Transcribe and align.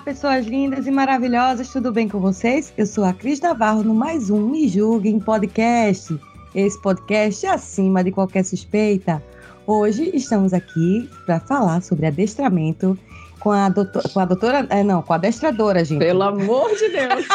Pessoas 0.00 0.46
lindas 0.46 0.86
e 0.86 0.90
maravilhosas, 0.90 1.68
tudo 1.68 1.92
bem 1.92 2.08
com 2.08 2.20
vocês? 2.20 2.72
Eu 2.76 2.86
sou 2.86 3.04
a 3.04 3.12
Cris 3.12 3.40
Navarro 3.40 3.82
no 3.82 3.94
mais 3.94 4.30
um 4.30 4.48
Me 4.48 4.66
Julguem 4.66 5.20
Podcast. 5.20 6.18
Esse 6.54 6.80
podcast 6.80 7.44
é 7.44 7.50
acima 7.50 8.02
de 8.02 8.10
qualquer 8.10 8.44
suspeita. 8.44 9.22
Hoje 9.66 10.10
estamos 10.14 10.54
aqui 10.54 11.08
para 11.26 11.38
falar 11.40 11.82
sobre 11.82 12.06
adestramento 12.06 12.98
com 13.40 13.50
a, 13.50 13.68
doutor, 13.68 14.02
com 14.10 14.20
a 14.20 14.24
doutora, 14.24 14.66
é, 14.70 14.82
não, 14.82 15.02
com 15.02 15.12
a 15.12 15.16
adestradora, 15.16 15.84
gente. 15.84 15.98
Pelo 15.98 16.22
amor 16.22 16.70
de 16.76 16.88
Deus. 16.88 17.26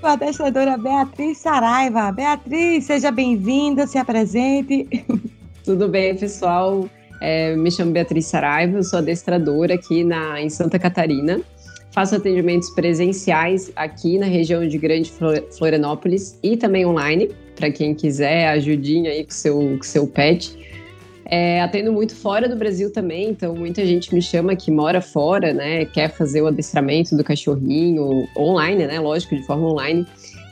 Com 0.00 0.06
a 0.06 0.12
adestradora 0.12 0.78
Beatriz 0.78 1.38
Saraiva. 1.38 2.10
Beatriz, 2.10 2.84
seja 2.84 3.10
bem-vinda, 3.10 3.86
se 3.86 3.98
apresente. 3.98 4.88
Tudo 5.62 5.88
bem, 5.88 6.16
pessoal? 6.16 6.88
É, 7.24 7.54
me 7.54 7.70
chamo 7.70 7.92
Beatriz 7.92 8.26
Saraiva, 8.26 8.82
sou 8.82 8.98
adestradora 8.98 9.74
aqui 9.74 10.02
na, 10.02 10.42
em 10.42 10.50
Santa 10.50 10.76
Catarina. 10.76 11.40
Faço 11.92 12.16
atendimentos 12.16 12.68
presenciais 12.70 13.70
aqui 13.76 14.18
na 14.18 14.26
região 14.26 14.66
de 14.66 14.76
Grande 14.76 15.08
Flor- 15.08 15.44
Florianópolis 15.56 16.36
e 16.42 16.56
também 16.56 16.84
online, 16.84 17.30
para 17.54 17.70
quem 17.70 17.94
quiser 17.94 18.48
ajudinha 18.48 19.12
aí 19.12 19.22
com 19.24 19.30
seu, 19.30 19.56
com 19.56 19.82
seu 19.84 20.04
pet. 20.04 20.58
É, 21.26 21.62
atendo 21.62 21.92
muito 21.92 22.12
fora 22.16 22.48
do 22.48 22.56
Brasil 22.56 22.92
também, 22.92 23.30
então 23.30 23.54
muita 23.54 23.86
gente 23.86 24.12
me 24.12 24.20
chama 24.20 24.56
que 24.56 24.72
mora 24.72 25.00
fora, 25.00 25.52
né? 25.52 25.84
Quer 25.84 26.10
fazer 26.10 26.42
o 26.42 26.48
adestramento 26.48 27.16
do 27.16 27.22
cachorrinho 27.22 28.26
online, 28.36 28.84
né? 28.84 28.98
Lógico, 28.98 29.36
de 29.36 29.46
forma 29.46 29.68
online. 29.68 30.04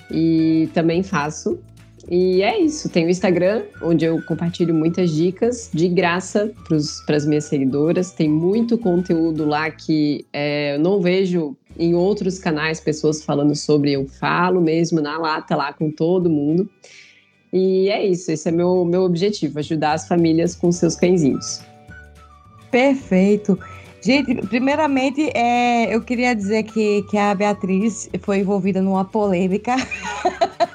E 0.08 0.68
também 0.72 1.02
faço. 1.02 1.58
E 2.10 2.42
é 2.42 2.58
isso. 2.58 2.88
Tem 2.88 3.06
o 3.06 3.08
Instagram, 3.08 3.62
onde 3.80 4.04
eu 4.04 4.20
compartilho 4.22 4.74
muitas 4.74 5.12
dicas 5.12 5.70
de 5.72 5.86
graça 5.88 6.52
para 7.06 7.16
as 7.16 7.24
minhas 7.24 7.44
seguidoras. 7.44 8.10
Tem 8.10 8.28
muito 8.28 8.76
conteúdo 8.76 9.44
lá 9.46 9.70
que 9.70 10.26
é, 10.32 10.74
eu 10.74 10.80
não 10.80 11.00
vejo 11.00 11.56
em 11.78 11.94
outros 11.94 12.40
canais 12.40 12.80
pessoas 12.80 13.22
falando 13.22 13.54
sobre. 13.54 13.92
Eu 13.92 14.08
falo 14.08 14.60
mesmo 14.60 15.00
na 15.00 15.16
lata 15.18 15.54
lá 15.54 15.72
com 15.72 15.88
todo 15.88 16.28
mundo. 16.28 16.68
E 17.52 17.88
é 17.88 18.04
isso, 18.04 18.30
esse 18.30 18.48
é 18.48 18.52
meu, 18.52 18.84
meu 18.84 19.02
objetivo, 19.02 19.58
ajudar 19.58 19.92
as 19.92 20.06
famílias 20.06 20.54
com 20.54 20.70
seus 20.70 20.94
cãezinhos. 20.94 21.60
Perfeito. 22.70 23.58
Gente, 24.02 24.34
primeiramente, 24.46 25.30
é, 25.34 25.94
eu 25.94 26.00
queria 26.00 26.34
dizer 26.34 26.62
que, 26.62 27.02
que 27.10 27.18
a 27.18 27.34
Beatriz 27.34 28.08
foi 28.20 28.38
envolvida 28.38 28.80
numa 28.80 29.04
polêmica. 29.04 29.76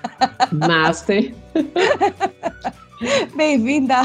Master. 0.52 1.33
Bem-vinda 3.35 3.95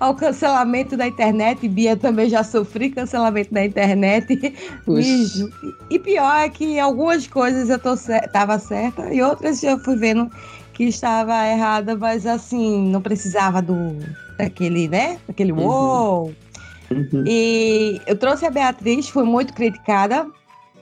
ao 0.00 0.14
cancelamento 0.14 0.96
da 0.96 1.06
internet. 1.06 1.68
Bia 1.68 1.96
também 1.96 2.28
já 2.28 2.42
sofri 2.42 2.90
cancelamento 2.90 3.52
da 3.52 3.64
internet. 3.64 4.54
Puxa. 4.84 5.48
E 5.90 5.98
pior 5.98 6.36
é 6.36 6.48
que 6.48 6.78
algumas 6.78 7.26
coisas 7.26 7.68
eu 7.68 7.78
tô 7.78 7.96
cer 7.96 8.30
tava 8.32 8.58
certa 8.58 9.12
e 9.12 9.20
outras 9.22 9.62
eu 9.62 9.78
fui 9.80 9.96
vendo 9.96 10.30
que 10.72 10.84
estava 10.84 11.46
errada, 11.46 11.94
mas 11.96 12.26
assim, 12.26 12.88
não 12.90 13.02
precisava 13.02 13.60
do 13.60 13.96
daquele, 14.38 14.88
né? 14.88 15.18
Daquele 15.28 15.52
Uhum. 15.52 15.66
uou. 15.66 16.34
Uhum. 16.90 17.24
E 17.26 18.00
eu 18.06 18.16
trouxe 18.16 18.46
a 18.46 18.50
Beatriz, 18.50 19.08
fui 19.08 19.24
muito 19.24 19.52
criticada, 19.52 20.26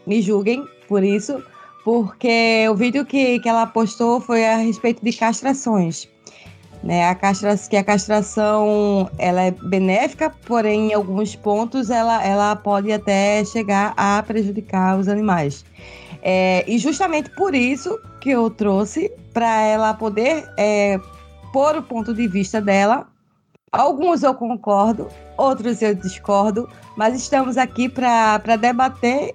me 0.06 0.22
julguem 0.22 0.64
por 0.86 1.03
isso, 1.03 1.42
porque 1.88 2.69
o 2.71 2.75
vídeo 2.75 3.03
que, 3.06 3.41
que 3.41 3.49
ela 3.49 3.66
postou 3.66 4.21
foi 4.21 4.47
a 4.47 4.56
respeito 4.59 5.03
de 5.03 5.10
castrações. 5.10 6.06
Né, 6.82 7.09
a 7.09 7.15
castra, 7.15 7.56
que 7.56 7.78
a 7.78 7.82
castração 7.82 9.10
ela 9.16 9.41
é 9.41 9.50
benéfica, 9.50 10.28
porém 10.44 10.91
em 10.91 10.94
alguns 10.94 11.34
pontos 11.34 11.88
ela, 11.88 12.22
ela 12.22 12.54
pode 12.54 12.93
até 12.93 13.43
chegar 13.47 13.94
a 13.97 14.22
prejudicar 14.22 14.98
os 14.98 15.09
animais. 15.09 15.65
É, 16.22 16.62
e 16.71 16.77
justamente 16.77 17.31
por 17.31 17.54
isso 17.54 17.98
que 18.21 18.28
eu 18.28 18.50
trouxe 18.50 19.10
para 19.32 19.62
ela 19.62 19.94
poder 19.94 20.47
é, 20.59 21.00
pôr 21.54 21.75
o 21.75 21.82
ponto 21.82 22.12
de 22.12 22.28
vista 22.28 22.60
dela. 22.60 23.06
Alguns 23.72 24.22
eu 24.22 24.34
concordo, 24.34 25.09
outros 25.38 25.81
eu 25.81 25.94
discordo, 25.94 26.69
mas 26.98 27.16
estamos 27.16 27.56
aqui 27.56 27.88
para 27.88 28.56
debater 28.60 29.34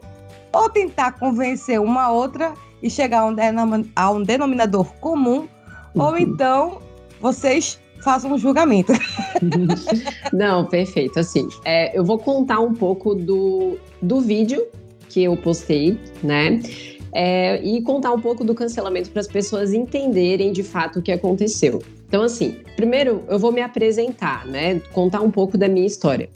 ou 0.53 0.69
tentar 0.69 1.13
convencer 1.13 1.79
uma 1.81 2.11
outra 2.11 2.53
e 2.81 2.89
chegar 2.89 3.21
a 3.21 3.25
um, 3.25 3.33
denom- 3.33 3.85
a 3.95 4.11
um 4.11 4.21
denominador 4.23 4.93
comum, 4.95 5.47
ou 5.95 6.11
Uhum. 6.11 6.17
então 6.17 6.77
vocês 7.21 7.79
façam 8.03 8.33
um 8.33 8.37
julgamento. 8.37 8.91
Não, 10.33 10.65
perfeito. 10.65 11.19
Assim, 11.19 11.47
é, 11.63 11.97
eu 11.97 12.03
vou 12.03 12.17
contar 12.19 12.59
um 12.59 12.73
pouco 12.73 13.15
do, 13.15 13.77
do 14.01 14.19
vídeo 14.21 14.65
que 15.09 15.23
eu 15.23 15.37
postei, 15.37 15.97
né? 16.21 16.59
É, 17.13 17.61
e 17.63 17.81
contar 17.83 18.11
um 18.11 18.19
pouco 18.19 18.43
do 18.43 18.55
cancelamento 18.55 19.11
para 19.11 19.21
as 19.21 19.27
pessoas 19.27 19.71
entenderem 19.71 20.51
de 20.51 20.63
fato 20.63 20.99
o 20.99 21.01
que 21.01 21.11
aconteceu. 21.11 21.81
Então, 22.07 22.23
assim, 22.23 22.57
primeiro 22.75 23.23
eu 23.29 23.37
vou 23.39 23.51
me 23.51 23.61
apresentar, 23.61 24.45
né? 24.47 24.81
Contar 24.91 25.21
um 25.21 25.29
pouco 25.31 25.57
da 25.57 25.67
minha 25.67 25.85
história. 25.85 26.29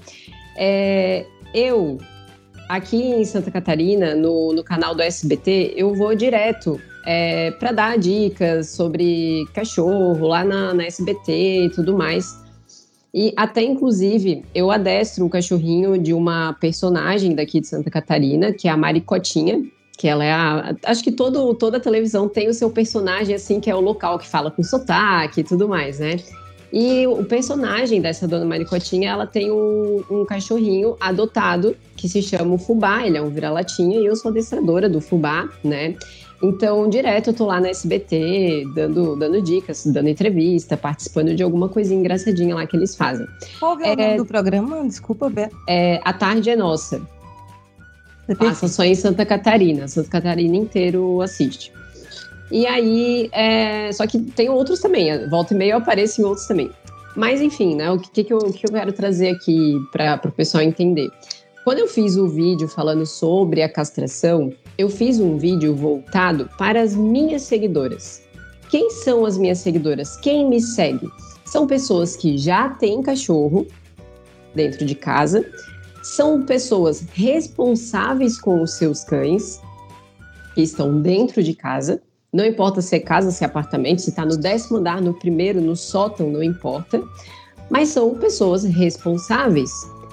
É, 0.56 1.26
eu, 1.54 1.98
aqui 2.68 2.98
em 2.98 3.26
Santa 3.26 3.50
Catarina, 3.52 4.16
no, 4.16 4.54
no 4.54 4.64
canal 4.64 4.94
do 4.94 5.02
SBT, 5.02 5.74
eu 5.76 5.94
vou 5.94 6.16
direto 6.16 6.80
é, 7.06 7.52
para 7.52 7.72
dar 7.72 7.98
dicas 7.98 8.70
sobre 8.70 9.46
cachorro 9.54 10.28
lá 10.28 10.44
na, 10.44 10.74
na 10.74 10.86
SBT 10.86 11.66
e 11.66 11.70
tudo 11.70 11.98
mais. 11.98 12.38
E 13.14 13.34
até, 13.36 13.64
inclusive, 13.64 14.44
eu 14.54 14.70
adestro 14.70 15.26
um 15.26 15.30
cachorrinho 15.30 15.98
de 15.98 16.14
uma 16.14 16.54
personagem 16.54 17.34
daqui 17.34 17.62
de 17.62 17.68
Santa 17.68 17.90
Catarina, 17.90 18.52
que 18.52 18.68
é 18.68 18.72
a 18.72 18.78
Maricotinha, 18.78 19.64
que 19.98 20.08
ela 20.08 20.24
é 20.24 20.32
a. 20.32 20.76
Acho 20.86 21.04
que 21.04 21.12
todo, 21.12 21.56
toda 21.56 21.80
televisão 21.80 22.30
tem 22.30 22.48
o 22.50 22.54
seu 22.54 22.70
personagem, 22.70 23.34
assim, 23.34 23.60
que 23.60 23.70
é 23.70 23.76
o 23.76 23.80
local 23.80 24.20
que 24.20 24.28
fala 24.28 24.52
com 24.52 24.62
sotaque 24.62 25.42
e 25.42 25.44
tudo 25.44 25.68
mais, 25.68 26.00
né? 26.00 26.18
E 26.72 27.08
o 27.08 27.24
personagem 27.24 28.02
dessa 28.02 28.28
dona 28.28 28.46
Maricotinha, 28.46 29.12
ela 29.12 29.26
tem 29.26 29.50
um, 29.52 30.04
um 30.12 30.26
cachorrinho 30.26 30.98
adotado 31.00 31.76
que 31.96 32.10
se 32.10 32.22
chama 32.22 32.56
o 32.56 32.58
Fubá, 32.58 33.06
ele 33.06 33.18
é 33.18 33.22
um 33.22 33.30
vira-latinha, 33.30 34.00
e 34.00 34.06
eu 34.06 34.16
sou 34.16 34.32
adestradora 34.32 34.90
do 34.90 35.00
Fubá, 35.00 35.50
né? 35.64 35.96
Então, 36.44 36.88
direto 36.88 37.32
eu 37.32 37.34
tô 37.34 37.46
lá 37.46 37.60
na 37.60 37.70
SBT, 37.70 38.66
dando, 38.76 39.16
dando 39.16 39.42
dicas, 39.42 39.86
dando 39.88 40.08
entrevista, 40.10 40.78
participando 40.78 41.34
de 41.34 41.42
alguma 41.42 41.68
coisinha 41.68 42.00
engraçadinha 42.00 42.54
lá 42.54 42.68
que 42.68 42.78
eles 42.78 42.96
fazem. 42.96 43.26
Qual 43.60 43.80
é 43.80 43.84
o 43.84 43.86
É- 43.94 43.96
nome 43.96 44.18
do 44.18 44.26
programa? 44.26 44.84
Desculpa, 44.84 45.30
Bé. 45.30 45.50
É, 45.68 46.00
a 46.04 46.14
tarde 46.14 46.50
é 46.50 46.56
nossa. 46.56 47.02
Passa 48.38 48.68
só 48.68 48.84
em 48.84 48.94
Santa 48.94 49.26
Catarina. 49.26 49.88
Santa 49.88 50.10
Catarina 50.10 50.56
inteiro 50.58 51.22
assiste. 51.22 51.72
E 52.52 52.66
aí, 52.66 53.30
é, 53.32 53.92
só 53.92 54.08
que 54.08 54.20
tem 54.20 54.50
outros 54.50 54.80
também. 54.80 55.28
Volta 55.30 55.54
e 55.54 55.58
meia 55.58 55.74
eu 55.74 55.78
apareço 55.78 56.22
em 56.22 56.24
outros 56.24 56.48
também. 56.48 56.72
Mas 57.16 57.42
enfim, 57.42 57.76
né? 57.76 57.92
O 57.92 58.00
que, 58.00 58.24
que, 58.24 58.34
eu, 58.34 58.40
que 58.40 58.68
eu 58.68 58.72
quero 58.72 58.94
trazer 58.94 59.30
aqui 59.30 59.76
para 59.92 60.22
o 60.24 60.32
pessoal 60.32 60.64
entender? 60.64 61.10
Quando 61.64 61.80
eu 61.80 61.88
fiz 61.88 62.16
o 62.16 62.28
vídeo 62.28 62.68
falando 62.68 63.06
sobre 63.06 63.62
a 63.62 63.68
castração, 63.68 64.54
eu 64.78 64.90
fiz 64.90 65.20
um 65.20 65.38
vídeo 65.38 65.76
voltado 65.76 66.50
para 66.58 66.82
as 66.82 66.96
minhas 66.96 67.42
seguidoras. 67.42 68.24
Quem 68.70 68.90
são 68.90 69.26
as 69.26 69.38
minhas 69.38 69.60
seguidoras? 69.60 70.16
Quem 70.18 70.48
me 70.48 70.62
segue? 70.62 71.10
São 71.44 71.68
pessoas 71.68 72.16
que 72.16 72.38
já 72.38 72.70
têm 72.70 73.02
cachorro 73.02 73.68
dentro 74.54 74.86
de 74.86 74.96
casa, 74.96 75.46
são 76.04 76.44
pessoas 76.44 77.06
responsáveis 77.14 78.40
com 78.40 78.62
os 78.62 78.76
seus 78.76 79.04
cães, 79.04 79.62
que 80.56 80.62
estão 80.62 81.02
dentro 81.02 81.44
de 81.44 81.54
casa. 81.54 82.02
Não 82.34 82.46
importa 82.46 82.82
se 82.82 82.96
é 82.96 83.00
casa, 83.00 83.32
se 83.32 83.44
é 83.44 83.48
apartamento, 83.48 84.02
se 84.02 84.10
está 84.10 84.26
no 84.26 84.38
décimo 84.38 84.78
andar, 84.78 85.02
no 85.02 85.14
primeiro, 85.14 85.62
no 85.62 85.76
sótão, 85.76 86.30
não 86.30 86.44
importa. 86.44 87.02
Mas 87.70 87.90
são 87.90 88.16
pessoas 88.16 88.64
responsáveis, 88.64 89.72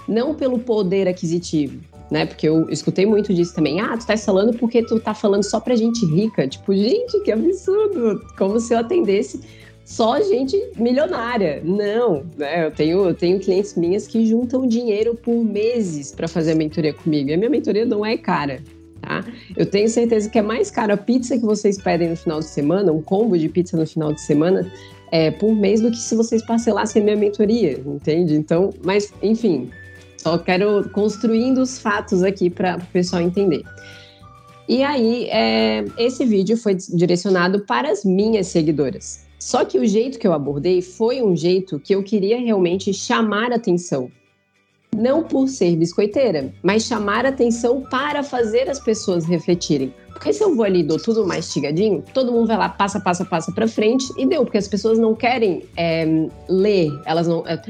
não 0.08 0.34
pelo 0.34 0.58
poder 0.58 1.08
aquisitivo, 1.08 1.80
né? 2.10 2.26
Porque 2.26 2.48
eu 2.48 2.68
escutei 2.70 3.06
muito 3.06 3.34
disso 3.34 3.54
também. 3.54 3.80
Ah, 3.80 3.96
tu 3.96 4.06
tá 4.06 4.16
falando 4.16 4.56
porque 4.56 4.82
tu 4.82 5.00
tá 5.00 5.14
falando 5.14 5.42
só 5.42 5.58
pra 5.60 5.74
gente 5.74 6.04
rica. 6.06 6.46
Tipo, 6.46 6.74
gente, 6.74 7.20
que 7.20 7.32
absurdo! 7.32 8.20
Como 8.36 8.58
se 8.60 8.74
eu 8.74 8.78
atendesse 8.78 9.40
só 9.84 10.20
gente 10.20 10.56
milionária. 10.76 11.60
Não, 11.64 12.24
né? 12.36 12.66
Eu 12.66 12.70
tenho, 12.70 13.08
eu 13.08 13.14
tenho 13.14 13.38
clientes 13.38 13.74
minhas 13.76 14.06
que 14.06 14.24
juntam 14.24 14.66
dinheiro 14.66 15.14
por 15.14 15.44
meses 15.44 16.12
para 16.12 16.26
fazer 16.26 16.52
a 16.52 16.56
mentoria 16.56 16.94
comigo. 16.94 17.30
E 17.30 17.34
a 17.34 17.36
minha 17.36 17.50
mentoria 17.50 17.84
não 17.84 18.04
é 18.04 18.16
cara. 18.16 18.62
Tá? 19.04 19.22
Eu 19.54 19.66
tenho 19.66 19.88
certeza 19.88 20.30
que 20.30 20.38
é 20.38 20.42
mais 20.42 20.70
caro 20.70 20.94
a 20.94 20.96
pizza 20.96 21.36
que 21.36 21.44
vocês 21.44 21.76
pedem 21.76 22.08
no 22.08 22.16
final 22.16 22.40
de 22.40 22.46
semana, 22.46 22.90
um 22.90 23.02
combo 23.02 23.36
de 23.36 23.48
pizza 23.50 23.76
no 23.76 23.86
final 23.86 24.14
de 24.14 24.20
semana, 24.22 24.70
é, 25.12 25.30
por 25.30 25.54
mês 25.54 25.82
do 25.82 25.90
que 25.90 25.98
se 25.98 26.16
vocês 26.16 26.42
parcelassem 26.42 27.02
a 27.02 27.04
minha 27.04 27.16
mentoria, 27.16 27.72
entende? 27.84 28.34
Então, 28.34 28.70
mas 28.82 29.12
enfim, 29.22 29.70
só 30.16 30.38
quero 30.38 30.88
construindo 30.90 31.58
os 31.58 31.78
fatos 31.78 32.22
aqui 32.22 32.48
para 32.48 32.78
o 32.78 32.86
pessoal 32.92 33.20
entender. 33.20 33.62
E 34.66 34.82
aí, 34.82 35.28
é, 35.28 35.84
esse 35.98 36.24
vídeo 36.24 36.56
foi 36.56 36.74
direcionado 36.74 37.60
para 37.66 37.90
as 37.90 38.04
minhas 38.04 38.46
seguidoras. 38.46 39.26
Só 39.38 39.62
que 39.66 39.78
o 39.78 39.86
jeito 39.86 40.18
que 40.18 40.26
eu 40.26 40.32
abordei 40.32 40.80
foi 40.80 41.20
um 41.20 41.36
jeito 41.36 41.78
que 41.78 41.94
eu 41.94 42.02
queria 42.02 42.40
realmente 42.40 42.94
chamar 42.94 43.52
atenção. 43.52 44.10
Não 44.94 45.24
por 45.24 45.48
ser 45.48 45.76
biscoiteira, 45.76 46.52
mas 46.62 46.84
chamar 46.84 47.26
atenção 47.26 47.80
para 47.82 48.22
fazer 48.22 48.70
as 48.70 48.78
pessoas 48.78 49.24
refletirem. 49.24 49.92
Porque 50.12 50.32
se 50.32 50.42
eu 50.42 50.54
vou 50.54 50.64
ali 50.64 50.80
e 50.80 50.82
dou 50.84 50.98
tudo 50.98 51.26
mastigadinho, 51.26 52.02
todo 52.14 52.30
mundo 52.30 52.46
vai 52.46 52.56
lá, 52.56 52.68
passa, 52.68 53.00
passa, 53.00 53.24
passa 53.24 53.50
para 53.50 53.66
frente 53.66 54.06
e 54.16 54.24
deu, 54.24 54.44
porque 54.44 54.58
as 54.58 54.68
pessoas 54.68 54.98
não 54.98 55.14
querem 55.14 55.64
é, 55.76 56.28
ler, 56.48 56.88
elas 57.04 57.26
não. 57.26 57.44
É, 57.46 57.60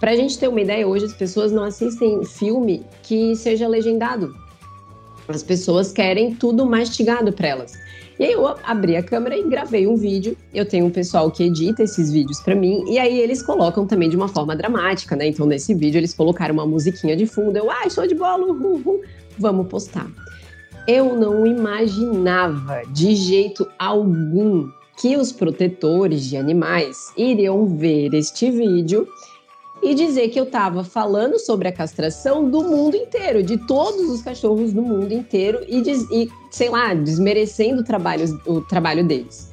pra 0.00 0.16
gente 0.16 0.36
ter 0.36 0.48
uma 0.48 0.60
ideia, 0.60 0.86
hoje 0.86 1.04
as 1.04 1.14
pessoas 1.14 1.52
não 1.52 1.62
assistem 1.62 2.24
filme 2.24 2.84
que 3.04 3.36
seja 3.36 3.68
legendado. 3.68 4.34
As 5.28 5.42
pessoas 5.42 5.92
querem 5.92 6.34
tudo 6.34 6.66
mastigado 6.66 7.32
para 7.32 7.48
elas. 7.48 7.83
E 8.18 8.24
aí 8.24 8.32
eu 8.32 8.46
abri 8.62 8.96
a 8.96 9.02
câmera 9.02 9.36
e 9.36 9.42
gravei 9.48 9.86
um 9.86 9.96
vídeo. 9.96 10.36
Eu 10.52 10.64
tenho 10.64 10.86
um 10.86 10.90
pessoal 10.90 11.30
que 11.30 11.44
edita 11.44 11.82
esses 11.82 12.12
vídeos 12.12 12.40
para 12.40 12.54
mim 12.54 12.84
e 12.88 12.98
aí 12.98 13.18
eles 13.18 13.42
colocam 13.42 13.86
também 13.86 14.08
de 14.08 14.16
uma 14.16 14.28
forma 14.28 14.54
dramática, 14.54 15.16
né? 15.16 15.26
Então 15.26 15.46
nesse 15.46 15.74
vídeo 15.74 15.98
eles 15.98 16.14
colocaram 16.14 16.54
uma 16.54 16.66
musiquinha 16.66 17.16
de 17.16 17.26
fundo. 17.26 17.56
Eu, 17.56 17.70
ai, 17.70 17.90
show 17.90 18.06
de 18.06 18.14
bola, 18.14 18.44
uhul, 18.44 18.80
uhul. 18.84 19.02
vamos 19.38 19.66
postar. 19.66 20.08
Eu 20.86 21.16
não 21.16 21.46
imaginava 21.46 22.82
de 22.92 23.16
jeito 23.16 23.66
algum 23.78 24.68
que 25.00 25.16
os 25.16 25.32
protetores 25.32 26.24
de 26.24 26.36
animais 26.36 27.12
iriam 27.16 27.66
ver 27.66 28.14
este 28.14 28.50
vídeo 28.50 29.08
e 29.84 29.94
dizer 29.94 30.28
que 30.30 30.40
eu 30.40 30.44
estava 30.44 30.82
falando 30.82 31.38
sobre 31.38 31.68
a 31.68 31.72
castração 31.72 32.48
do 32.48 32.64
mundo 32.64 32.96
inteiro, 32.96 33.42
de 33.42 33.58
todos 33.58 34.08
os 34.08 34.22
cachorros 34.22 34.72
do 34.72 34.80
mundo 34.80 35.12
inteiro 35.12 35.60
e, 35.68 35.82
e 36.10 36.30
sei 36.50 36.70
lá, 36.70 36.94
desmerecendo 36.94 37.82
o 37.82 37.84
trabalho, 37.84 38.40
o 38.46 38.62
trabalho 38.62 39.06
deles. 39.06 39.52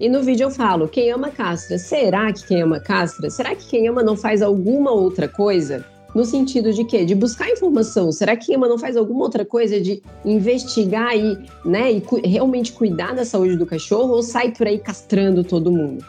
E 0.00 0.08
no 0.08 0.22
vídeo 0.22 0.44
eu 0.44 0.50
falo: 0.50 0.88
quem 0.88 1.10
ama 1.10 1.30
castra, 1.30 1.78
será 1.78 2.32
que 2.32 2.46
quem 2.46 2.62
ama 2.62 2.80
castra? 2.80 3.28
Será 3.28 3.54
que 3.54 3.66
quem 3.66 3.86
ama 3.86 4.02
não 4.02 4.16
faz 4.16 4.40
alguma 4.40 4.90
outra 4.92 5.28
coisa? 5.28 5.84
No 6.14 6.24
sentido 6.24 6.72
de 6.72 6.82
quê? 6.82 7.04
De 7.04 7.14
buscar 7.14 7.50
informação. 7.50 8.10
Será 8.10 8.34
que 8.34 8.46
quem 8.46 8.56
ama 8.56 8.66
não 8.66 8.78
faz 8.78 8.96
alguma 8.96 9.24
outra 9.24 9.44
coisa 9.44 9.78
de 9.78 10.02
investigar 10.24 11.14
e, 11.14 11.38
né, 11.62 11.92
e 11.92 12.00
cu 12.00 12.18
realmente 12.24 12.72
cuidar 12.72 13.14
da 13.14 13.26
saúde 13.26 13.56
do 13.58 13.66
cachorro 13.66 14.14
ou 14.14 14.22
sai 14.22 14.52
por 14.52 14.66
aí 14.66 14.78
castrando 14.78 15.44
todo 15.44 15.70
mundo? 15.70 16.02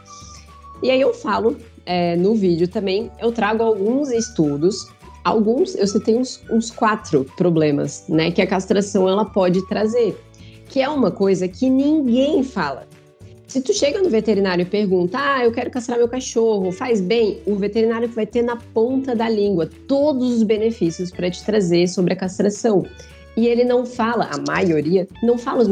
E 0.81 0.89
aí 0.89 1.01
eu 1.01 1.13
falo 1.13 1.57
é, 1.87 2.17
no 2.17 2.35
vídeo 2.35 2.67
também, 2.67 3.09
eu 3.19 3.31
trago 3.31 3.63
alguns 3.63 4.11
estudos. 4.11 4.85
Alguns, 5.23 5.73
eu 5.75 5.87
citei 5.87 6.15
uns, 6.15 6.43
uns 6.51 6.69
quatro 6.69 7.25
problemas, 7.35 8.05
né, 8.07 8.29
que 8.29 8.41
a 8.41 8.47
castração 8.47 9.09
ela 9.09 9.25
pode 9.25 9.65
trazer, 9.67 10.17
que 10.69 10.81
é 10.81 10.87
uma 10.87 11.11
coisa 11.11 11.47
que 11.47 11.69
ninguém 11.69 12.43
fala. 12.43 12.87
Se 13.47 13.61
tu 13.61 13.73
chega 13.73 14.01
no 14.01 14.09
veterinário 14.09 14.63
e 14.63 14.65
pergunta, 14.65 15.17
ah, 15.19 15.43
eu 15.43 15.51
quero 15.51 15.71
castrar 15.71 15.97
meu 15.97 16.07
cachorro, 16.07 16.71
faz 16.71 16.99
bem, 16.99 17.39
o 17.45 17.55
veterinário 17.55 18.07
vai 18.09 18.25
ter 18.25 18.41
na 18.41 18.57
ponta 18.57 19.15
da 19.15 19.29
língua 19.29 19.69
todos 19.87 20.37
os 20.37 20.43
benefícios 20.43 21.11
para 21.11 21.31
te 21.31 21.43
trazer 21.43 21.87
sobre 21.87 22.13
a 22.13 22.15
castração. 22.17 22.85
E 23.37 23.47
ele 23.47 23.63
não 23.63 23.85
fala, 23.85 24.29
a 24.31 24.51
maioria, 24.51 25.07
não 25.23 25.37
fala 25.37 25.61
os 25.61 25.67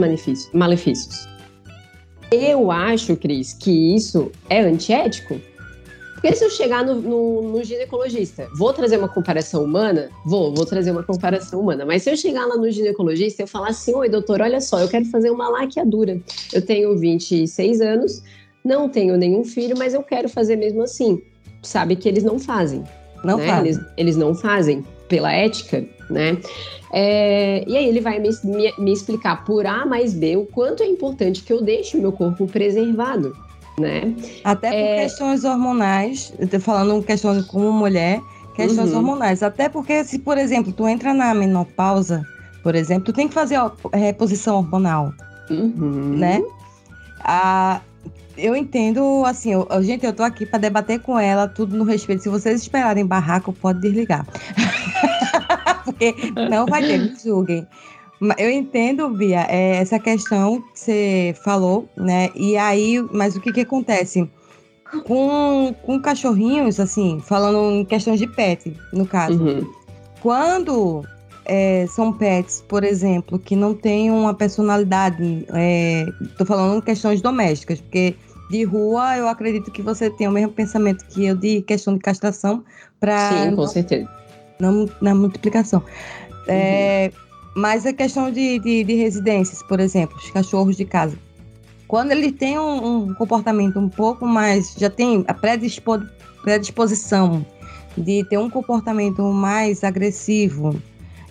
malefícios. 0.53 1.27
Eu 2.31 2.71
acho, 2.71 3.15
Cris, 3.17 3.53
que 3.53 3.95
isso 3.95 4.31
é 4.49 4.61
antiético. 4.61 5.39
Porque 6.25 6.37
se 6.37 6.43
eu 6.43 6.49
chegar 6.49 6.83
no, 6.83 6.95
no, 6.95 7.41
no, 7.49 7.63
ginecologista, 7.63 8.49
vou 8.55 8.73
trazer 8.73 8.97
uma 8.97 9.07
comparação 9.07 9.63
humana? 9.63 10.09
Vou, 10.25 10.51
vou 10.55 10.65
trazer 10.65 10.89
uma 10.89 11.03
comparação 11.03 11.59
humana. 11.59 11.85
Mas 11.85 12.01
se 12.01 12.09
eu 12.09 12.17
chegar 12.17 12.47
lá 12.47 12.57
no 12.57 12.71
ginecologista 12.71 13.43
e 13.43 13.43
eu 13.43 13.47
falar 13.47 13.67
assim, 13.67 13.93
oi 13.93 14.09
doutor, 14.09 14.41
olha 14.41 14.59
só, 14.59 14.79
eu 14.79 14.87
quero 14.87 15.05
fazer 15.05 15.29
uma 15.29 15.47
laqueadura. 15.49 16.19
Eu 16.51 16.65
tenho 16.65 16.97
26 16.97 17.79
anos, 17.79 18.23
não 18.63 18.89
tenho 18.89 19.15
nenhum 19.17 19.43
filho, 19.43 19.77
mas 19.77 19.93
eu 19.93 20.01
quero 20.01 20.27
fazer 20.27 20.55
mesmo 20.55 20.81
assim. 20.81 21.21
Sabe 21.61 21.95
que 21.95 22.09
eles 22.09 22.23
não 22.23 22.39
fazem. 22.39 22.83
Não 23.23 23.37
né? 23.37 23.45
fazem. 23.45 23.67
Eles, 23.67 23.79
eles 23.95 24.17
não 24.17 24.33
fazem 24.33 24.83
pela 25.07 25.31
ética, 25.31 25.85
né? 26.09 26.39
É, 26.91 27.63
e 27.67 27.77
aí 27.77 27.87
ele 27.87 28.01
vai 28.01 28.17
me, 28.17 28.29
me, 28.43 28.73
me, 28.79 28.91
explicar 28.91 29.45
por 29.45 29.67
A 29.67 29.85
mais 29.85 30.15
B 30.15 30.37
o 30.37 30.45
quanto 30.47 30.81
é 30.81 30.87
importante 30.87 31.43
que 31.43 31.53
eu 31.53 31.61
deixe 31.61 31.95
o 31.95 32.01
meu 32.01 32.11
corpo 32.11 32.47
preservado 32.47 33.44
né? 33.77 34.13
Até 34.43 34.69
por 34.69 34.77
é... 34.77 34.95
questões 35.03 35.43
hormonais, 35.43 36.33
falando 36.61 37.03
questões 37.03 37.45
como 37.45 37.71
mulher, 37.71 38.21
questões 38.55 38.91
uhum. 38.91 38.97
hormonais. 38.97 39.43
Até 39.43 39.69
porque 39.69 40.03
se, 40.03 40.19
por 40.19 40.37
exemplo, 40.37 40.71
tu 40.71 40.87
entra 40.87 41.13
na 41.13 41.33
menopausa, 41.33 42.25
por 42.63 42.75
exemplo, 42.75 43.05
tu 43.05 43.13
tem 43.13 43.27
que 43.27 43.33
fazer 43.33 43.55
a 43.55 43.71
reposição 43.93 44.57
hormonal, 44.57 45.13
uhum. 45.49 46.17
né? 46.17 46.41
A, 47.19 47.81
eu 48.37 48.55
entendo, 48.55 49.23
assim, 49.25 49.53
eu, 49.53 49.67
gente, 49.81 50.05
eu 50.05 50.13
tô 50.13 50.23
aqui 50.23 50.45
para 50.45 50.59
debater 50.59 50.99
com 50.99 51.17
ela, 51.17 51.47
tudo 51.47 51.75
no 51.75 51.83
respeito. 51.83 52.23
Se 52.23 52.29
vocês 52.29 52.61
esperarem 52.61 53.05
barraco, 53.05 53.53
pode 53.53 53.81
desligar. 53.81 54.25
porque 55.85 56.15
não 56.49 56.65
vai 56.65 56.81
ter, 56.81 56.97
me 56.97 57.15
julguem. 57.23 57.67
Eu 58.37 58.49
entendo, 58.49 59.09
Bia, 59.09 59.45
é, 59.49 59.77
essa 59.77 59.99
questão 59.99 60.61
que 60.61 60.79
você 60.79 61.35
falou, 61.43 61.87
né? 61.95 62.29
E 62.35 62.57
aí, 62.57 63.03
mas 63.11 63.35
o 63.35 63.41
que 63.41 63.51
que 63.51 63.61
acontece? 63.61 64.29
Com, 65.05 65.75
com 65.83 65.99
cachorrinhos, 65.99 66.79
assim, 66.79 67.19
falando 67.19 67.71
em 67.71 67.85
questões 67.85 68.19
de 68.19 68.27
pet, 68.27 68.73
no 68.93 69.05
caso. 69.05 69.41
Uhum. 69.43 69.69
Quando 70.21 71.03
é, 71.45 71.85
são 71.87 72.13
pets, 72.13 72.63
por 72.67 72.83
exemplo, 72.83 73.37
que 73.37 73.55
não 73.55 73.73
têm 73.73 74.11
uma 74.11 74.33
personalidade, 74.33 75.45
é, 75.53 76.05
tô 76.37 76.45
falando 76.45 76.77
em 76.77 76.81
questões 76.81 77.21
domésticas, 77.21 77.81
porque 77.81 78.15
de 78.49 78.63
rua 78.63 79.17
eu 79.17 79.27
acredito 79.27 79.71
que 79.71 79.81
você 79.81 80.09
tem 80.09 80.27
o 80.27 80.31
mesmo 80.31 80.51
pensamento 80.51 81.05
que 81.07 81.25
eu 81.25 81.35
de 81.35 81.61
questão 81.61 81.95
de 81.95 81.99
castração 81.99 82.63
para. 82.99 83.29
Sim, 83.29 83.55
com 83.55 83.67
certeza. 83.67 84.09
Não, 84.59 84.89
na 85.01 85.13
multiplicação. 85.13 85.83
É, 86.47 87.11
uhum. 87.13 87.24
Mas 87.55 87.85
a 87.85 87.93
questão 87.93 88.29
de, 88.29 88.59
de, 88.59 88.83
de, 88.83 88.93
residências, 88.95 89.63
por 89.63 89.79
exemplo, 89.79 90.17
os 90.17 90.29
cachorros 90.29 90.75
de 90.75 90.83
casa. 90.83 91.17
Quando 91.87 92.11
ele 92.11 92.31
tem 92.31 92.59
um, 92.59 93.05
um 93.05 93.13
comportamento 93.13 93.79
um 93.79 93.87
pouco 93.87 94.25
mais. 94.25 94.75
já 94.77 94.89
tem 94.89 95.23
a 95.27 95.33
predispo, 95.33 96.01
predisposição 96.43 97.45
de 97.97 98.25
ter 98.25 98.37
um 98.37 98.49
comportamento 98.49 99.21
mais 99.23 99.83
agressivo, 99.83 100.75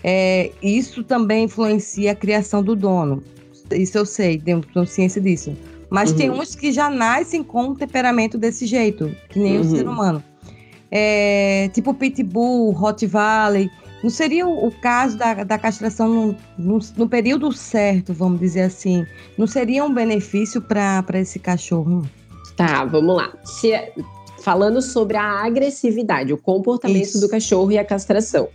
é, 0.03 0.51
isso 0.63 1.05
também 1.05 1.45
influencia 1.45 2.13
a 2.13 2.15
criação 2.15 2.63
do 2.63 2.75
dono. 2.75 3.23
Isso 3.71 3.99
eu 3.99 4.07
sei, 4.07 4.39
tenho 4.39 4.63
consciência 4.73 5.21
disso. 5.21 5.55
Mas 5.91 6.11
uhum. 6.11 6.17
tem 6.17 6.31
uns 6.31 6.55
que 6.55 6.73
já 6.73 6.89
nascem 6.89 7.43
com 7.43 7.69
um 7.69 7.75
temperamento 7.75 8.39
desse 8.39 8.67
jeito, 8.67 9.15
que 9.29 9.39
nem 9.39 9.59
uhum. 9.59 9.61
o 9.61 9.65
ser 9.65 9.87
humano. 9.87 10.25
É, 10.91 11.69
tipo 11.75 11.93
Pitbull, 11.93 12.71
Rottweiler 12.71 13.69
não 14.05 14.11
seria 14.11 14.47
o, 14.47 14.71
caso 14.71 15.17
da, 15.17 15.33
da 15.45 15.57
castração 15.57 16.09
no, 16.09 16.37
no, 16.59 16.79
no, 16.95 17.09
período 17.09 17.51
certo, 17.53 18.13
vamos 18.13 18.39
dizer 18.39 18.61
assim? 18.61 19.07
Não 19.39 19.47
seria 19.47 19.83
um 19.83 19.95
benefício 19.95 20.61
para 20.61 21.03
esse 21.15 21.39
cachorro? 21.39 22.07
Tá, 22.55 22.85
vamos 22.85 23.17
lá. 23.17 23.33
Se, 23.43 23.73
falando 24.43 24.83
sobre 24.83 25.17
a 25.17 25.47
agressividade, 25.47 26.35
o 26.35 26.37
comportamento 26.37 27.03
Isso. 27.03 27.21
do 27.21 27.31
cachorro 27.31 27.73
e 27.73 27.79
a 27.79 27.85
castração. 27.85 28.47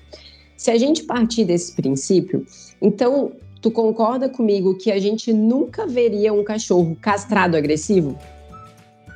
Se 0.56 0.70
a 0.70 0.78
gente 0.78 1.02
partir 1.02 1.46
desse 1.46 1.76
princípio, 1.76 2.46
então 2.80 3.32
tu 3.60 3.72
concorda 3.72 4.30
comigo 4.30 4.78
que 4.78 4.92
a 4.92 5.00
gente 5.00 5.34
nunca 5.34 5.88
veria 5.88 6.32
um 6.32 6.44
cachorro 6.44 6.96
castrado 7.02 7.58
agressivo? 7.58 8.16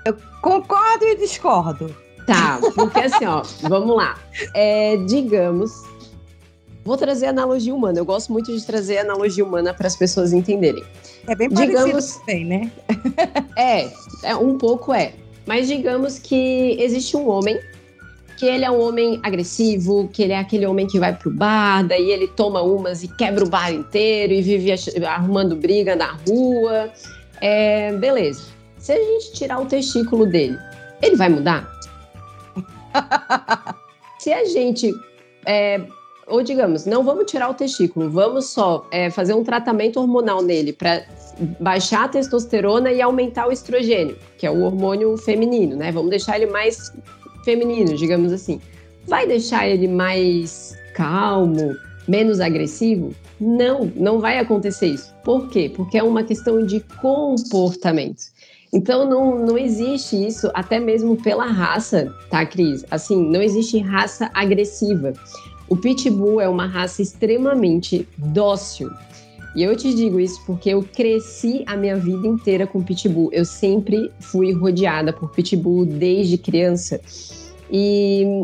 Eu 0.04 0.18
concordo 0.42 1.06
e 1.06 1.16
discordo. 1.16 1.96
Tá, 2.26 2.60
porque 2.74 3.02
assim, 3.02 3.26
ó, 3.26 3.44
vamos 3.62 3.96
lá. 3.96 4.18
É, 4.56 4.98
digamos 4.98 5.93
Vou 6.86 6.98
trazer 6.98 7.28
analogia 7.28 7.74
humana. 7.74 8.00
Eu 8.00 8.06
gosto 8.06 8.32
muito 8.32 8.54
de 8.56 8.66
trazer 8.66 8.98
analogia 8.98 9.44
humana 9.44 9.74
para 9.74 9.88
as 9.88 9.96
pessoas 9.96 10.34
entenderem. 10.34 10.84
É 11.28 11.36
bem 11.36 11.48
digamos, 11.48 12.18
parecido 12.18 12.50
né? 12.50 12.72
é, 13.58 13.90
é, 14.24 14.36
um 14.36 14.58
pouco 14.58 14.94
é. 14.94 15.14
Mas 15.46 15.68
digamos 15.68 16.20
que 16.20 16.76
existe 16.80 17.16
um 17.16 17.30
homem 17.30 17.60
que 18.38 18.46
ele 18.46 18.66
é 18.66 18.72
um 18.72 18.82
homem 18.82 19.20
agressivo, 19.24 20.10
que 20.12 20.24
ele 20.24 20.34
é 20.34 20.40
aquele 20.40 20.66
homem 20.66 20.88
que 20.88 21.00
vai 21.00 21.16
pro 21.16 21.32
bar, 21.32 21.86
daí 21.88 22.12
ele 22.12 22.28
toma 22.28 22.62
umas 22.62 23.04
e 23.04 23.08
quebra 23.08 23.44
o 23.44 23.50
bar 23.50 23.72
inteiro 23.72 24.34
e 24.34 24.42
vive 24.42 24.74
arrumando 25.06 25.56
briga 25.56 25.96
na 25.96 26.18
rua. 26.28 26.92
É, 27.40 27.94
beleza. 27.94 28.44
Se 28.78 28.92
a 28.92 28.98
gente 28.98 29.34
tirar 29.34 29.62
o 29.62 29.66
testículo 29.66 30.26
dele, 30.26 30.58
ele 31.02 31.16
vai 31.16 31.30
mudar? 31.30 31.70
Se 34.20 34.32
a 34.32 34.46
gente 34.46 34.94
é, 35.46 35.82
ou 36.28 36.42
digamos, 36.42 36.86
não 36.86 37.04
vamos 37.04 37.30
tirar 37.30 37.50
o 37.50 37.54
testículo, 37.54 38.10
vamos 38.10 38.48
só 38.48 38.88
é, 38.92 39.10
fazer 39.10 39.34
um 39.34 39.44
tratamento 39.44 40.00
hormonal 40.00 40.42
nele 40.42 40.74
para 40.74 41.04
baixar 41.60 42.06
a 42.06 42.08
testosterona 42.08 42.92
e 42.92 43.02
aumentar 43.02 43.48
o 43.48 43.52
estrogênio, 43.52 44.18
que 44.38 44.46
é 44.46 44.52
o 44.52 44.62
hormônio 44.64 45.18
feminino, 45.18 45.76
né? 45.76 45.92
Vamos 45.92 46.10
deixar 46.10 46.38
ele 46.38 46.52
mais 46.52 46.94
feminino, 47.44 47.96
digamos 47.96 48.32
assim. 48.32 48.62
Vai 49.08 49.28
deixar 49.28 49.68
ele 49.68 49.88
mais 49.88 50.78
calmo, 50.96 51.76
menos 52.08 52.40
agressivo? 52.40 53.14
Não, 53.40 53.92
não 53.96 54.20
vai 54.20 54.40
acontecer 54.40 54.88
isso. 54.88 55.14
Por 55.24 55.50
quê? 55.50 55.72
Porque 55.76 55.98
é 55.98 56.04
uma 56.04 56.24
questão 56.24 56.66
de 56.66 56.80
comportamento. 57.02 58.24
Então 58.72 59.08
não, 59.08 59.46
não 59.46 59.58
existe 59.58 60.16
isso, 60.16 60.50
até 60.54 60.80
mesmo 60.80 61.16
pela 61.16 61.46
raça, 61.46 62.12
tá, 62.30 62.44
Cris? 62.44 62.84
Assim, 62.90 63.24
não 63.30 63.42
existe 63.42 63.78
raça 63.80 64.32
agressiva. 64.34 65.14
O 65.74 65.76
Pitbull 65.76 66.40
é 66.40 66.48
uma 66.48 66.68
raça 66.68 67.02
extremamente 67.02 68.08
dócil. 68.16 68.92
E 69.56 69.64
eu 69.64 69.76
te 69.76 69.92
digo 69.92 70.20
isso 70.20 70.40
porque 70.46 70.70
eu 70.70 70.84
cresci 70.84 71.64
a 71.66 71.76
minha 71.76 71.96
vida 71.96 72.28
inteira 72.28 72.68
com 72.68 72.84
Pitbull. 72.84 73.32
Eu 73.34 73.44
sempre 73.44 74.12
fui 74.20 74.52
rodeada 74.52 75.12
por 75.12 75.32
Pitbull 75.32 75.84
desde 75.84 76.38
criança. 76.38 77.02
E 77.72 78.44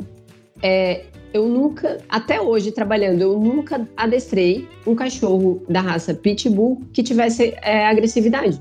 é, 0.64 1.06
eu 1.32 1.48
nunca, 1.48 2.00
até 2.10 2.42
hoje 2.42 2.72
trabalhando, 2.72 3.22
eu 3.22 3.40
nunca 3.40 3.88
adestrei 3.96 4.68
um 4.88 4.96
cachorro 4.96 5.62
da 5.70 5.82
raça 5.82 6.16
Pitbull 6.16 6.82
que 6.92 7.04
tivesse 7.04 7.54
é, 7.62 7.86
agressividade. 7.86 8.60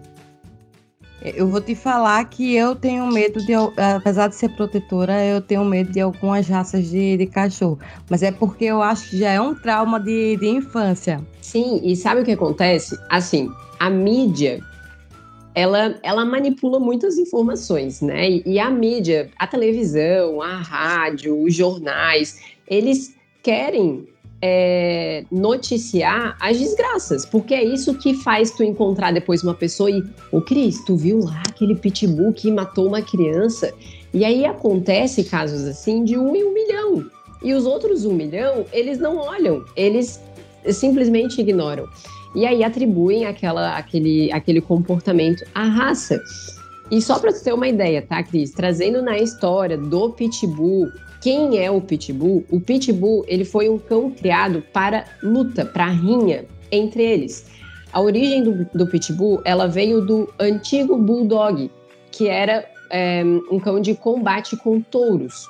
Eu 1.21 1.49
vou 1.49 1.61
te 1.61 1.75
falar 1.75 2.25
que 2.27 2.55
eu 2.55 2.77
tenho 2.77 3.07
medo 3.09 3.45
de, 3.45 3.53
apesar 3.97 4.29
de 4.29 4.37
ser 4.37 4.51
protetora, 4.51 5.25
eu 5.25 5.41
tenho 5.41 5.65
medo 5.65 5.91
de 5.91 6.01
algumas 6.01 6.49
raças 6.49 6.89
de, 6.89 7.17
de 7.17 7.27
cachorro. 7.27 7.79
Mas 8.09 8.23
é 8.23 8.31
porque 8.31 8.67
eu 8.67 8.81
acho 8.81 9.11
que 9.11 9.19
já 9.19 9.31
é 9.31 9.41
um 9.41 9.55
trauma 9.55 9.99
de, 9.99 10.37
de 10.37 10.47
infância. 10.47 11.21
Sim, 11.41 11.81
e 11.83 11.97
sabe 11.97 12.21
o 12.21 12.25
que 12.25 12.33
acontece? 12.33 12.97
Assim, 13.11 13.51
a 13.81 13.91
mídia, 13.91 14.61
ela, 15.57 15.99
ela 16.05 16.25
manipula 16.25 16.79
muitas 16.79 17.19
informações, 17.19 18.01
né? 18.01 18.31
E, 18.31 18.43
e 18.47 18.61
a 18.61 18.71
mídia, 18.71 19.29
a 19.37 19.47
televisão, 19.47 20.41
a 20.41 20.57
rádio, 20.59 21.43
os 21.43 21.53
jornais, 21.53 22.41
eles 22.69 23.17
querem 23.43 24.07
é, 24.41 25.25
noticiar 25.31 26.37
as 26.41 26.59
desgraças, 26.59 27.27
porque 27.27 27.55
é 27.55 27.65
isso 27.65 27.95
que 27.95 28.15
faz 28.15 28.51
tu 28.53 28.63
encontrar 28.63 29.13
depois 29.13 29.43
uma 29.43 29.55
pessoa 29.55 29.91
e, 29.91 30.03
ô 30.31 30.41
Cris, 30.41 30.85
tu 30.85 30.97
viu 30.97 31.21
lá 31.21 31.43
aquele 31.49 31.75
pitbull 31.75 32.33
que 32.33 32.51
matou 32.51 32.87
uma 32.87 33.03
criança? 33.03 33.73
E 34.15 34.25
aí 34.25 34.45
acontece 34.45 35.25
casos 35.25 35.65
assim 35.65 36.05
de 36.05 36.17
um 36.17 36.35
em 36.35 36.45
um 36.45 36.55
milhão. 36.55 37.07
E 37.43 37.53
os 37.53 37.67
outros 37.67 38.05
um 38.05 38.15
milhão, 38.15 38.65
eles 38.73 38.99
não 38.99 39.17
olham, 39.17 39.65
eles 39.77 40.21
simplesmente 40.73 41.41
ignoram. 41.41 41.89
E 42.35 42.47
aí 42.47 42.63
atribuem 42.63 43.27
aquela, 43.27 43.77
aquele, 43.77 44.31
aquele 44.33 44.61
comportamento 44.61 45.45
à 45.55 45.65
raça. 45.65 46.21
E 46.91 47.01
só 47.03 47.19
para 47.19 47.33
tu 47.33 47.43
ter 47.43 47.53
uma 47.53 47.69
ideia, 47.69 48.03
tá, 48.03 48.23
Cris? 48.23 48.51
Trazendo 48.53 49.03
na 49.03 49.19
história 49.19 49.77
do 49.77 50.11
pitbull, 50.11 50.89
quem 51.21 51.59
é 51.59 51.71
o 51.71 51.81
pitbull? 51.81 52.45
O 52.51 52.61
pitbull 52.61 53.25
ele 53.27 53.45
foi 53.45 53.69
um 53.69 53.79
cão 53.79 54.11
criado 54.11 54.63
para 54.73 55.05
luta, 55.23 55.65
para 55.65 55.87
rinha 55.87 56.45
entre 56.71 57.03
eles. 57.03 57.47
A 57.93 58.01
origem 58.01 58.43
do, 58.43 58.65
do 58.75 58.87
pitbull 58.87 59.41
ela 59.45 59.67
veio 59.67 60.01
do 60.01 60.33
antigo 60.39 60.97
bulldog, 60.97 61.71
que 62.13 62.29
era 62.29 62.65
é, 62.91 63.23
um 63.51 63.59
cão 63.59 63.81
de 63.81 63.95
combate 63.95 64.57
com 64.57 64.81
touros. 64.81 65.47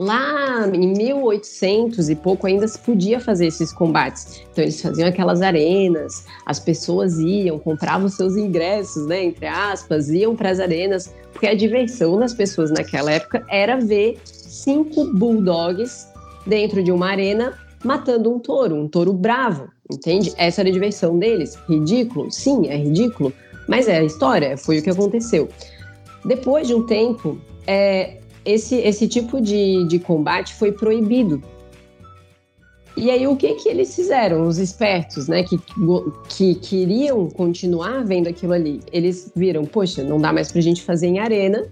Lá 0.00 0.66
em 0.72 0.94
1800 0.94 2.08
e 2.08 2.16
pouco 2.16 2.46
ainda 2.46 2.66
se 2.66 2.78
podia 2.78 3.20
fazer 3.20 3.48
esses 3.48 3.70
combates. 3.70 4.42
Então 4.50 4.64
eles 4.64 4.80
faziam 4.80 5.06
aquelas 5.06 5.42
arenas, 5.42 6.24
as 6.46 6.58
pessoas 6.58 7.18
iam, 7.18 7.58
compravam 7.58 8.08
seus 8.08 8.34
ingressos, 8.34 9.06
né, 9.06 9.22
entre 9.22 9.46
aspas, 9.46 10.08
iam 10.08 10.34
para 10.34 10.48
as 10.48 10.58
arenas, 10.58 11.14
porque 11.34 11.46
a 11.46 11.54
diversão 11.54 12.18
das 12.18 12.32
pessoas 12.32 12.70
naquela 12.70 13.12
época 13.12 13.44
era 13.50 13.76
ver 13.76 14.18
cinco 14.24 15.04
bulldogs 15.12 16.08
dentro 16.46 16.82
de 16.82 16.90
uma 16.90 17.10
arena 17.10 17.52
matando 17.84 18.34
um 18.34 18.38
touro, 18.38 18.76
um 18.76 18.88
touro 18.88 19.12
bravo, 19.12 19.68
entende? 19.92 20.32
Essa 20.38 20.62
era 20.62 20.70
a 20.70 20.72
diversão 20.72 21.18
deles. 21.18 21.58
Ridículo? 21.68 22.30
Sim, 22.30 22.68
é 22.68 22.76
ridículo, 22.78 23.34
mas 23.68 23.86
é 23.86 23.98
a 23.98 24.02
história, 24.02 24.56
foi 24.56 24.78
o 24.78 24.82
que 24.82 24.88
aconteceu. 24.88 25.46
Depois 26.24 26.66
de 26.66 26.74
um 26.74 26.86
tempo, 26.86 27.38
é, 27.66 28.19
esse, 28.44 28.76
esse 28.76 29.06
tipo 29.08 29.40
de, 29.40 29.84
de 29.86 29.98
combate 29.98 30.54
foi 30.54 30.72
proibido. 30.72 31.42
E 32.96 33.10
aí, 33.10 33.26
o 33.26 33.36
que 33.36 33.54
que 33.54 33.68
eles 33.68 33.94
fizeram, 33.94 34.46
os 34.46 34.58
espertos, 34.58 35.28
né, 35.28 35.42
que, 35.42 35.58
que 36.28 36.54
queriam 36.56 37.28
continuar 37.30 38.04
vendo 38.04 38.28
aquilo 38.28 38.52
ali? 38.52 38.80
Eles 38.92 39.32
viram, 39.34 39.64
poxa, 39.64 40.02
não 40.02 40.18
dá 40.18 40.32
mais 40.32 40.50
pra 40.50 40.60
gente 40.60 40.82
fazer 40.82 41.06
em 41.06 41.18
arena, 41.18 41.66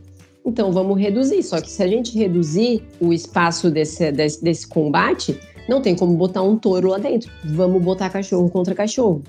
então 0.44 0.72
vamos 0.72 0.98
reduzir. 0.98 1.42
Só 1.42 1.60
que 1.60 1.70
se 1.70 1.82
a 1.82 1.88
gente 1.88 2.16
reduzir 2.16 2.82
o 3.00 3.12
espaço 3.12 3.70
desse, 3.70 4.10
desse, 4.12 4.42
desse 4.42 4.66
combate, 4.66 5.38
não 5.68 5.82
tem 5.82 5.94
como 5.94 6.16
botar 6.16 6.42
um 6.42 6.56
touro 6.56 6.88
lá 6.88 6.98
dentro. 6.98 7.30
Vamos 7.44 7.82
botar 7.82 8.08
cachorro 8.08 8.48
contra 8.48 8.75
cachorro. 8.75 9.22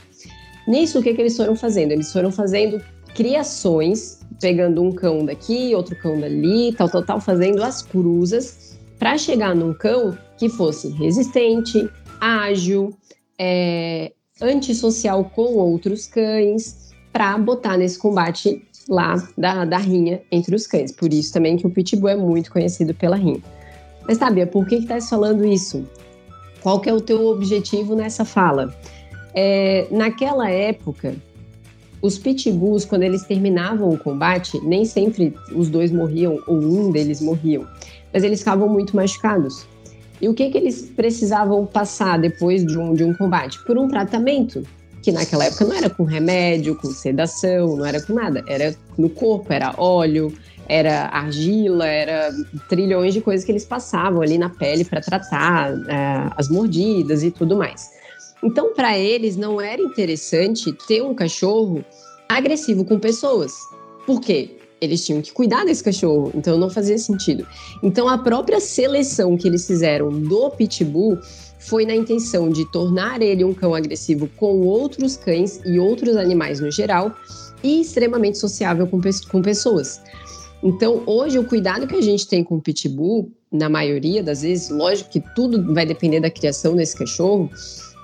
Nisso, 0.68 1.00
o 1.00 1.04
que, 1.04 1.14
que 1.14 1.22
eles 1.22 1.36
foram 1.36 1.56
fazendo? 1.56 1.92
Eles 1.92 2.14
foram 2.14 2.32
fazendo 2.32 2.82
criações, 3.16 4.20
pegando 4.40 4.82
um 4.82 4.92
cão 4.92 5.26
daqui, 5.26 5.74
outro 5.76 5.96
cão 5.96 6.20
dali, 6.20 6.74
tal, 6.74 6.90
tal, 6.90 7.04
tal, 7.04 7.22
fazendo 7.22 7.64
as 7.64 7.82
cruzas 7.82 8.78
para 8.98 9.18
chegar 9.18 9.56
num 9.56 9.74
cão 9.74 10.18
que 10.38 10.50
fosse 10.50 10.90
resistente, 10.90 11.90
ágil, 12.20 12.94
é, 13.38 14.12
antissocial 14.42 15.24
com 15.26 15.56
outros 15.56 16.08
cães, 16.08 16.90
para 17.12 17.38
botar 17.38 17.78
nesse 17.78 17.98
combate 17.98 18.62
lá 18.88 19.16
da, 19.38 19.66
da 19.66 19.78
rinha 19.78 20.22
entre 20.32 20.56
os 20.56 20.68
cães. 20.68 20.92
Por 20.92 21.14
isso 21.14 21.34
também 21.34 21.58
que 21.58 21.68
o 21.68 21.70
Pitbull 21.70 22.10
é 22.10 22.16
muito 22.16 22.52
conhecido 22.52 22.94
pela 22.94 23.16
rinha. 23.16 23.42
Mas, 24.08 24.18
Tabia, 24.18 24.48
por 24.48 24.66
que 24.66 24.76
está 24.76 25.00
falando 25.00 25.46
isso? 25.46 25.88
Qual 26.62 26.80
que 26.80 26.90
é 26.90 26.94
o 26.94 27.00
teu 27.00 27.28
objetivo 27.28 27.96
nessa 27.96 28.26
fala? 28.26 28.74
É, 29.34 29.88
naquela 29.92 30.50
época, 30.50 31.16
os 32.02 32.18
pitbulls, 32.18 32.86
quando 32.86 33.04
eles 33.04 33.24
terminavam 33.24 33.90
o 33.90 33.98
combate, 33.98 34.60
nem 34.64 34.86
sempre 34.86 35.36
os 35.54 35.70
dois 35.70 35.92
morriam 35.92 36.40
ou 36.48 36.58
um 36.58 36.92
deles 36.92 37.22
morriam, 37.22 37.68
mas 38.14 38.24
eles 38.24 38.40
ficavam 38.40 38.70
muito 38.70 38.96
machucados. 38.96 39.68
E 40.22 40.28
o 40.28 40.34
que, 40.34 40.50
que 40.50 40.58
eles 40.58 40.82
precisavam 40.96 41.66
passar 41.66 42.20
depois 42.20 42.66
de 42.66 42.78
um, 42.78 42.94
de 42.94 43.04
um 43.04 43.14
combate? 43.14 43.58
Por 43.66 43.78
um 43.78 43.88
tratamento 43.88 44.64
que 45.02 45.12
naquela 45.12 45.46
época 45.46 45.66
não 45.66 45.76
era 45.76 45.90
com 45.90 46.04
remédio, 46.04 46.76
com 46.76 46.90
sedação, 46.90 47.78
não 47.78 47.86
era 47.86 48.02
com 48.02 48.14
nada, 48.14 48.44
era 48.48 48.76
no 48.98 49.10
corpo, 49.10 49.52
era 49.54 49.74
óleo, 49.78 50.34
era 50.68 51.06
argila, 51.06 51.88
era 51.88 52.32
trilhões 52.68 53.14
de 53.14 53.22
coisas 53.22 53.46
que 53.46 53.52
eles 53.52 53.66
passavam 53.66 54.22
ali 54.22 54.38
na 54.38 54.50
pele 54.50 54.84
para 54.84 55.02
tratar 55.02 55.72
é, 55.88 56.30
as 56.36 56.50
mordidas 56.50 57.24
e 57.24 57.32
tudo 57.32 57.56
mais. 57.58 57.99
Então, 58.44 58.74
para 58.74 58.98
eles, 58.98 59.36
não 59.36 59.60
era 59.60 59.82
interessante 59.82 60.72
ter 60.88 61.02
um 61.02 61.14
cachorro 61.14 61.84
agressivo 62.28 62.86
com 62.86 63.00
pessoas. 63.00 63.54
Por 64.06 64.22
quê? 64.22 64.58
Eles 64.82 65.06
tinham 65.06 65.22
que 65.22 65.34
cuidar 65.34 65.66
desse 65.66 65.84
cachorro, 65.84 66.32
então 66.34 66.58
não 66.58 66.70
fazia 66.70 66.98
sentido. 66.98 67.46
Então, 67.84 68.08
a 68.08 68.18
própria 68.18 68.62
seleção 68.62 69.36
que 69.36 69.48
eles 69.48 69.68
fizeram 69.68 70.10
do 70.10 70.50
pitbull 70.52 71.18
foi 71.60 71.86
na 71.86 71.94
intenção 71.94 72.50
de 72.50 72.64
tornar 72.72 73.22
ele 73.22 73.44
um 73.44 73.54
cão 73.54 73.76
agressivo 73.76 74.30
com 74.38 74.62
outros 74.62 75.18
cães 75.18 75.60
e 75.66 75.78
outros 75.78 76.16
animais 76.16 76.62
no 76.62 76.72
geral 76.72 77.14
e 77.62 77.82
extremamente 77.82 78.38
sociável 78.38 78.88
com, 78.88 79.02
com 79.30 79.42
pessoas. 79.42 80.02
Então, 80.64 81.04
hoje, 81.06 81.38
o 81.38 81.44
cuidado 81.44 81.88
que 81.88 81.96
a 81.96 82.02
gente 82.02 82.28
tem 82.28 82.44
com 82.44 82.56
o 82.56 82.62
pitbull, 82.62 83.32
na 83.52 83.70
maioria 83.70 84.22
das 84.22 84.42
vezes, 84.42 84.70
lógico 84.70 85.10
que 85.10 85.24
tudo 85.36 85.74
vai 85.74 85.86
depender 85.86 86.20
da 86.20 86.30
criação 86.30 86.76
desse 86.76 86.98
cachorro, 86.98 87.50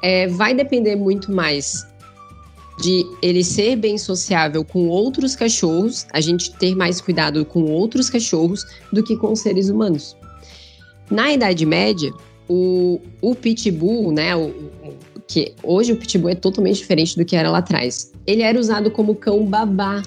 é, 0.05 0.27
vai 0.27 0.53
depender 0.53 0.95
muito 0.95 1.31
mais 1.31 1.83
de 2.79 3.03
ele 3.23 3.43
ser 3.43 3.75
bem 3.75 3.97
sociável 3.97 4.63
com 4.63 4.87
outros 4.87 5.35
cachorros, 5.35 6.05
a 6.13 6.21
gente 6.21 6.51
ter 6.57 6.75
mais 6.75 7.01
cuidado 7.01 7.43
com 7.43 7.63
outros 7.63 8.07
cachorros 8.07 8.63
do 8.93 9.01
que 9.01 9.17
com 9.17 9.35
seres 9.35 9.67
humanos. 9.67 10.15
Na 11.09 11.33
Idade 11.33 11.65
Média, 11.65 12.13
o, 12.47 13.01
o 13.19 13.33
pitbull, 13.33 14.11
né, 14.11 14.35
o, 14.35 14.53
que 15.27 15.55
hoje 15.63 15.93
o 15.93 15.97
pitbull 15.97 16.29
é 16.29 16.35
totalmente 16.35 16.77
diferente 16.77 17.17
do 17.17 17.25
que 17.25 17.35
era 17.35 17.49
lá 17.49 17.57
atrás. 17.57 18.13
Ele 18.27 18.43
era 18.43 18.59
usado 18.59 18.91
como 18.91 19.15
cão 19.15 19.43
babá. 19.43 20.03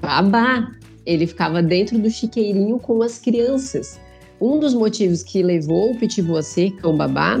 Babá. 0.00 0.72
Ele 1.06 1.24
ficava 1.24 1.62
dentro 1.62 1.98
do 2.00 2.10
chiqueirinho 2.10 2.80
com 2.80 3.00
as 3.00 3.16
crianças. 3.20 4.00
Um 4.40 4.58
dos 4.58 4.74
motivos 4.74 5.22
que 5.22 5.40
levou 5.40 5.92
o 5.92 5.96
pitbull 5.96 6.38
a 6.38 6.42
ser 6.42 6.72
cão 6.72 6.96
babá 6.96 7.38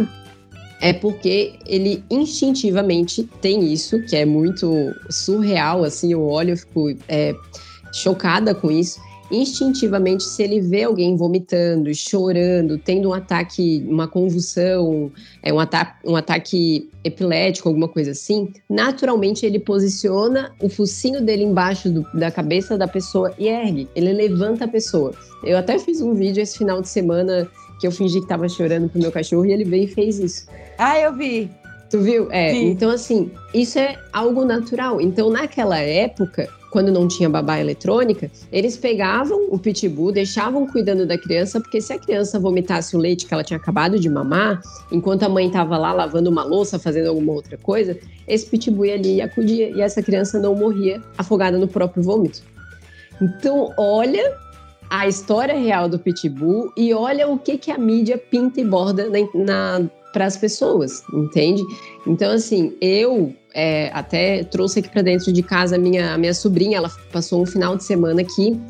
é 0.80 0.92
porque 0.92 1.54
ele 1.66 2.02
instintivamente 2.10 3.28
tem 3.40 3.72
isso, 3.72 4.02
que 4.06 4.16
é 4.16 4.24
muito 4.24 4.94
surreal, 5.10 5.84
assim, 5.84 6.12
eu 6.12 6.26
olho 6.26 6.54
e 6.54 6.56
fico 6.56 6.94
é, 7.08 7.34
chocada 7.92 8.54
com 8.54 8.70
isso 8.70 9.00
instintivamente, 9.30 10.24
se 10.24 10.42
ele 10.42 10.60
vê 10.60 10.82
alguém 10.82 11.16
vomitando, 11.16 11.94
chorando, 11.94 12.76
tendo 12.78 13.10
um 13.10 13.12
ataque, 13.12 13.84
uma 13.88 14.08
convulsão, 14.08 15.10
é, 15.42 15.52
um, 15.52 15.60
ata 15.60 15.94
um 16.04 16.16
ataque 16.16 16.90
epilético, 17.04 17.68
alguma 17.68 17.88
coisa 17.88 18.10
assim, 18.10 18.52
naturalmente 18.68 19.46
ele 19.46 19.58
posiciona 19.58 20.52
o 20.60 20.68
focinho 20.68 21.24
dele 21.24 21.44
embaixo 21.44 21.88
do, 21.90 22.02
da 22.12 22.30
cabeça 22.30 22.76
da 22.76 22.88
pessoa 22.88 23.32
e 23.38 23.46
ergue. 23.46 23.88
Ele 23.94 24.12
levanta 24.12 24.64
a 24.64 24.68
pessoa. 24.68 25.14
Eu 25.44 25.56
até 25.56 25.78
fiz 25.78 26.00
um 26.00 26.14
vídeo 26.14 26.42
esse 26.42 26.58
final 26.58 26.82
de 26.82 26.88
semana 26.88 27.48
que 27.80 27.86
eu 27.86 27.92
fingi 27.92 28.20
que 28.20 28.28
tava 28.28 28.48
chorando 28.48 28.88
pro 28.88 29.00
meu 29.00 29.10
cachorro 29.10 29.46
e 29.46 29.52
ele 29.52 29.64
veio 29.64 29.84
e 29.84 29.88
fez 29.88 30.18
isso. 30.18 30.46
Ah, 30.78 30.98
eu 30.98 31.14
vi. 31.14 31.50
Tu 31.90 31.98
viu? 32.00 32.30
É. 32.30 32.52
Sim. 32.52 32.70
Então, 32.70 32.90
assim, 32.90 33.30
isso 33.52 33.78
é 33.78 33.98
algo 34.12 34.44
natural. 34.44 35.00
Então, 35.00 35.30
naquela 35.30 35.78
época, 35.78 36.48
quando 36.70 36.92
não 36.92 37.08
tinha 37.08 37.28
babá 37.28 37.58
eletrônica, 37.58 38.30
eles 38.52 38.76
pegavam 38.76 39.48
o 39.50 39.58
pitbull, 39.58 40.12
deixavam 40.12 40.66
cuidando 40.66 41.04
da 41.04 41.18
criança, 41.18 41.60
porque 41.60 41.80
se 41.80 41.92
a 41.92 41.98
criança 41.98 42.38
vomitasse 42.38 42.94
o 42.94 42.98
leite 42.98 43.26
que 43.26 43.34
ela 43.34 43.42
tinha 43.42 43.56
acabado 43.56 43.98
de 43.98 44.08
mamar, 44.08 44.60
enquanto 44.92 45.24
a 45.24 45.28
mãe 45.28 45.48
estava 45.48 45.76
lá 45.76 45.92
lavando 45.92 46.30
uma 46.30 46.44
louça, 46.44 46.78
fazendo 46.78 47.08
alguma 47.08 47.32
outra 47.32 47.56
coisa, 47.56 47.98
esse 48.28 48.46
pitbull 48.46 48.86
ia 48.86 48.94
ali 48.94 49.16
e 49.16 49.20
acudia, 49.20 49.70
e 49.70 49.80
essa 49.80 50.00
criança 50.00 50.38
não 50.38 50.54
morria 50.54 51.02
afogada 51.18 51.58
no 51.58 51.66
próprio 51.66 52.02
vômito. 52.02 52.42
Então, 53.20 53.72
olha 53.76 54.32
a 54.90 55.06
história 55.06 55.56
real 55.56 55.88
do 55.88 55.98
pitbull 55.98 56.72
e 56.76 56.92
olha 56.92 57.28
o 57.28 57.38
que, 57.38 57.56
que 57.56 57.70
a 57.70 57.78
mídia 57.78 58.18
pinta 58.18 58.60
e 58.60 58.64
borda 58.64 59.08
na, 59.08 59.18
na 59.44 59.90
para 60.12 60.26
as 60.26 60.36
pessoas, 60.36 61.04
entende? 61.14 61.62
Então, 62.04 62.32
assim, 62.32 62.76
eu 62.80 63.32
é, 63.54 63.90
até 63.94 64.42
trouxe 64.42 64.80
aqui 64.80 64.88
para 64.88 65.02
dentro 65.02 65.32
de 65.32 65.42
casa 65.42 65.76
a 65.76 65.78
minha, 65.78 66.14
a 66.14 66.18
minha 66.18 66.34
sobrinha, 66.34 66.78
ela 66.78 66.90
passou 67.12 67.40
um 67.40 67.46
final 67.46 67.76
de 67.76 67.84
semana 67.84 68.20
aqui. 68.20 68.60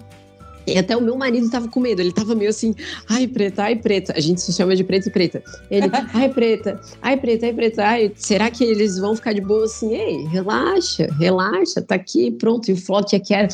E 0.66 0.78
até 0.78 0.94
o 0.94 1.00
meu 1.00 1.16
marido 1.16 1.50
tava 1.50 1.66
com 1.68 1.80
medo, 1.80 2.02
ele 2.02 2.12
tava 2.12 2.34
meio 2.34 2.50
assim, 2.50 2.74
ai 3.08 3.26
preta, 3.26 3.62
ai 3.62 3.76
preta, 3.76 4.12
a 4.14 4.20
gente 4.20 4.42
se 4.42 4.52
chama 4.52 4.76
de 4.76 4.84
preta 4.84 5.08
e 5.08 5.10
preta. 5.10 5.42
Ele, 5.70 5.88
ai 6.12 6.28
preta, 6.28 6.78
ai 7.00 7.16
preta, 7.16 7.46
ai 7.46 7.52
preta, 7.54 7.84
ai, 7.84 8.12
será 8.14 8.50
que 8.50 8.62
eles 8.62 8.98
vão 8.98 9.16
ficar 9.16 9.32
de 9.32 9.40
boa 9.40 9.64
assim? 9.64 9.94
Ei, 9.94 10.24
relaxa, 10.26 11.08
relaxa, 11.18 11.80
tá 11.80 11.94
aqui, 11.94 12.30
pronto, 12.30 12.68
e 12.68 12.74
o 12.74 12.76
flote 12.76 13.16
aqui 13.16 13.32
era 13.32 13.48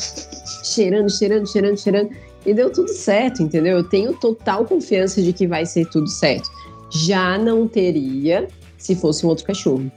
cheirando, 0.63 1.09
cheirando, 1.09 1.49
cheirando, 1.49 1.77
cheirando, 1.77 2.09
e 2.47 2.53
deu 2.53 2.71
tudo 2.71 2.89
certo, 2.89 3.43
entendeu? 3.43 3.77
Eu 3.77 3.83
tenho 3.83 4.13
total 4.13 4.65
confiança 4.65 5.21
de 5.21 5.33
que 5.33 5.45
vai 5.45 5.65
ser 5.65 5.85
tudo 5.89 6.07
certo. 6.07 6.49
Já 6.89 7.37
não 7.37 7.67
teria 7.67 8.47
se 8.77 8.95
fosse 8.95 9.25
um 9.25 9.29
outro 9.29 9.45
cachorro 9.45 9.91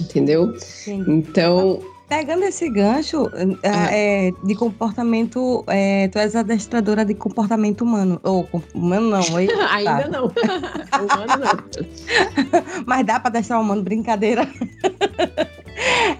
entendeu? 0.00 0.54
Sim. 0.58 1.04
Então. 1.06 1.80
Pegando 2.08 2.42
esse 2.42 2.68
gancho 2.68 3.30
ah. 3.62 3.94
é, 3.94 4.32
de 4.42 4.56
comportamento, 4.56 5.62
é, 5.68 6.08
tu 6.08 6.18
és 6.18 6.34
adestradora 6.34 7.04
de 7.04 7.14
comportamento 7.14 7.82
humano. 7.82 8.20
Ou 8.24 8.48
humano 8.74 9.10
não, 9.10 9.20
aí, 9.36 9.48
Ainda 9.70 10.08
não. 10.08 10.26
humano 10.98 11.36
não. 11.38 12.84
Mas 12.84 13.06
dá 13.06 13.20
para 13.20 13.28
adestrar 13.28 13.60
humano, 13.60 13.82
brincadeira. 13.82 14.42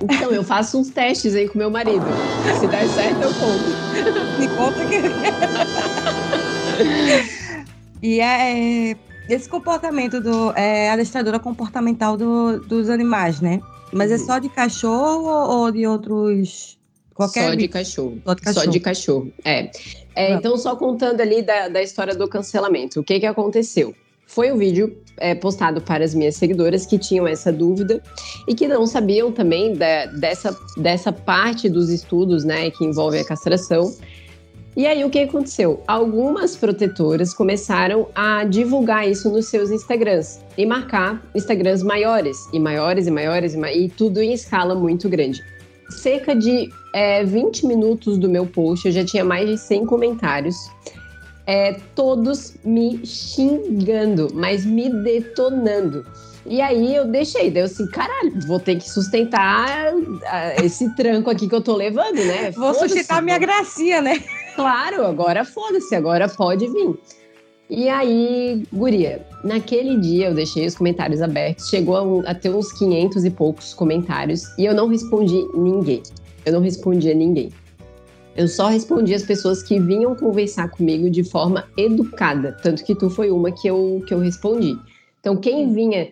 Então, 0.02 0.30
eu 0.30 0.42
faço 0.42 0.78
uns 0.78 0.88
testes 0.90 1.34
aí 1.34 1.48
com 1.48 1.58
meu 1.58 1.70
marido. 1.70 2.04
Se 2.58 2.66
der 2.66 2.88
certo, 2.88 3.22
eu 3.22 3.32
conto. 3.34 3.64
Me 4.38 4.48
conta 4.56 4.86
que. 4.86 5.00
e 8.06 8.20
é 8.20 8.96
esse 9.28 9.48
comportamento 9.48 10.20
do 10.20 10.52
é, 10.52 10.90
adestradora 10.90 11.38
comportamental 11.38 12.16
do, 12.16 12.60
dos 12.60 12.88
animais, 12.88 13.40
né? 13.40 13.60
Mas 13.92 14.10
é 14.10 14.16
uhum. 14.16 14.26
só 14.26 14.38
de 14.38 14.48
cachorro 14.48 15.28
ou 15.28 15.70
de 15.70 15.86
outros 15.86 16.78
Qualquer 17.20 17.50
só 17.50 17.54
de 17.54 17.68
cachorro. 17.68 18.22
Só 18.24 18.34
de 18.34 18.40
cachorro. 18.40 18.64
Só 18.64 18.70
de 18.70 18.80
cachorro. 18.80 19.32
É. 19.44 19.70
é 20.14 20.32
então, 20.32 20.56
só 20.56 20.74
contando 20.74 21.20
ali 21.20 21.42
da, 21.42 21.68
da 21.68 21.82
história 21.82 22.14
do 22.14 22.26
cancelamento. 22.26 23.00
O 23.00 23.04
que, 23.04 23.20
que 23.20 23.26
aconteceu? 23.26 23.94
Foi 24.30 24.52
um 24.52 24.56
vídeo 24.56 24.96
é, 25.18 25.34
postado 25.34 25.80
para 25.80 26.04
as 26.04 26.14
minhas 26.14 26.36
seguidoras 26.36 26.86
que 26.86 26.98
tinham 26.98 27.26
essa 27.26 27.52
dúvida 27.52 28.00
e 28.46 28.54
que 28.54 28.68
não 28.68 28.86
sabiam 28.86 29.32
também 29.32 29.74
da, 29.74 30.06
dessa, 30.06 30.56
dessa 30.76 31.12
parte 31.12 31.68
dos 31.68 31.90
estudos 31.90 32.44
né, 32.44 32.70
que 32.70 32.84
envolve 32.84 33.18
a 33.18 33.24
castração 33.24 33.92
e 34.76 34.86
aí 34.86 35.04
o 35.04 35.10
que 35.10 35.18
aconteceu? 35.18 35.82
Algumas 35.86 36.56
protetoras 36.56 37.34
começaram 37.34 38.06
a 38.14 38.44
divulgar 38.44 39.08
isso 39.08 39.28
nos 39.28 39.46
seus 39.46 39.68
Instagrams 39.70 40.40
e 40.56 40.64
marcar 40.64 41.20
Instagrams 41.34 41.82
maiores 41.82 42.48
e 42.52 42.60
maiores 42.60 43.08
e 43.08 43.10
maiores 43.10 43.54
e, 43.54 43.58
ma 43.58 43.72
e 43.72 43.88
tudo 43.88 44.22
em 44.22 44.32
escala 44.32 44.76
muito 44.76 45.08
grande. 45.08 45.42
Cerca 45.88 46.36
de 46.36 46.70
é, 46.94 47.24
20 47.24 47.66
minutos 47.66 48.16
do 48.16 48.28
meu 48.28 48.46
post, 48.46 48.86
eu 48.86 48.92
já 48.92 49.04
tinha 49.04 49.24
mais 49.24 49.48
de 49.48 49.58
100 49.58 49.86
comentários. 49.86 50.56
É, 51.46 51.72
todos 51.94 52.54
me 52.64 53.04
xingando, 53.04 54.28
mas 54.34 54.64
me 54.64 54.88
detonando. 54.88 56.04
E 56.46 56.60
aí 56.60 56.94
eu 56.94 57.06
deixei, 57.06 57.50
daí 57.50 57.62
eu 57.62 57.66
assim, 57.66 57.86
caralho, 57.88 58.32
vou 58.46 58.58
ter 58.58 58.76
que 58.76 58.88
sustentar 58.88 59.92
esse 60.62 60.94
tranco 60.96 61.30
aqui 61.30 61.48
que 61.48 61.54
eu 61.54 61.60
tô 61.60 61.76
levando, 61.76 62.16
né? 62.16 62.50
Vou 62.52 62.72
sustentar 62.74 63.18
a 63.18 63.22
minha 63.22 63.38
gracinha, 63.38 64.00
né? 64.00 64.22
Claro, 64.54 65.04
agora 65.04 65.44
foda-se, 65.44 65.94
agora 65.94 66.28
pode 66.28 66.66
vir. 66.66 66.98
E 67.70 67.88
aí, 67.88 68.64
guria, 68.72 69.24
naquele 69.44 69.96
dia 69.96 70.28
eu 70.28 70.34
deixei 70.34 70.66
os 70.66 70.74
comentários 70.74 71.22
abertos, 71.22 71.68
chegou 71.68 71.96
a, 71.96 72.02
um, 72.02 72.22
a, 72.26 72.34
ter 72.34 72.50
uns 72.50 72.72
500 72.72 73.24
e 73.24 73.30
poucos 73.30 73.72
comentários 73.72 74.42
e 74.58 74.64
eu 74.64 74.74
não 74.74 74.88
respondi 74.88 75.40
ninguém. 75.54 76.02
Eu 76.44 76.54
não 76.54 76.60
respondi 76.60 77.10
a 77.12 77.14
ninguém. 77.14 77.52
Eu 78.40 78.48
só 78.48 78.68
respondi 78.68 79.14
as 79.14 79.22
pessoas 79.22 79.62
que 79.62 79.78
vinham 79.78 80.16
conversar 80.16 80.70
comigo 80.70 81.10
de 81.10 81.22
forma 81.22 81.68
educada, 81.76 82.56
tanto 82.62 82.82
que 82.82 82.94
tu 82.94 83.10
foi 83.10 83.30
uma 83.30 83.52
que 83.52 83.68
eu, 83.68 84.02
que 84.08 84.14
eu 84.14 84.18
respondi. 84.18 84.78
Então, 85.20 85.36
quem 85.36 85.70
vinha 85.74 86.10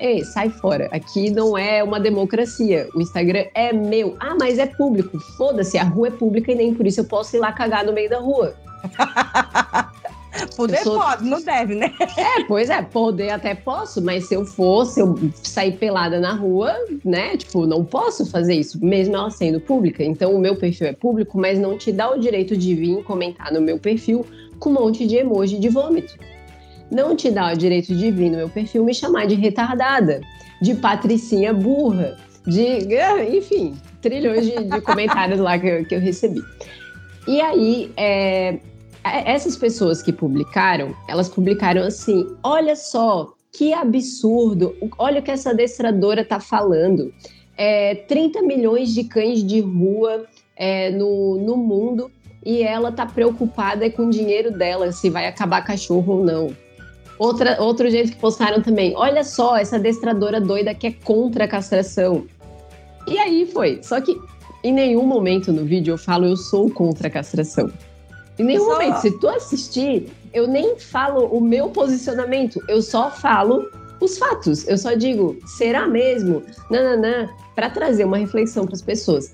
Ei, 0.00 0.24
sai 0.24 0.50
fora. 0.50 0.88
Aqui 0.90 1.30
não 1.30 1.56
é 1.56 1.84
uma 1.84 2.00
democracia. 2.00 2.88
O 2.92 3.00
Instagram 3.00 3.44
é 3.54 3.72
meu. 3.72 4.16
Ah, 4.18 4.34
mas 4.36 4.58
é 4.58 4.66
público. 4.66 5.16
Foda-se, 5.36 5.78
a 5.78 5.84
rua 5.84 6.08
é 6.08 6.10
pública 6.10 6.50
e 6.50 6.56
nem 6.56 6.74
por 6.74 6.88
isso 6.88 7.02
eu 7.02 7.04
posso 7.04 7.36
ir 7.36 7.38
lá 7.38 7.52
cagar 7.52 7.86
no 7.86 7.92
meio 7.92 8.10
da 8.10 8.18
rua. 8.18 8.52
Poder 10.46 10.78
sou... 10.78 10.98
pode, 10.98 11.24
não 11.24 11.40
deve, 11.42 11.74
né? 11.74 11.92
É, 12.16 12.44
pois 12.44 12.70
é, 12.70 12.82
poder 12.82 13.30
até 13.30 13.54
posso, 13.54 14.02
mas 14.02 14.26
se 14.26 14.34
eu 14.34 14.44
fosse, 14.44 15.00
eu 15.00 15.16
sair 15.42 15.72
pelada 15.72 16.20
na 16.20 16.32
rua, 16.32 16.74
né? 17.04 17.36
Tipo, 17.36 17.66
não 17.66 17.84
posso 17.84 18.26
fazer 18.26 18.54
isso, 18.54 18.82
mesmo 18.84 19.16
ela 19.16 19.30
sendo 19.30 19.60
pública. 19.60 20.02
Então, 20.02 20.34
o 20.34 20.38
meu 20.38 20.56
perfil 20.56 20.88
é 20.88 20.92
público, 20.92 21.38
mas 21.38 21.58
não 21.58 21.76
te 21.76 21.92
dá 21.92 22.10
o 22.10 22.18
direito 22.18 22.56
de 22.56 22.74
vir 22.74 23.02
comentar 23.04 23.52
no 23.52 23.60
meu 23.60 23.78
perfil 23.78 24.24
com 24.58 24.70
um 24.70 24.74
monte 24.74 25.06
de 25.06 25.16
emoji 25.16 25.58
de 25.58 25.68
vômito 25.68 26.14
não 26.90 27.14
te 27.14 27.30
dá 27.30 27.52
o 27.52 27.56
direito 27.56 27.94
de 27.94 28.10
vir 28.10 28.30
no 28.30 28.38
meu 28.38 28.48
perfil 28.48 28.84
me 28.84 28.94
chamar 28.94 29.26
de 29.26 29.34
retardada, 29.34 30.20
de 30.60 30.74
patricinha 30.74 31.52
burra, 31.52 32.16
de. 32.46 32.96
Ah, 32.96 33.24
enfim, 33.24 33.76
trilhões 34.00 34.46
de, 34.46 34.64
de 34.64 34.80
comentários 34.80 35.38
lá 35.38 35.58
que 35.58 35.66
eu, 35.66 35.84
que 35.84 35.94
eu, 35.94 36.00
recebi. 36.00 36.42
E 37.26 37.40
aí, 37.40 37.92
é, 37.96 38.58
essas 39.04 39.56
pessoas 39.56 40.02
que 40.02 40.12
publicaram, 40.12 40.94
elas 41.08 41.28
publicaram 41.28 41.82
assim: 41.82 42.26
olha 42.42 42.76
só, 42.76 43.32
que 43.52 43.72
absurdo, 43.72 44.74
olha 44.98 45.20
o 45.20 45.22
que 45.22 45.30
essa 45.30 45.50
adestradora 45.50 46.24
tá 46.24 46.40
falando. 46.40 47.12
É, 47.56 47.94
30 47.94 48.42
milhões 48.42 48.94
de 48.94 49.04
cães 49.04 49.42
de 49.42 49.60
rua 49.60 50.26
é, 50.56 50.90
no, 50.90 51.36
no 51.38 51.56
mundo 51.56 52.10
e 52.44 52.62
ela 52.62 52.92
tá 52.92 53.04
preocupada 53.04 53.90
com 53.90 54.06
o 54.06 54.10
dinheiro 54.10 54.50
dela, 54.52 54.92
se 54.92 55.10
vai 55.10 55.26
acabar 55.26 55.64
cachorro 55.64 56.18
ou 56.18 56.24
não. 56.24 56.56
Outra, 57.18 57.60
outro 57.60 57.90
jeito 57.90 58.12
que 58.12 58.18
postaram 58.18 58.62
também. 58.62 58.94
Olha 58.96 59.24
só, 59.24 59.56
essa 59.56 59.74
adestradora 59.74 60.40
doida 60.40 60.72
que 60.72 60.86
é 60.86 60.92
contra 60.92 61.44
a 61.44 61.48
castração. 61.48 62.26
E 63.08 63.18
aí 63.18 63.44
foi. 63.44 63.80
Só 63.82 64.00
que 64.00 64.16
em 64.62 64.72
nenhum 64.72 65.04
momento 65.04 65.52
no 65.52 65.64
vídeo 65.64 65.94
eu 65.94 65.98
falo 65.98 66.26
eu 66.26 66.36
sou 66.36 66.70
contra 66.70 67.08
a 67.08 67.10
castração. 67.10 67.72
Em 68.38 68.44
nenhum 68.44 68.64
só... 68.64 68.72
momento. 68.72 69.00
Se 69.00 69.10
tu 69.18 69.28
assistir, 69.28 70.08
eu 70.32 70.46
nem 70.46 70.78
falo 70.78 71.26
o 71.26 71.40
meu 71.40 71.70
posicionamento. 71.70 72.60
Eu 72.68 72.80
só 72.80 73.10
falo 73.10 73.70
os 74.00 74.18
fatos. 74.18 74.66
Eu 74.68 74.78
só 74.78 74.94
digo, 74.94 75.36
será 75.46 75.86
mesmo? 75.86 76.42
Nananã, 76.70 77.28
para 77.54 77.70
trazer 77.70 78.04
uma 78.04 78.18
reflexão 78.18 78.64
para 78.64 78.74
as 78.74 78.82
pessoas. 78.82 79.32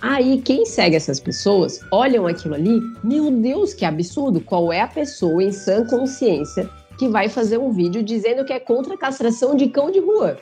Aí, 0.00 0.42
quem 0.42 0.66
segue 0.66 0.96
essas 0.96 1.18
pessoas, 1.18 1.80
olham 1.90 2.26
aquilo 2.26 2.54
ali, 2.54 2.80
meu 3.02 3.30
Deus, 3.30 3.72
que 3.72 3.84
absurdo! 3.84 4.40
Qual 4.40 4.72
é 4.72 4.82
a 4.82 4.88
pessoa 4.88 5.42
em 5.42 5.50
sã 5.50 5.86
consciência 5.86 6.68
que 6.98 7.08
vai 7.08 7.28
fazer 7.28 7.58
um 7.58 7.72
vídeo 7.72 8.02
dizendo 8.02 8.44
que 8.44 8.52
é 8.52 8.60
contra 8.60 8.94
a 8.94 8.98
castração 8.98 9.56
de 9.56 9.68
cão 9.68 9.90
de 9.90 10.00
rua. 10.00 10.38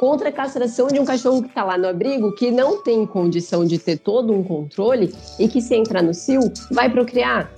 Contra 0.00 0.30
a 0.30 0.32
castração 0.32 0.88
de 0.88 0.98
um 0.98 1.04
cachorro 1.04 1.42
que 1.42 1.48
está 1.48 1.62
lá 1.62 1.76
no 1.76 1.86
abrigo, 1.86 2.34
que 2.34 2.50
não 2.50 2.82
tem 2.82 3.04
condição 3.04 3.66
de 3.66 3.78
ter 3.78 3.98
todo 3.98 4.32
um 4.32 4.42
controle 4.42 5.12
e 5.38 5.46
que, 5.46 5.60
se 5.60 5.76
entrar 5.76 6.02
no 6.02 6.14
cio, 6.14 6.40
vai 6.72 6.88
procriar. 6.88 7.52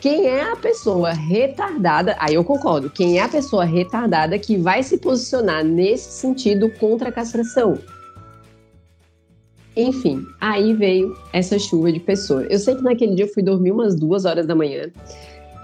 quem 0.00 0.26
é 0.26 0.50
a 0.50 0.56
pessoa 0.56 1.12
retardada? 1.12 2.16
Aí 2.18 2.34
eu 2.34 2.42
concordo. 2.42 2.90
Quem 2.90 3.20
é 3.20 3.22
a 3.22 3.28
pessoa 3.28 3.64
retardada 3.64 4.36
que 4.36 4.56
vai 4.56 4.82
se 4.82 4.98
posicionar 4.98 5.64
nesse 5.64 6.10
sentido 6.10 6.68
contra 6.70 7.10
a 7.10 7.12
castração? 7.12 7.78
Enfim, 9.76 10.26
aí 10.40 10.74
veio 10.74 11.16
essa 11.32 11.56
chuva 11.56 11.92
de 11.92 12.00
pessoas. 12.00 12.48
Eu 12.50 12.58
sei 12.58 12.74
que 12.74 12.82
naquele 12.82 13.14
dia 13.14 13.26
eu 13.26 13.32
fui 13.32 13.44
dormir 13.44 13.70
umas 13.70 13.94
duas 13.94 14.24
horas 14.24 14.44
da 14.44 14.56
manhã, 14.56 14.90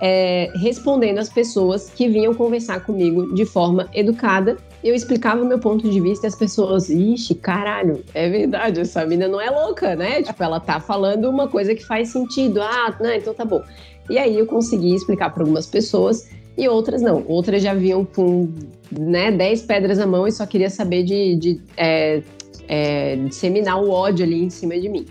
é, 0.01 0.53
respondendo 0.55 1.19
as 1.19 1.29
pessoas 1.29 1.91
que 1.91 2.07
vinham 2.07 2.33
conversar 2.33 2.79
comigo 2.85 3.35
de 3.35 3.45
forma 3.45 3.89
educada. 3.93 4.57
Eu 4.85 4.95
explicava 4.95 5.43
o 5.43 5.47
meu 5.47 5.59
ponto 5.59 5.89
de 5.89 6.01
vista 6.01 6.27
e 6.27 6.29
as 6.29 6.37
pessoas, 6.37 6.89
ixi, 6.89 7.35
caralho, 7.35 8.05
é 8.15 8.29
verdade, 8.29 8.81
essa 8.81 9.05
menina 9.05 9.29
não 9.29 9.41
é 9.41 9.51
louca, 9.51 9.97
né? 9.97 10.23
Tipo, 10.23 10.43
ela 10.43 10.61
tá 10.61 10.79
falando 10.81 11.29
uma 11.29 11.49
coisa 11.49 11.75
que 11.75 11.85
faz 11.85 12.11
sentido. 12.11 12.61
Ah, 12.61 12.97
não, 13.01 13.13
então 13.13 13.35
tá 13.35 13.45
bom. 13.45 13.63
E 14.09 14.19
aí 14.19 14.39
eu 14.39 14.47
consegui 14.47 14.95
explicar 14.95 15.31
para 15.31 15.43
algumas 15.43 15.67
pessoas 15.67 16.31
e 16.57 16.69
outras 16.69 17.03
não. 17.03 17.25
Outras 17.27 17.63
já 17.63 17.75
vinham 17.75 18.05
com 18.05 18.49
né, 18.91 19.31
10 19.31 19.63
pedras 19.63 19.99
na 19.99 20.07
mão 20.07 20.27
e 20.27 20.33
só 20.33 20.47
queria 20.47 20.71
saber 20.71 21.03
de, 21.03 21.37
de 21.37 21.61
é, 21.77 22.23
é, 22.69 23.17
disseminar 23.17 23.83
o 23.83 23.91
ódio 23.91 24.25
ali 24.25 24.43
em 24.43 24.51
cima 24.51 24.79
de 24.79 24.89
mim. 24.89 25.07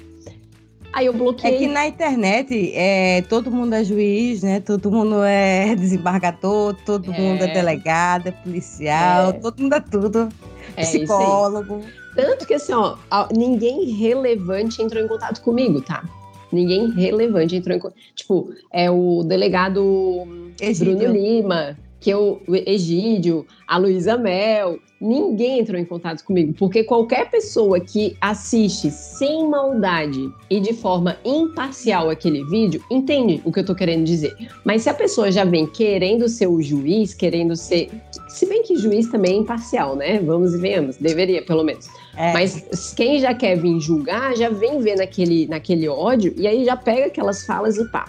Aí 0.95 1.08
eu 1.08 1.13
bloqueei. 1.13 1.55
É 1.55 1.58
que 1.58 1.67
na 1.67 1.86
internet 1.86 2.71
é, 2.73 3.21
todo 3.23 3.51
mundo 3.51 3.73
é 3.75 3.84
juiz, 3.84 4.41
né? 4.41 4.62
Todo 4.62 4.89
mundo 4.89 5.21
é 5.25 5.75
desembargador, 5.75 6.73
todo 6.86 7.12
é. 7.12 7.19
mundo 7.19 7.43
é 7.43 7.53
delegado, 7.53 8.27
é 8.27 8.31
policial, 8.31 9.31
é. 9.31 9.34
todo 9.34 9.62
mundo 9.62 9.75
é 9.75 9.81
tudo. 9.81 10.29
É 10.77 10.84
psicólogo. 10.84 11.81
Tanto 12.15 12.47
que 12.47 12.53
assim, 12.53 12.71
ó, 12.71 12.95
ninguém 13.36 13.91
relevante 13.91 14.81
entrou 14.81 15.03
em 15.03 15.08
contato 15.08 15.41
comigo, 15.41 15.81
tá? 15.81 16.01
Ninguém 16.49 16.89
relevante 16.91 17.58
entrou 17.58 17.75
em 17.75 17.79
contato. 17.79 17.99
Tipo, 18.15 18.53
é 18.71 18.89
o 18.89 19.21
delegado 19.23 20.25
Egídio. 20.62 20.97
Bruno 20.97 21.13
Lima, 21.13 21.77
que 21.99 22.12
é 22.12 22.17
o 22.17 22.39
Egídio, 22.49 23.45
a 23.67 23.77
Luísa 23.77 24.17
Mel, 24.17 24.79
ninguém 24.99 25.60
entrou 25.60 25.79
em 25.79 25.86
contato 25.86 26.23
comigo, 26.23 26.53
porque 26.58 26.84
qualquer 26.84 27.29
pessoa 27.29 27.79
que 27.79 28.15
assiste 28.21 28.91
sem 28.91 29.47
maldade 29.47 30.29
e 30.49 30.60
de 30.60 30.73
forma 30.73 31.17
imparcial 31.25 32.10
aquele 32.10 32.43
vídeo 32.45 32.81
entende 32.89 33.41
o 33.43 33.51
que 33.51 33.60
eu 33.60 33.65
tô 33.65 33.75
querendo 33.75 34.03
dizer. 34.03 34.36
Mas 34.63 34.84
se 34.84 34.89
a 34.89 34.93
pessoa 34.93 35.31
já 35.31 35.43
vem 35.43 35.67
querendo 35.67 36.27
ser 36.29 36.47
o 36.47 36.62
juiz, 36.62 37.13
querendo 37.13 37.55
ser. 37.55 37.89
Se 38.29 38.45
bem 38.45 38.63
que 38.63 38.77
juiz 38.77 39.10
também 39.10 39.34
é 39.34 39.38
imparcial, 39.38 39.95
né? 39.95 40.19
Vamos 40.19 40.53
e 40.53 40.58
venhamos, 40.58 40.97
deveria 40.97 41.43
pelo 41.43 41.63
menos. 41.63 41.88
É. 42.15 42.34
Mas 42.34 42.93
quem 42.95 43.19
já 43.19 43.34
quer 43.34 43.58
vir 43.58 43.79
julgar, 43.79 44.36
já 44.36 44.49
vem 44.49 44.79
ver 44.79 44.95
naquele, 44.95 45.47
naquele 45.47 45.88
ódio 45.88 46.34
e 46.38 46.47
aí 46.47 46.63
já 46.65 46.75
pega 46.75 47.08
aquelas 47.08 47.45
falas 47.45 47.77
e 47.77 47.86
pá. 47.89 48.05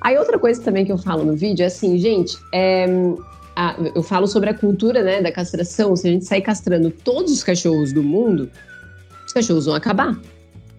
Aí 0.00 0.16
outra 0.16 0.38
coisa 0.38 0.62
também 0.62 0.84
que 0.84 0.92
eu 0.92 0.98
falo 0.98 1.24
no 1.24 1.36
vídeo 1.36 1.62
é 1.62 1.66
assim, 1.66 1.98
gente, 1.98 2.36
é, 2.52 2.86
a, 3.56 3.76
eu 3.94 4.02
falo 4.02 4.26
sobre 4.26 4.50
a 4.50 4.54
cultura 4.54 5.02
né, 5.02 5.20
da 5.20 5.32
castração. 5.32 5.96
Se 5.96 6.08
a 6.08 6.12
gente 6.12 6.24
sair 6.24 6.42
castrando 6.42 6.90
todos 6.90 7.32
os 7.32 7.42
cachorros 7.42 7.92
do 7.92 8.02
mundo, 8.02 8.50
os 9.26 9.32
cachorros 9.32 9.66
vão 9.66 9.74
acabar, 9.74 10.16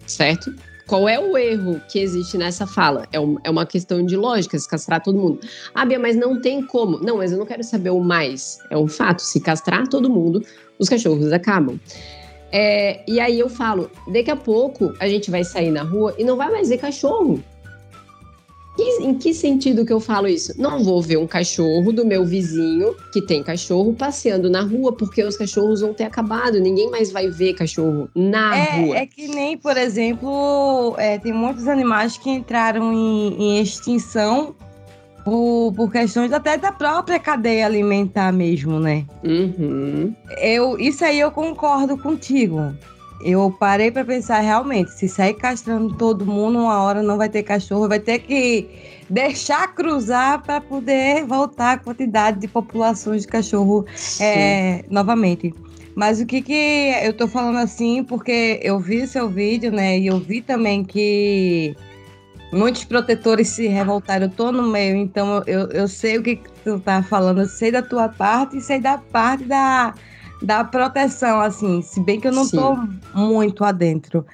certo? 0.06 0.52
Qual 0.86 1.08
é 1.08 1.20
o 1.20 1.38
erro 1.38 1.80
que 1.88 2.00
existe 2.00 2.36
nessa 2.36 2.66
fala? 2.66 3.06
É, 3.12 3.20
um, 3.20 3.36
é 3.44 3.50
uma 3.50 3.64
questão 3.64 4.04
de 4.04 4.16
lógica, 4.16 4.58
se 4.58 4.68
castrar 4.68 5.00
todo 5.00 5.16
mundo. 5.16 5.38
Ah, 5.72 5.84
Bia, 5.84 6.00
mas 6.00 6.16
não 6.16 6.40
tem 6.40 6.62
como. 6.62 6.98
Não, 6.98 7.18
mas 7.18 7.30
eu 7.30 7.38
não 7.38 7.46
quero 7.46 7.62
saber 7.62 7.90
o 7.90 8.00
mais. 8.00 8.58
É 8.70 8.76
um 8.76 8.88
fato. 8.88 9.22
Se 9.22 9.38
castrar 9.38 9.86
todo 9.86 10.10
mundo, 10.10 10.42
os 10.80 10.88
cachorros 10.88 11.32
acabam. 11.32 11.78
É, 12.50 13.04
e 13.06 13.20
aí 13.20 13.38
eu 13.38 13.48
falo, 13.48 13.88
daqui 14.12 14.32
a 14.32 14.36
pouco 14.36 14.92
a 14.98 15.06
gente 15.06 15.30
vai 15.30 15.44
sair 15.44 15.70
na 15.70 15.82
rua 15.82 16.12
e 16.18 16.24
não 16.24 16.36
vai 16.36 16.50
mais 16.50 16.70
ver 16.70 16.78
cachorro 16.78 17.40
em 18.78 19.14
que 19.14 19.34
sentido 19.34 19.84
que 19.84 19.92
eu 19.92 20.00
falo 20.00 20.28
isso? 20.28 20.54
Não 20.60 20.82
vou 20.82 21.02
ver 21.02 21.16
um 21.18 21.26
cachorro 21.26 21.92
do 21.92 22.04
meu 22.04 22.24
vizinho 22.24 22.94
que 23.12 23.20
tem 23.20 23.42
cachorro 23.42 23.92
passeando 23.94 24.48
na 24.48 24.62
rua, 24.62 24.92
porque 24.92 25.22
os 25.22 25.36
cachorros 25.36 25.80
vão 25.80 25.92
ter 25.92 26.04
acabado. 26.04 26.60
Ninguém 26.60 26.90
mais 26.90 27.10
vai 27.10 27.28
ver 27.28 27.54
cachorro 27.54 28.08
na 28.14 28.56
é, 28.56 28.80
rua. 28.80 28.96
É 28.96 29.06
que 29.06 29.28
nem, 29.28 29.56
por 29.56 29.76
exemplo, 29.76 30.94
é, 30.98 31.18
tem 31.18 31.32
muitos 31.32 31.68
animais 31.68 32.16
que 32.16 32.30
entraram 32.30 32.92
em, 32.92 33.34
em 33.42 33.62
extinção 33.62 34.54
por, 35.24 35.72
por, 35.74 35.92
questões 35.92 36.32
até 36.32 36.56
da 36.56 36.72
própria 36.72 37.18
cadeia 37.18 37.66
alimentar 37.66 38.32
mesmo, 38.32 38.80
né? 38.80 39.04
Uhum. 39.22 40.14
Eu, 40.38 40.78
isso 40.78 41.04
aí 41.04 41.20
eu 41.20 41.30
concordo 41.30 41.98
contigo 41.98 42.74
eu 43.22 43.54
parei 43.58 43.90
para 43.90 44.04
pensar 44.04 44.40
realmente, 44.40 44.90
se 44.92 45.08
sair 45.08 45.34
castrando 45.34 45.94
todo 45.94 46.24
mundo, 46.24 46.58
uma 46.58 46.82
hora 46.82 47.02
não 47.02 47.16
vai 47.16 47.28
ter 47.28 47.42
cachorro, 47.42 47.88
vai 47.88 48.00
ter 48.00 48.20
que 48.20 48.68
deixar 49.08 49.74
cruzar 49.74 50.42
para 50.42 50.60
poder 50.60 51.24
voltar 51.24 51.72
a 51.72 51.78
quantidade 51.78 52.40
de 52.40 52.48
populações 52.48 53.22
de 53.22 53.28
cachorro 53.28 53.84
é, 54.20 54.84
novamente. 54.88 55.54
Mas 55.94 56.20
o 56.20 56.26
que 56.26 56.40
que 56.40 56.94
eu 57.02 57.12
tô 57.12 57.26
falando 57.26 57.58
assim, 57.58 58.02
porque 58.04 58.60
eu 58.62 58.78
vi 58.78 59.06
seu 59.06 59.28
vídeo, 59.28 59.70
né, 59.70 59.98
e 59.98 60.06
eu 60.06 60.18
vi 60.18 60.40
também 60.40 60.84
que 60.84 61.76
muitos 62.52 62.84
protetores 62.84 63.48
se 63.48 63.66
revoltaram, 63.66 64.26
eu 64.26 64.30
tô 64.30 64.50
no 64.50 64.62
meio, 64.62 64.96
então 64.96 65.42
eu, 65.46 65.68
eu 65.70 65.86
sei 65.86 66.18
o 66.18 66.22
que, 66.22 66.36
que 66.36 66.50
tu 66.64 66.80
tá 66.80 67.02
falando, 67.02 67.42
eu 67.42 67.46
sei 67.46 67.70
da 67.70 67.82
tua 67.82 68.08
parte 68.08 68.56
e 68.56 68.60
sei 68.60 68.80
da 68.80 68.98
parte 68.98 69.44
da 69.44 69.94
da 70.42 70.64
proteção, 70.64 71.40
assim, 71.40 71.82
se 71.82 72.00
bem 72.00 72.20
que 72.20 72.28
eu 72.28 72.32
não 72.32 72.44
Sim. 72.44 72.56
tô 72.56 72.76
muito 73.18 73.64
adentro. 73.64 74.24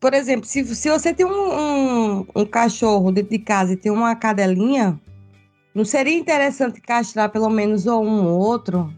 Por 0.00 0.14
exemplo, 0.14 0.46
se, 0.46 0.64
se 0.74 0.88
você 0.88 1.12
tem 1.12 1.26
um, 1.26 1.30
um, 1.30 2.26
um 2.34 2.46
cachorro 2.46 3.10
dentro 3.10 3.30
de 3.30 3.38
casa 3.38 3.72
e 3.72 3.76
tem 3.76 3.90
uma 3.90 4.14
cadelinha, 4.14 4.98
não 5.74 5.84
seria 5.84 6.16
interessante 6.16 6.80
castrar 6.80 7.30
pelo 7.30 7.50
menos 7.50 7.86
ou 7.86 8.04
um 8.04 8.26
ou 8.26 8.38
outro? 8.38 8.92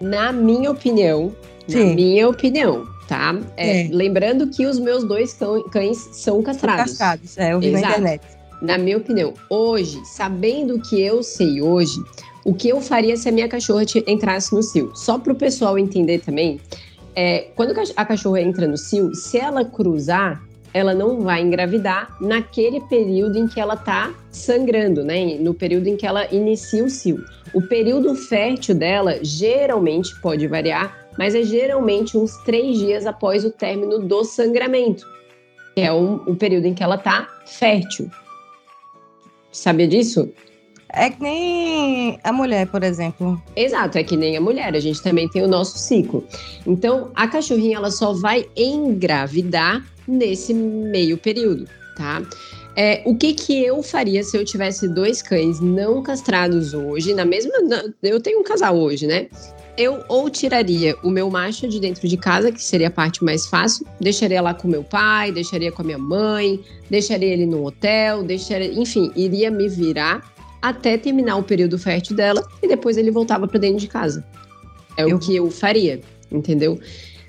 Na 0.00 0.32
minha 0.32 0.70
opinião, 0.70 1.34
Sim. 1.66 1.90
na 1.90 1.94
minha 1.94 2.28
opinião, 2.28 2.86
tá? 3.06 3.34
É, 3.56 3.82
é. 3.82 3.88
Lembrando 3.90 4.48
que 4.48 4.64
os 4.64 4.78
meus 4.78 5.04
dois 5.04 5.36
cães 5.70 5.98
são 6.12 6.42
castrados. 6.42 6.92
São 6.92 7.06
castrados, 7.06 7.38
é, 7.38 7.52
eu 7.52 7.60
vi 7.60 7.68
Exato. 7.68 7.82
na 7.84 7.90
internet. 7.90 8.38
Na 8.62 8.78
minha 8.78 8.96
opinião, 8.96 9.34
hoje, 9.50 10.00
sabendo 10.04 10.76
o 10.76 10.82
que 10.82 11.00
eu 11.00 11.22
sei 11.22 11.60
hoje, 11.60 12.02
o 12.48 12.54
que 12.54 12.70
eu 12.70 12.80
faria 12.80 13.14
se 13.14 13.28
a 13.28 13.32
minha 13.32 13.46
cachorra 13.46 13.82
entrasse 14.06 14.54
no 14.54 14.62
cio. 14.62 14.90
Só 14.94 15.18
para 15.18 15.34
o 15.34 15.36
pessoal 15.36 15.78
entender 15.78 16.20
também, 16.20 16.58
é, 17.14 17.48
quando 17.54 17.74
a 17.94 18.04
cachorra 18.06 18.40
entra 18.40 18.66
no 18.66 18.78
cio, 18.78 19.14
se 19.14 19.36
ela 19.36 19.66
cruzar, 19.66 20.42
ela 20.72 20.94
não 20.94 21.20
vai 21.20 21.42
engravidar 21.42 22.16
naquele 22.22 22.80
período 22.80 23.36
em 23.36 23.46
que 23.46 23.60
ela 23.60 23.74
está 23.74 24.14
sangrando, 24.30 25.04
né? 25.04 25.36
No 25.38 25.52
período 25.52 25.88
em 25.88 25.96
que 25.98 26.06
ela 26.06 26.26
inicia 26.34 26.82
o 26.82 26.88
cio. 26.88 27.22
O 27.52 27.60
período 27.60 28.14
fértil 28.14 28.74
dela 28.76 29.18
geralmente 29.22 30.18
pode 30.22 30.46
variar, 30.46 31.10
mas 31.18 31.34
é 31.34 31.42
geralmente 31.42 32.16
uns 32.16 32.34
três 32.44 32.78
dias 32.78 33.04
após 33.04 33.44
o 33.44 33.50
término 33.50 33.98
do 33.98 34.24
sangramento, 34.24 35.04
que 35.74 35.82
é 35.82 35.92
um, 35.92 36.14
o 36.26 36.34
período 36.34 36.64
em 36.64 36.72
que 36.72 36.82
ela 36.82 36.94
está 36.94 37.28
fértil. 37.44 38.10
Sabia 39.52 39.86
disso? 39.86 40.32
É 40.92 41.10
que 41.10 41.22
nem 41.22 42.18
a 42.24 42.32
mulher, 42.32 42.66
por 42.66 42.82
exemplo. 42.82 43.40
Exato, 43.54 43.98
é 43.98 44.02
que 44.02 44.16
nem 44.16 44.36
a 44.36 44.40
mulher. 44.40 44.74
A 44.74 44.80
gente 44.80 45.02
também 45.02 45.28
tem 45.28 45.42
o 45.42 45.48
nosso 45.48 45.78
ciclo. 45.78 46.24
Então, 46.66 47.10
a 47.14 47.28
cachorrinha 47.28 47.76
ela 47.76 47.90
só 47.90 48.12
vai 48.14 48.46
engravidar 48.56 49.84
nesse 50.06 50.54
meio 50.54 51.18
período, 51.18 51.68
tá? 51.96 52.22
É, 52.74 53.02
o 53.04 53.14
que 53.14 53.34
que 53.34 53.62
eu 53.62 53.82
faria 53.82 54.22
se 54.22 54.36
eu 54.36 54.44
tivesse 54.44 54.88
dois 54.88 55.20
cães 55.20 55.60
não 55.60 56.02
castrados 56.02 56.72
hoje, 56.72 57.12
na 57.12 57.24
mesma. 57.24 57.52
Eu 58.02 58.20
tenho 58.20 58.40
um 58.40 58.44
casal 58.44 58.78
hoje, 58.78 59.06
né? 59.06 59.26
Eu 59.76 60.02
ou 60.08 60.30
tiraria 60.30 60.96
o 61.02 61.10
meu 61.10 61.28
macho 61.30 61.68
de 61.68 61.78
dentro 61.78 62.08
de 62.08 62.16
casa, 62.16 62.50
que 62.50 62.62
seria 62.62 62.88
a 62.88 62.90
parte 62.90 63.22
mais 63.22 63.46
fácil, 63.46 63.86
deixaria 64.00 64.40
lá 64.40 64.54
com 64.54 64.66
meu 64.66 64.82
pai, 64.82 65.30
deixaria 65.30 65.70
com 65.70 65.82
a 65.82 65.84
minha 65.84 65.98
mãe, 65.98 66.60
deixaria 66.90 67.32
ele 67.32 67.46
no 67.46 67.64
hotel, 67.64 68.22
deixaria, 68.22 68.72
enfim, 68.72 69.12
iria 69.14 69.50
me 69.50 69.68
virar 69.68 70.37
até 70.60 70.96
terminar 70.96 71.36
o 71.36 71.42
período 71.42 71.78
fértil 71.78 72.16
dela 72.16 72.46
e 72.62 72.68
depois 72.68 72.96
ele 72.96 73.10
voltava 73.10 73.46
para 73.46 73.58
dentro 73.58 73.78
de 73.78 73.88
casa. 73.88 74.24
É 74.96 75.02
eu... 75.02 75.16
o 75.16 75.18
que 75.18 75.34
eu 75.34 75.50
faria, 75.50 76.00
entendeu? 76.30 76.78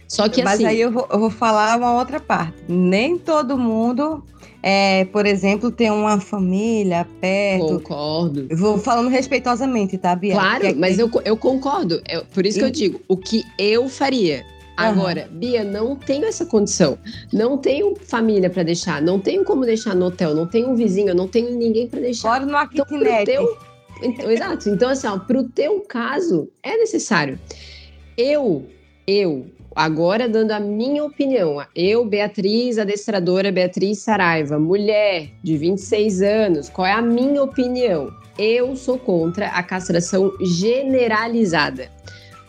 Só 0.07 0.27
que 0.27 0.43
Mas 0.43 0.55
assim. 0.55 0.63
Mas 0.63 0.73
aí 0.73 0.81
eu 0.81 0.91
vou, 0.91 1.07
eu 1.11 1.19
vou 1.19 1.29
falar 1.29 1.77
uma 1.77 1.97
outra 1.97 2.19
parte. 2.19 2.57
Nem 2.67 3.17
todo 3.17 3.57
mundo 3.57 4.23
é, 4.61 5.05
por 5.05 5.25
exemplo, 5.25 5.71
tem 5.71 5.89
uma 5.89 6.19
família 6.19 7.07
perto. 7.21 7.79
Concordo. 7.79 8.47
Eu 8.49 8.57
vou 8.57 8.77
falando 8.77 9.07
respeitosamente, 9.07 9.97
tá, 9.97 10.15
Bia? 10.15 10.33
Claro, 10.33 10.65
é 10.65 10.73
mas 10.73 10.99
eu, 10.99 11.09
eu 11.23 11.37
concordo. 11.37 12.01
É, 12.05 12.19
por 12.19 12.45
isso 12.45 12.57
e... 12.57 12.61
que 12.61 12.65
eu 12.65 12.71
digo, 12.71 13.01
o 13.07 13.15
que 13.15 13.43
eu 13.57 13.87
faria. 13.87 14.45
Agora, 14.79 15.27
uhum. 15.29 15.39
Bia, 15.39 15.63
não 15.63 15.95
tenho 15.95 16.25
essa 16.25 16.45
condição. 16.45 16.97
Não 17.33 17.57
tenho 17.57 17.95
família 17.95 18.49
para 18.49 18.63
deixar, 18.63 19.01
não 19.01 19.19
tenho 19.19 19.43
como 19.43 19.65
deixar 19.65 19.93
no 19.93 20.05
hotel, 20.05 20.33
não 20.33 20.47
tenho 20.47 20.69
um 20.69 20.75
vizinho, 20.75 21.13
não 21.13 21.27
tenho 21.27 21.51
ninguém 21.55 21.87
para 21.87 21.99
deixar. 21.99 22.29
Fora 22.29 22.45
no 22.45 22.57
então, 22.71 22.85
teu, 23.25 23.57
então, 24.01 24.31
Exato. 24.31 24.69
Então, 24.69 24.89
assim, 24.89 25.07
ó, 25.07 25.19
pro 25.19 25.43
teu 25.43 25.81
caso, 25.81 26.49
é 26.63 26.77
necessário. 26.77 27.37
Eu, 28.17 28.65
eu, 29.05 29.47
agora 29.75 30.27
dando 30.29 30.51
a 30.51 30.59
minha 30.59 31.03
opinião. 31.03 31.61
Eu, 31.75 32.05
Beatriz, 32.05 32.77
adestradora 32.77 33.51
Beatriz 33.51 33.99
Saraiva, 33.99 34.57
mulher 34.57 35.29
de 35.43 35.57
26 35.57 36.21
anos, 36.21 36.69
qual 36.69 36.87
é 36.87 36.93
a 36.93 37.01
minha 37.01 37.43
opinião? 37.43 38.11
Eu 38.37 38.75
sou 38.75 38.97
contra 38.97 39.47
a 39.47 39.61
castração 39.61 40.31
generalizada. 40.41 41.89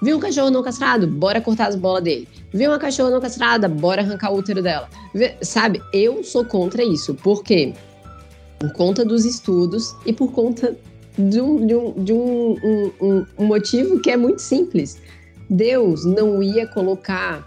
Viu 0.03 0.17
um 0.17 0.21
cachorro 0.21 0.51
não 0.51 0.63
castrado? 0.63 1.07
Bora 1.07 1.41
cortar 1.41 1.69
as 1.69 1.77
bolas 1.77 2.03
dele. 2.03 2.27
Viu 2.53 2.71
uma 2.71 2.79
cachorra 2.79 3.11
não 3.11 3.21
castrada? 3.21 3.69
Bora 3.69 4.03
arrancar 4.03 4.33
o 4.33 4.39
útero 4.39 4.63
dela. 4.63 4.89
Vê, 5.15 5.37
sabe, 5.43 5.81
eu 5.93 6.25
sou 6.25 6.45
contra 6.45 6.83
isso. 6.83 7.15
Por 7.15 7.43
quê? 7.43 7.75
Por 8.59 8.73
conta 8.73 9.05
dos 9.05 9.25
estudos 9.25 9.95
e 10.07 10.13
por 10.13 10.33
conta 10.33 10.77
de 11.19 11.41
um, 11.41 11.67
de 11.67 11.75
um, 11.75 12.05
de 12.05 12.13
um, 12.13 12.95
um, 13.01 13.27
um 13.39 13.45
motivo 13.45 14.01
que 14.01 14.11
é 14.11 14.17
muito 14.17 14.41
simples. 14.41 14.99
Deus 15.49 16.05
não 16.05 16.43
ia 16.43 16.67
colocar 16.67 17.47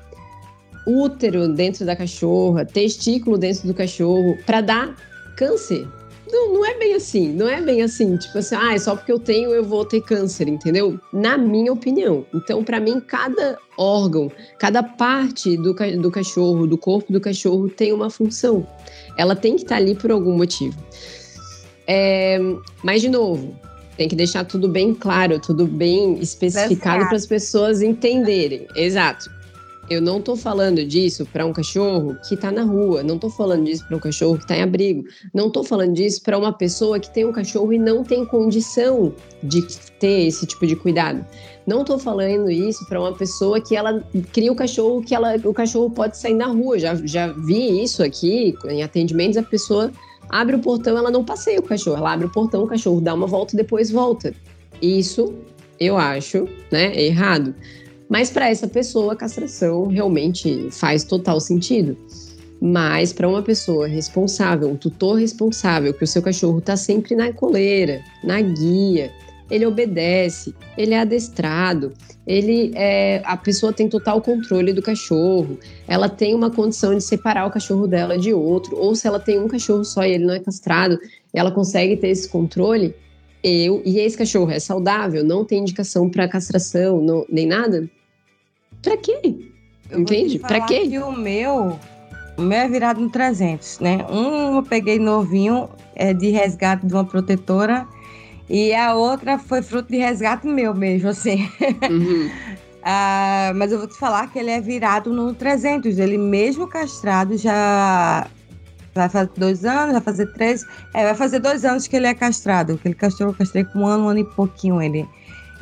útero 0.86 1.48
dentro 1.48 1.86
da 1.86 1.96
cachorra, 1.96 2.66
testículo 2.66 3.38
dentro 3.38 3.68
do 3.68 3.74
cachorro, 3.74 4.38
para 4.46 4.62
dar 4.62 4.96
câncer. 5.38 5.88
Não, 6.34 6.52
não 6.52 6.66
é 6.66 6.74
bem 6.80 6.96
assim, 6.96 7.32
não 7.32 7.48
é 7.48 7.62
bem 7.62 7.84
assim, 7.84 8.18
tipo 8.18 8.40
assim, 8.40 8.56
ah, 8.56 8.74
é 8.74 8.80
só 8.80 8.96
porque 8.96 9.12
eu 9.12 9.20
tenho 9.20 9.52
eu 9.52 9.64
vou 9.64 9.86
ter 9.86 10.02
câncer, 10.02 10.48
entendeu? 10.48 11.00
Na 11.14 11.38
minha 11.38 11.72
opinião. 11.72 12.26
Então, 12.34 12.64
para 12.64 12.80
mim, 12.80 13.00
cada 13.00 13.60
órgão, 13.78 14.32
cada 14.58 14.82
parte 14.82 15.56
do, 15.58 15.76
do 16.02 16.10
cachorro, 16.10 16.66
do 16.66 16.76
corpo 16.76 17.14
do 17.14 17.22
cachorro 17.22 17.70
tem 17.70 17.94
uma 17.94 18.10
função. 18.10 18.68
Ela 19.16 19.36
tem 19.36 19.56
que 19.56 19.62
estar 19.62 19.76
tá 19.76 19.82
ali 19.82 19.94
por 19.94 20.10
algum 20.10 20.36
motivo. 20.36 20.76
É, 21.86 22.40
mas, 22.84 23.04
de 23.04 23.10
novo, 23.10 23.56
tem 23.96 24.08
que 24.08 24.16
deixar 24.16 24.44
tudo 24.44 24.68
bem 24.68 24.92
claro, 24.92 25.40
tudo 25.40 25.68
bem 25.68 26.18
especificado 26.20 27.06
para 27.06 27.16
as 27.16 27.28
pessoas 27.28 27.84
entenderem. 27.84 28.66
Exato. 28.76 29.30
Eu 29.90 30.02
não 30.02 30.20
estou 30.20 30.38
falando 30.38 30.84
disso 30.86 31.26
para 31.26 31.46
um 31.46 31.52
cachorro 31.52 32.16
que 32.28 32.36
está 32.36 32.52
na 32.52 32.64
rua, 32.64 33.04
não 33.04 33.16
estou 33.16 33.30
falando 33.30 33.66
disso 33.66 33.86
para 33.86 33.98
um 33.98 34.00
cachorro 34.00 34.38
que 34.38 34.44
está 34.44 34.56
em 34.56 34.62
abrigo, 34.62 35.04
não 35.34 35.48
estou 35.48 35.64
falando 35.64 35.94
disso 35.94 36.22
para 36.24 36.38
uma 36.38 36.54
pessoa 36.54 37.00
que 37.00 37.14
tem 37.14 37.26
um 37.26 37.34
cachorro 37.34 37.74
e 37.74 37.78
não 37.78 38.02
tem 38.02 38.26
condição 38.26 39.14
de 39.44 39.62
ter 40.00 40.28
esse 40.28 40.46
tipo 40.46 40.66
de 40.66 40.76
cuidado. 40.78 41.26
Não 41.68 41.82
estou 41.82 42.00
falando 42.00 42.50
isso 42.50 42.86
para 42.88 43.00
uma 43.00 43.14
pessoa 43.14 43.60
que 43.60 43.76
ela 43.76 44.02
cria 44.32 44.52
o 44.52 44.56
cachorro 44.56 45.02
que 45.02 45.14
ela, 45.14 45.36
o 45.44 45.54
cachorro 45.54 45.90
pode 45.90 46.18
sair 46.18 46.34
na 46.34 46.48
rua. 46.48 46.80
Já, 46.80 46.96
já 47.04 47.28
vi 47.32 47.84
isso 47.84 48.02
aqui 48.04 48.56
em 48.66 48.84
atendimentos, 48.84 49.38
a 49.38 49.44
pessoa 49.44 49.92
abre 50.30 50.56
o 50.56 50.60
portão, 50.60 50.98
ela 50.98 51.12
não 51.12 51.26
passeia 51.26 51.60
o 51.60 51.64
cachorro, 51.64 51.98
ela 51.98 52.14
abre 52.14 52.28
o 52.28 52.32
portão, 52.32 52.64
o 52.64 52.68
cachorro 52.68 53.02
dá 53.02 53.14
uma 53.14 53.28
volta 53.28 53.54
e 53.54 53.58
depois 53.58 53.92
volta. 53.92 54.34
Isso 54.82 55.34
eu 55.80 55.98
acho, 55.98 56.48
né, 56.72 56.98
errado. 57.02 57.54
Mas 58.14 58.30
para 58.30 58.48
essa 58.48 58.68
pessoa, 58.68 59.14
a 59.14 59.16
castração 59.16 59.88
realmente 59.88 60.70
faz 60.70 61.04
total 61.04 61.40
sentido. 61.40 61.98
Mas 62.62 63.12
para 63.12 63.28
uma 63.28 63.42
pessoa 63.42 63.88
responsável, 63.88 64.70
um 64.70 64.76
tutor 64.76 65.18
responsável, 65.18 65.96
que 65.96 66.04
o 66.04 66.08
seu 66.08 66.22
cachorro 66.22 66.60
está 66.60 66.78
sempre 66.78 67.16
na 67.16 67.34
coleira, 67.34 68.04
na 68.24 68.40
guia, 68.40 69.12
ele 69.50 69.66
obedece, 69.66 70.54
ele 70.78 70.94
é 70.94 71.00
adestrado, 71.00 71.92
ele 72.28 72.72
é, 72.76 73.24
a 73.26 73.36
pessoa 73.36 73.74
tem 73.74 73.90
total 73.90 74.22
controle 74.22 74.74
do 74.74 74.82
cachorro, 74.84 75.58
ela 75.88 76.08
tem 76.08 76.36
uma 76.36 76.52
condição 76.52 76.96
de 76.96 77.04
separar 77.04 77.48
o 77.48 77.52
cachorro 77.52 77.88
dela 77.88 78.16
de 78.16 78.32
outro, 78.32 78.78
ou 78.78 78.94
se 78.94 79.08
ela 79.08 79.20
tem 79.20 79.40
um 79.40 79.48
cachorro 79.48 79.84
só 79.84 80.06
e 80.06 80.12
ele 80.12 80.26
não 80.26 80.36
é 80.36 80.40
castrado, 80.40 81.00
ela 81.34 81.50
consegue 81.50 81.98
ter 81.98 82.10
esse 82.10 82.30
controle. 82.30 82.94
Eu 83.44 83.82
e 83.84 83.98
esse 83.98 84.16
cachorro 84.16 84.52
é 84.52 84.60
saudável, 84.60 85.24
não 85.24 85.44
tem 85.44 85.62
indicação 85.62 86.08
para 86.08 86.28
castração, 86.28 87.02
não, 87.02 87.26
nem 87.28 87.48
nada. 87.48 87.90
Pra 88.84 88.98
quê? 88.98 89.20
Eu 89.90 90.02
Entende? 90.02 90.40
Pra 90.40 90.62
quê? 90.62 90.88
Que 90.88 91.00
o 91.00 91.12
meu, 91.12 91.80
o 92.38 92.42
meu 92.42 92.58
é 92.58 92.68
virado 92.68 93.00
no 93.00 93.10
300, 93.10 93.80
né? 93.80 94.06
Um 94.10 94.58
eu 94.58 94.64
peguei 94.64 95.00
novinho, 95.00 95.70
é 95.96 96.14
de 96.14 96.30
resgate 96.30 96.86
de 96.86 96.94
uma 96.94 97.06
protetora, 97.06 97.88
e 98.50 98.74
a 98.74 98.94
outra 98.94 99.40
foi 99.40 99.62
fruto 99.62 99.90
de 99.90 99.98
resgate 99.98 100.46
meu 100.46 100.76
mesmo, 100.76 101.10
assim. 101.10 101.50
Uhum. 101.90 102.30
ah, 102.84 103.54
mas 103.56 103.72
eu 103.72 103.78
vou 103.78 103.88
te 103.88 103.98
falar 103.98 104.32
que 104.32 104.38
ele 104.38 104.52
é 104.52 104.60
virado 104.60 105.14
no 105.14 105.34
300. 105.34 105.98
Ele 105.98 106.18
mesmo 106.18 106.68
castrado 106.68 107.38
já 107.38 108.28
vai 108.94 109.10
fazer 109.10 109.32
dois 109.38 109.64
anos, 109.64 109.94
vai 109.94 110.02
fazer 110.02 110.28
três. 110.34 110.66
É, 110.94 111.04
vai 111.04 111.16
fazer 111.16 111.40
dois 111.40 111.64
anos 111.64 111.88
que 111.88 111.96
ele 111.96 112.08
é 112.08 112.14
castrado. 112.14 112.78
Que 112.78 112.90
ele 112.90 112.96
castrou, 112.96 113.30
eu 113.30 113.36
castrei 113.36 113.64
com 113.64 113.80
um 113.80 113.86
ano, 113.86 114.06
um 114.06 114.10
ano 114.10 114.20
e 114.20 114.26
pouquinho 114.26 114.82
ele 114.82 115.08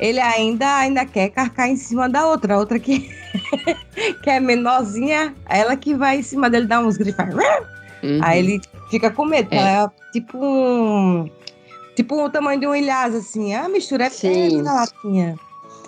ele 0.02 0.18
ainda, 0.18 0.78
ainda 0.78 1.06
quer 1.06 1.28
carcar 1.30 1.68
em 1.68 1.76
cima 1.76 2.08
da 2.08 2.26
outra, 2.26 2.54
a 2.54 2.58
outra 2.58 2.76
que, 2.76 3.08
que 4.20 4.28
é 4.28 4.40
menorzinha, 4.40 5.32
ela 5.48 5.76
que 5.76 5.94
vai 5.94 6.18
em 6.18 6.22
cima 6.22 6.50
dele 6.50 6.66
dar 6.66 6.80
uns 6.80 6.96
gritos. 6.96 7.24
Uhum. 8.02 8.18
Aí 8.20 8.40
ele 8.40 8.60
fica 8.90 9.12
com 9.12 9.24
medo, 9.24 9.54
é. 9.54 9.84
é 9.84 9.90
tipo 10.12 10.36
um. 10.44 11.30
Tipo 11.94 12.24
o 12.24 12.28
tamanho 12.28 12.58
de 12.58 12.66
um 12.66 12.74
ilhaz, 12.74 13.14
assim. 13.14 13.54
A 13.54 13.68
mistura 13.68 14.06
é 14.06 14.10
Sim. 14.10 14.64
da 14.64 14.72
latinha. 14.72 15.36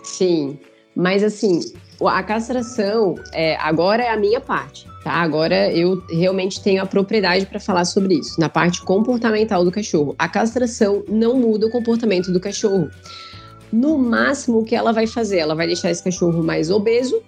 Sim. 0.05 0.61
Mas 0.94 1.24
assim, 1.24 1.61
a 2.00 2.22
castração, 2.22 3.16
é, 3.33 3.57
agora 3.57 4.00
é 4.00 4.11
a 4.11 4.16
minha 4.16 4.40
parte, 4.40 4.87
tá? 5.03 5.14
Agora 5.14 5.72
eu 5.72 6.00
realmente 6.09 6.62
tenho 6.62 6.81
a 6.81 6.87
propriedade 6.87 7.46
para 7.46 7.59
falar 7.59 7.85
sobre 7.85 8.14
isso, 8.14 8.38
na 8.38 8.48
parte 8.48 8.81
comportamental 8.83 9.64
do 9.64 9.72
cachorro. 9.72 10.14
A 10.16 10.29
castração 10.29 11.03
não 11.09 11.37
muda 11.37 11.66
o 11.66 11.70
comportamento 11.70 12.31
do 12.31 12.38
cachorro. 12.38 12.88
No 13.75 13.99
máximo, 13.99 14.61
o 14.61 14.65
que 14.65 14.77
ela 14.77 14.93
vai 14.93 15.05
fazer? 15.05 15.39
Ela 15.39 15.53
vai 15.53 15.67
deixar 15.67 15.91
esse 15.91 16.01
cachorro 16.01 16.45
mais 16.45 16.71
obeso, 16.71 17.21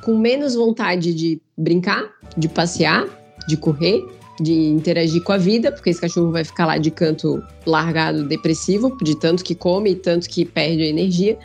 com 0.00 0.16
menos 0.16 0.54
vontade 0.54 1.12
de 1.12 1.38
brincar, 1.58 2.10
de 2.38 2.48
passear, 2.48 3.06
de 3.46 3.54
correr, 3.54 4.02
de 4.40 4.54
interagir 4.54 5.22
com 5.22 5.32
a 5.32 5.36
vida, 5.36 5.70
porque 5.70 5.90
esse 5.90 6.00
cachorro 6.00 6.32
vai 6.32 6.42
ficar 6.42 6.64
lá 6.64 6.78
de 6.78 6.90
canto 6.90 7.44
largado, 7.66 8.24
depressivo, 8.24 8.96
de 9.02 9.14
tanto 9.14 9.44
que 9.44 9.54
come 9.54 9.90
e 9.90 9.94
tanto 9.94 10.26
que 10.26 10.46
perde 10.46 10.84
a 10.84 10.86
energia. 10.86 11.36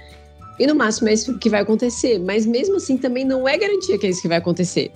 E 0.57 0.65
no 0.65 0.73
máximo 0.73 1.09
é 1.09 1.13
isso 1.13 1.37
que 1.37 1.49
vai 1.49 1.59
acontecer. 1.59 2.17
Mas 2.17 2.45
mesmo 2.45 2.77
assim 2.77 2.95
também 2.95 3.25
não 3.25 3.45
é 3.45 3.57
garantia 3.57 3.97
que 3.97 4.07
é 4.07 4.09
isso 4.09 4.21
que 4.21 4.29
vai 4.29 4.37
acontecer. 4.37 4.89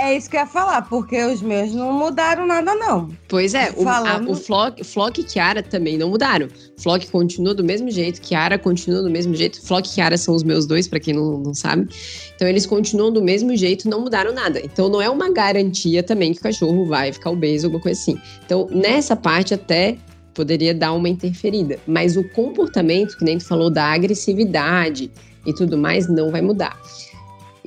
É 0.00 0.16
isso 0.16 0.30
que 0.30 0.36
eu 0.36 0.40
ia 0.40 0.46
falar, 0.46 0.82
porque 0.82 1.20
os 1.24 1.42
meus 1.42 1.74
não 1.74 1.92
mudaram 1.92 2.46
nada, 2.46 2.72
não. 2.76 3.10
Pois 3.26 3.52
é, 3.52 3.72
Falando... 3.72 4.28
o, 4.28 4.30
a, 4.30 4.32
o 4.32 4.36
Flock, 4.36 4.84
Flock 4.84 5.20
e 5.20 5.24
Kiara 5.24 5.60
também 5.60 5.98
não 5.98 6.10
mudaram. 6.10 6.48
Flock 6.78 7.10
continua 7.10 7.52
do 7.52 7.64
mesmo 7.64 7.90
jeito, 7.90 8.20
Kiara 8.20 8.56
continua 8.58 9.02
do 9.02 9.10
mesmo 9.10 9.34
jeito. 9.34 9.60
Flock 9.60 9.88
e 9.88 9.94
Kiara 9.94 10.16
são 10.16 10.36
os 10.36 10.44
meus 10.44 10.66
dois, 10.66 10.86
para 10.86 11.00
quem 11.00 11.14
não, 11.14 11.38
não 11.38 11.52
sabe. 11.52 11.88
Então 12.36 12.46
eles 12.46 12.64
continuam 12.64 13.12
do 13.12 13.20
mesmo 13.20 13.56
jeito, 13.56 13.88
não 13.88 14.02
mudaram 14.02 14.32
nada. 14.32 14.60
Então 14.60 14.88
não 14.88 15.02
é 15.02 15.10
uma 15.10 15.32
garantia 15.32 16.00
também 16.00 16.32
que 16.32 16.38
o 16.38 16.42
cachorro 16.42 16.86
vai 16.86 17.12
ficar 17.12 17.30
obeso, 17.30 17.66
alguma 17.66 17.82
coisa 17.82 18.00
assim. 18.00 18.20
Então 18.46 18.68
nessa 18.70 19.16
parte 19.16 19.52
até 19.52 19.98
poderia 20.32 20.72
dar 20.72 20.92
uma 20.92 21.08
interferida. 21.08 21.76
Mas 21.84 22.16
o 22.16 22.22
comportamento, 22.30 23.18
que 23.18 23.24
nem 23.24 23.38
tu 23.38 23.44
falou, 23.44 23.68
da 23.68 23.86
agressividade 23.86 25.10
e 25.44 25.52
tudo 25.52 25.76
mais, 25.76 26.08
não 26.08 26.30
vai 26.30 26.40
mudar. 26.40 26.78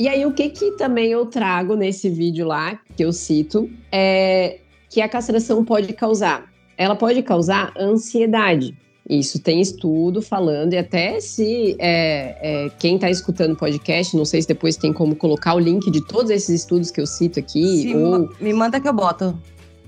E 0.01 0.07
aí, 0.07 0.25
o 0.25 0.33
que, 0.33 0.49
que 0.49 0.71
também 0.71 1.11
eu 1.11 1.27
trago 1.27 1.75
nesse 1.75 2.09
vídeo 2.09 2.47
lá, 2.47 2.79
que 2.97 3.05
eu 3.05 3.13
cito, 3.13 3.69
é 3.91 4.57
que 4.89 4.99
a 4.99 5.07
castração 5.07 5.63
pode 5.63 5.93
causar? 5.93 6.51
Ela 6.75 6.95
pode 6.95 7.21
causar 7.21 7.71
ansiedade. 7.77 8.75
Isso 9.07 9.37
tem 9.37 9.61
estudo 9.61 10.19
falando, 10.19 10.73
e 10.73 10.77
até 10.79 11.19
se 11.19 11.75
é, 11.77 12.35
é, 12.41 12.71
quem 12.79 12.95
está 12.95 13.11
escutando 13.11 13.51
o 13.51 13.55
podcast, 13.55 14.17
não 14.17 14.25
sei 14.25 14.41
se 14.41 14.47
depois 14.47 14.75
tem 14.75 14.91
como 14.91 15.15
colocar 15.15 15.53
o 15.53 15.59
link 15.59 15.91
de 15.91 16.03
todos 16.07 16.31
esses 16.31 16.61
estudos 16.61 16.89
que 16.89 16.99
eu 16.99 17.05
cito 17.05 17.37
aqui. 17.37 17.93
Ou... 17.95 18.27
Me 18.41 18.53
manda 18.53 18.79
que 18.79 18.87
eu 18.87 18.93
boto. 18.93 19.37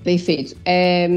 Perfeito. 0.04 0.54
É, 0.66 1.08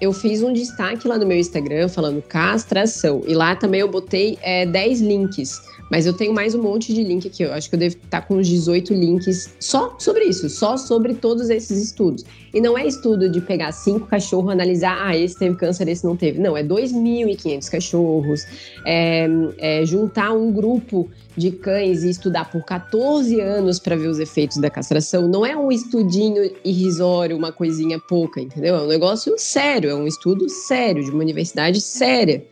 eu 0.00 0.12
fiz 0.12 0.40
um 0.42 0.52
destaque 0.52 1.06
lá 1.06 1.18
no 1.18 1.26
meu 1.26 1.36
Instagram 1.36 1.88
falando 1.88 2.22
castração. 2.22 3.22
E 3.26 3.34
lá 3.34 3.56
também 3.56 3.80
eu 3.80 3.90
botei 3.90 4.38
é, 4.40 4.64
10 4.64 5.00
links 5.00 5.60
mas 5.90 6.04
eu 6.04 6.12
tenho 6.12 6.32
mais 6.32 6.54
um 6.54 6.62
monte 6.62 6.92
de 6.92 7.02
link 7.02 7.26
aqui. 7.28 7.42
Eu 7.42 7.52
acho 7.52 7.68
que 7.68 7.76
eu 7.76 7.78
devo 7.78 7.96
estar 7.96 8.22
com 8.22 8.36
uns 8.36 8.48
18 8.48 8.92
links 8.92 9.54
só 9.60 9.94
sobre 9.98 10.24
isso, 10.24 10.48
só 10.48 10.76
sobre 10.76 11.14
todos 11.14 11.48
esses 11.48 11.82
estudos. 11.82 12.24
E 12.52 12.60
não 12.60 12.76
é 12.76 12.86
estudo 12.86 13.28
de 13.28 13.40
pegar 13.40 13.72
cinco 13.72 14.06
cachorros, 14.06 14.50
analisar, 14.50 14.98
ah, 15.00 15.16
esse 15.16 15.38
teve 15.38 15.56
câncer, 15.56 15.88
esse 15.88 16.04
não 16.04 16.16
teve. 16.16 16.40
Não, 16.40 16.56
é 16.56 16.62
2.500 16.62 17.70
cachorros, 17.70 18.44
é, 18.84 19.28
é 19.58 19.86
juntar 19.86 20.32
um 20.32 20.52
grupo 20.52 21.08
de 21.36 21.50
cães 21.50 22.02
e 22.02 22.10
estudar 22.10 22.50
por 22.50 22.64
14 22.64 23.40
anos 23.40 23.78
para 23.78 23.96
ver 23.96 24.08
os 24.08 24.18
efeitos 24.18 24.56
da 24.56 24.70
castração. 24.70 25.28
Não 25.28 25.44
é 25.44 25.56
um 25.56 25.70
estudinho 25.70 26.50
irrisório, 26.64 27.36
uma 27.36 27.52
coisinha 27.52 27.98
pouca, 27.98 28.40
entendeu? 28.40 28.74
É 28.76 28.82
um 28.82 28.88
negócio 28.88 29.34
sério, 29.36 29.90
é 29.90 29.94
um 29.94 30.06
estudo 30.06 30.48
sério, 30.48 31.04
de 31.04 31.10
uma 31.10 31.22
universidade 31.22 31.80
séria. 31.80 32.44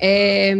É, 0.00 0.54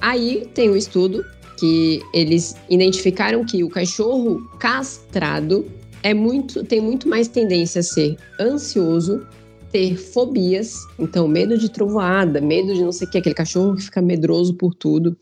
Aí 0.00 0.48
tem 0.54 0.70
um 0.70 0.76
estudo 0.76 1.24
que 1.58 2.02
eles 2.12 2.54
identificaram 2.68 3.44
que 3.44 3.64
o 3.64 3.68
cachorro 3.68 4.42
castrado 4.58 5.66
é 6.02 6.12
muito, 6.12 6.62
tem 6.64 6.80
muito 6.80 7.08
mais 7.08 7.28
tendência 7.28 7.80
a 7.80 7.82
ser 7.82 8.16
ansioso, 8.38 9.26
ter 9.72 9.96
fobias, 9.96 10.76
então 10.98 11.26
medo 11.26 11.58
de 11.58 11.70
trovoada, 11.70 12.40
medo 12.40 12.74
de 12.74 12.82
não 12.82 12.92
sei 12.92 13.08
o 13.08 13.10
que, 13.10 13.18
aquele 13.18 13.34
cachorro 13.34 13.74
que 13.74 13.82
fica 13.82 14.02
medroso 14.02 14.54
por 14.54 14.74
tudo. 14.74 15.16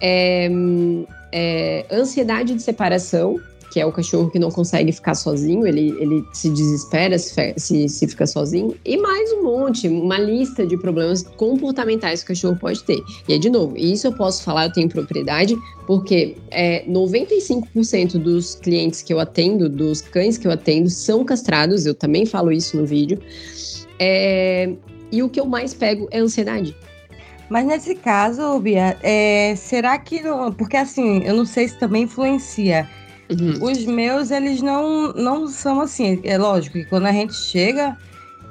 É, 0.00 0.48
é, 1.32 1.86
ansiedade 1.90 2.54
de 2.54 2.62
separação, 2.62 3.38
que 3.76 3.80
é 3.80 3.84
o 3.84 3.92
cachorro 3.92 4.30
que 4.30 4.38
não 4.38 4.50
consegue 4.50 4.90
ficar 4.90 5.14
sozinho, 5.14 5.66
ele, 5.66 5.94
ele 6.00 6.24
se 6.32 6.48
desespera 6.48 7.18
se, 7.18 7.34
se, 7.58 7.88
se 7.88 8.08
fica 8.08 8.26
sozinho, 8.26 8.74
e 8.84 8.96
mais 8.96 9.30
um 9.34 9.42
monte, 9.42 9.86
uma 9.86 10.18
lista 10.18 10.66
de 10.66 10.78
problemas 10.78 11.22
comportamentais 11.22 12.20
que 12.20 12.32
o 12.32 12.34
cachorro 12.34 12.56
pode 12.56 12.82
ter. 12.84 13.02
E 13.28 13.34
aí, 13.34 13.38
de 13.38 13.50
novo, 13.50 13.76
isso 13.76 14.06
eu 14.06 14.12
posso 14.12 14.42
falar, 14.42 14.66
eu 14.66 14.72
tenho 14.72 14.88
propriedade, 14.88 15.58
porque 15.86 16.36
é, 16.50 16.86
95% 16.86 18.12
dos 18.12 18.54
clientes 18.54 19.02
que 19.02 19.12
eu 19.12 19.20
atendo, 19.20 19.68
dos 19.68 20.00
cães 20.00 20.38
que 20.38 20.46
eu 20.46 20.52
atendo, 20.52 20.88
são 20.88 21.22
castrados, 21.22 21.84
eu 21.84 21.94
também 21.94 22.24
falo 22.24 22.50
isso 22.50 22.78
no 22.78 22.86
vídeo. 22.86 23.18
É, 23.98 24.72
e 25.12 25.22
o 25.22 25.28
que 25.28 25.38
eu 25.38 25.44
mais 25.44 25.74
pego 25.74 26.08
é 26.10 26.18
ansiedade. 26.18 26.74
Mas 27.48 27.64
nesse 27.64 27.94
caso, 27.94 28.58
Bia, 28.58 28.98
é, 29.02 29.54
será 29.56 29.98
que. 29.98 30.22
Porque 30.58 30.76
assim, 30.76 31.22
eu 31.24 31.34
não 31.34 31.44
sei 31.44 31.68
se 31.68 31.78
também 31.78 32.02
influencia 32.02 32.88
Uhum. 33.30 33.58
Os 33.60 33.84
meus, 33.84 34.30
eles 34.30 34.62
não, 34.62 35.12
não 35.12 35.48
são 35.48 35.80
assim. 35.80 36.20
É 36.24 36.38
lógico 36.38 36.74
que 36.78 36.84
quando 36.84 37.06
a 37.06 37.12
gente 37.12 37.34
chega, 37.34 37.96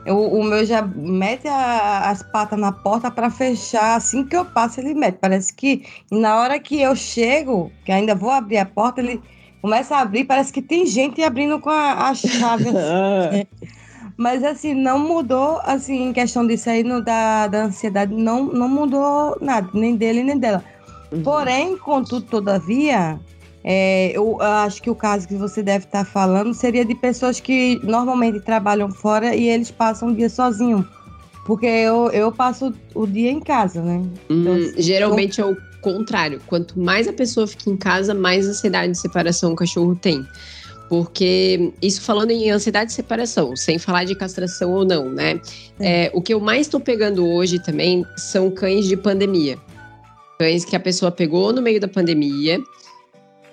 eu, 0.06 0.20
o 0.20 0.44
meu 0.44 0.66
já 0.66 0.82
mete 0.82 1.48
a, 1.48 2.10
as 2.10 2.22
patas 2.24 2.60
na 2.60 2.72
porta 2.72 3.10
para 3.10 3.30
fechar. 3.30 3.96
Assim 3.96 4.24
que 4.24 4.36
eu 4.36 4.46
passo, 4.46 4.80
ele 4.80 4.94
mete. 4.94 5.18
Parece 5.20 5.54
que 5.54 5.86
na 6.12 6.38
hora 6.38 6.60
que 6.60 6.82
eu 6.82 6.96
chego, 6.96 7.72
que 7.86 7.92
ainda 7.92 8.14
vou 8.16 8.32
abrir 8.32 8.58
a 8.58 8.66
porta, 8.66 9.02
ele 9.02 9.22
começa 9.62 9.96
a 9.96 10.02
abrir. 10.02 10.26
Parece 10.26 10.52
que 10.52 10.62
tem 10.62 10.86
gente 10.86 11.24
abrindo 11.24 11.60
com 11.60 11.70
a, 11.70 12.10
a 12.10 12.14
chave. 12.14 12.70
assim. 12.70 13.48
Mas 14.18 14.44
assim, 14.44 14.74
não 14.74 14.98
mudou, 14.98 15.60
assim, 15.64 16.10
em 16.10 16.14
questão 16.14 16.48
disso 16.48 16.70
aí, 16.70 16.84
no, 16.84 17.04
da, 17.04 17.48
da 17.48 17.66
ansiedade, 17.66 18.14
não, 18.14 18.46
não 18.46 18.70
mudou 18.70 19.38
nada, 19.42 19.70
nem 19.74 19.96
dele 19.96 20.24
nem 20.24 20.38
dela. 20.38 20.64
Uhum. 21.12 21.22
Porém, 21.22 21.78
contudo, 21.78 22.26
todavia, 22.26 23.20
é, 23.64 24.12
eu 24.16 24.42
acho 24.42 24.82
que 24.82 24.90
o 24.90 24.96
caso 24.96 25.28
que 25.28 25.36
você 25.36 25.62
deve 25.62 25.86
estar 25.86 26.06
falando 26.06 26.54
seria 26.54 26.86
de 26.86 26.96
pessoas 26.96 27.40
que 27.40 27.80
normalmente 27.84 28.40
trabalham 28.40 28.90
fora 28.90 29.36
e 29.36 29.50
eles 29.50 29.70
passam 29.70 30.10
o 30.10 30.16
dia 30.16 30.30
sozinho. 30.30 30.88
Porque 31.46 31.66
eu, 31.66 32.10
eu 32.12 32.32
passo 32.32 32.74
o 32.94 33.06
dia 33.06 33.30
em 33.30 33.40
casa, 33.40 33.82
né? 33.82 34.04
Então, 34.30 34.54
hum, 34.54 34.74
geralmente 34.78 35.40
eu... 35.40 35.50
é 35.50 35.52
o 35.52 35.58
contrário. 35.82 36.42
Quanto 36.48 36.80
mais 36.80 37.08
a 37.08 37.14
pessoa 37.14 37.46
fica 37.46 37.70
em 37.70 37.78
casa, 37.78 38.14
mais 38.14 38.48
ansiedade 38.48 38.94
de 38.94 38.98
separação 38.98 39.54
o 39.54 39.56
cachorro 39.56 39.96
tem. 39.96 40.26
Porque 40.88 41.74
isso 41.82 42.02
falando 42.02 42.32
em 42.32 42.52
ansiedade 42.52 42.90
de 42.90 42.96
separação, 42.96 43.56
sem 43.56 43.80
falar 43.80 44.04
de 44.04 44.16
castração 44.16 44.72
ou 44.72 44.86
não, 44.86 45.10
né? 45.10 45.42
É. 45.80 46.06
É, 46.06 46.12
o 46.14 46.22
que 46.22 46.34
eu 46.34 46.40
mais 46.40 46.68
estou 46.68 46.80
pegando 46.80 47.28
hoje 47.28 47.60
também 47.60 48.06
são 48.16 48.52
cães 48.52 48.88
de 48.88 48.96
pandemia. 48.96 49.58
Cães 50.38 50.64
que 50.64 50.76
a 50.76 50.80
pessoa 50.80 51.12
pegou 51.12 51.52
no 51.52 51.62
meio 51.62 51.80
da 51.80 51.88
pandemia 51.88 52.60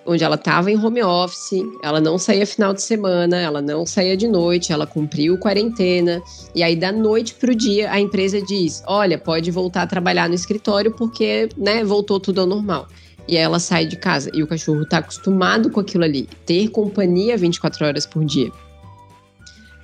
onde 0.05 0.25
ela 0.25 0.35
estava 0.35 0.71
em 0.71 0.77
home 0.77 1.03
office, 1.03 1.63
ela 1.83 2.01
não 2.01 2.19
saía 2.19 2.47
final 2.47 2.73
de 2.75 2.83
semana, 2.83 3.41
ela 3.41 3.63
não 3.63 3.87
saía 3.87 4.17
de 4.17 4.27
noite, 4.27 4.73
ela 4.73 4.87
cumpriu 4.87 5.39
quarentena. 5.39 6.23
E 6.55 6.63
aí, 6.63 6.77
da 6.77 6.91
noite 6.91 7.35
para 7.35 7.53
o 7.53 7.55
dia, 7.55 7.91
a 7.91 8.01
empresa 8.01 8.41
diz: 8.41 8.83
olha, 8.87 9.19
pode 9.19 9.51
voltar 9.51 9.83
a 9.83 9.87
trabalhar 9.87 10.29
no 10.29 10.35
escritório 10.35 10.93
porque 10.93 11.49
né, 11.57 11.85
voltou 11.85 12.19
tudo 12.19 12.41
ao 12.41 12.47
normal. 12.47 12.87
E 13.29 13.37
ela 13.37 13.59
sai 13.59 13.87
de 13.87 13.97
casa. 13.97 14.31
E 14.35 14.43
o 14.43 14.47
cachorro 14.47 14.83
está 14.83 14.99
acostumado 14.99 15.71
com 15.71 15.81
aquilo 15.81 16.05
ali, 16.05 16.29
ter 16.45 16.69
companhia 16.69 17.37
24 17.37 17.87
horas 17.87 18.07
por 18.07 18.25
dia. 18.25 18.51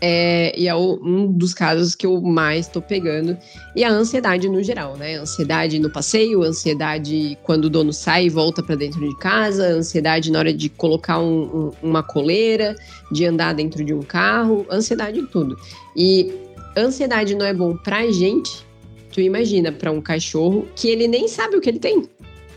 É, 0.00 0.56
e 0.56 0.68
é 0.68 0.74
um 0.74 1.26
dos 1.32 1.52
casos 1.52 1.94
que 1.94 2.06
eu 2.06 2.20
mais 2.20 2.66
estou 2.66 2.80
pegando. 2.80 3.36
E 3.74 3.82
a 3.82 3.90
ansiedade 3.90 4.48
no 4.48 4.62
geral, 4.62 4.96
né? 4.96 5.16
Ansiedade 5.16 5.78
no 5.78 5.90
passeio, 5.90 6.42
ansiedade 6.42 7.36
quando 7.42 7.64
o 7.64 7.70
dono 7.70 7.92
sai 7.92 8.26
e 8.26 8.28
volta 8.28 8.62
para 8.62 8.76
dentro 8.76 9.00
de 9.00 9.16
casa, 9.18 9.66
ansiedade 9.66 10.30
na 10.30 10.38
hora 10.38 10.52
de 10.52 10.68
colocar 10.68 11.18
um, 11.18 11.42
um, 11.42 11.70
uma 11.82 12.02
coleira, 12.02 12.76
de 13.10 13.24
andar 13.24 13.54
dentro 13.54 13.84
de 13.84 13.92
um 13.92 14.02
carro, 14.02 14.64
ansiedade 14.70 15.18
em 15.18 15.26
tudo. 15.26 15.58
E 15.96 16.32
ansiedade 16.76 17.34
não 17.34 17.44
é 17.44 17.52
bom 17.52 17.76
pra 17.76 18.08
gente. 18.10 18.66
Tu 19.12 19.20
imagina 19.20 19.72
para 19.72 19.90
um 19.90 20.00
cachorro 20.00 20.68
que 20.76 20.88
ele 20.88 21.08
nem 21.08 21.26
sabe 21.26 21.56
o 21.56 21.60
que 21.60 21.68
ele 21.68 21.80
tem. 21.80 22.08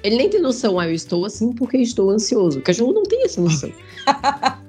Ele 0.03 0.17
nem 0.17 0.29
tem 0.29 0.41
noção, 0.41 0.79
ah, 0.79 0.87
eu 0.87 0.93
estou 0.93 1.25
assim 1.25 1.53
porque 1.53 1.77
estou 1.77 2.09
ansioso. 2.09 2.59
O 2.59 2.61
cachorro 2.61 2.93
não 2.93 3.03
tem 3.03 3.23
essa 3.23 3.41
noção. 3.41 3.71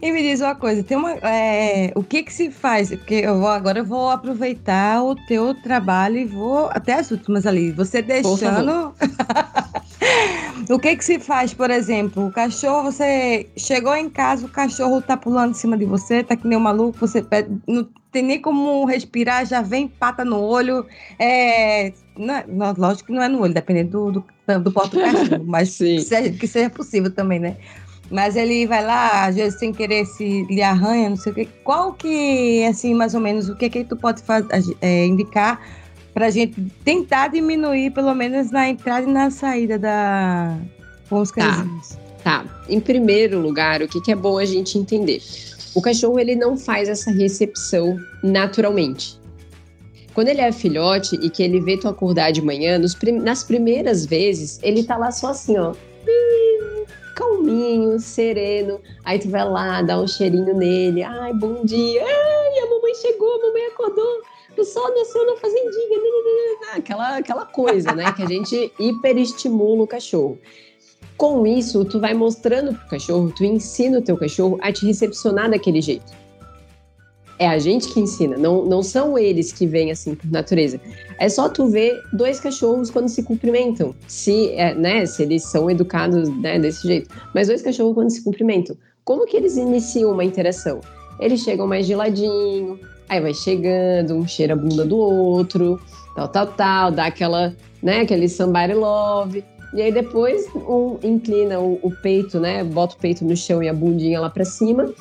E 0.00 0.12
me 0.12 0.22
diz 0.22 0.40
uma 0.40 0.54
coisa, 0.54 0.82
tem 0.82 0.96
uma, 0.96 1.12
é, 1.12 1.92
o 1.94 2.02
que 2.02 2.22
que 2.22 2.32
se 2.32 2.50
faz? 2.50 2.90
Porque 2.90 3.14
eu 3.14 3.38
vou 3.38 3.48
agora 3.48 3.80
eu 3.80 3.84
vou 3.84 4.10
aproveitar 4.10 5.02
o 5.02 5.14
teu 5.26 5.54
trabalho 5.54 6.18
e 6.18 6.24
vou 6.24 6.68
até 6.70 6.94
as 6.94 7.10
últimas 7.10 7.46
ali. 7.46 7.72
Você 7.72 8.02
deixando. 8.02 8.94
o 10.70 10.78
que 10.78 10.96
que 10.96 11.04
se 11.04 11.18
faz, 11.18 11.52
por 11.52 11.70
exemplo, 11.70 12.26
o 12.26 12.32
cachorro, 12.32 12.92
você 12.92 13.48
chegou 13.56 13.94
em 13.96 14.08
casa, 14.08 14.46
o 14.46 14.50
cachorro 14.50 15.02
tá 15.02 15.16
pulando 15.16 15.50
em 15.50 15.54
cima 15.54 15.76
de 15.76 15.84
você, 15.84 16.22
tá 16.22 16.36
que 16.36 16.46
nem 16.46 16.58
um 16.58 16.60
maluco, 16.60 16.98
você 16.98 17.22
pede, 17.22 17.50
não 17.66 17.88
tem 18.16 18.22
nem 18.22 18.40
como 18.40 18.86
respirar, 18.86 19.44
já 19.44 19.60
vem 19.60 19.86
pata 19.86 20.24
no 20.24 20.40
olho. 20.40 20.86
É, 21.18 21.92
não, 22.16 22.72
lógico 22.78 23.08
que 23.08 23.12
não 23.12 23.22
é 23.22 23.28
no 23.28 23.42
olho, 23.42 23.52
dependendo 23.52 24.10
do, 24.10 24.24
do, 24.46 24.60
do 24.60 24.72
porto 24.72 24.98
cachorro, 24.98 25.44
mas 25.44 25.76
que 25.76 26.00
seja, 26.00 26.30
que 26.30 26.46
seja 26.46 26.70
possível 26.70 27.10
também, 27.10 27.38
né? 27.38 27.58
Mas 28.10 28.34
ele 28.34 28.66
vai 28.66 28.82
lá, 28.82 29.26
às 29.26 29.36
vezes 29.36 29.58
sem 29.58 29.70
querer 29.70 30.06
se 30.06 30.44
lhe 30.44 30.62
arranha, 30.62 31.10
não 31.10 31.16
sei 31.16 31.32
o 31.32 31.34
que. 31.34 31.44
Qual 31.62 31.92
que, 31.92 32.64
assim, 32.64 32.94
mais 32.94 33.14
ou 33.14 33.20
menos, 33.20 33.50
o 33.50 33.56
que 33.56 33.68
que 33.68 33.84
tu 33.84 33.96
pode 33.96 34.22
fazer, 34.22 34.48
é, 34.80 35.04
indicar 35.04 35.60
para 36.14 36.26
a 36.26 36.30
gente 36.30 36.58
tentar 36.84 37.28
diminuir, 37.28 37.90
pelo 37.90 38.14
menos 38.14 38.50
na 38.50 38.66
entrada 38.66 39.06
e 39.06 39.12
na 39.12 39.30
saída 39.30 39.78
da 39.78 40.56
com 41.10 41.20
os 41.20 41.30
cãezinhos? 41.30 41.98
Tá. 42.24 42.44
tá. 42.44 42.64
Em 42.66 42.80
primeiro 42.80 43.38
lugar, 43.38 43.82
o 43.82 43.88
que, 43.88 44.00
que 44.00 44.12
é 44.12 44.16
bom 44.16 44.38
a 44.38 44.44
gente 44.46 44.78
entender? 44.78 45.20
O 45.76 45.82
cachorro 45.82 46.18
ele 46.18 46.34
não 46.34 46.56
faz 46.56 46.88
essa 46.88 47.10
recepção 47.10 48.00
naturalmente. 48.22 49.20
Quando 50.14 50.28
ele 50.28 50.40
é 50.40 50.50
filhote 50.50 51.16
e 51.16 51.28
que 51.28 51.42
ele 51.42 51.60
vê 51.60 51.76
tu 51.76 51.86
acordar 51.86 52.32
de 52.32 52.40
manhã, 52.40 52.80
prim 52.98 53.20
nas 53.20 53.44
primeiras 53.44 54.06
vezes, 54.06 54.58
ele 54.62 54.82
tá 54.82 54.96
lá 54.96 55.12
só 55.12 55.28
assim, 55.28 55.58
ó 55.58 55.74
calminho, 57.14 57.98
sereno. 57.98 58.80
Aí 59.04 59.18
tu 59.18 59.28
vai 59.28 59.48
lá, 59.48 59.82
dá 59.82 59.98
um 59.98 60.06
cheirinho 60.06 60.54
nele. 60.54 61.02
Ai, 61.02 61.32
bom 61.32 61.64
dia. 61.64 62.02
Ai, 62.04 62.58
a 62.58 62.66
mamãe 62.70 62.94
chegou, 62.94 63.34
a 63.34 63.46
mamãe 63.46 63.66
acordou. 63.66 64.22
O 64.56 64.64
sol 64.64 64.94
nasceu 64.94 65.26
na 65.26 65.36
fazendinha. 65.36 65.98
Aquela, 66.74 67.16
aquela 67.18 67.46
coisa, 67.46 67.92
né? 67.92 68.12
Que 68.12 68.22
a 68.22 68.26
gente 68.26 68.72
hiperestimula 68.78 69.82
o 69.82 69.86
cachorro. 69.86 70.38
Com 71.16 71.46
isso, 71.46 71.84
tu 71.84 71.98
vai 71.98 72.12
mostrando 72.12 72.74
pro 72.74 72.88
cachorro, 72.88 73.32
tu 73.34 73.44
ensina 73.44 73.98
o 73.98 74.02
teu 74.02 74.16
cachorro 74.16 74.58
a 74.60 74.70
te 74.70 74.84
recepcionar 74.86 75.50
daquele 75.50 75.80
jeito. 75.80 76.12
É 77.38 77.46
a 77.46 77.58
gente 77.58 77.92
que 77.92 78.00
ensina, 78.00 78.36
não, 78.36 78.64
não 78.64 78.82
são 78.82 79.18
eles 79.18 79.52
que 79.52 79.66
vêm 79.66 79.90
assim 79.90 80.14
por 80.14 80.30
natureza. 80.30 80.80
É 81.18 81.28
só 81.28 81.48
tu 81.48 81.66
ver 81.66 82.00
dois 82.12 82.40
cachorros 82.40 82.90
quando 82.90 83.08
se 83.08 83.22
cumprimentam, 83.22 83.94
se, 84.06 84.50
é, 84.52 84.74
né, 84.74 85.04
se 85.04 85.22
eles 85.22 85.44
são 85.44 85.70
educados 85.70 86.28
né, 86.38 86.58
desse 86.58 86.86
jeito. 86.86 87.10
Mas 87.34 87.48
dois 87.48 87.60
cachorros 87.60 87.94
quando 87.94 88.10
se 88.10 88.24
cumprimentam, 88.24 88.76
como 89.04 89.26
que 89.26 89.36
eles 89.36 89.56
iniciam 89.56 90.12
uma 90.12 90.24
interação? 90.24 90.80
Eles 91.20 91.40
chegam 91.40 91.66
mais 91.66 91.86
de 91.86 91.94
ladinho, 91.94 92.78
aí 93.08 93.20
vai 93.20 93.34
chegando, 93.34 94.14
um 94.14 94.26
cheira 94.26 94.54
a 94.54 94.56
bunda 94.56 94.84
do 94.84 94.96
outro, 94.96 95.80
tal, 96.14 96.28
tal, 96.28 96.46
tal, 96.48 96.90
dá 96.90 97.06
aquela, 97.06 97.54
né, 97.82 98.00
aquele 98.00 98.28
somebody 98.28 98.74
love. 98.74 99.44
E 99.76 99.82
aí 99.82 99.92
depois 99.92 100.48
um 100.54 100.98
inclina 101.02 101.60
o, 101.60 101.78
o 101.82 101.90
peito, 102.02 102.40
né, 102.40 102.64
bota 102.64 102.94
o 102.94 102.98
peito 102.98 103.24
no 103.24 103.36
chão 103.36 103.62
e 103.62 103.68
a 103.68 103.74
bundinha 103.74 104.18
lá 104.20 104.30
para 104.30 104.44
cima 104.44 104.92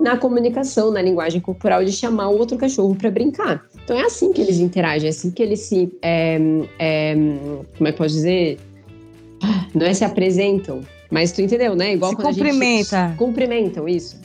na 0.00 0.16
comunicação, 0.16 0.90
na 0.90 1.02
linguagem 1.02 1.40
corporal, 1.40 1.84
de 1.84 1.92
chamar 1.92 2.28
o 2.28 2.38
outro 2.38 2.56
cachorro 2.56 2.94
para 2.94 3.10
brincar. 3.10 3.62
Então 3.84 3.98
é 3.98 4.02
assim 4.02 4.32
que 4.32 4.40
eles 4.40 4.58
interagem, 4.58 5.06
é 5.06 5.10
assim 5.10 5.30
que 5.30 5.42
eles 5.42 5.60
se. 5.60 5.92
É, 6.00 6.38
é, 6.78 7.14
como 7.76 7.88
é 7.88 7.92
que 7.92 7.98
posso 7.98 8.14
dizer? 8.14 8.58
Não 9.74 9.86
é 9.86 9.92
se 9.92 10.04
apresentam, 10.04 10.80
mas 11.10 11.32
tu 11.32 11.42
entendeu, 11.42 11.76
né? 11.76 11.92
Igual 11.92 12.10
se 12.10 12.16
quando 12.16 12.34
cumprimenta. 12.34 13.04
a 13.04 13.08
gente. 13.08 13.18
Cumprimentam, 13.18 13.88
isso. 13.88 14.18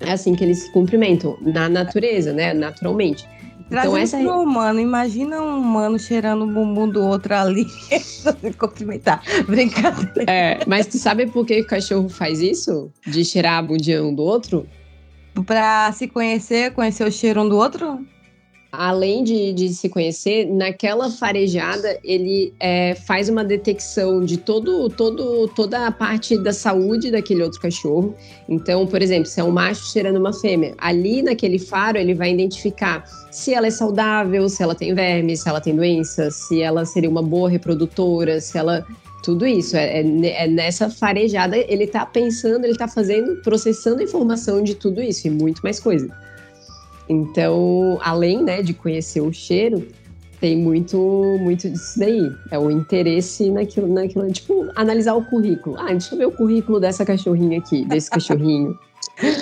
É 0.00 0.12
assim 0.12 0.34
que 0.34 0.42
eles 0.42 0.60
se 0.60 0.72
cumprimentam, 0.72 1.36
na 1.42 1.68
natureza, 1.68 2.32
né? 2.32 2.54
Naturalmente. 2.54 3.28
Trazendo 3.70 3.96
então, 3.96 4.02
essa... 4.02 4.18
pro 4.18 4.42
humano, 4.42 4.80
imagina 4.80 5.40
um 5.40 5.60
humano 5.60 5.98
cheirando 5.98 6.42
o 6.42 6.46
bumbum 6.46 6.88
do 6.88 7.02
outro 7.04 7.34
ali, 7.34 7.64
cumprimentar. 8.58 9.22
Brincadeira. 9.46 10.30
É, 10.30 10.60
mas 10.66 10.88
tu 10.88 10.98
sabe 10.98 11.26
por 11.26 11.46
que 11.46 11.60
o 11.60 11.66
cachorro 11.66 12.08
faz 12.08 12.40
isso? 12.40 12.92
De 13.06 13.24
cheirar 13.24 13.58
a 13.58 13.62
bundinha 13.62 14.02
um 14.02 14.14
do 14.14 14.22
outro? 14.22 14.66
para 15.46 15.90
se 15.92 16.08
conhecer, 16.08 16.72
conhecer 16.72 17.06
o 17.06 17.12
cheiro 17.12 17.42
um 17.42 17.48
do 17.48 17.56
outro? 17.56 18.04
Além 18.72 19.24
de, 19.24 19.52
de 19.52 19.68
se 19.70 19.88
conhecer, 19.88 20.46
naquela 20.46 21.10
farejada 21.10 21.98
ele 22.04 22.54
é, 22.60 22.94
faz 22.94 23.28
uma 23.28 23.42
detecção 23.42 24.24
de 24.24 24.36
todo, 24.36 24.88
todo, 24.88 25.48
toda 25.48 25.86
a 25.86 25.90
parte 25.90 26.38
da 26.38 26.52
saúde 26.52 27.10
daquele 27.10 27.42
outro 27.42 27.60
cachorro. 27.60 28.14
Então, 28.48 28.86
por 28.86 29.02
exemplo, 29.02 29.26
se 29.26 29.40
é 29.40 29.44
um 29.44 29.50
macho 29.50 29.90
cheirando 29.92 30.18
uma 30.18 30.32
fêmea, 30.32 30.74
ali 30.78 31.20
naquele 31.20 31.58
faro 31.58 31.98
ele 31.98 32.14
vai 32.14 32.32
identificar 32.32 33.04
se 33.30 33.52
ela 33.52 33.66
é 33.66 33.70
saudável, 33.70 34.48
se 34.48 34.62
ela 34.62 34.74
tem 34.74 34.94
verme, 34.94 35.36
se 35.36 35.48
ela 35.48 35.60
tem 35.60 35.74
doença, 35.74 36.30
se 36.30 36.62
ela 36.62 36.84
seria 36.84 37.10
uma 37.10 37.22
boa 37.22 37.48
reprodutora, 37.48 38.40
se 38.40 38.56
ela 38.56 38.86
Tudo 39.22 39.46
isso, 39.46 39.76
é, 39.76 40.00
é, 40.00 40.44
é, 40.44 40.46
nessa 40.48 40.88
farejada, 40.88 41.56
ele 41.56 41.86
tá 41.86 42.06
pensando, 42.06 42.64
ele 42.64 42.76
tá 42.76 42.88
fazendo, 42.88 43.36
processando 43.42 44.00
a 44.00 44.04
informação 44.04 44.62
de 44.62 44.74
tudo 44.74 45.02
isso 45.02 45.26
e 45.26 45.30
muito 45.30 45.60
mais 45.60 45.78
coisa. 45.78 46.08
Então, 47.10 47.98
além 48.02 48.44
né, 48.44 48.62
de 48.62 48.72
conhecer 48.72 49.20
o 49.20 49.32
cheiro, 49.32 49.84
tem 50.40 50.56
muito, 50.56 50.96
muito 51.40 51.68
disso 51.68 51.98
daí. 51.98 52.30
É 52.52 52.58
o 52.58 52.70
interesse 52.70 53.50
naquilo, 53.50 53.92
naquilo, 53.92 54.30
tipo, 54.30 54.70
analisar 54.76 55.14
o 55.14 55.24
currículo. 55.24 55.76
Ah, 55.76 55.88
deixa 55.88 56.14
eu 56.14 56.18
ver 56.18 56.26
o 56.26 56.30
currículo 56.30 56.78
dessa 56.78 57.04
cachorrinha 57.04 57.58
aqui, 57.58 57.84
desse 57.84 58.08
cachorrinho. 58.14 58.78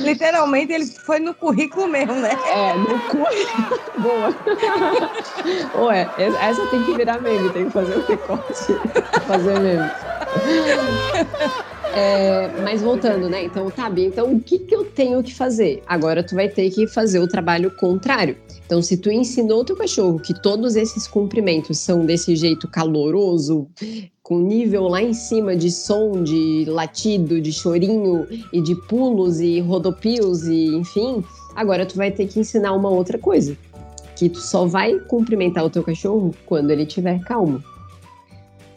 Literalmente, 0.01 0.73
ele 0.73 0.87
foi 0.87 1.21
no 1.21 1.35
currículo 1.35 1.87
mesmo, 1.89 2.15
né? 2.15 2.31
É, 2.47 2.75
no 2.79 2.99
currículo. 3.01 3.81
Boa. 4.01 4.35
Ué, 5.85 6.11
essa 6.17 6.67
tem 6.69 6.83
que 6.83 6.95
virar 6.95 7.21
meme, 7.21 7.51
tem 7.51 7.67
que 7.67 7.71
fazer 7.71 7.97
o 7.97 8.01
um 8.01 8.07
recorte. 8.07 8.81
Fazer 9.27 9.61
meme. 9.61 9.91
É, 11.95 12.49
mas 12.63 12.83
voltando, 12.83 13.29
né? 13.29 13.45
Então, 13.45 13.73
Bia, 13.93 14.07
então 14.07 14.33
o 14.33 14.41
que, 14.41 14.59
que 14.59 14.75
eu 14.75 14.85
tenho 14.85 15.23
que 15.23 15.35
fazer? 15.35 15.83
Agora 15.87 16.23
tu 16.23 16.35
vai 16.35 16.49
ter 16.49 16.71
que 16.71 16.87
fazer 16.87 17.19
o 17.19 17.27
trabalho 17.27 17.71
contrário. 17.71 18.37
Então, 18.67 18.83
se 18.83 18.99
tu 18.99 19.11
ensinou 19.11 19.65
teu 19.65 19.75
cachorro 19.75 20.19
que 20.19 20.35
todos 20.35 20.77
esses 20.77 21.07
cumprimentos 21.09 21.79
são 21.79 22.05
desse 22.05 22.37
jeito 22.37 22.69
caloroso, 22.69 23.67
com 24.23 24.39
nível 24.39 24.89
lá 24.89 25.03
em 25.03 25.15
cima 25.15 25.57
de 25.57 25.71
som, 25.71 26.23
de 26.23 26.67
latido, 26.69 27.41
de 27.41 27.51
chorinho 27.51 28.27
e 28.53 28.61
de 28.61 28.75
pulos 28.75 29.41
e 29.41 29.59
rodopios 29.61 30.47
e 30.47 30.67
enfim, 30.67 31.25
agora 31.57 31.87
tu 31.87 31.97
vai 31.97 32.11
ter 32.11 32.27
que 32.27 32.39
ensinar 32.39 32.75
uma 32.75 32.91
outra 32.91 33.19
coisa, 33.19 33.57
que 34.15 34.29
tu 34.29 34.39
só 34.39 34.67
vai 34.67 34.99
cumprimentar 35.01 35.65
o 35.65 35.71
teu 35.71 35.83
cachorro 35.83 36.35
quando 36.45 36.71
ele 36.71 36.83
estiver 36.83 37.21
calmo. 37.21 37.65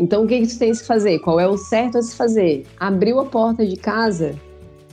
Então 0.01 0.23
o 0.23 0.27
que, 0.27 0.41
que 0.41 0.47
tu 0.47 0.57
tens 0.57 0.81
que 0.81 0.87
fazer? 0.87 1.19
Qual 1.19 1.39
é 1.39 1.47
o 1.47 1.55
certo 1.55 1.99
a 1.99 2.01
se 2.01 2.15
fazer? 2.15 2.65
Abriu 2.79 3.19
a 3.19 3.25
porta 3.25 3.63
de 3.63 3.75
casa, 3.75 4.33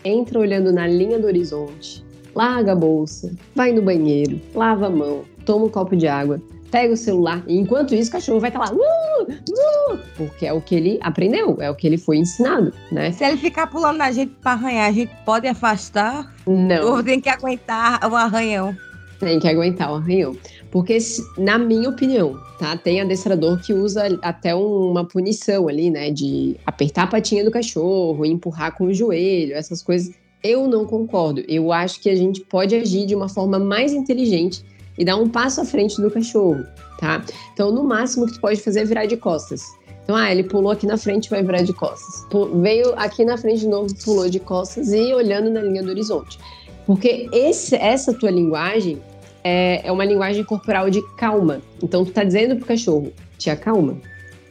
entra 0.05 0.39
olhando 0.39 0.71
na 0.71 0.87
linha 0.87 1.19
do 1.19 1.27
horizonte, 1.27 2.05
larga 2.35 2.73
a 2.73 2.77
bolsa, 2.77 3.35
vai 3.55 3.73
no 3.73 3.81
banheiro, 3.81 4.39
lava 4.55 4.89
a 4.89 4.91
mão, 4.91 5.23
toma 5.47 5.65
um 5.65 5.69
copo 5.71 5.97
de 5.97 6.07
água, 6.07 6.43
pega 6.71 6.93
o 6.93 6.97
celular. 6.97 7.43
E 7.47 7.57
enquanto 7.57 7.95
isso, 7.95 8.11
o 8.11 8.13
cachorro 8.13 8.39
vai 8.39 8.51
estar 8.51 8.59
lá, 8.59 8.71
uh, 8.71 9.23
uh, 9.23 9.99
porque 10.15 10.45
é 10.45 10.53
o 10.53 10.61
que 10.61 10.75
ele 10.75 10.99
aprendeu, 11.01 11.57
é 11.59 11.71
o 11.71 11.75
que 11.75 11.87
ele 11.87 11.97
foi 11.97 12.19
ensinado, 12.19 12.71
né? 12.93 13.11
Se 13.11 13.25
ele 13.25 13.39
ficar 13.39 13.67
pulando 13.67 13.97
na 13.97 14.13
gente 14.13 14.35
para 14.43 14.53
arranhar, 14.53 14.91
a 14.91 14.93
gente 14.93 15.17
pode 15.25 15.47
afastar? 15.47 16.31
Não. 16.47 16.97
Ou 16.97 17.03
tem 17.03 17.19
que 17.19 17.31
aguentar 17.31 17.99
o 18.05 18.15
arranhão? 18.15 18.77
Tem 19.19 19.41
que 19.41 19.49
aguentar 19.49 19.91
o 19.91 19.95
arranhão. 19.97 20.37
Porque, 20.71 20.99
na 21.39 21.59
minha 21.59 21.89
opinião, 21.89 22.39
tá? 22.59 22.77
Tem 22.77 23.01
adestrador 23.01 23.61
que 23.61 23.73
usa 23.73 24.19
até 24.21 24.55
uma 24.55 25.05
punição 25.05 25.69
ali, 25.69 25.91
né? 25.91 26.11
De 26.11 26.57
apertar 26.67 27.05
a 27.05 27.07
patinha 27.07 27.45
do 27.45 27.51
cachorro, 27.51 28.25
empurrar 28.27 28.77
com 28.77 28.85
o 28.85 28.95
joelho, 28.95 29.55
essas 29.55 29.83
coisas. 29.83 30.15
Eu 30.43 30.69
não 30.69 30.85
concordo. 30.85 31.43
Eu 31.49 31.73
acho 31.73 32.01
que 32.01 32.11
a 32.11 32.15
gente 32.15 32.43
pode 32.43 32.75
agir 32.75 33.07
de 33.07 33.15
uma 33.15 33.29
forma 33.29 33.59
mais 33.59 33.93
inteligente 33.93 34.65
e 34.99 35.05
dar 35.05 35.17
um 35.17 35.29
passo 35.29 35.61
à 35.61 35.65
frente 35.65 36.01
do 36.03 36.11
cachorro, 36.11 36.65
tá? 36.99 37.25
Então, 37.53 37.73
no 37.73 37.85
máximo 37.85 38.27
que 38.27 38.35
tu 38.35 38.41
pode 38.41 38.61
fazer 38.61 38.81
é 38.81 38.85
virar 38.85 39.07
de 39.07 39.17
costas. 39.17 39.63
Então, 40.03 40.17
ah, 40.17 40.31
ele 40.31 40.43
pulou 40.43 40.73
aqui 40.73 40.87
na 40.87 40.97
frente, 40.97 41.29
vai 41.29 41.43
virar 41.43 41.63
de 41.63 41.73
costas. 41.73 42.27
Veio 42.63 42.95
aqui 42.97 43.25
na 43.25 43.37
frente 43.37 43.61
de 43.61 43.69
novo, 43.69 43.95
pulou 44.03 44.29
de 44.29 44.41
costas 44.41 44.93
e 44.93 45.13
olhando 45.13 45.51
na 45.51 45.61
linha 45.61 45.83
do 45.83 45.91
horizonte. 45.91 46.39
Porque 46.87 47.29
esse, 47.31 47.77
essa 47.77 48.15
tua 48.15 48.31
linguagem 48.31 48.99
é, 49.45 49.87
é 49.87 49.93
uma 49.93 50.05
linguagem 50.05 50.45
corporal 50.45 50.91
de 50.91 51.03
calma. 51.17 51.61
Então, 51.83 52.05
tu 52.05 52.13
tá 52.13 52.25
dizendo 52.25 52.57
pro 52.57 52.67
cachorro, 52.67 53.13
te 53.37 53.51
acalma. 53.51 53.99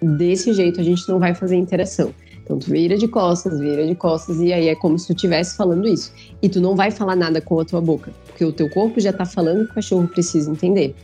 Desse 0.02 0.54
jeito 0.54 0.80
a 0.80 0.84
gente 0.84 1.08
não 1.08 1.20
vai 1.20 1.34
fazer 1.34 1.56
interação. 1.56 2.14
Então, 2.44 2.60
tu 2.60 2.72
vira 2.72 2.98
de 2.98 3.08
costas, 3.08 3.60
vira 3.60 3.86
de 3.86 3.94
costas, 3.94 4.40
e 4.40 4.54
aí 4.54 4.70
é 4.70 4.76
como 4.76 4.98
se 4.98 5.08
tu 5.08 5.14
estivesse 5.14 5.58
falando 5.58 5.86
isso. 5.86 6.14
E 6.42 6.48
tu 6.48 6.62
não 6.62 6.76
vai 6.76 6.92
falar 6.92 7.16
nada 7.16 7.42
com 7.42 7.60
a 7.60 7.66
tua 7.66 7.82
boca, 7.82 8.14
porque 8.26 8.46
o 8.46 8.54
teu 8.54 8.70
corpo 8.70 9.02
já 9.02 9.12
tá 9.12 9.26
falando 9.26 9.66
que 9.66 9.72
o 9.72 9.76
cachorro 9.76 10.08
precisa 10.08 10.50
entender. 10.50 10.96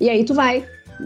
E 0.00 0.10
aí 0.10 0.24
tu 0.24 0.34
vai, 0.34 0.64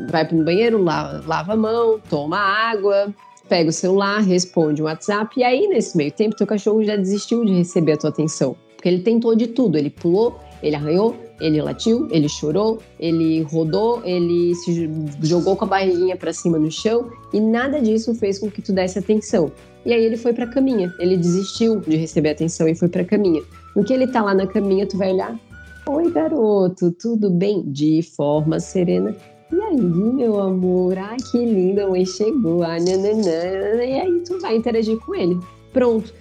vai 0.09 0.27
pro 0.27 0.43
banheiro, 0.43 0.83
lava, 0.83 1.23
lava 1.27 1.53
a 1.53 1.57
mão, 1.57 2.01
toma 2.09 2.39
água, 2.39 3.15
pega 3.51 3.69
o 3.69 3.73
celular, 3.73 4.21
responde 4.21 4.81
o 4.81 4.87
WhatsApp, 4.87 5.39
e 5.39 5.45
aí 5.45 5.69
nesse 5.69 5.95
meio 5.95 6.11
tempo 6.11 6.37
teu 6.37 6.47
cachorro 6.47 6.83
já 6.83 6.97
desistiu 6.97 7.45
de 7.45 7.53
receber 7.53 7.93
a 7.93 7.97
tua 7.99 8.11
atenção. 8.11 8.57
Porque 8.75 8.89
ele 8.89 9.03
tentou 9.03 9.35
de 9.35 9.49
tudo, 9.49 9.77
ele 9.77 9.91
pulou, 9.91 10.41
ele 10.63 10.77
arranhou, 10.77 11.17
ele 11.41 11.61
latiu, 11.61 12.09
ele 12.11 12.29
chorou, 12.29 12.79
ele 12.99 13.43
rodou, 13.43 14.03
ele 14.05 14.55
se 14.55 14.91
jogou 15.23 15.57
com 15.57 15.65
a 15.65 15.69
barriguinha 15.69 16.17
para 16.17 16.33
cima 16.33 16.59
no 16.59 16.71
chão 16.71 17.11
e 17.33 17.41
nada 17.41 17.81
disso 17.81 18.15
fez 18.15 18.39
com 18.39 18.51
que 18.51 18.63
tu 18.63 18.73
desse 18.73 18.99
atenção. 18.99 19.53
E 19.85 19.93
aí 19.93 20.05
ele 20.05 20.17
foi 20.17 20.33
para 20.33 20.47
caminha, 20.47 20.93
ele 20.99 21.17
desistiu 21.17 21.81
de 21.81 21.97
receber 21.97 22.31
atenção 22.31 22.67
e 22.69 22.75
foi 22.75 22.89
para 22.89 23.05
caminha. 23.05 23.43
No 23.75 23.85
que 23.85 23.93
ele 23.93 24.07
tá 24.07 24.23
lá 24.23 24.35
na 24.35 24.47
caminha, 24.47 24.87
tu 24.87 24.97
vai 24.97 25.13
olhar: 25.13 25.39
"Oi, 25.89 26.11
garoto, 26.11 26.91
tudo 26.91 27.31
bem?" 27.31 27.63
de 27.67 28.03
forma 28.03 28.59
serena. 28.59 29.15
E 29.53 29.61
aí, 29.61 29.81
meu 29.81 30.41
amor, 30.41 30.99
ai 30.99 31.17
que 31.31 31.39
linda, 31.39 31.85
a 31.85 31.89
mãe 31.89 32.05
chegou, 32.05 32.65
ah, 32.65 32.81
nananã. 32.81 33.85
E 33.85 34.01
aí 34.01 34.21
tu 34.27 34.41
vai 34.41 34.57
interagir 34.57 34.99
com 34.99 35.15
ele. 35.15 35.39
Pronto. 35.73 36.13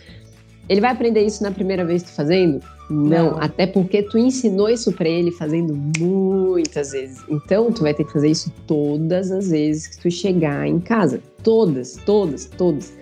Ele 0.67 0.81
vai 0.81 0.91
aprender 0.91 1.21
isso 1.21 1.43
na 1.43 1.51
primeira 1.51 1.85
vez 1.85 2.03
tu 2.03 2.09
fazendo? 2.09 2.59
Não, 2.89 3.31
Não. 3.31 3.41
até 3.41 3.67
porque 3.67 4.03
tu 4.03 4.17
ensinou 4.17 4.69
isso 4.69 4.91
para 4.91 5.07
ele 5.07 5.31
fazendo 5.31 5.75
muitas 5.99 6.91
vezes. 6.91 7.19
Então 7.29 7.71
tu 7.71 7.81
vai 7.81 7.93
ter 7.93 8.03
que 8.03 8.11
fazer 8.13 8.29
isso 8.29 8.51
todas 8.67 9.31
as 9.31 9.49
vezes 9.49 9.87
que 9.87 10.01
tu 10.01 10.11
chegar 10.11 10.67
em 10.67 10.79
casa. 10.79 11.21
Todas, 11.43 11.97
todas, 12.05 12.45
todas. 12.45 12.93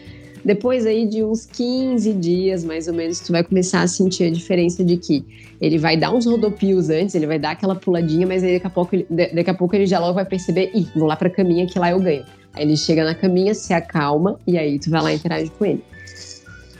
Depois 0.43 0.85
aí 0.85 1.05
de 1.07 1.23
uns 1.23 1.45
15 1.45 2.13
dias, 2.13 2.65
mais 2.65 2.87
ou 2.89 2.93
menos, 2.93 3.19
tu 3.21 3.31
vai 3.31 3.43
começar 3.43 3.81
a 3.81 3.87
sentir 3.87 4.25
a 4.25 4.29
diferença 4.29 4.83
de 4.83 4.97
que 4.97 5.23
ele 5.61 5.77
vai 5.77 5.95
dar 5.95 6.13
uns 6.13 6.25
rodopios 6.25 6.89
antes, 6.89 7.15
ele 7.15 7.25
vai 7.25 7.39
dar 7.39 7.51
aquela 7.51 7.75
puladinha, 7.75 8.27
mas 8.27 8.43
aí 8.43 8.55
daqui 8.55 8.67
a 8.67 8.69
pouco 8.69 8.93
ele, 8.93 9.07
daqui 9.09 9.49
a 9.49 9.53
pouco 9.53 9.73
ele 9.73 9.85
já 9.85 9.99
logo 9.99 10.15
vai 10.15 10.25
perceber, 10.25 10.71
ih, 10.75 10.85
vou 10.93 11.07
lá 11.07 11.15
pra 11.15 11.29
caminha 11.29 11.65
que 11.65 11.79
lá 11.79 11.91
eu 11.91 11.99
ganho. 11.99 12.25
Aí 12.53 12.63
ele 12.63 12.75
chega 12.75 13.05
na 13.05 13.15
caminha, 13.15 13.53
se 13.55 13.73
acalma 13.73 14.37
e 14.45 14.57
aí 14.57 14.77
tu 14.77 14.89
vai 14.89 15.01
lá 15.01 15.13
e 15.13 15.15
interage 15.15 15.49
com 15.57 15.65
ele. 15.65 15.81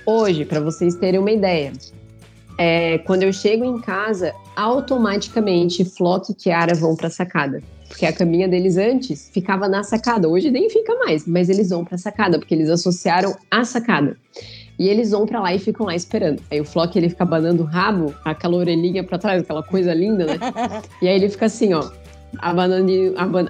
Hoje, 0.06 0.44
para 0.44 0.60
vocês 0.60 0.96
terem 0.96 1.20
uma 1.20 1.32
ideia, 1.32 1.72
é, 2.58 2.98
quando 3.00 3.24
eu 3.24 3.32
chego 3.32 3.64
em 3.64 3.80
casa, 3.80 4.34
automaticamente 4.56 5.86
Flock 5.86 6.32
e 6.32 6.36
Kiara 6.36 6.76
vão 6.76 6.96
para 6.96 7.08
a 7.08 7.12
sacada. 7.12 7.62
Porque 7.88 8.06
a 8.06 8.12
caminha 8.12 8.48
deles 8.48 8.76
antes 8.76 9.30
ficava 9.32 9.70
na 9.70 9.84
sacada, 9.84 10.28
hoje 10.28 10.50
nem 10.52 10.70
fica 10.70 10.96
mais, 10.96 11.26
mas 11.28 11.48
eles 11.48 11.70
vão 11.70 11.86
para 11.86 11.96
a 11.96 11.98
sacada, 11.98 12.38
porque 12.40 12.54
eles 12.54 12.70
associaram 12.70 13.36
a 13.50 13.64
sacada. 13.64 14.18
E 14.78 14.90
eles 14.90 15.12
vão 15.12 15.26
para 15.26 15.40
lá 15.40 15.54
e 15.54 15.60
ficam 15.60 15.86
lá 15.86 15.96
esperando. 15.96 16.42
Aí 16.50 16.60
o 16.60 16.66
Flock 16.66 16.98
ele 16.98 17.08
fica 17.08 17.24
abanando 17.24 17.64
o 17.64 17.66
rabo, 17.66 18.14
aquela 18.26 18.58
orelhinha 18.58 19.04
para 19.04 19.20
trás, 19.20 19.44
aquela 19.44 19.64
coisa 19.64 19.94
linda, 19.94 20.26
né? 20.26 20.40
e 21.02 21.08
aí 21.08 21.16
ele 21.16 21.30
fica 21.30 21.46
assim, 21.46 21.74
ó, 21.74 21.92
abanando, 22.40 22.92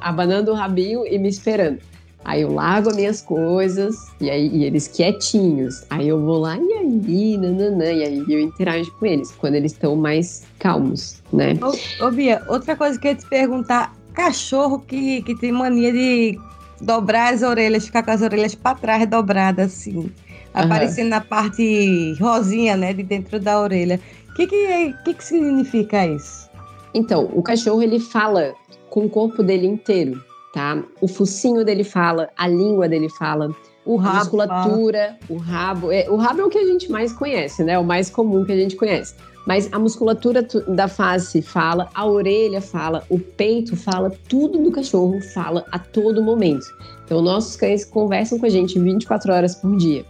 abanando 0.01 0.51
o 0.51 0.55
rabinho 0.55 1.07
e 1.07 1.17
me 1.17 1.29
esperando. 1.29 1.79
Aí 2.25 2.41
eu 2.41 2.53
largo 2.53 2.89
as 2.89 2.95
minhas 2.95 3.21
coisas, 3.21 3.95
e 4.19 4.29
aí 4.29 4.47
e 4.47 4.63
eles 4.63 4.87
quietinhos. 4.87 5.83
Aí 5.89 6.07
eu 6.07 6.21
vou 6.21 6.39
lá, 6.39 6.57
e 6.57 6.73
aí, 6.73 7.37
nananã, 7.37 7.91
e 7.91 8.03
aí 8.03 8.25
eu 8.27 8.39
interajo 8.39 8.91
com 8.93 9.05
eles, 9.05 9.31
quando 9.31 9.55
eles 9.55 9.73
estão 9.73 9.95
mais 9.95 10.43
calmos, 10.57 11.21
né? 11.33 11.59
Ô, 11.61 12.05
ô, 12.05 12.11
Bia, 12.11 12.41
outra 12.47 12.75
coisa 12.75 12.97
que 12.97 13.07
eu 13.07 13.11
ia 13.11 13.17
te 13.17 13.25
perguntar: 13.25 13.93
cachorro 14.13 14.79
que, 14.79 15.21
que 15.23 15.35
tem 15.35 15.51
mania 15.51 15.91
de 15.91 16.39
dobrar 16.79 17.33
as 17.33 17.41
orelhas, 17.41 17.85
ficar 17.85 18.03
com 18.03 18.11
as 18.11 18.21
orelhas 18.21 18.55
para 18.55 18.75
trás 18.75 19.05
dobradas, 19.09 19.73
assim, 19.73 20.09
aparecendo 20.53 21.09
na 21.09 21.21
parte 21.21 22.13
rosinha, 22.21 22.77
né, 22.77 22.93
de 22.93 23.03
dentro 23.03 23.37
da 23.39 23.59
orelha. 23.59 23.99
O 24.29 24.33
que 24.35 24.47
que, 24.47 24.93
que 25.03 25.13
que 25.13 25.23
significa 25.23 26.07
isso? 26.07 26.49
Então, 26.93 27.29
o 27.33 27.43
cachorro 27.43 27.81
ele 27.81 27.99
fala 27.99 28.53
com 28.89 29.05
o 29.05 29.09
corpo 29.09 29.43
dele 29.43 29.67
inteiro 29.67 30.23
tá? 30.53 30.81
O 31.01 31.07
focinho 31.07 31.65
dele 31.65 31.83
fala, 31.83 32.29
a 32.37 32.47
língua 32.47 32.87
dele 32.87 33.09
fala, 33.09 33.53
o 33.83 33.97
rabo, 33.97 34.15
a 34.15 34.19
musculatura, 34.19 35.17
fala. 35.19 35.19
o 35.29 35.37
rabo. 35.37 35.91
É, 35.91 36.09
o 36.09 36.15
rabo 36.15 36.41
é 36.41 36.45
o 36.45 36.49
que 36.49 36.59
a 36.59 36.65
gente 36.65 36.89
mais 36.89 37.11
conhece, 37.11 37.63
né? 37.63 37.77
O 37.77 37.83
mais 37.83 38.09
comum 38.09 38.45
que 38.45 38.51
a 38.51 38.55
gente 38.55 38.75
conhece. 38.75 39.15
Mas 39.45 39.67
a 39.73 39.79
musculatura 39.79 40.47
da 40.69 40.87
face 40.87 41.41
fala, 41.41 41.89
a 41.93 42.05
orelha 42.05 42.61
fala, 42.61 43.03
o 43.09 43.19
peito 43.19 43.75
fala, 43.75 44.09
tudo 44.29 44.57
do 44.59 44.71
cachorro 44.71 45.19
fala 45.33 45.65
a 45.69 45.77
todo 45.77 46.23
momento. 46.23 46.65
Então, 47.03 47.21
nossos 47.21 47.57
cães 47.57 47.83
conversam 47.83 48.39
com 48.39 48.45
a 48.45 48.49
gente 48.49 48.79
24 48.79 49.33
horas 49.33 49.55
por 49.55 49.75
dia. 49.75 50.05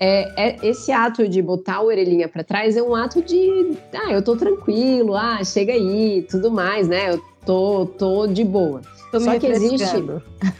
É, 0.00 0.48
é, 0.48 0.66
esse 0.66 0.90
ato 0.90 1.28
de 1.28 1.42
botar 1.42 1.76
a 1.76 1.82
orelhinha 1.82 2.28
para 2.28 2.42
trás 2.42 2.76
é 2.76 2.82
um 2.82 2.94
ato 2.94 3.22
de, 3.22 3.76
ah, 3.94 4.10
eu 4.10 4.24
tô 4.24 4.34
tranquilo, 4.36 5.14
ah, 5.14 5.44
chega 5.44 5.74
aí, 5.74 6.26
tudo 6.28 6.50
mais, 6.50 6.88
né? 6.88 7.12
Eu 7.12 7.31
tô, 7.44 7.86
tô 7.86 8.26
de 8.26 8.44
boa. 8.44 8.80
Tô 9.10 9.20
Só 9.20 9.38
que 9.38 9.46
existe. 9.46 9.84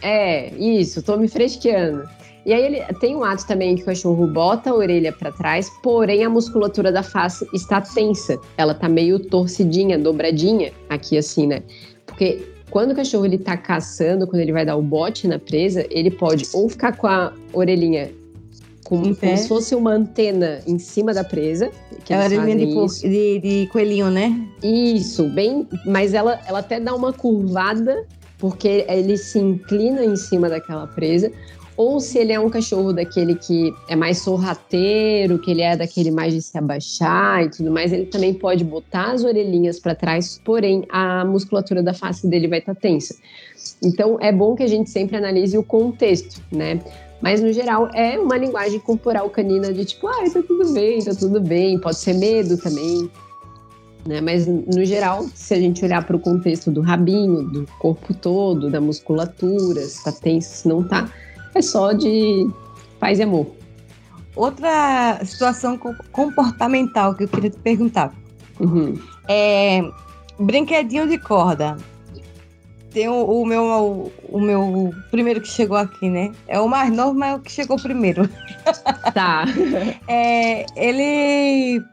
É, 0.01 0.53
isso, 0.55 1.01
tô 1.01 1.17
me 1.17 1.27
fresqueando. 1.27 2.07
E 2.45 2.53
aí 2.53 2.65
ele 2.65 2.81
tem 2.99 3.15
um 3.15 3.23
ato 3.23 3.47
também 3.47 3.75
que 3.75 3.83
o 3.83 3.85
cachorro 3.85 4.27
bota 4.27 4.69
a 4.69 4.75
orelha 4.75 5.13
para 5.13 5.31
trás, 5.31 5.69
porém 5.81 6.23
a 6.25 6.29
musculatura 6.29 6.91
da 6.91 7.01
face 7.01 7.47
está 7.53 7.79
tensa. 7.79 8.37
Ela 8.57 8.73
tá 8.73 8.89
meio 8.89 9.17
torcidinha, 9.17 9.97
dobradinha 9.97 10.73
aqui 10.89 11.17
assim, 11.17 11.47
né? 11.47 11.63
Porque 12.05 12.45
quando 12.69 12.91
o 12.91 12.95
cachorro 12.95 13.25
ele 13.25 13.37
tá 13.37 13.55
caçando, 13.55 14.27
quando 14.27 14.41
ele 14.41 14.51
vai 14.51 14.65
dar 14.65 14.75
o 14.75 14.81
bote 14.81 15.27
na 15.27 15.39
presa, 15.39 15.85
ele 15.89 16.11
pode 16.11 16.45
ou 16.53 16.67
ficar 16.67 16.97
com 16.97 17.07
a 17.07 17.31
orelhinha 17.53 18.11
como, 18.83 19.15
como 19.15 19.37
se 19.37 19.47
fosse 19.47 19.75
uma 19.75 19.91
antena 19.91 20.61
em 20.67 20.77
cima 20.77 21.13
da 21.13 21.23
presa. 21.23 21.71
Que 22.03 22.13
é 22.13 22.17
a 22.17 22.25
orelhinha 22.25 22.57
de, 22.57 23.09
de, 23.09 23.39
de, 23.39 23.67
coelhinho, 23.71 24.09
né? 24.09 24.45
Isso, 24.61 25.27
bem. 25.29 25.67
Mas 25.85 26.13
ela, 26.13 26.39
ela 26.47 26.59
até 26.59 26.79
dá 26.79 26.93
uma 26.93 27.13
curvada, 27.13 28.05
porque 28.37 28.85
ele 28.87 29.17
se 29.17 29.39
inclina 29.39 30.03
em 30.03 30.15
cima 30.15 30.49
daquela 30.49 30.87
presa. 30.87 31.31
Ou 31.75 31.99
se 31.99 32.19
ele 32.19 32.31
é 32.31 32.39
um 32.39 32.49
cachorro 32.49 32.93
daquele 32.93 33.35
que 33.35 33.73
é 33.89 33.95
mais 33.95 34.19
sorrateiro, 34.19 35.39
que 35.39 35.49
ele 35.49 35.61
é 35.61 35.75
daquele 35.75 36.11
mais 36.11 36.33
de 36.33 36.41
se 36.41 36.55
abaixar 36.55 37.43
e 37.43 37.49
tudo 37.49 37.71
mais, 37.71 37.91
ele 37.91 38.05
também 38.05 38.33
pode 38.33 38.63
botar 38.63 39.11
as 39.11 39.23
orelhinhas 39.23 39.79
para 39.79 39.95
trás, 39.95 40.39
porém 40.45 40.85
a 40.89 41.25
musculatura 41.25 41.81
da 41.81 41.93
face 41.93 42.27
dele 42.27 42.47
vai 42.47 42.59
estar 42.59 42.75
tá 42.75 42.79
tensa. 42.79 43.15
Então 43.81 44.19
é 44.21 44.31
bom 44.31 44.55
que 44.55 44.61
a 44.61 44.67
gente 44.67 44.89
sempre 44.89 45.17
analise 45.17 45.57
o 45.57 45.63
contexto, 45.63 46.41
né? 46.51 46.79
Mas, 47.23 47.41
no 47.41 47.53
geral, 47.53 47.87
é 47.93 48.19
uma 48.19 48.35
linguagem 48.35 48.81
corporal 48.81 49.29
canina 49.29 49.71
de 49.71 49.85
tipo, 49.85 50.05
ah, 50.09 50.25
tá 50.29 50.43
tudo 50.45 50.73
bem, 50.73 50.99
tá 50.99 51.15
tudo 51.15 51.39
bem. 51.39 51.79
Pode 51.79 51.95
ser 51.95 52.15
medo 52.15 52.57
também. 52.57 53.09
Né? 54.05 54.19
Mas, 54.19 54.45
no 54.45 54.83
geral, 54.83 55.25
se 55.33 55.53
a 55.53 55.57
gente 55.57 55.85
olhar 55.85 56.05
para 56.05 56.17
o 56.17 56.19
contexto 56.19 56.69
do 56.69 56.81
rabinho, 56.81 57.43
do 57.43 57.65
corpo 57.79 58.13
todo, 58.13 58.69
da 58.69 58.81
musculatura, 58.81 59.79
se 59.83 60.03
tá 60.03 60.11
tenso, 60.11 60.49
se 60.49 60.67
não 60.67 60.83
tá, 60.83 61.09
é 61.55 61.61
só 61.61 61.93
de 61.93 62.45
paz 62.99 63.19
e 63.19 63.23
amor. 63.23 63.47
Outra 64.35 65.21
situação 65.23 65.79
comportamental 66.11 67.15
que 67.15 67.23
eu 67.23 67.29
queria 67.29 67.51
te 67.51 67.59
perguntar. 67.59 68.13
Uhum. 68.59 68.99
É 69.29 69.81
brinquedinho 70.37 71.07
de 71.07 71.17
corda 71.17 71.77
tem 72.93 73.07
o, 73.07 73.23
o, 73.23 73.45
meu, 73.45 74.11
o, 74.29 74.39
meu 74.39 74.93
primeiro 75.09 75.41
que 75.41 75.47
chegou 75.47 75.77
aqui, 75.77 76.09
né? 76.09 76.31
É 76.47 76.59
o 76.59 76.67
mais 76.67 76.91
novo, 76.91 77.17
mas 77.17 77.33
é 77.33 77.35
o 77.35 77.39
que 77.39 77.51
chegou 77.51 77.77
primeiro. 77.77 78.29
Tá. 79.13 79.43
é, 80.07 80.65
ele 80.75 81.83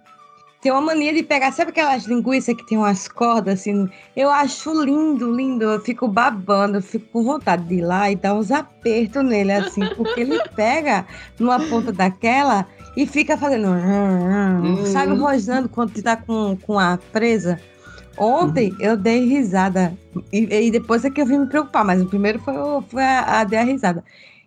tem 0.60 0.70
uma 0.70 0.80
mania 0.80 1.12
de 1.12 1.22
pegar, 1.22 1.52
sabe 1.52 1.70
aquelas 1.70 2.04
linguiças 2.04 2.54
que 2.54 2.66
tem 2.66 2.76
umas 2.76 3.08
cordas 3.08 3.60
assim? 3.60 3.88
Eu 4.14 4.30
acho 4.30 4.72
lindo, 4.82 5.34
lindo. 5.34 5.64
Eu 5.64 5.80
fico 5.80 6.06
babando, 6.06 6.78
eu 6.78 6.82
fico 6.82 7.06
com 7.12 7.24
vontade 7.24 7.64
de 7.64 7.76
ir 7.76 7.82
lá 7.82 8.10
e 8.10 8.16
dar 8.16 8.34
uns 8.34 8.50
apertos 8.50 9.24
nele, 9.24 9.52
assim, 9.52 9.80
porque 9.96 10.20
ele 10.20 10.38
pega 10.54 11.06
numa 11.38 11.58
ponta 11.58 11.90
daquela 11.90 12.66
e 12.96 13.06
fica 13.06 13.38
fazendo. 13.38 13.68
Hum. 13.68 14.84
Sabe, 14.86 15.14
rosnando 15.14 15.68
quando 15.68 16.00
tá 16.02 16.16
com, 16.16 16.56
com 16.64 16.78
a 16.78 16.98
presa. 17.10 17.58
Ontem 18.20 18.70
uhum. 18.72 18.76
eu 18.80 18.96
dei 18.98 19.24
risada. 19.24 19.96
E, 20.30 20.66
e, 20.66 20.70
depois 20.70 21.06
é 21.06 21.10
que 21.10 21.22
eu 21.22 21.26
vim 21.26 21.38
me 21.38 21.46
preocupar, 21.46 21.82
mas 21.86 22.02
o 22.02 22.06
primeiro 22.06 22.38
foi, 22.40 22.54
foi 22.88 23.02
a, 23.02 23.40
a 23.40 23.44
dar 23.44 23.62
risada. 23.62 24.04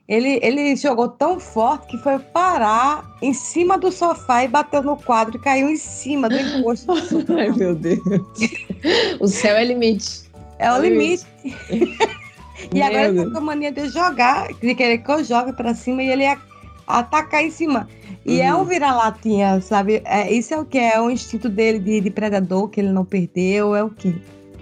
Ele, 0.08 0.40
ele 0.44 0.76
jogou 0.76 1.08
tão 1.08 1.40
forte 1.40 1.88
que 1.88 1.98
foi 1.98 2.20
parar 2.20 3.18
em 3.20 3.34
cima 3.34 3.76
do 3.76 3.92
sofá 3.92 4.44
e 4.44 4.48
bateu 4.48 4.84
no 4.84 4.96
quadro 4.96 5.38
e 5.38 5.40
caiu 5.40 5.70
em 5.70 5.76
cima 5.76 6.30
do 6.30 6.38
encosto. 6.38 6.94
Ai, 7.36 7.50
meu 7.50 7.74
Deus. 7.74 8.00
o 9.20 9.28
céu 9.28 9.56
é 9.56 9.64
limite. 9.64 10.30
É 10.60 10.72
o 10.72 10.78
limite. 10.78 11.26
e 12.72 12.80
agora 12.80 13.08
ele 13.08 13.24
tá 13.24 13.32
com 13.32 13.38
a 13.38 13.42
mania 13.42 13.72
de 13.72 13.90
jogar, 13.90 14.50
de 14.54 14.76
querer 14.76 15.00
que 15.00 15.12
eu 15.12 15.24
jogue 15.24 15.52
pra 15.54 15.74
cima 15.74 16.04
e 16.04 16.10
ele 16.10 16.24
ia 16.24 16.38
atacar 16.86 17.44
em 17.44 17.50
cima. 17.50 17.88
E 18.26 18.38
uhum. 18.38 18.44
é 18.44 18.56
um 18.56 18.60
uhum. 18.60 18.66
vira-latinha, 18.66 19.62
sabe? 19.62 20.02
É, 20.06 20.32
isso 20.32 20.54
é 20.54 20.60
o 20.60 20.66
que? 20.66 20.78
É 20.78 21.00
o 21.00 21.10
instinto 21.10 21.50
dele 21.50 21.80
de, 21.80 22.02
de, 22.02 22.10
predador 22.10 22.70
que 22.70 22.80
ele 22.80 22.92
não 22.92 23.04
perdeu? 23.04 23.76
É 23.76 23.84
o 23.84 23.90
que? 23.90 24.16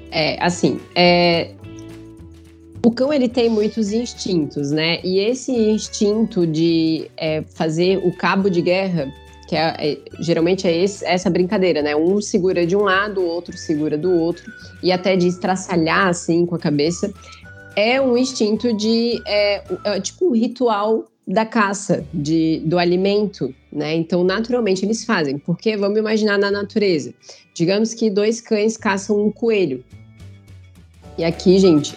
É, 0.09 0.43
assim, 0.43 0.79
é... 0.95 1.51
o 2.83 2.91
cão 2.91 3.13
ele 3.13 3.29
tem 3.29 3.49
muitos 3.49 3.91
instintos, 3.91 4.71
né? 4.71 4.99
E 5.03 5.19
esse 5.19 5.51
instinto 5.51 6.47
de 6.47 7.09
é, 7.15 7.43
fazer 7.53 7.97
o 8.03 8.11
cabo 8.11 8.49
de 8.49 8.61
guerra, 8.61 9.13
que 9.47 9.55
é, 9.55 9.75
é, 9.77 9.97
geralmente 10.19 10.67
é 10.67 10.75
esse, 10.75 11.05
essa 11.05 11.29
brincadeira, 11.29 11.83
né? 11.83 11.95
Um 11.95 12.19
segura 12.19 12.65
de 12.65 12.75
um 12.75 12.81
lado, 12.81 13.21
o 13.21 13.27
outro 13.27 13.55
segura 13.55 13.95
do 13.95 14.11
outro, 14.11 14.51
e 14.81 14.91
até 14.91 15.15
de 15.15 15.27
estraçalhar 15.27 16.07
assim 16.07 16.47
com 16.47 16.55
a 16.55 16.59
cabeça. 16.59 17.13
É 17.75 18.01
um 18.01 18.17
instinto 18.17 18.75
de. 18.75 19.21
É, 19.25 19.63
é 19.85 20.01
tipo 20.01 20.29
um 20.29 20.31
ritual 20.33 21.05
da 21.27 21.45
caça, 21.45 22.05
de, 22.13 22.61
do 22.65 22.77
alimento, 22.77 23.53
né? 23.71 23.95
Então, 23.95 24.23
naturalmente, 24.23 24.85
eles 24.85 25.05
fazem. 25.05 25.37
Porque 25.37 25.77
vamos 25.77 25.97
imaginar 25.97 26.37
na 26.37 26.51
natureza. 26.51 27.13
Digamos 27.53 27.93
que 27.93 28.09
dois 28.09 28.41
cães 28.41 28.75
caçam 28.75 29.19
um 29.19 29.31
coelho. 29.31 29.83
E 31.17 31.23
aqui, 31.23 31.59
gente, 31.59 31.95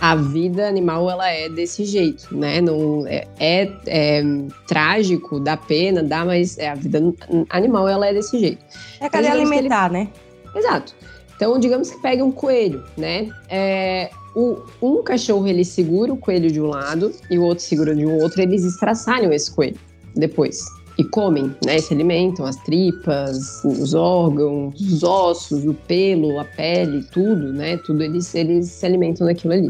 a 0.00 0.16
vida 0.16 0.66
animal 0.66 1.08
ela 1.08 1.30
é 1.30 1.48
desse 1.48 1.84
jeito, 1.84 2.36
né? 2.36 2.60
Não 2.60 3.06
é, 3.06 3.26
é, 3.38 3.70
é 3.86 4.22
trágico, 4.66 5.38
dá 5.38 5.56
pena, 5.56 6.02
dá, 6.02 6.24
mas 6.24 6.58
é, 6.58 6.70
a 6.70 6.74
vida 6.74 7.00
animal 7.50 7.88
ela 7.88 8.08
é 8.08 8.12
desse 8.14 8.38
jeito. 8.38 8.64
É 9.00 9.08
cadê 9.08 9.28
então, 9.28 9.40
alimentar, 9.40 9.94
ele... 9.94 10.04
né? 10.04 10.08
Exato. 10.56 10.94
Então, 11.36 11.58
digamos 11.58 11.90
que 11.90 12.00
pegue 12.00 12.22
um 12.22 12.32
coelho, 12.32 12.82
né? 12.96 13.28
É, 13.48 14.10
o, 14.34 14.58
um 14.80 15.02
cachorro 15.02 15.46
ele 15.46 15.64
segura 15.64 16.12
o 16.12 16.16
coelho 16.16 16.50
de 16.50 16.60
um 16.60 16.66
lado 16.66 17.12
e 17.30 17.38
o 17.38 17.42
outro 17.42 17.64
segura 17.64 17.94
de 17.94 18.06
um 18.06 18.18
outro, 18.20 18.40
eles 18.40 18.64
estraçalham 18.64 19.32
esse 19.32 19.50
coelho 19.50 19.78
depois 20.14 20.64
e 20.98 21.04
comem, 21.04 21.54
né? 21.64 21.78
Se 21.78 21.94
alimentam, 21.94 22.44
as 22.44 22.56
tripas, 22.56 23.64
os 23.64 23.94
órgãos, 23.94 24.78
os 24.80 25.02
ossos, 25.02 25.64
o 25.64 25.74
pelo, 25.74 26.38
a 26.38 26.44
pele, 26.44 27.04
tudo, 27.10 27.52
né? 27.52 27.76
Tudo 27.78 28.02
eles, 28.02 28.34
eles 28.34 28.68
se 28.68 28.84
alimentam 28.84 29.26
daquilo 29.26 29.54
ali. 29.54 29.68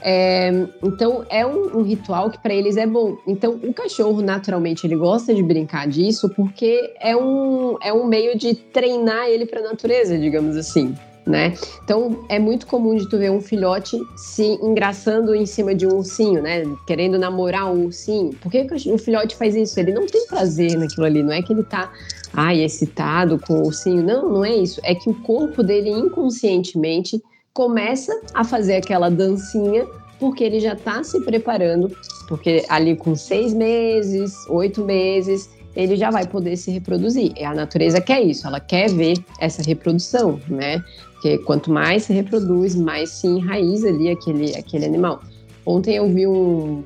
É, 0.00 0.52
então 0.80 1.24
é 1.28 1.44
um, 1.44 1.78
um 1.78 1.82
ritual 1.82 2.30
que 2.30 2.40
para 2.40 2.54
eles 2.54 2.76
é 2.76 2.86
bom. 2.86 3.16
Então 3.26 3.58
o 3.62 3.74
cachorro 3.74 4.22
naturalmente 4.22 4.86
ele 4.86 4.94
gosta 4.94 5.34
de 5.34 5.42
brincar 5.42 5.88
disso 5.88 6.28
porque 6.30 6.94
é 7.00 7.16
um, 7.16 7.76
é 7.82 7.92
um 7.92 8.06
meio 8.06 8.38
de 8.38 8.54
treinar 8.54 9.26
ele 9.26 9.44
para 9.44 9.60
a 9.60 9.64
natureza, 9.64 10.16
digamos 10.16 10.56
assim 10.56 10.94
né? 11.28 11.54
Então 11.84 12.24
é 12.28 12.38
muito 12.38 12.66
comum 12.66 12.96
de 12.96 13.08
tu 13.08 13.18
ver 13.18 13.30
um 13.30 13.40
filhote 13.40 13.98
se 14.16 14.58
engraçando 14.62 15.34
em 15.34 15.46
cima 15.46 15.74
de 15.74 15.86
um 15.86 15.96
ursinho, 15.96 16.42
né? 16.42 16.64
Querendo 16.86 17.18
namorar 17.18 17.72
um 17.72 17.84
ursinho. 17.84 18.30
Por 18.40 18.50
que, 18.50 18.64
que 18.64 18.90
o 18.90 18.98
filhote 18.98 19.36
faz 19.36 19.54
isso? 19.54 19.78
Ele 19.78 19.92
não 19.92 20.06
tem 20.06 20.26
prazer 20.26 20.76
naquilo 20.76 21.06
ali, 21.06 21.22
não 21.22 21.32
é 21.32 21.42
que 21.42 21.52
ele 21.52 21.64
tá 21.64 21.92
ai, 22.32 22.62
excitado 22.62 23.38
com 23.38 23.54
o 23.54 23.66
ursinho. 23.66 24.02
Não, 24.02 24.28
não 24.28 24.44
é 24.44 24.54
isso. 24.54 24.80
É 24.84 24.94
que 24.94 25.10
o 25.10 25.14
corpo 25.22 25.62
dele 25.62 25.90
inconscientemente 25.90 27.22
começa 27.52 28.12
a 28.34 28.44
fazer 28.44 28.76
aquela 28.76 29.10
dancinha 29.10 29.86
porque 30.18 30.42
ele 30.42 30.60
já 30.60 30.72
está 30.72 31.02
se 31.04 31.20
preparando, 31.24 31.96
porque 32.28 32.64
ali 32.68 32.96
com 32.96 33.14
seis 33.14 33.54
meses, 33.54 34.34
oito 34.48 34.84
meses, 34.84 35.48
ele 35.74 35.96
já 35.96 36.10
vai 36.10 36.26
poder 36.26 36.56
se 36.56 36.70
reproduzir. 36.70 37.32
E 37.36 37.44
a 37.44 37.54
natureza 37.54 38.00
quer 38.00 38.22
isso, 38.22 38.46
ela 38.46 38.60
quer 38.60 38.90
ver 38.90 39.16
essa 39.40 39.62
reprodução, 39.62 40.40
né? 40.48 40.82
Porque 41.14 41.38
quanto 41.38 41.70
mais 41.70 42.04
se 42.04 42.12
reproduz, 42.12 42.74
mais 42.74 43.10
se 43.10 43.26
enraiza 43.26 43.88
ali 43.88 44.10
aquele, 44.10 44.56
aquele 44.56 44.84
animal. 44.84 45.20
Ontem 45.66 45.96
eu 45.96 46.08
vi 46.08 46.26
um. 46.26 46.82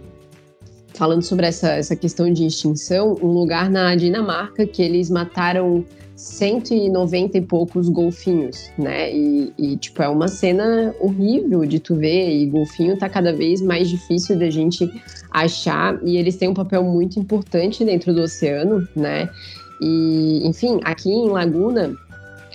Falando 0.95 1.23
sobre 1.23 1.47
essa, 1.47 1.71
essa 1.71 1.97
questão 1.97 2.31
de 2.31 2.47
extinção, 2.47 3.17
um 3.23 3.29
lugar 3.29 3.71
na 3.71 3.95
Dinamarca 3.95 4.67
que 4.67 4.83
eles 4.83 5.09
mataram 5.09 5.85
190 6.23 7.37
e 7.37 7.41
poucos 7.41 7.89
golfinhos, 7.89 8.71
né? 8.79 9.13
E, 9.13 9.53
e, 9.59 9.77
tipo, 9.77 10.01
é 10.03 10.09
uma 10.09 10.29
cena 10.29 10.95
horrível 11.01 11.67
de 11.67 11.81
tu 11.81 11.97
ver, 11.97 12.31
e 12.31 12.47
golfinho 12.47 12.97
tá 12.97 13.09
cada 13.09 13.33
vez 13.33 13.61
mais 13.61 13.89
difícil 13.89 14.39
da 14.39 14.49
gente 14.49 14.89
achar, 15.33 15.99
e 16.05 16.17
eles 16.17 16.37
têm 16.37 16.49
um 16.49 16.55
papel 16.55 16.85
muito 16.85 17.19
importante 17.19 17.85
dentro 17.85 18.15
do 18.15 18.23
oceano, 18.23 18.87
né? 18.95 19.29
E, 19.81 20.47
enfim, 20.47 20.79
aqui 20.85 21.11
em 21.11 21.29
Laguna, 21.29 21.93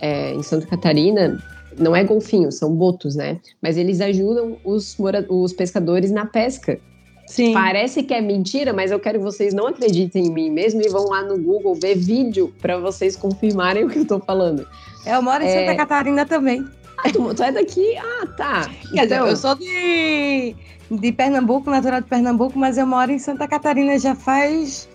é, 0.02 0.34
em 0.34 0.42
Santa 0.44 0.66
Catarina, 0.66 1.38
não 1.78 1.94
é 1.94 2.06
golfinho, 2.06 2.50
são 2.54 2.74
botos, 2.74 3.16
né? 3.16 3.38
Mas 3.62 3.76
eles 3.76 4.00
ajudam 4.00 4.58
os, 4.64 4.96
os 5.28 5.52
pescadores 5.52 6.10
na 6.10 6.26
pesca. 6.26 6.80
Sim. 7.28 7.54
Parece 7.54 8.04
que 8.04 8.14
é 8.14 8.22
mentira, 8.22 8.72
mas 8.74 8.90
eu 8.90 9.00
quero 9.00 9.20
que 9.20 9.24
vocês 9.24 9.54
não 9.54 9.68
acreditem 9.68 10.28
em 10.28 10.32
mim 10.32 10.50
mesmo 10.50 10.82
e 10.82 10.88
vão 10.88 11.08
lá 11.10 11.22
no 11.22 11.38
Google 11.38 11.76
ver 11.76 11.96
vídeo 11.96 12.54
para 12.62 12.78
vocês 12.78 13.16
confirmarem 13.16 13.84
o 13.84 13.90
que 13.90 14.00
eu 14.00 14.06
tô 14.06 14.20
falando. 14.20 14.66
Eu 15.06 15.22
moro 15.22 15.44
em 15.44 15.48
é... 15.48 15.66
Santa 15.66 15.78
Catarina 15.78 16.26
também. 16.26 16.66
Ah, 16.98 17.12
tu, 17.12 17.36
tu, 17.36 17.44
é 17.44 17.52
daqui? 17.52 17.96
Ah, 17.98 18.26
tá. 18.38 18.70
Quer 18.94 19.06
então... 19.06 19.26
dizer, 19.26 19.32
eu 19.32 19.36
sou 19.36 19.56
de, 19.56 20.56
de 20.90 21.12
Pernambuco, 21.12 21.70
natural 21.70 22.02
de 22.02 22.08
Pernambuco, 22.08 22.58
mas 22.58 22.78
eu 22.78 22.88
moro 22.88 23.12
em 23.12 23.20
Santa 23.20 23.48
Catarina 23.48 24.00
já 24.00 24.16
faz 24.16 24.88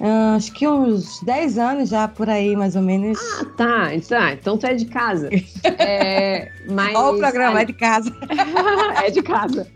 Uh, 0.00 0.36
acho 0.36 0.52
que 0.52 0.66
uns 0.66 1.20
10 1.22 1.56
anos 1.56 1.88
já 1.88 2.08
por 2.08 2.28
aí, 2.28 2.56
mais 2.56 2.74
ou 2.74 2.82
menos. 2.82 3.16
Ah, 3.40 3.44
tá. 3.56 3.90
tá. 4.08 4.32
Então 4.32 4.58
tu 4.58 4.66
é 4.66 4.74
de 4.74 4.86
casa. 4.86 5.30
é, 5.78 6.50
mas, 6.68 6.94
Olha 6.96 7.14
o 7.14 7.18
programa, 7.18 7.60
é 7.60 7.64
de 7.64 7.72
casa. 7.72 8.12
é 9.02 9.10
de 9.10 9.22
casa. 9.22 9.68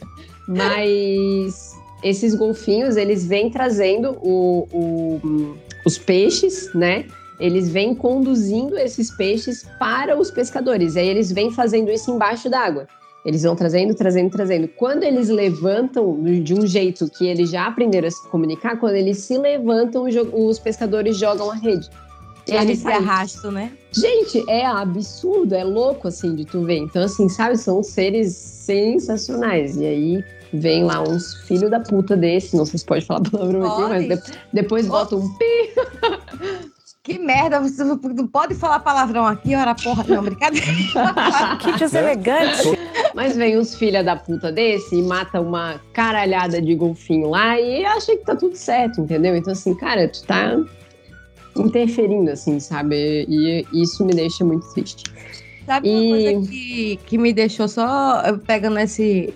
Mas 0.49 1.78
esses 2.03 2.35
golfinhos, 2.35 2.97
eles 2.97 3.27
vêm 3.27 3.51
trazendo 3.51 4.17
o, 4.23 4.69
o, 4.73 5.57
os 5.85 5.99
peixes, 5.99 6.73
né? 6.75 7.07
Eles 7.41 7.69
vêm 7.69 7.95
conduzindo 7.95 8.77
esses 8.77 9.11
peixes 9.17 9.65
para 9.79 10.19
os 10.19 10.31
pescadores. 10.31 10.97
E 10.97 11.01
aí 11.01 11.09
eles 11.09 11.31
vêm 11.31 11.51
fazendo 11.51 11.91
isso 11.91 12.11
embaixo 12.11 12.51
d'água. 12.51 12.87
Eles 13.25 13.43
vão 13.43 13.55
trazendo, 13.55 13.95
trazendo, 13.95 14.31
trazendo. 14.31 14.69
Quando 14.69 15.03
eles 15.03 15.29
levantam 15.29 16.23
de 16.23 16.55
um 16.55 16.67
jeito 16.67 17.11
que 17.11 17.27
eles 17.27 17.51
já 17.51 17.67
aprenderam 17.67 18.09
a 18.09 18.11
se 18.11 18.27
comunicar, 18.29 18.79
quando 18.79 18.95
eles 18.95 19.19
se 19.19 19.37
levantam, 19.37 20.05
os 20.33 20.59
pescadores 20.59 21.17
jogam 21.17 21.51
a 21.51 21.55
rede. 21.55 21.89
E 22.47 22.53
eles 22.53 22.79
se 22.79 22.89
arrastam, 22.89 23.51
né? 23.51 23.73
Gente, 23.93 24.43
é 24.49 24.65
absurdo, 24.65 25.55
é 25.55 25.63
louco 25.63 26.09
assim 26.09 26.35
de 26.35 26.47
tu 26.47 26.65
ver. 26.65 26.79
Então, 26.79 27.03
assim, 27.03 27.29
sabe, 27.29 27.59
são 27.59 27.83
seres 27.83 28.35
sensacionais. 28.35 29.77
E 29.77 29.85
aí 29.85 30.25
vem 30.53 30.85
lá 30.85 31.03
uns 31.03 31.35
filhos 31.47 31.71
da 31.71 31.81
puta 31.81 32.17
desse, 32.17 32.57
não 32.57 32.65
sei 32.65 32.79
se 32.79 32.85
pode 32.85 33.05
falar 33.05 33.21
palavrão 33.21 33.65
aqui, 33.65 33.83
mas 33.83 34.09
de, 34.09 34.33
depois 34.53 34.87
bota 34.87 35.17
um 35.17 35.29
pi. 35.37 35.45
Que 37.03 37.19
merda, 37.19 37.59
você 37.59 37.83
não 37.83 37.97
pode 37.97 38.55
falar 38.55 38.81
palavrão 38.81 39.25
aqui, 39.25 39.55
ora 39.55 39.75
porra. 39.75 40.05
Não, 40.07 40.23
brincadeira. 40.23 40.67
que 41.59 41.73
deselegante. 41.79 42.79
Mas 43.15 43.35
vem 43.35 43.57
os 43.57 43.75
filha 43.75 44.05
da 44.05 44.15
puta 44.15 44.53
desse 44.53 44.97
e 44.97 45.03
mata 45.03 45.41
uma 45.41 45.81
caralhada 45.95 46.61
de 46.61 46.75
golfinho 46.75 47.31
lá 47.31 47.59
e 47.59 47.83
acha 47.87 48.15
que 48.15 48.27
tá 48.27 48.37
tudo 48.37 48.55
certo, 48.55 49.01
entendeu? 49.01 49.35
Então, 49.35 49.55
assim, 49.55 49.75
cara, 49.75 50.07
tu 50.07 50.23
tá 50.25 50.55
interferindo, 51.57 52.31
assim, 52.31 52.61
sabe? 52.61 53.25
E 53.27 53.65
isso 53.73 54.05
me 54.05 54.13
deixa 54.13 54.45
muito 54.45 54.71
triste. 54.75 55.05
Sabe 55.65 55.89
e... 55.89 55.93
uma 55.93 56.11
coisa 56.11 56.51
que, 56.51 57.01
que 57.07 57.19
me 57.19 57.33
deixou 57.33 57.69
só 57.69 58.23
pegando 58.47 58.79
esse. 58.79 59.33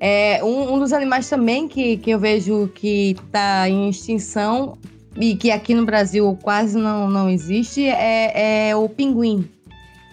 É, 0.00 0.42
um, 0.44 0.74
um 0.74 0.78
dos 0.78 0.92
animais 0.92 1.28
também 1.28 1.66
que, 1.66 1.96
que 1.96 2.10
eu 2.10 2.18
vejo 2.18 2.68
que 2.74 3.10
está 3.10 3.68
em 3.68 3.88
extinção 3.88 4.78
e 5.16 5.34
que 5.34 5.50
aqui 5.50 5.74
no 5.74 5.84
Brasil 5.84 6.38
quase 6.42 6.78
não, 6.78 7.10
não 7.10 7.28
existe 7.28 7.86
é, 7.86 8.68
é 8.70 8.76
o 8.76 8.88
pinguim. 8.88 9.48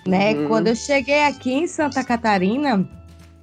Né? 0.07 0.33
Uhum. 0.33 0.47
Quando 0.47 0.67
eu 0.67 0.75
cheguei 0.75 1.23
aqui 1.23 1.51
em 1.53 1.67
Santa 1.67 2.03
Catarina, 2.03 2.87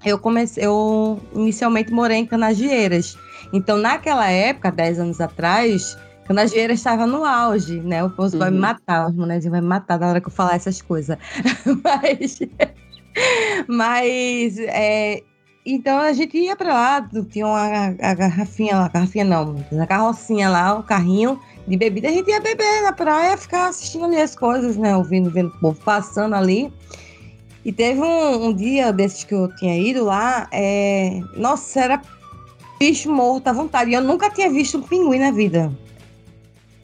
eu 0.04 0.18
comecei, 0.18 0.64
eu 0.64 1.20
inicialmente 1.34 1.92
morei 1.92 2.18
em 2.18 2.26
Canageiras. 2.26 3.16
Então, 3.52 3.76
naquela 3.76 4.30
época, 4.30 4.70
10 4.70 5.00
anos 5.00 5.20
atrás, 5.20 5.96
Canageiras 6.26 6.78
estava 6.78 7.06
no 7.06 7.24
auge, 7.24 7.80
né? 7.80 8.02
O 8.02 8.10
povo 8.10 8.32
uhum. 8.32 8.38
vai 8.38 8.50
me 8.50 8.56
uhum. 8.56 8.62
matar, 8.62 9.08
os 9.08 9.14
moleques 9.14 9.44
vão 9.44 9.60
me 9.60 9.66
matar 9.66 9.98
na 9.98 10.08
hora 10.08 10.20
que 10.20 10.28
eu 10.28 10.32
falar 10.32 10.54
essas 10.54 10.80
coisas. 10.80 11.16
mas, 11.84 12.38
mas 13.68 14.58
é, 14.58 15.22
então 15.64 15.98
a 15.98 16.12
gente 16.12 16.36
ia 16.36 16.56
para 16.56 16.74
lá, 16.74 17.08
tinha 17.30 17.46
uma 17.46 17.94
a 18.00 18.14
garrafinha 18.14 18.76
lá, 18.76 18.88
garrafinha 18.88 19.24
não, 19.24 19.56
a 19.80 19.86
carrocinha 19.86 20.48
lá, 20.48 20.74
o 20.78 20.82
carrinho 20.82 21.38
de 21.68 21.76
bebida, 21.76 22.08
a 22.08 22.12
gente 22.12 22.28
ia 22.28 22.40
beber 22.40 22.82
na 22.82 22.92
praia, 22.92 23.36
ficar 23.36 23.68
assistindo 23.68 24.06
ali 24.06 24.20
as 24.20 24.34
coisas, 24.34 24.76
né? 24.76 24.96
Ouvindo, 24.96 25.30
vendo 25.30 25.48
o 25.48 25.60
povo 25.60 25.80
passando 25.84 26.34
ali. 26.34 26.72
E 27.64 27.72
teve 27.72 28.00
um, 28.00 28.46
um 28.46 28.52
dia 28.52 28.92
desses 28.92 29.22
que 29.22 29.32
eu 29.32 29.48
tinha 29.54 29.78
ido 29.78 30.04
lá, 30.04 30.48
é... 30.50 31.20
nossa, 31.36 31.80
era 31.80 32.02
bicho 32.80 33.12
morto 33.12 33.46
à 33.46 33.52
vontade. 33.52 33.92
E 33.92 33.94
eu 33.94 34.02
nunca 34.02 34.28
tinha 34.30 34.50
visto 34.50 34.78
um 34.78 34.82
pinguim 34.82 35.20
na 35.20 35.30
vida. 35.30 35.72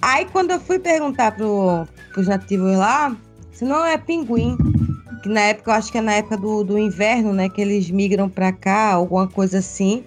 Aí 0.01 0.24
quando 0.26 0.53
eu 0.53 0.61
fui 0.61 0.79
perguntar 0.79 1.33
pro, 1.33 1.85
pros 2.12 2.29
nativos 2.29 2.76
lá, 2.76 3.16
se 3.51 3.64
não 3.64 3.85
é 3.85 3.99
pinguim, 3.99 4.57
que 5.23 5.29
na 5.29 5.41
época, 5.41 5.71
eu 5.71 5.75
acho 5.75 5.91
que 5.91 5.99
é 5.99 6.01
na 6.01 6.14
época 6.14 6.37
do, 6.37 6.64
do 6.64 6.79
inverno, 6.79 7.33
né, 7.33 7.49
que 7.49 7.61
eles 7.61 7.91
migram 7.91 8.29
pra 8.29 8.53
cá, 8.53 8.93
alguma 8.93 9.27
coisa 9.29 9.59
assim. 9.59 10.05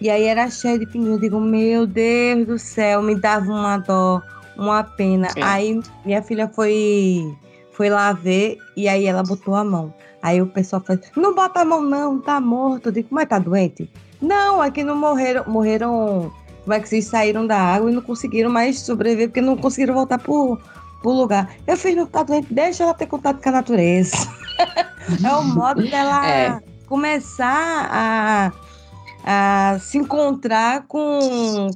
E 0.00 0.10
aí 0.10 0.24
era 0.24 0.50
cheio 0.50 0.78
de 0.78 0.86
pinguim. 0.86 1.12
Eu 1.12 1.18
digo, 1.20 1.40
meu 1.40 1.86
Deus 1.86 2.46
do 2.46 2.58
céu, 2.58 3.02
me 3.02 3.14
dava 3.14 3.50
uma 3.52 3.78
dó, 3.78 4.20
uma 4.56 4.82
pena. 4.82 5.28
É. 5.36 5.42
Aí 5.42 5.80
minha 6.04 6.20
filha 6.22 6.48
foi, 6.48 7.32
foi 7.70 7.88
lá 7.88 8.12
ver 8.12 8.58
e 8.76 8.88
aí 8.88 9.06
ela 9.06 9.22
botou 9.22 9.54
a 9.54 9.62
mão. 9.62 9.94
Aí 10.20 10.42
o 10.42 10.46
pessoal 10.46 10.82
falou, 10.82 11.02
não 11.16 11.34
bota 11.34 11.60
a 11.60 11.64
mão 11.64 11.80
não, 11.80 12.20
tá 12.20 12.40
morto. 12.40 12.88
Eu 12.88 12.92
digo, 12.92 13.08
mas 13.10 13.28
tá 13.28 13.38
doente? 13.38 13.88
Não, 14.20 14.60
aqui 14.60 14.82
não 14.82 14.96
morreram, 14.96 15.44
morreram 15.46 16.32
como 16.62 16.74
é 16.74 16.80
que 16.80 16.88
vocês 16.88 17.06
saíram 17.06 17.46
da 17.46 17.58
água 17.58 17.90
e 17.90 17.94
não 17.94 18.02
conseguiram 18.02 18.50
mais 18.50 18.80
sobreviver 18.80 19.28
porque 19.28 19.40
não 19.40 19.56
conseguiram 19.56 19.94
voltar 19.94 20.18
pro, 20.18 20.58
pro 21.00 21.10
lugar. 21.10 21.48
Eu 21.66 21.76
fiz 21.76 21.96
no 21.96 22.06
tá 22.06 22.22
doente, 22.22 22.52
deixa 22.52 22.84
ela 22.84 22.94
ter 22.94 23.06
contato 23.06 23.42
com 23.42 23.48
a 23.48 23.52
natureza. 23.52 24.16
é 25.24 25.32
o 25.32 25.44
modo 25.44 25.82
dela 25.82 26.28
é. 26.28 26.60
começar 26.86 27.88
a, 27.90 28.52
a 29.24 29.78
se 29.78 29.98
encontrar 29.98 30.86
com, 30.86 31.70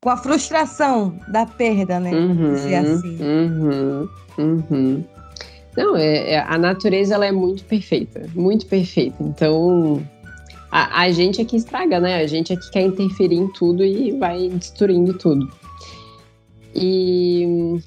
com 0.00 0.10
a 0.10 0.16
frustração 0.16 1.18
da 1.28 1.46
perda, 1.46 2.00
né? 2.00 2.12
Uhum, 2.12 2.54
assim. 2.54 3.18
Uhum, 3.22 4.08
uhum. 4.38 5.04
Não, 5.76 5.96
é, 5.96 6.34
é, 6.34 6.38
a 6.40 6.56
natureza 6.56 7.14
ela 7.14 7.26
é 7.26 7.32
muito 7.32 7.64
perfeita, 7.64 8.26
muito 8.34 8.66
perfeita. 8.66 9.16
Então, 9.20 10.00
a, 10.70 11.02
a 11.02 11.10
gente 11.10 11.40
é 11.40 11.44
que 11.44 11.56
estraga, 11.56 11.98
né? 11.98 12.16
A 12.16 12.26
gente 12.26 12.52
é 12.52 12.56
que 12.56 12.70
quer 12.70 12.82
interferir 12.82 13.36
em 13.36 13.48
tudo 13.48 13.84
e 13.84 14.12
vai 14.18 14.48
destruindo 14.48 15.14
tudo. 15.14 15.48
E 16.74 17.80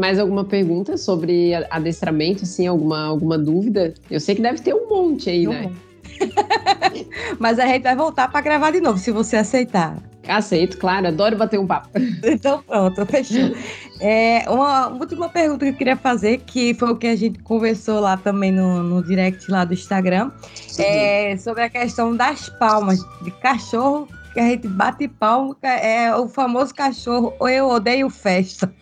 mais 0.00 0.18
alguma 0.18 0.44
pergunta 0.44 0.96
sobre 0.96 1.54
adestramento, 1.70 2.44
assim, 2.44 2.66
alguma, 2.66 3.04
alguma 3.04 3.38
dúvida? 3.38 3.94
Eu 4.10 4.20
sei 4.20 4.34
que 4.34 4.42
deve 4.42 4.60
ter 4.60 4.74
um 4.74 4.88
monte 4.88 5.30
aí, 5.30 5.46
né? 5.46 5.72
Mas 7.38 7.58
a 7.58 7.66
gente 7.66 7.82
vai 7.82 7.96
voltar 7.96 8.30
para 8.30 8.40
gravar 8.40 8.70
de 8.70 8.80
novo, 8.80 8.98
se 8.98 9.10
você 9.10 9.36
aceitar. 9.36 9.96
Aceito, 10.28 10.78
claro, 10.78 11.06
adoro 11.06 11.36
bater 11.36 11.58
um 11.58 11.66
papo. 11.66 11.88
Então 12.24 12.62
pronto, 12.62 13.06
fechou. 13.06 13.54
É, 14.00 14.44
uma 14.48 14.88
última 14.88 15.28
pergunta 15.28 15.64
que 15.64 15.70
eu 15.70 15.76
queria 15.76 15.96
fazer, 15.96 16.38
que 16.38 16.74
foi 16.74 16.90
o 16.90 16.96
que 16.96 17.06
a 17.06 17.16
gente 17.16 17.38
conversou 17.40 18.00
lá 18.00 18.16
também 18.16 18.50
no, 18.50 18.82
no 18.82 19.02
direct 19.02 19.50
lá 19.50 19.64
do 19.64 19.74
Instagram, 19.74 20.30
é 20.78 21.36
sobre 21.36 21.62
a 21.62 21.70
questão 21.70 22.14
das 22.14 22.48
palmas, 22.48 22.98
de 23.22 23.30
cachorro, 23.30 24.08
que 24.34 24.40
a 24.40 24.48
gente 24.50 24.68
bate 24.68 25.08
palma, 25.08 25.56
é 25.62 26.14
o 26.14 26.28
famoso 26.28 26.74
cachorro, 26.74 27.32
ou 27.38 27.48
eu 27.48 27.68
odeio 27.68 28.10
festa. 28.10 28.72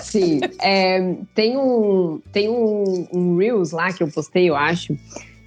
Sim, 0.00 0.40
é, 0.60 1.16
tem 1.34 1.56
um 1.56 2.20
tem 2.32 2.48
um, 2.48 3.06
um 3.12 3.36
Reels 3.36 3.72
lá 3.72 3.92
que 3.92 4.02
eu 4.02 4.08
postei, 4.08 4.48
eu 4.48 4.56
acho, 4.56 4.96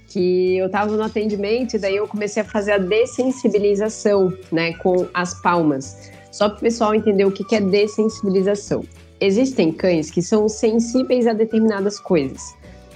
que 0.08 0.56
eu 0.56 0.66
estava 0.66 0.96
no 0.96 1.02
atendimento 1.02 1.74
e 1.74 1.78
daí 1.78 1.96
eu 1.96 2.06
comecei 2.06 2.42
a 2.42 2.44
fazer 2.44 2.72
a 2.72 2.78
dessensibilização, 2.78 4.32
né, 4.52 4.72
com 4.74 5.06
as 5.14 5.40
palmas. 5.40 6.10
Só 6.30 6.48
para 6.48 6.58
o 6.58 6.60
pessoal 6.60 6.94
entender 6.94 7.24
o 7.24 7.30
que, 7.30 7.44
que 7.44 7.56
é 7.56 7.60
dessensibilização. 7.60 8.84
Existem 9.20 9.72
cães 9.72 10.10
que 10.10 10.20
são 10.20 10.48
sensíveis 10.48 11.26
a 11.26 11.32
determinadas 11.32 11.98
coisas, 11.98 12.54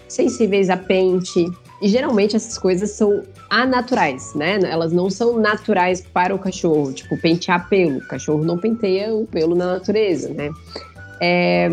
sensíveis 0.09 0.69
a 0.69 0.77
pente, 0.77 1.47
e 1.81 1.89
geralmente 1.89 2.37
essas 2.37 2.59
coisas 2.59 2.91
são 2.91 3.23
anaturais, 3.49 4.35
né? 4.35 4.61
Elas 4.63 4.93
não 4.93 5.09
são 5.09 5.39
naturais 5.39 6.03
para 6.03 6.35
o 6.35 6.39
cachorro, 6.39 6.93
tipo 6.93 7.17
pentear 7.17 7.69
pelo. 7.71 7.99
O 7.99 8.07
cachorro 8.07 8.45
não 8.45 8.59
penteia 8.59 9.15
o 9.15 9.27
pelo 9.27 9.55
na 9.55 9.79
natureza, 9.79 10.29
né? 10.29 10.51
É, 11.21 11.69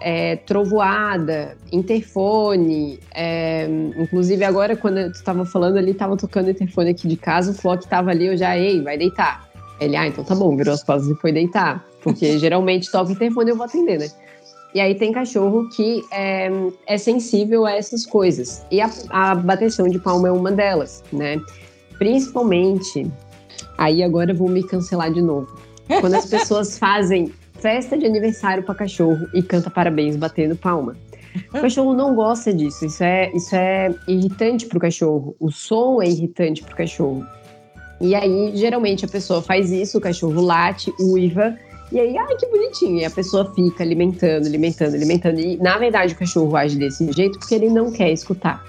é, 0.00 0.36
trovoada, 0.36 1.56
interfone. 1.72 3.00
É, 3.12 3.66
inclusive, 3.98 4.44
agora, 4.44 4.76
quando 4.76 5.10
tu 5.10 5.16
estava 5.16 5.44
falando 5.44 5.76
ali, 5.76 5.90
estava 5.90 6.16
tocando 6.16 6.50
interfone 6.50 6.90
aqui 6.90 7.08
de 7.08 7.16
casa, 7.16 7.50
o 7.50 7.54
Flock 7.54 7.82
estava 7.82 8.10
ali, 8.10 8.26
eu 8.26 8.36
já, 8.36 8.56
ei, 8.56 8.80
vai 8.80 8.96
deitar. 8.96 9.50
Ele, 9.80 9.96
ah, 9.96 10.06
então 10.06 10.22
tá 10.22 10.34
bom, 10.36 10.56
virou 10.56 10.72
as 10.72 10.84
costas 10.84 11.10
e 11.10 11.20
foi 11.20 11.32
deitar. 11.32 11.84
Porque 12.02 12.38
geralmente 12.38 12.90
toca 12.90 13.10
interfone 13.10 13.50
e 13.50 13.52
eu 13.52 13.56
vou 13.56 13.66
atender, 13.66 13.98
né? 13.98 14.08
E 14.74 14.80
aí 14.80 14.94
tem 14.94 15.12
cachorro 15.12 15.68
que 15.68 16.02
é, 16.10 16.48
é 16.86 16.96
sensível 16.96 17.66
a 17.66 17.72
essas 17.72 18.06
coisas. 18.06 18.64
E 18.70 18.80
a, 18.80 18.90
a 19.10 19.34
bateção 19.34 19.86
de 19.86 19.98
palma 19.98 20.28
é 20.28 20.32
uma 20.32 20.50
delas, 20.50 21.02
né? 21.12 21.38
Principalmente, 21.98 23.10
aí 23.76 24.02
agora 24.02 24.30
eu 24.30 24.36
vou 24.36 24.48
me 24.48 24.62
cancelar 24.62 25.12
de 25.12 25.20
novo. 25.20 25.48
Quando 26.00 26.14
as 26.14 26.24
pessoas 26.30 26.78
fazem 26.78 27.30
festa 27.62 27.96
de 27.96 28.04
aniversário 28.04 28.64
para 28.64 28.74
cachorro 28.74 29.28
e 29.32 29.40
canta 29.40 29.70
parabéns 29.70 30.16
batendo 30.16 30.56
palma. 30.56 30.96
O 31.48 31.60
cachorro 31.60 31.94
não 31.94 32.14
gosta 32.14 32.52
disso. 32.52 32.84
Isso 32.84 33.02
é, 33.02 33.30
isso 33.32 33.54
é 33.54 33.94
irritante 34.06 34.66
para 34.66 34.76
o 34.76 34.80
cachorro. 34.80 35.36
O 35.40 35.50
som 35.50 36.02
é 36.02 36.08
irritante 36.08 36.62
para 36.62 36.74
o 36.74 36.76
cachorro. 36.76 37.24
E 38.00 38.14
aí, 38.14 38.50
geralmente, 38.54 39.04
a 39.04 39.08
pessoa 39.08 39.40
faz 39.40 39.70
isso, 39.70 39.96
o 39.96 40.00
cachorro 40.00 40.42
late, 40.42 40.92
uiva, 41.00 41.56
e 41.92 42.00
aí, 42.00 42.16
ai, 42.18 42.36
que 42.36 42.46
bonitinho. 42.46 42.98
E 42.98 43.04
a 43.04 43.10
pessoa 43.10 43.54
fica 43.54 43.84
alimentando, 43.84 44.46
alimentando, 44.46 44.94
alimentando. 44.94 45.38
E, 45.38 45.56
na 45.58 45.78
verdade, 45.78 46.14
o 46.14 46.18
cachorro 46.18 46.56
age 46.56 46.76
desse 46.76 47.10
jeito 47.12 47.38
porque 47.38 47.54
ele 47.54 47.68
não 47.68 47.92
quer 47.92 48.10
escutar. 48.10 48.64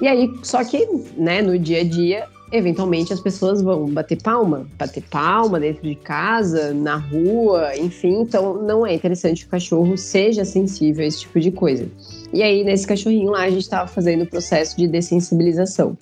E 0.00 0.08
aí, 0.08 0.32
só 0.42 0.64
que, 0.64 0.86
né, 1.16 1.40
no 1.40 1.58
dia 1.58 1.82
a 1.82 1.84
dia, 1.84 2.26
eventualmente 2.50 3.12
as 3.12 3.20
pessoas 3.20 3.62
vão 3.62 3.86
bater 3.86 4.20
palma, 4.22 4.66
bater 4.78 5.02
palma 5.02 5.60
dentro 5.60 5.82
de 5.82 5.94
casa, 5.94 6.72
na 6.72 6.96
rua, 6.96 7.76
enfim. 7.76 8.20
Então 8.20 8.62
não 8.62 8.86
é 8.86 8.94
interessante 8.94 9.42
que 9.42 9.48
o 9.48 9.50
cachorro 9.50 9.96
seja 9.96 10.44
sensível 10.44 11.04
a 11.04 11.06
esse 11.06 11.20
tipo 11.20 11.38
de 11.40 11.50
coisa. 11.50 11.88
E 12.32 12.42
aí, 12.42 12.64
nesse 12.64 12.86
cachorrinho 12.86 13.30
lá, 13.30 13.42
a 13.42 13.50
gente 13.50 13.62
estava 13.62 13.88
fazendo 13.88 14.22
o 14.22 14.26
processo 14.26 14.76
de 14.76 14.86
dessensibilização. 14.86 15.96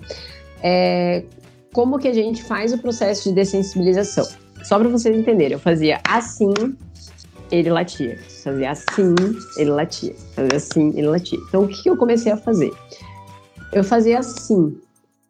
É, 0.62 1.22
como 1.72 1.98
que 1.98 2.08
a 2.08 2.12
gente 2.12 2.42
faz 2.42 2.72
o 2.72 2.78
processo 2.78 3.28
de 3.28 3.34
dessensibilização? 3.34 4.26
Só 4.64 4.78
para 4.78 4.88
vocês 4.88 5.16
entenderem, 5.16 5.52
eu 5.52 5.60
fazia 5.60 6.00
assim, 6.02 6.52
ele 7.50 7.70
latia. 7.70 8.18
Fazia 8.42 8.70
assim, 8.70 9.14
ele 9.56 9.70
latia. 9.70 10.14
Fazia 10.34 10.56
assim, 10.56 10.88
ele 10.96 11.06
latia. 11.06 11.38
Então, 11.48 11.64
o 11.64 11.68
que 11.68 11.88
eu 11.88 11.96
comecei 11.96 12.32
a 12.32 12.36
fazer? 12.36 12.72
Eu 13.72 13.84
fazia 13.84 14.18
assim, 14.18 14.76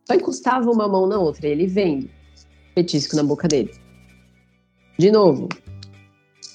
Só 0.06 0.14
encostava 0.14 0.70
uma 0.70 0.86
mão 0.86 1.06
na 1.06 1.18
outra, 1.18 1.48
ele 1.48 1.66
vendo. 1.66 2.08
Petisco 2.74 3.16
na 3.16 3.24
boca 3.24 3.48
dele. 3.48 3.72
De 4.98 5.10
novo, 5.10 5.48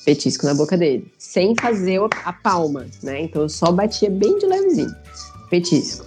petisco 0.06 0.46
na 0.46 0.54
boca 0.54 0.78
dele, 0.78 1.12
sem 1.18 1.54
fazer 1.60 2.00
a 2.24 2.34
palma, 2.34 2.88
né? 3.04 3.22
Então 3.22 3.44
eu 3.44 3.50
só 3.50 3.72
batia 3.72 4.10
bem 4.10 4.38
de 4.38 4.46
levezinho. 4.46 4.96
Petisco, 5.50 6.06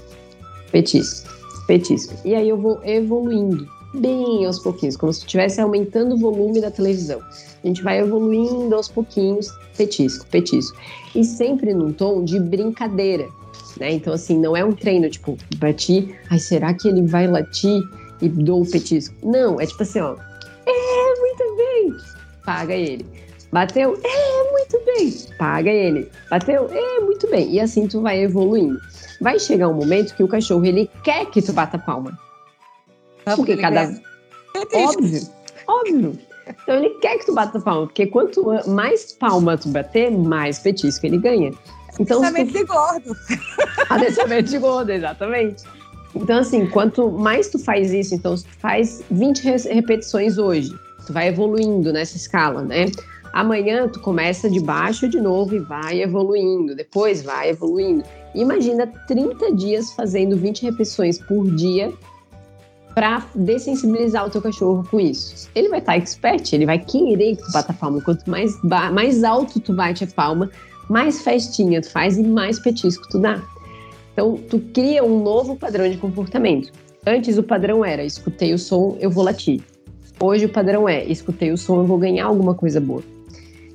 petisco, 0.73 1.29
petisco. 1.67 2.15
E 2.25 2.35
aí 2.35 2.49
eu 2.49 2.57
vou 2.57 2.81
evoluindo 2.83 3.69
bem 3.95 4.45
aos 4.47 4.59
pouquinhos, 4.59 4.97
como 4.97 5.13
se 5.13 5.21
estivesse 5.21 5.61
aumentando 5.61 6.15
o 6.15 6.19
volume 6.19 6.61
da 6.61 6.71
televisão. 6.71 7.21
A 7.63 7.67
gente 7.67 7.83
vai 7.83 8.01
evoluindo 8.01 8.75
aos 8.75 8.89
pouquinhos, 8.89 9.49
petisco, 9.77 10.27
petisco. 10.27 10.77
E 11.15 11.23
sempre 11.25 11.75
num 11.75 11.93
tom 11.93 12.25
de 12.25 12.41
brincadeira, 12.41 13.29
né? 13.79 13.93
Então, 13.93 14.13
assim, 14.13 14.39
não 14.39 14.57
é 14.57 14.65
um 14.65 14.73
treino 14.73 15.09
tipo, 15.09 15.37
bati, 15.57 16.15
ai, 16.31 16.39
será 16.39 16.73
que 16.75 16.89
ele 16.89 17.03
vai 17.03 17.27
latir 17.27 17.83
e 18.21 18.29
dou 18.29 18.63
o 18.63 18.71
petisco? 18.71 19.15
Não, 19.23 19.61
é 19.61 19.67
tipo 19.67 19.83
assim, 19.83 20.01
ó, 20.01 20.17
é, 20.67 21.21
muito 21.21 21.57
bem, 21.57 21.95
paga 22.45 22.75
ele. 22.75 23.07
Bateu, 23.53 23.97
é, 24.03 24.51
muito 24.51 24.81
bem, 24.85 25.15
paga 25.39 25.71
ele. 25.71 26.11
Bateu, 26.29 26.69
é, 26.73 27.01
muito 27.01 27.31
bem. 27.31 27.53
E 27.53 27.61
assim 27.61 27.87
tu 27.87 28.01
vai 28.01 28.21
evoluindo. 28.21 28.81
Vai 29.21 29.39
chegar 29.39 29.69
um 29.69 29.75
momento 29.75 30.15
que 30.17 30.25
o 30.25 30.29
cachorro, 30.29 30.65
ele 30.65 30.91
quer 31.05 31.27
que 31.27 31.41
tu 31.41 31.53
bata 31.53 31.79
palma. 31.79 32.19
Porque 33.37 33.57
cada. 33.57 33.83
É 33.83 34.77
Óbvio, 34.77 35.23
óbvio. 35.69 36.19
Então 36.49 36.77
ele 36.77 36.91
quer 36.99 37.19
que 37.19 37.27
tu 37.27 37.35
bata 37.35 37.61
palma, 37.61 37.87
porque 37.87 38.07
quanto 38.07 38.45
mais 38.67 39.13
palma 39.13 39.57
tu 39.57 39.69
bater, 39.69 40.11
mais 40.11 40.59
petisco 40.59 41.07
ele 41.07 41.19
ganha. 41.19 41.53
Então, 41.99 42.23
se 42.25 42.33
tu 42.33 42.53
de 42.53 42.65
gordo. 42.65 43.17
Adensamento 43.89 44.51
de 44.51 44.59
gordo, 44.59 44.91
exatamente. 44.91 45.63
Então, 46.15 46.39
assim, 46.39 46.67
quanto 46.67 47.11
mais 47.11 47.49
tu 47.49 47.59
faz 47.59 47.93
isso, 47.93 48.15
então, 48.15 48.37
se 48.37 48.45
tu 48.45 48.57
faz 48.59 49.03
20 49.11 49.43
re- 49.43 49.75
repetições 49.75 50.39
hoje, 50.39 50.73
tu 51.07 51.13
vai 51.13 51.29
evoluindo 51.29 51.93
nessa 51.93 52.17
escala, 52.17 52.63
né? 52.63 52.87
Amanhã 53.33 53.89
tu 53.89 53.99
começa 53.99 54.49
de 54.49 54.61
baixo 54.61 55.09
de 55.09 55.21
novo 55.21 55.57
e 55.57 55.59
vai 55.59 56.01
evoluindo, 56.01 56.75
depois 56.77 57.23
vai 57.23 57.51
evoluindo. 57.51 58.05
Imagina 58.33 58.87
30 59.09 59.53
dias 59.55 59.93
fazendo 59.93 60.37
20 60.37 60.63
repetições 60.63 61.19
por 61.19 61.51
dia 61.51 61.93
para 62.95 63.27
dessensibilizar 63.35 64.25
o 64.25 64.31
teu 64.31 64.41
cachorro 64.41 64.87
com 64.89 65.01
isso. 65.01 65.51
Ele 65.53 65.69
vai 65.69 65.81
estar 65.81 65.97
expert, 65.97 66.53
ele 66.53 66.65
vai 66.65 66.79
querer 66.79 67.35
que 67.35 67.43
tu 67.43 67.53
bata 67.53 67.73
a 67.73 67.75
palma. 67.75 68.01
Quanto 68.01 68.31
mais, 68.31 68.53
mais 68.63 69.25
alto 69.25 69.59
tu 69.59 69.73
bate 69.75 70.05
a 70.05 70.07
palma, 70.07 70.49
mais 70.89 71.23
festinha 71.23 71.81
tu 71.81 71.91
faz 71.91 72.19
e 72.19 72.23
mais 72.23 72.59
petisco 72.59 73.09
tu 73.09 73.19
dá. 73.19 73.43
Então, 74.13 74.37
tu 74.49 74.61
cria 74.73 75.03
um 75.03 75.23
novo 75.23 75.57
padrão 75.57 75.89
de 75.91 75.97
comportamento. 75.97 76.71
Antes 77.07 77.37
o 77.37 77.43
padrão 77.43 77.85
era, 77.85 78.05
escutei 78.05 78.55
o 78.55 78.59
som, 78.59 78.97
eu 79.01 79.11
vou 79.11 79.25
latir. 79.25 79.61
Hoje 80.21 80.47
o 80.47 80.49
padrão 80.49 80.89
é, 80.89 81.05
escutei 81.05 81.51
o 81.51 81.59
som, 81.59 81.81
eu 81.81 81.87
vou 81.87 81.99
ganhar 81.99 82.27
alguma 82.27 82.55
coisa 82.55 82.81
boa. 82.81 83.03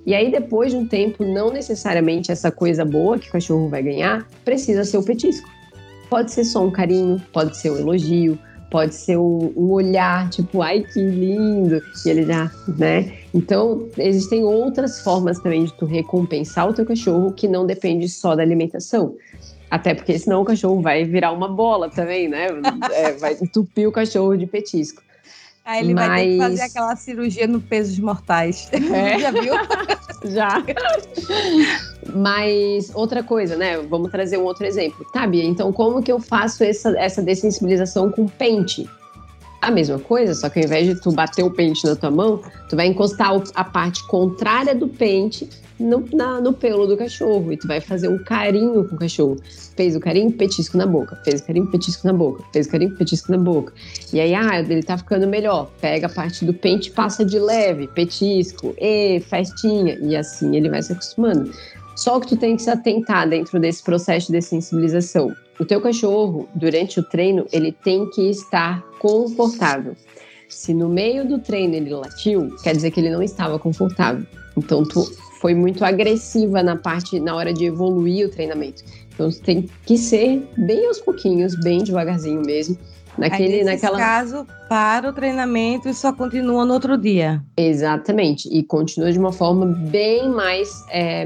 E 0.05 0.15
aí, 0.15 0.31
depois 0.31 0.71
de 0.71 0.77
um 0.77 0.87
tempo, 0.87 1.23
não 1.23 1.51
necessariamente 1.51 2.31
essa 2.31 2.49
coisa 2.49 2.85
boa 2.85 3.19
que 3.19 3.27
o 3.27 3.31
cachorro 3.31 3.69
vai 3.69 3.83
ganhar 3.83 4.25
precisa 4.45 4.83
ser 4.83 4.97
o 4.97 5.03
petisco. 5.03 5.47
Pode 6.09 6.31
ser 6.31 6.45
só 6.45 6.65
um 6.65 6.71
carinho, 6.71 7.21
pode 7.31 7.55
ser 7.57 7.69
um 7.71 7.77
elogio, 7.77 8.39
pode 8.69 8.95
ser 8.95 9.17
um, 9.17 9.51
um 9.55 9.71
olhar, 9.71 10.29
tipo, 10.29 10.61
ai 10.61 10.81
que 10.81 11.01
lindo, 11.01 11.81
e 12.05 12.09
ele 12.09 12.23
já, 12.23 12.51
né? 12.77 13.17
Então, 13.33 13.87
existem 13.97 14.43
outras 14.43 15.01
formas 15.01 15.39
também 15.39 15.65
de 15.65 15.73
tu 15.73 15.85
recompensar 15.85 16.69
o 16.69 16.73
teu 16.73 16.85
cachorro 16.85 17.31
que 17.33 17.47
não 17.47 17.65
depende 17.65 18.07
só 18.07 18.35
da 18.35 18.43
alimentação. 18.43 19.15
Até 19.69 19.93
porque 19.93 20.17
senão 20.17 20.41
o 20.41 20.45
cachorro 20.45 20.81
vai 20.81 21.03
virar 21.03 21.31
uma 21.31 21.47
bola 21.47 21.89
também, 21.89 22.27
né? 22.27 22.47
É, 22.91 23.13
vai 23.13 23.33
entupir 23.33 23.87
o 23.87 23.91
cachorro 23.91 24.35
de 24.35 24.47
petisco. 24.47 25.03
Aí 25.69 25.81
ele 25.83 25.93
vai 25.93 26.09
ter 26.15 26.27
que 26.31 26.37
Mas- 26.37 26.49
fazer 26.49 26.61
aquela 26.63 26.95
cirurgia 26.95 27.45
no 27.45 27.61
pesos 27.61 27.99
mortais. 27.99 28.67
É. 28.73 29.19
Já 29.21 29.29
viu? 29.29 29.53
Já. 30.25 30.63
Mas 32.15 32.91
outra 32.95 33.21
coisa, 33.21 33.55
né? 33.55 33.77
Vamos 33.77 34.09
trazer 34.09 34.37
um 34.39 34.45
outro 34.45 34.65
exemplo. 34.65 35.05
Tá, 35.13 35.27
Bia, 35.27 35.43
então 35.43 35.71
como 35.71 36.01
que 36.01 36.11
eu 36.11 36.19
faço 36.19 36.63
essa, 36.63 36.97
essa 36.97 37.21
dessensibilização 37.21 38.09
com 38.11 38.25
pente? 38.27 38.89
A 39.61 39.69
mesma 39.69 39.99
coisa, 39.99 40.33
só 40.33 40.49
que 40.49 40.57
ao 40.57 40.65
invés 40.65 40.87
de 40.87 40.99
tu 40.99 41.11
bater 41.11 41.43
o 41.43 41.51
pente 41.51 41.85
na 41.85 41.95
tua 41.95 42.09
mão, 42.09 42.41
tu 42.67 42.75
vai 42.75 42.87
encostar 42.87 43.29
a 43.53 43.63
parte 43.63 44.07
contrária 44.07 44.73
do 44.73 44.87
pente 44.87 45.47
no, 45.79 46.05
na- 46.13 46.41
no 46.41 46.53
pelo 46.53 46.85
do 46.85 46.97
cachorro 46.97 47.51
e 47.51 47.57
tu 47.57 47.67
vai 47.67 47.79
fazer 47.79 48.07
um 48.07 48.17
carinho 48.17 48.83
com 48.87 48.95
o 48.95 48.99
cachorro. 48.99 49.37
Fez 49.75 49.95
o 49.95 49.99
carinho, 49.99 50.31
petisco 50.31 50.77
na 50.77 50.85
boca. 50.85 51.15
Fez 51.23 51.41
o 51.41 51.45
carinho, 51.45 51.67
petisco 51.67 52.05
na 52.05 52.13
boca. 52.13 52.43
Fez 52.51 52.67
o 52.67 52.69
carinho, 52.71 52.95
petisco 52.95 53.31
na 53.31 53.37
boca. 53.37 53.73
E 54.11 54.19
aí, 54.19 54.33
ah, 54.33 54.59
ele 54.59 54.83
tá 54.83 54.97
ficando 54.97 55.27
melhor. 55.27 55.69
Pega 55.79 56.07
a 56.07 56.09
parte 56.09 56.43
do 56.45 56.53
pente, 56.53 56.91
passa 56.91 57.23
de 57.23 57.39
leve, 57.39 57.87
petisco, 57.87 58.73
e 58.77 59.19
festinha. 59.21 59.97
E 60.01 60.15
assim 60.15 60.55
ele 60.55 60.69
vai 60.69 60.81
se 60.83 60.91
acostumando. 60.91 61.51
Só 61.95 62.19
que 62.19 62.27
tu 62.27 62.37
tem 62.37 62.55
que 62.55 62.61
se 62.61 62.69
atentar 62.69 63.27
dentro 63.29 63.59
desse 63.59 63.83
processo 63.83 64.31
de 64.31 64.41
sensibilização. 64.41 65.33
O 65.59 65.65
teu 65.65 65.81
cachorro, 65.81 66.47
durante 66.55 66.99
o 66.99 67.03
treino, 67.03 67.45
ele 67.51 67.71
tem 67.73 68.09
que 68.09 68.29
estar 68.29 68.81
confortável. 68.99 69.95
Se 70.47 70.73
no 70.73 70.89
meio 70.89 71.27
do 71.27 71.39
treino 71.39 71.75
ele 71.75 71.89
latiu, 71.93 72.55
quer 72.63 72.75
dizer 72.75 72.91
que 72.91 72.99
ele 72.99 73.09
não 73.09 73.21
estava 73.21 73.59
confortável. 73.59 74.25
Então 74.57 74.83
tu 74.83 75.05
foi 75.39 75.55
muito 75.55 75.83
agressiva 75.83 76.61
na 76.61 76.75
parte 76.75 77.19
na 77.19 77.35
hora 77.35 77.53
de 77.53 77.65
evoluir 77.65 78.27
o 78.27 78.29
treinamento. 78.29 78.83
Então 79.13 79.29
tem 79.31 79.69
que 79.85 79.97
ser 79.97 80.47
bem 80.57 80.85
aos 80.87 80.99
pouquinhos, 80.99 81.55
bem 81.61 81.83
devagarzinho 81.83 82.41
mesmo, 82.41 82.77
naquele 83.17 83.55
Aí, 83.55 83.63
nesse 83.63 83.83
naquela 83.83 83.97
caso, 83.97 84.47
para 84.69 85.09
o 85.09 85.13
treinamento 85.13 85.89
e 85.89 85.93
só 85.93 86.13
continua 86.13 86.65
no 86.65 86.73
outro 86.73 86.97
dia. 86.97 87.41
exatamente 87.57 88.47
e 88.49 88.63
continua 88.63 89.11
de 89.11 89.19
uma 89.19 89.31
forma 89.31 89.65
bem 89.65 90.29
mais 90.29 90.69
é, 90.89 91.25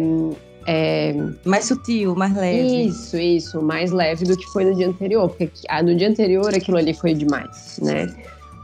é, 0.66 1.16
Mais 1.45 1.66
sutil, 1.66 2.16
mais 2.16 2.36
leve. 2.36 2.86
Isso, 2.86 3.18
isso, 3.18 3.61
mais 3.61 3.91
leve 3.91 4.26
do 4.26 4.38
que 4.38 4.45
foi 4.51 4.66
no 4.66 4.76
dia 4.76 4.88
anterior, 4.88 5.30
porque 5.30 5.49
ah, 5.70 5.84
no 5.84 5.95
dia 5.95 6.09
anterior 6.09 6.53
aquilo 6.53 6.78
ali 6.78 6.93
foi 6.93 7.14
demais, 7.14 7.80
né? 7.82 8.07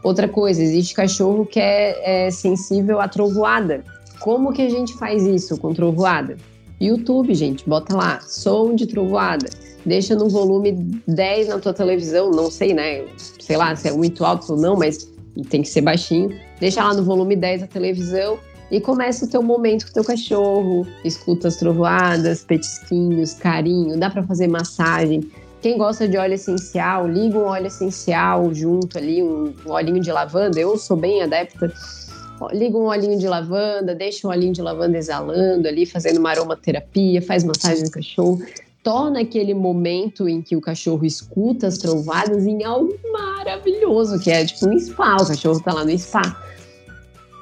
Outra 0.02 0.28
coisa, 0.28 0.64
existe 0.64 0.94
cachorro 0.94 1.46
que 1.46 1.60
é, 1.60 2.28
é 2.28 2.32
sensível 2.32 3.02
à 3.02 3.08
trovoada. 3.08 3.84
Como 4.20 4.52
que 4.52 4.62
a 4.62 4.70
gente 4.70 4.94
faz 4.98 5.24
isso 5.24 5.58
com 5.58 5.74
trovoada? 5.74 6.38
YouTube, 6.80 7.34
gente, 7.34 7.68
bota 7.68 7.96
lá, 7.96 8.22
som 8.22 8.74
de 8.74 8.88
trovoada. 8.88 9.50
Deixa 9.86 10.16
no 10.16 10.30
volume 10.30 10.74
10 11.08 11.48
na 11.50 11.60
tua 11.60 11.74
televisão, 11.74 12.32
não 12.32 12.50
sei, 12.50 12.74
né? 12.74 13.06
Sei 13.40 13.58
lá 13.58 13.76
se 13.76 13.88
é 13.88 13.92
muito 13.92 14.24
alto 14.24 14.54
ou 14.54 14.60
não, 14.60 14.76
mas 14.76 15.10
tem 15.50 15.62
que 15.62 15.70
ser 15.70 15.82
baixinho. 15.82 16.38
Deixa 16.60 16.84
lá 16.84 16.94
no 16.94 17.04
volume 17.04 17.36
10 17.36 17.62
da 17.62 17.68
televisão 17.68 18.38
e 18.72 18.80
começa 18.80 19.26
o 19.26 19.28
teu 19.28 19.42
momento 19.42 19.86
com 19.86 19.92
o 19.92 19.94
teu 19.94 20.04
cachorro, 20.04 20.86
escuta 21.04 21.48
as 21.48 21.56
trovoadas, 21.56 22.44
petisquinhos, 22.44 23.34
carinho, 23.34 23.98
dá 23.98 24.10
para 24.10 24.24
fazer 24.24 24.48
massagem. 24.48 25.30
Quem 25.62 25.78
gosta 25.78 26.08
de 26.08 26.18
óleo 26.18 26.36
essencial, 26.36 27.08
liga 27.08 27.38
um 27.38 27.46
óleo 27.46 27.68
essencial 27.68 28.54
junto 28.54 28.98
ali, 28.98 29.22
um, 29.22 29.54
olhinho 29.66 30.00
de 30.00 30.12
lavanda. 30.12 30.60
Eu 30.60 30.78
sou 30.78 30.96
bem 30.96 31.22
adepta. 31.22 31.74
Liga 32.52 32.78
um 32.78 32.86
olhinho 32.86 33.18
de 33.18 33.28
lavanda, 33.28 33.94
deixa 33.94 34.28
um 34.28 34.32
olhinho 34.32 34.54
de 34.54 34.62
lavanda 34.62 34.98
exalando 34.98 35.68
ali, 35.68 35.86
fazendo 35.86 36.18
uma 36.18 36.30
aromaterapia, 36.30 37.22
faz 37.22 37.44
massagem 37.44 37.84
no 37.84 37.92
cachorro. 37.92 38.42
Torna 38.84 39.22
aquele 39.22 39.54
momento 39.54 40.30
em 40.30 40.42
que 40.42 40.56
o 40.56 40.62
cachorro 40.62 41.06
escuta 41.06 41.68
as 41.68 41.78
trovadas 41.78 42.46
em 42.46 42.64
algo 42.64 42.96
maravilhoso, 43.12 44.20
que 44.20 44.32
é 44.32 44.46
tipo 44.46 44.70
um 44.70 44.80
spa. 44.80 45.18
O 45.18 45.28
cachorro 45.28 45.60
tá 45.62 45.74
lá 45.74 45.84
no 45.84 45.98
spa. 45.98 46.22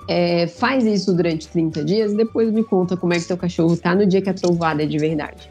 É, 0.09 0.47
faz 0.47 0.85
isso 0.85 1.13
durante 1.13 1.47
30 1.49 1.83
dias 1.83 2.13
e 2.13 2.15
depois 2.15 2.49
me 2.51 2.63
conta 2.63 2.95
como 2.95 3.13
é 3.13 3.19
que 3.19 3.25
teu 3.25 3.37
cachorro 3.37 3.75
tá 3.75 3.93
no 3.93 4.05
dia 4.05 4.21
que 4.21 4.29
a 4.29 4.33
trovada 4.33 4.83
é 4.83 4.85
de 4.85 4.97
verdade. 4.97 5.49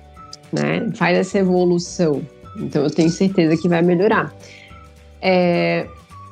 Né? 0.53 0.90
Faz 0.94 1.16
essa 1.16 1.38
evolução. 1.38 2.22
Então 2.57 2.82
eu 2.82 2.90
tenho 2.90 3.11
certeza 3.11 3.57
que 3.57 3.68
vai 3.68 3.82
melhorar. 3.82 4.34
É, 5.20 5.86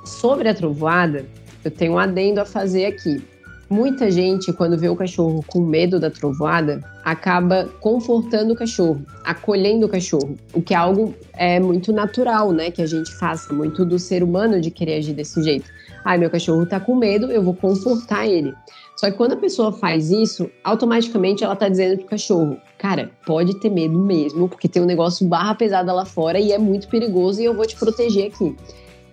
sobre 0.04 0.48
a 0.48 0.54
trovoada, 0.54 1.26
eu 1.64 1.70
tenho 1.70 1.94
um 1.94 1.98
adendo 1.98 2.40
a 2.40 2.44
fazer 2.44 2.86
aqui. 2.86 3.22
Muita 3.68 4.10
gente, 4.10 4.52
quando 4.52 4.78
vê 4.78 4.88
o 4.88 4.94
cachorro 4.94 5.42
com 5.46 5.60
medo 5.60 5.98
da 5.98 6.10
trovoada, 6.10 6.80
acaba 7.02 7.68
confortando 7.80 8.52
o 8.52 8.56
cachorro, 8.56 9.04
acolhendo 9.24 9.86
o 9.86 9.88
cachorro, 9.88 10.36
o 10.52 10.60
que 10.60 10.74
é 10.74 10.76
algo 10.76 11.14
é, 11.32 11.58
muito 11.58 11.92
natural, 11.92 12.52
né? 12.52 12.70
Que 12.70 12.82
a 12.82 12.86
gente 12.86 13.12
faça, 13.14 13.52
muito 13.54 13.84
do 13.84 13.98
ser 13.98 14.22
humano 14.22 14.60
de 14.60 14.70
querer 14.70 14.98
agir 14.98 15.14
desse 15.14 15.42
jeito. 15.42 15.68
Ai, 16.04 16.18
meu 16.18 16.30
cachorro 16.30 16.66
tá 16.66 16.78
com 16.78 16.94
medo, 16.94 17.32
eu 17.32 17.42
vou 17.42 17.54
confortar 17.54 18.26
ele. 18.28 18.54
Só 18.96 19.10
que 19.10 19.16
quando 19.16 19.32
a 19.32 19.36
pessoa 19.36 19.72
faz 19.72 20.10
isso, 20.10 20.50
automaticamente 20.62 21.42
ela 21.42 21.56
tá 21.56 21.68
dizendo 21.68 21.98
pro 21.98 22.06
cachorro, 22.06 22.58
cara, 22.78 23.10
pode 23.26 23.58
ter 23.58 23.70
medo 23.70 23.98
mesmo, 23.98 24.48
porque 24.48 24.68
tem 24.68 24.82
um 24.82 24.86
negócio 24.86 25.26
barra 25.26 25.54
pesada 25.54 25.92
lá 25.92 26.04
fora 26.04 26.38
e 26.38 26.52
é 26.52 26.58
muito 26.58 26.86
perigoso 26.88 27.40
e 27.40 27.44
eu 27.44 27.54
vou 27.54 27.66
te 27.66 27.76
proteger 27.76 28.28
aqui. 28.28 28.54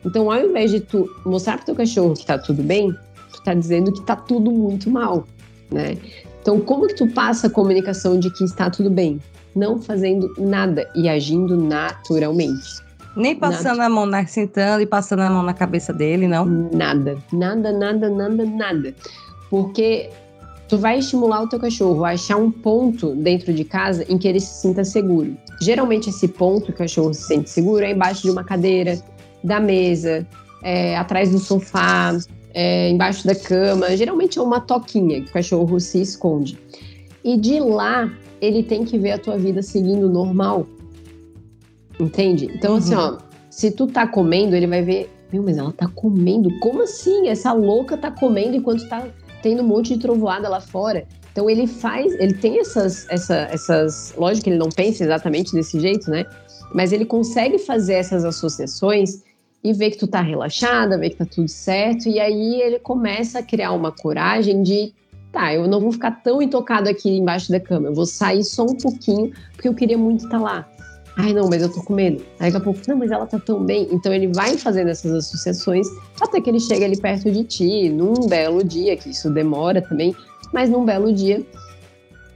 Então, 0.06 0.32
ao 0.32 0.40
invés 0.40 0.72
de 0.72 0.80
tu 0.80 1.10
mostrar 1.26 1.58
pro 1.58 1.68
teu 1.68 1.76
cachorro 1.76 2.14
que 2.14 2.26
tá 2.26 2.38
tudo 2.38 2.64
bem, 2.64 2.92
tu 3.32 3.44
tá 3.44 3.54
dizendo 3.54 3.92
que 3.92 4.02
tá 4.02 4.16
tudo 4.16 4.52
muito 4.52 4.90
mal, 4.90 5.26
né? 5.70 5.98
Então, 6.42 6.60
como 6.60 6.88
que 6.88 6.96
tu 6.96 7.08
passa 7.08 7.48
a 7.48 7.50
comunicação 7.50 8.20
de 8.20 8.32
que 8.32 8.44
está 8.44 8.70
tudo 8.70 8.90
bem? 8.90 9.20
Não 9.56 9.80
fazendo 9.80 10.34
nada 10.40 10.90
e 10.96 11.08
agindo 11.08 11.56
naturalmente. 11.56 12.82
Nem 13.16 13.36
passando 13.36 13.78
nada. 13.78 13.86
a 13.86 13.90
mão 13.90 14.06
na 14.06 14.26
sentando 14.26 14.82
e 14.82 14.86
passando 14.86 15.20
a 15.20 15.30
mão 15.30 15.44
na 15.44 15.54
cabeça 15.54 15.94
dele, 15.94 16.28
não? 16.28 16.46
Nada, 16.46 17.18
nada, 17.32 17.72
nada, 17.72 18.10
nada, 18.10 18.46
nada. 18.46 18.96
Porque 19.50 20.10
tu 20.68 20.78
vai 20.78 21.00
estimular 21.00 21.44
o 21.44 21.48
teu 21.48 21.60
cachorro 21.60 22.06
a 22.06 22.12
achar 22.12 22.38
um 22.38 22.50
ponto 22.50 23.14
dentro 23.14 23.54
de 23.54 23.66
casa 23.66 24.06
em 24.08 24.18
que 24.18 24.28
ele 24.28 24.40
se 24.40 24.62
sinta 24.62 24.84
seguro. 24.86 25.36
Geralmente 25.62 26.10
esse 26.10 26.28
ponto 26.28 26.68
que 26.68 26.72
o 26.72 26.76
cachorro 26.76 27.14
se 27.14 27.24
sente 27.24 27.50
seguro 27.50 27.84
é 27.84 27.92
embaixo 27.92 28.22
de 28.24 28.32
uma 28.32 28.44
cadeira, 28.44 28.98
da 29.44 29.60
mesa, 29.60 30.28
é, 30.64 30.98
atrás 30.98 31.32
do 31.32 31.40
sofá, 31.40 32.18
é, 32.54 32.90
embaixo 32.90 33.26
da 33.26 33.36
cama. 33.36 33.96
Geralmente 33.96 34.40
é 34.40 34.42
uma 34.42 34.60
toquinha 34.60 35.22
que 35.22 35.30
o 35.30 35.34
cachorro 35.34 35.80
se 35.80 36.02
esconde. 36.02 36.58
E 37.24 37.38
de 37.38 37.60
lá 37.60 38.12
ele 38.40 38.64
tem 38.64 38.84
que 38.84 38.98
ver 38.98 39.12
a 39.12 39.18
tua 39.18 39.38
vida 39.38 39.62
seguindo 39.62 40.10
normal. 40.10 40.66
Entende? 42.00 42.50
Então, 42.56 42.76
assim, 42.76 42.96
uhum. 42.96 43.02
assim, 43.02 43.18
ó, 43.18 43.32
se 43.50 43.72
tu 43.72 43.86
tá 43.86 44.08
comendo, 44.08 44.56
ele 44.56 44.66
vai 44.66 44.82
ver, 44.82 45.12
meu, 45.32 45.44
mas 45.44 45.58
ela 45.58 45.72
tá 45.72 45.88
comendo? 45.88 46.50
Como 46.60 46.82
assim? 46.82 47.28
Essa 47.28 47.54
louca 47.54 47.96
tá 47.96 48.10
comendo 48.10 48.56
enquanto 48.56 48.88
tá 48.90 49.08
tendo 49.44 49.62
um 49.62 49.68
monte 49.68 49.94
de 49.94 50.00
trovoada 50.00 50.50
lá 50.50 50.60
fora. 50.60 51.06
Então 51.32 51.50
ele 51.50 51.68
faz, 51.68 52.14
ele 52.20 52.34
tem 52.34 52.60
essas, 52.60 53.08
essa, 53.10 53.48
essas, 53.52 54.14
lógico 54.18 54.46
que 54.46 54.50
ele 54.50 54.58
não 54.58 54.70
pensa 54.70 55.04
exatamente 55.04 55.54
desse 55.54 55.80
jeito, 55.80 56.10
né? 56.10 56.26
Mas 56.74 56.92
ele 56.92 57.06
consegue 57.06 57.58
fazer 57.58 57.94
essas 57.94 58.26
associações 58.26 59.22
e 59.64 59.74
ver 59.74 59.92
que 59.92 59.98
tu 59.98 60.08
tá 60.08 60.22
relaxada, 60.22 60.98
ver 60.98 61.12
que 61.12 61.18
tá 61.18 61.26
tudo 61.26 61.48
certo, 61.48 62.10
e 62.10 62.20
aí 62.20 62.62
ele 62.62 62.80
começa 62.80 63.40
a 63.40 63.44
criar 63.44 63.72
uma 63.72 63.92
coragem 63.92 64.64
de, 64.64 64.94
tá, 65.32 65.54
eu 65.54 65.68
não 65.68 65.80
vou 65.80 65.92
ficar 65.92 66.12
tão 66.24 66.42
intocado 66.42 66.90
aqui 66.90 67.10
embaixo 67.18 67.52
da 67.52 67.60
cama, 67.60 67.88
eu 67.88 67.94
vou 67.94 68.06
sair 68.06 68.44
só 68.44 68.64
um 68.64 68.76
pouquinho, 68.76 69.32
porque 69.54 69.68
eu 69.68 69.74
queria 69.76 69.98
muito 69.98 70.26
estar 70.26 70.40
tá 70.40 70.44
lá. 70.44 70.68
Ai, 71.18 71.34
não, 71.34 71.50
mas 71.50 71.62
eu 71.62 71.72
tô 71.72 71.84
com 71.84 71.94
medo. 71.94 72.24
Aí 72.40 72.52
daqui 72.52 72.58
a 72.58 72.60
pouco, 72.62 72.80
não, 72.88 72.98
mas 72.98 73.12
ela 73.12 73.28
tá 73.28 73.38
tão 73.38 73.64
bem. 73.64 73.88
Então 73.92 74.14
ele 74.14 74.28
vai 74.28 74.58
fazendo 74.58 74.90
essas 74.90 75.12
associações 75.14 75.86
até 76.20 76.40
que 76.40 76.50
ele 76.50 76.60
chega 76.60 76.86
ali 76.86 76.98
perto 76.98 77.30
de 77.30 77.44
ti, 77.44 77.90
num 77.90 78.28
belo 78.28 78.64
dia, 78.64 78.96
que 78.96 79.10
isso 79.10 79.30
demora 79.30 79.82
também, 79.82 80.16
mas 80.54 80.70
num 80.70 80.86
belo 80.86 81.12
dia 81.14 81.46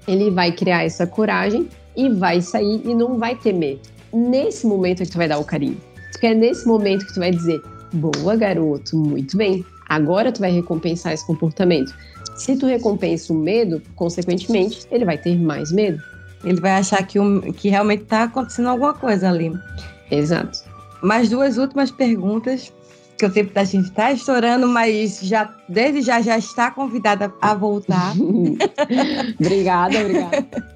ele 0.07 0.29
vai 0.29 0.51
criar 0.51 0.83
essa 0.83 1.07
coragem 1.07 1.67
e 1.95 2.09
vai 2.09 2.41
sair 2.41 2.81
e 2.85 2.93
não 2.93 3.17
vai 3.17 3.35
temer. 3.35 3.79
Nesse 4.13 4.67
momento 4.67 5.01
é 5.01 5.05
que 5.05 5.11
tu 5.11 5.17
vai 5.17 5.27
dar 5.27 5.39
o 5.39 5.43
carinho. 5.43 5.77
Porque 6.15 6.27
é 6.27 6.33
nesse 6.33 6.65
momento 6.65 7.05
que 7.05 7.13
tu 7.13 7.19
vai 7.19 7.31
dizer: 7.31 7.61
boa, 7.91 8.35
garoto, 8.37 8.97
muito 8.97 9.35
bem. 9.35 9.65
Agora 9.89 10.31
tu 10.31 10.39
vai 10.39 10.51
recompensar 10.51 11.13
esse 11.13 11.27
comportamento. 11.27 11.93
Se 12.37 12.55
tu 12.55 12.65
recompensa 12.65 13.33
o 13.33 13.35
medo, 13.35 13.81
consequentemente, 13.95 14.87
ele 14.91 15.03
vai 15.03 15.17
ter 15.17 15.37
mais 15.37 15.71
medo. 15.71 16.01
Ele 16.43 16.59
vai 16.59 16.71
achar 16.71 17.05
que, 17.05 17.19
que 17.53 17.69
realmente 17.69 18.03
está 18.03 18.23
acontecendo 18.23 18.69
alguma 18.69 18.93
coisa 18.93 19.29
ali. 19.29 19.51
Exato. 20.09 20.59
Mais 21.01 21.29
duas 21.29 21.57
últimas 21.57 21.91
perguntas, 21.91 22.73
que 23.17 23.25
o 23.25 23.31
tempo 23.31 23.53
da 23.53 23.63
gente 23.63 23.89
está 23.89 24.11
estourando, 24.11 24.67
mas 24.67 25.19
já 25.21 25.53
desde 25.67 26.01
já 26.01 26.21
já 26.21 26.37
está 26.37 26.71
convidada 26.71 27.33
a 27.41 27.53
voltar. 27.53 28.13
obrigada, 29.39 29.99
obrigada. 29.99 30.47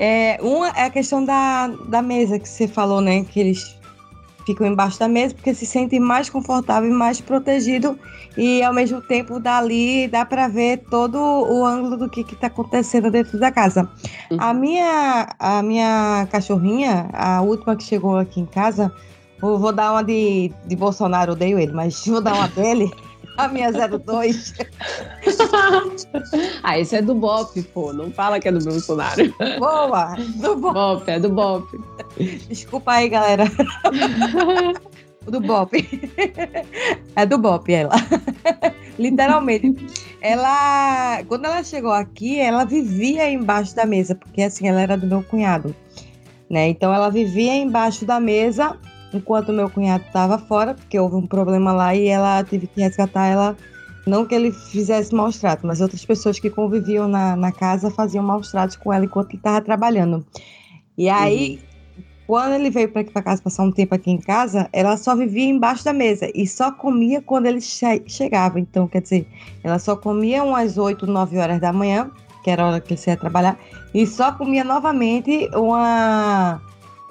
É, 0.00 0.36
uma 0.42 0.68
é 0.70 0.86
a 0.86 0.90
questão 0.90 1.24
da, 1.24 1.68
da 1.86 2.02
mesa 2.02 2.36
que 2.36 2.48
você 2.48 2.66
falou, 2.66 3.00
né? 3.00 3.22
Que 3.24 3.38
eles 3.38 3.78
ficam 4.44 4.66
embaixo 4.66 4.98
da 4.98 5.08
mesa 5.08 5.34
porque 5.34 5.54
se 5.54 5.66
sentem 5.66 6.00
mais 6.00 6.28
confortável 6.28 6.90
e 6.90 6.92
mais 6.92 7.20
protegido 7.20 7.98
e 8.36 8.62
ao 8.62 8.72
mesmo 8.72 9.00
tempo 9.00 9.38
dali 9.38 10.08
dá 10.08 10.24
para 10.24 10.48
ver 10.48 10.78
todo 10.90 11.18
o 11.18 11.64
ângulo 11.64 11.96
do 11.96 12.08
que 12.08 12.20
está 12.20 12.46
acontecendo 12.46 13.10
dentro 13.10 13.38
da 13.38 13.50
casa. 13.50 13.88
Uhum. 14.30 14.38
A 14.40 14.54
minha 14.54 15.28
a 15.38 15.62
minha 15.62 16.26
cachorrinha, 16.30 17.08
a 17.12 17.40
última 17.42 17.76
que 17.76 17.84
chegou 17.84 18.16
aqui 18.16 18.40
em 18.40 18.46
casa, 18.46 18.92
vou, 19.40 19.58
vou 19.58 19.72
dar 19.72 19.92
uma 19.92 20.02
de, 20.02 20.52
de 20.66 20.76
Bolsonaro, 20.76 21.32
odeio 21.32 21.58
ele, 21.58 21.72
mas 21.72 22.04
vou 22.06 22.20
dar 22.20 22.34
uma 22.34 22.48
dele. 22.48 22.90
A 23.36 23.48
minha 23.48 23.70
02. 23.72 24.54
ah, 26.62 26.78
esse 26.78 26.96
é 26.96 27.02
do 27.02 27.14
Bop, 27.14 27.60
pô. 27.74 27.92
Não 27.92 28.10
fala 28.10 28.38
que 28.38 28.48
é 28.48 28.52
do 28.52 28.62
Bolsonaro. 28.62 29.34
Boa! 29.58 30.14
Do 30.36 30.56
Bop. 30.56 30.74
Bop, 30.74 31.10
é 31.10 31.18
do 31.18 31.30
Bop. 31.30 31.66
Desculpa 32.48 32.92
aí, 32.92 33.08
galera. 33.08 33.44
do 35.24 35.40
Bop. 35.40 35.72
É 37.16 37.26
do 37.26 37.38
Bop, 37.38 37.72
ela. 37.72 37.94
Literalmente. 38.98 39.86
Ela, 40.20 41.22
quando 41.26 41.46
ela 41.46 41.64
chegou 41.64 41.92
aqui, 41.92 42.38
ela 42.38 42.64
vivia 42.64 43.28
embaixo 43.30 43.74
da 43.74 43.86
mesa, 43.86 44.14
porque 44.14 44.42
assim, 44.42 44.68
ela 44.68 44.80
era 44.80 44.96
do 44.96 45.06
meu 45.06 45.22
cunhado. 45.22 45.74
Né? 46.48 46.68
Então 46.68 46.92
ela 46.92 47.10
vivia 47.10 47.54
embaixo 47.54 48.04
da 48.04 48.20
mesa 48.20 48.78
enquanto 49.14 49.52
meu 49.52 49.68
cunhado 49.68 50.04
estava 50.06 50.38
fora, 50.38 50.74
porque 50.74 50.98
houve 50.98 51.16
um 51.16 51.26
problema 51.26 51.72
lá 51.72 51.94
e 51.94 52.06
ela 52.06 52.42
teve 52.44 52.66
que 52.66 52.80
resgatar 52.80 53.26
ela. 53.26 53.56
Não 54.06 54.26
que 54.26 54.34
ele 54.34 54.50
fizesse 54.50 55.14
maus 55.14 55.38
tratos, 55.38 55.64
mas 55.64 55.80
outras 55.80 56.04
pessoas 56.04 56.38
que 56.40 56.50
conviviam 56.50 57.06
na, 57.06 57.36
na 57.36 57.52
casa 57.52 57.90
faziam 57.90 58.24
maus 58.24 58.50
tratos 58.50 58.76
com 58.76 58.92
ela 58.92 59.04
enquanto 59.04 59.30
ele 59.30 59.36
estava 59.36 59.60
trabalhando. 59.60 60.26
E 60.98 61.08
aí, 61.08 61.60
uhum. 61.96 62.04
quando 62.26 62.54
ele 62.54 62.68
veio 62.68 62.88
para 62.90 63.02
aqui 63.02 63.12
para 63.12 63.22
casa 63.22 63.40
passar 63.40 63.62
um 63.62 63.70
tempo 63.70 63.94
aqui 63.94 64.10
em 64.10 64.18
casa, 64.18 64.68
ela 64.72 64.96
só 64.96 65.14
vivia 65.14 65.44
embaixo 65.44 65.84
da 65.84 65.92
mesa 65.92 66.28
e 66.34 66.46
só 66.48 66.72
comia 66.72 67.22
quando 67.22 67.46
ele 67.46 67.60
che 67.60 68.02
chegava. 68.06 68.58
Então, 68.58 68.88
quer 68.88 69.02
dizer, 69.02 69.26
ela 69.62 69.78
só 69.78 69.94
comia 69.94 70.42
umas 70.42 70.76
8, 70.76 71.06
9 71.06 71.38
horas 71.38 71.60
da 71.60 71.72
manhã, 71.72 72.10
que 72.42 72.50
era 72.50 72.64
a 72.64 72.66
hora 72.66 72.80
que 72.80 72.94
ele 72.94 73.00
ia 73.06 73.16
trabalhar, 73.16 73.58
e 73.94 74.06
só 74.06 74.32
comia 74.32 74.64
novamente 74.64 75.48
uma, 75.54 76.60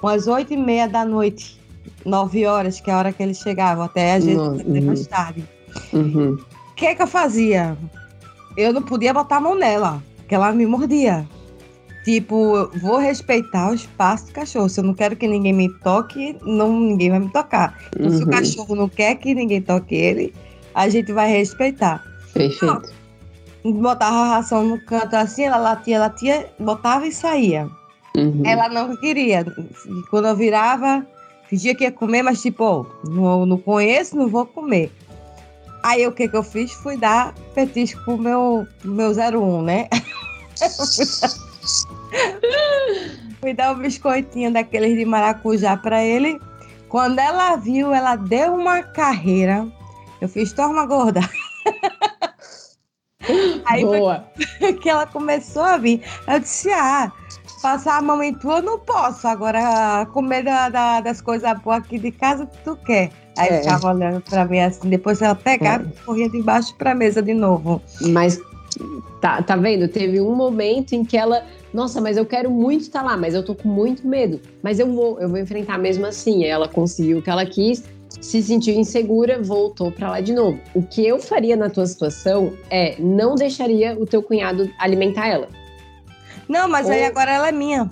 umas 0.02 0.26
8 0.26 0.52
e 0.52 0.56
meia 0.56 0.86
da 0.86 1.04
noite, 1.04 1.58
9 2.04 2.46
horas, 2.46 2.80
que 2.80 2.90
é 2.90 2.94
a 2.94 2.98
hora 2.98 3.12
que 3.12 3.22
eles 3.22 3.38
chegavam, 3.38 3.84
até 3.84 4.14
a 4.14 4.20
gente 4.20 4.38
uhum. 4.38 4.86
mais 4.86 5.06
tarde. 5.06 5.44
Uhum. 5.92 6.34
O 6.70 6.74
que 6.74 6.86
é 6.86 6.94
que 6.94 7.02
eu 7.02 7.06
fazia? 7.06 7.76
Eu 8.56 8.72
não 8.72 8.82
podia 8.82 9.14
botar 9.14 9.36
a 9.36 9.40
mão 9.40 9.54
nela, 9.54 10.02
porque 10.16 10.34
ela 10.34 10.52
me 10.52 10.66
mordia. 10.66 11.26
Tipo, 12.04 12.68
vou 12.80 12.98
respeitar 12.98 13.70
o 13.70 13.74
espaço 13.74 14.26
do 14.26 14.32
cachorro. 14.32 14.68
Se 14.68 14.80
eu 14.80 14.84
não 14.84 14.94
quero 14.94 15.14
que 15.14 15.28
ninguém 15.28 15.52
me 15.52 15.68
toque, 15.80 16.36
não, 16.42 16.72
ninguém 16.72 17.10
vai 17.10 17.20
me 17.20 17.30
tocar. 17.30 17.78
Então, 17.94 18.10
uhum. 18.10 18.16
se 18.16 18.22
o 18.22 18.26
uhum. 18.26 18.32
cachorro 18.32 18.74
não 18.74 18.88
quer 18.88 19.14
que 19.16 19.34
ninguém 19.34 19.62
toque 19.62 19.94
ele, 19.94 20.34
a 20.74 20.88
gente 20.88 21.12
vai 21.12 21.30
respeitar. 21.30 22.02
Perfeito. 22.34 22.64
Então, 22.64 22.82
botava 23.80 24.16
a 24.16 24.28
ração 24.36 24.64
no 24.64 24.84
canto 24.84 25.14
assim, 25.14 25.44
ela 25.44 25.58
latia, 25.58 26.00
latia, 26.00 26.50
botava 26.58 27.06
e 27.06 27.12
saía. 27.12 27.68
Uhum. 28.16 28.42
Ela 28.44 28.68
não 28.68 28.96
queria. 28.96 29.44
Quando 30.10 30.28
eu 30.28 30.36
virava, 30.36 31.06
Fingia 31.52 31.74
que 31.74 31.84
ia 31.84 31.92
comer, 31.92 32.22
mas 32.22 32.40
tipo, 32.40 32.86
não, 33.06 33.44
não 33.44 33.58
conheço, 33.58 34.16
não 34.16 34.26
vou 34.26 34.46
comer. 34.46 34.90
Aí 35.82 36.06
o 36.06 36.12
que 36.12 36.26
que 36.26 36.34
eu 36.34 36.42
fiz? 36.42 36.72
Fui 36.72 36.96
dar 36.96 37.34
petisco 37.54 38.02
pro 38.06 38.16
meu, 38.16 38.66
meu 38.82 39.10
01, 39.10 39.60
né? 39.60 39.86
Fui 43.38 43.52
dar 43.52 43.76
um 43.76 43.80
biscoitinho 43.80 44.50
daqueles 44.50 44.96
de 44.96 45.04
maracujá 45.04 45.76
para 45.76 46.02
ele. 46.02 46.40
Quando 46.88 47.18
ela 47.18 47.54
viu, 47.56 47.92
ela 47.92 48.16
deu 48.16 48.54
uma 48.54 48.82
carreira. 48.82 49.70
Eu 50.22 50.30
fiz, 50.30 50.54
toma 50.54 50.86
gorda. 50.86 51.20
Aí 53.66 53.84
Boa. 53.84 54.26
que 54.80 54.88
ela 54.88 55.06
começou 55.06 55.64
a 55.64 55.76
vir. 55.76 56.02
Eu 56.26 56.40
disse, 56.40 56.70
ah, 56.70 57.12
passar 57.62 57.98
a 57.98 58.02
mão 58.02 58.22
em 58.22 58.34
tu 58.34 58.50
eu 58.50 58.60
não 58.60 58.78
posso. 58.78 59.26
Agora, 59.28 60.06
comer 60.12 60.42
da, 60.42 60.68
da, 60.68 61.00
das 61.00 61.20
coisas 61.20 61.58
boas 61.60 61.78
aqui 61.78 61.98
de 61.98 62.10
casa, 62.10 62.44
tu 62.64 62.76
quer. 62.84 63.10
Aí 63.38 63.48
é. 63.48 63.60
ficava 63.60 63.94
olhando 63.94 64.20
pra 64.20 64.44
mim 64.44 64.58
assim, 64.58 64.90
depois 64.90 65.22
ela 65.22 65.34
pegava 65.34 65.84
é. 65.84 65.86
e 65.86 66.04
corria 66.04 66.28
de 66.28 66.42
baixo 66.42 66.74
pra 66.76 66.94
mesa 66.94 67.22
de 67.22 67.32
novo. 67.32 67.80
Mas 68.00 68.38
tá, 69.20 69.40
tá 69.40 69.56
vendo? 69.56 69.88
Teve 69.88 70.20
um 70.20 70.34
momento 70.34 70.92
em 70.92 71.04
que 71.04 71.16
ela. 71.16 71.44
Nossa, 71.72 72.00
mas 72.00 72.18
eu 72.18 72.26
quero 72.26 72.50
muito 72.50 72.82
estar 72.82 73.02
lá, 73.02 73.16
mas 73.16 73.34
eu 73.34 73.42
tô 73.42 73.54
com 73.54 73.68
muito 73.68 74.06
medo. 74.06 74.40
Mas 74.62 74.78
eu 74.78 74.92
vou, 74.92 75.18
eu 75.20 75.28
vou 75.28 75.38
enfrentar 75.38 75.78
mesmo 75.78 76.04
assim. 76.04 76.44
Ela 76.44 76.68
conseguiu 76.68 77.18
o 77.18 77.22
que 77.22 77.30
ela 77.30 77.46
quis, 77.46 77.82
se 78.20 78.42
sentiu 78.42 78.74
insegura, 78.74 79.40
voltou 79.40 79.90
para 79.90 80.10
lá 80.10 80.20
de 80.20 80.34
novo. 80.34 80.58
O 80.74 80.82
que 80.82 81.06
eu 81.06 81.18
faria 81.18 81.56
na 81.56 81.70
tua 81.70 81.86
situação 81.86 82.52
é 82.68 82.96
não 82.98 83.34
deixaria 83.34 83.96
o 83.98 84.04
teu 84.04 84.22
cunhado 84.22 84.68
alimentar 84.78 85.28
ela. 85.28 85.48
Não, 86.48 86.68
mas 86.68 86.86
Ou... 86.86 86.92
aí 86.92 87.04
agora 87.04 87.30
ela 87.30 87.48
é 87.48 87.52
minha. 87.52 87.90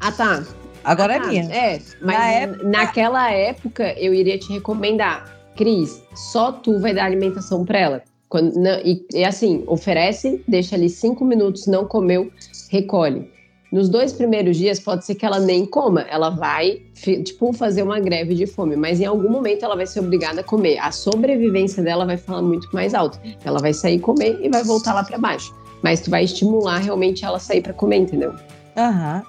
Ah, 0.00 0.12
tá. 0.12 0.44
Agora 0.84 1.14
ah, 1.14 1.16
é 1.16 1.20
tá. 1.20 1.26
minha. 1.26 1.42
É, 1.52 1.80
mas 2.00 2.16
Na 2.16 2.26
época... 2.26 2.68
naquela 2.68 3.30
época 3.30 3.92
eu 3.98 4.14
iria 4.14 4.38
te 4.38 4.52
recomendar, 4.52 5.24
Cris, 5.56 6.02
só 6.14 6.52
tu 6.52 6.78
vai 6.78 6.94
dar 6.94 7.04
alimentação 7.04 7.64
para 7.64 7.78
ela. 7.78 8.02
Quando, 8.28 8.54
não, 8.56 8.78
e, 8.84 9.06
e, 9.14 9.24
assim, 9.24 9.62
oferece, 9.66 10.42
deixa 10.48 10.74
ali 10.74 10.88
cinco 10.88 11.24
minutos, 11.24 11.66
não 11.66 11.86
comeu, 11.86 12.30
recolhe. 12.70 13.30
Nos 13.72 13.88
dois 13.88 14.12
primeiros 14.12 14.56
dias, 14.56 14.78
pode 14.78 15.04
ser 15.04 15.16
que 15.16 15.26
ela 15.26 15.40
nem 15.40 15.66
coma, 15.66 16.02
ela 16.02 16.30
vai, 16.30 16.82
tipo, 17.24 17.52
fazer 17.52 17.82
uma 17.82 17.98
greve 17.98 18.34
de 18.34 18.46
fome, 18.46 18.76
mas 18.76 19.00
em 19.00 19.04
algum 19.04 19.28
momento 19.28 19.64
ela 19.64 19.76
vai 19.76 19.86
ser 19.86 20.00
obrigada 20.00 20.40
a 20.40 20.44
comer. 20.44 20.78
A 20.78 20.92
sobrevivência 20.92 21.82
dela 21.82 22.06
vai 22.06 22.16
falar 22.16 22.42
muito 22.42 22.68
mais 22.72 22.94
alto. 22.94 23.20
Ela 23.44 23.58
vai 23.58 23.72
sair 23.72 23.98
comer 23.98 24.38
e 24.40 24.48
vai 24.48 24.62
voltar 24.62 24.94
lá 24.94 25.02
para 25.02 25.18
baixo. 25.18 25.54
Mas 25.82 26.00
tu 26.00 26.10
vai 26.10 26.24
estimular 26.24 26.78
realmente 26.78 27.24
ela 27.24 27.36
a 27.36 27.40
sair 27.40 27.60
para 27.60 27.72
comer, 27.72 27.98
entendeu? 27.98 28.34
Aham. 28.76 29.22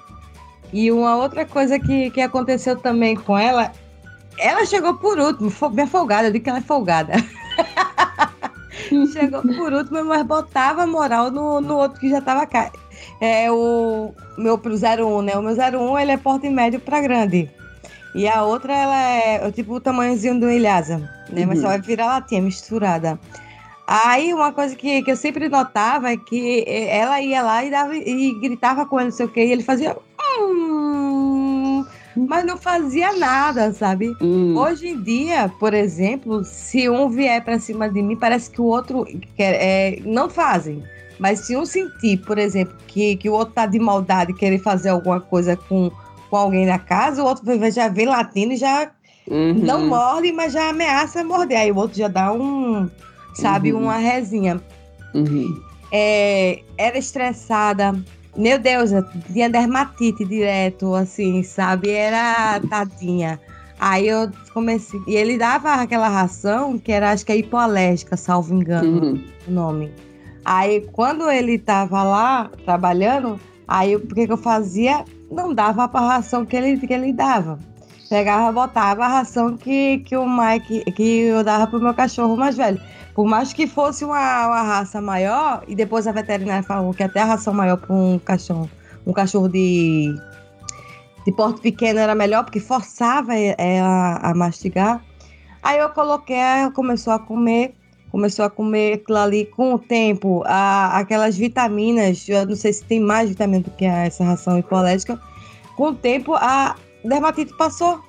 E 0.72 0.92
uma 0.92 1.16
outra 1.16 1.46
coisa 1.46 1.78
que, 1.78 2.10
que 2.10 2.20
aconteceu 2.20 2.76
também 2.76 3.16
com 3.16 3.38
ela, 3.38 3.72
ela 4.38 4.66
chegou 4.66 4.94
por 4.94 5.18
último, 5.18 5.50
bem 5.70 5.86
folgada, 5.86 6.28
eu 6.28 6.32
digo 6.32 6.44
que 6.44 6.50
ela 6.50 6.58
é 6.58 6.62
folgada. 6.62 7.12
chegou 9.12 9.42
por 9.42 9.72
último, 9.72 10.04
mas 10.04 10.26
botava 10.26 10.86
moral 10.86 11.30
no, 11.30 11.60
no 11.60 11.76
outro 11.76 12.00
que 12.00 12.10
já 12.10 12.20
tava 12.20 12.46
cá. 12.46 12.70
É 13.20 13.50
o 13.50 14.12
meu 14.36 14.58
pro 14.58 14.74
01, 14.74 15.22
né? 15.22 15.36
O 15.36 15.42
meu 15.42 15.54
01 15.54 15.98
ele 15.98 16.12
é 16.12 16.16
porte 16.16 16.48
médio 16.48 16.80
para 16.80 17.00
grande. 17.00 17.50
E 18.14 18.28
a 18.28 18.42
outra, 18.42 18.74
ela 18.74 18.96
é 18.96 19.50
tipo 19.52 19.74
o 19.74 19.80
tamanhozinho 19.80 20.40
do 20.40 20.50
Ilhasa, 20.50 20.98
né? 21.30 21.42
Uhum. 21.42 21.46
Mas 21.48 21.60
só 21.60 21.68
vai 21.68 21.80
virar 21.80 22.06
latinha 22.06 22.42
misturada. 22.42 23.18
Aí 23.90 24.34
uma 24.34 24.52
coisa 24.52 24.76
que, 24.76 25.02
que 25.02 25.10
eu 25.10 25.16
sempre 25.16 25.48
notava 25.48 26.12
é 26.12 26.16
que 26.18 26.62
ela 26.68 27.22
ia 27.22 27.40
lá 27.40 27.64
e, 27.64 27.70
dava, 27.70 27.96
e 27.96 28.38
gritava 28.38 28.84
com 28.84 29.00
ele, 29.00 29.08
não 29.08 29.16
sei 29.16 29.24
o 29.24 29.30
quê, 29.30 29.46
e 29.46 29.50
ele 29.50 29.62
fazia. 29.62 29.96
Hum, 30.38 31.82
mas 32.14 32.44
não 32.44 32.58
fazia 32.58 33.16
nada, 33.16 33.72
sabe? 33.72 34.14
Hum. 34.20 34.54
Hoje 34.58 34.88
em 34.88 35.02
dia, 35.02 35.50
por 35.58 35.72
exemplo, 35.72 36.44
se 36.44 36.86
um 36.90 37.08
vier 37.08 37.42
para 37.42 37.58
cima 37.58 37.88
de 37.88 38.02
mim, 38.02 38.14
parece 38.14 38.50
que 38.50 38.60
o 38.60 38.66
outro 38.66 39.06
quer, 39.34 39.54
é, 39.54 40.02
não 40.04 40.28
fazem. 40.28 40.82
Mas 41.18 41.46
se 41.46 41.56
um 41.56 41.64
sentir, 41.64 42.18
por 42.18 42.36
exemplo, 42.36 42.76
que, 42.88 43.16
que 43.16 43.30
o 43.30 43.32
outro 43.32 43.54
tá 43.54 43.64
de 43.64 43.78
maldade 43.78 44.32
e 44.32 44.34
querer 44.34 44.58
fazer 44.58 44.90
alguma 44.90 45.18
coisa 45.18 45.56
com, 45.56 45.90
com 46.28 46.36
alguém 46.36 46.66
na 46.66 46.78
casa, 46.78 47.22
o 47.22 47.26
outro 47.26 47.42
já 47.70 47.88
vem 47.88 48.04
latindo 48.04 48.52
e 48.52 48.56
já 48.56 48.90
uhum. 49.26 49.54
não 49.54 49.86
morde, 49.86 50.30
mas 50.30 50.52
já 50.52 50.68
ameaça 50.68 51.24
morder. 51.24 51.58
Aí 51.58 51.72
o 51.72 51.76
outro 51.76 51.96
já 51.96 52.06
dá 52.06 52.30
um, 52.30 52.88
sabe, 53.40 53.72
uhum. 53.72 53.82
uma 53.82 53.96
resinha. 53.96 54.60
Uhum. 55.14 55.60
É, 55.92 56.60
era 56.76 56.98
estressada. 56.98 57.98
Meu 58.36 58.58
Deus, 58.58 58.90
tinha 59.32 59.48
dermatite 59.48 60.24
direto, 60.24 60.94
assim, 60.94 61.42
sabe? 61.42 61.90
Era 61.90 62.60
tadinha. 62.68 63.40
Aí 63.80 64.08
eu 64.08 64.30
comecei. 64.52 65.00
E 65.06 65.16
ele 65.16 65.38
dava 65.38 65.74
aquela 65.74 66.08
ração 66.08 66.78
que 66.78 66.90
era, 66.92 67.12
acho 67.12 67.24
que 67.24 67.32
é 67.32 67.36
hipoalérgica, 67.36 68.16
salvo 68.16 68.54
engano, 68.54 69.02
uhum. 69.02 69.24
o 69.46 69.50
nome. 69.50 69.92
Aí 70.44 70.86
quando 70.92 71.30
ele 71.30 71.58
tava 71.58 72.02
lá 72.02 72.50
trabalhando, 72.64 73.38
aí 73.66 73.94
o 73.96 74.00
que, 74.00 74.26
que 74.26 74.32
eu 74.32 74.36
fazia? 74.36 75.04
Não 75.30 75.54
dava 75.54 75.84
a 75.84 76.00
ração 76.00 76.44
que 76.44 76.56
ele, 76.56 76.78
que 76.78 76.92
ele 76.92 77.12
dava. 77.12 77.58
Pegava, 78.08 78.50
botava 78.50 79.04
a 79.04 79.08
ração 79.08 79.56
que, 79.56 79.98
que 79.98 80.16
o 80.16 80.26
Mike, 80.26 80.90
que 80.92 81.20
eu 81.20 81.44
dava 81.44 81.66
pro 81.66 81.80
meu 81.80 81.92
cachorro 81.92 82.36
mais 82.36 82.56
velho. 82.56 82.80
Por 83.18 83.26
mais 83.26 83.52
que 83.52 83.66
fosse 83.66 84.04
uma, 84.04 84.46
uma 84.46 84.62
raça 84.62 85.00
maior, 85.00 85.64
e 85.66 85.74
depois 85.74 86.06
a 86.06 86.12
veterinária 86.12 86.62
falou 86.62 86.94
que 86.94 87.02
até 87.02 87.20
a 87.20 87.24
ração 87.24 87.52
maior 87.52 87.76
para 87.76 87.92
um 87.92 88.16
cachorro, 88.16 88.70
um 89.04 89.12
cachorro 89.12 89.48
de, 89.48 90.14
de 91.26 91.32
porte 91.32 91.60
pequeno 91.60 91.98
era 91.98 92.14
melhor, 92.14 92.44
porque 92.44 92.60
forçava 92.60 93.34
ela 93.34 94.20
a 94.22 94.32
mastigar. 94.36 95.04
Aí 95.64 95.80
eu 95.80 95.88
coloquei, 95.88 96.36
ela 96.36 96.70
começou 96.70 97.12
a 97.12 97.18
comer 97.18 97.74
começou 98.12 98.44
a 98.44 98.50
comer 98.50 98.94
aquilo 98.94 99.18
ali 99.18 99.46
com 99.46 99.74
o 99.74 99.78
tempo, 99.80 100.44
a, 100.46 100.96
aquelas 100.96 101.36
vitaminas, 101.36 102.24
eu 102.28 102.46
não 102.46 102.54
sei 102.54 102.72
se 102.72 102.84
tem 102.84 103.00
mais 103.00 103.30
vitamina 103.30 103.64
do 103.64 103.70
que 103.72 103.84
essa 103.84 104.22
ração 104.22 104.56
hipoalérgica, 104.56 105.20
com 105.76 105.88
o 105.88 105.94
tempo 105.94 106.34
a 106.36 106.76
dermatite 107.04 107.52
passou. 107.56 108.00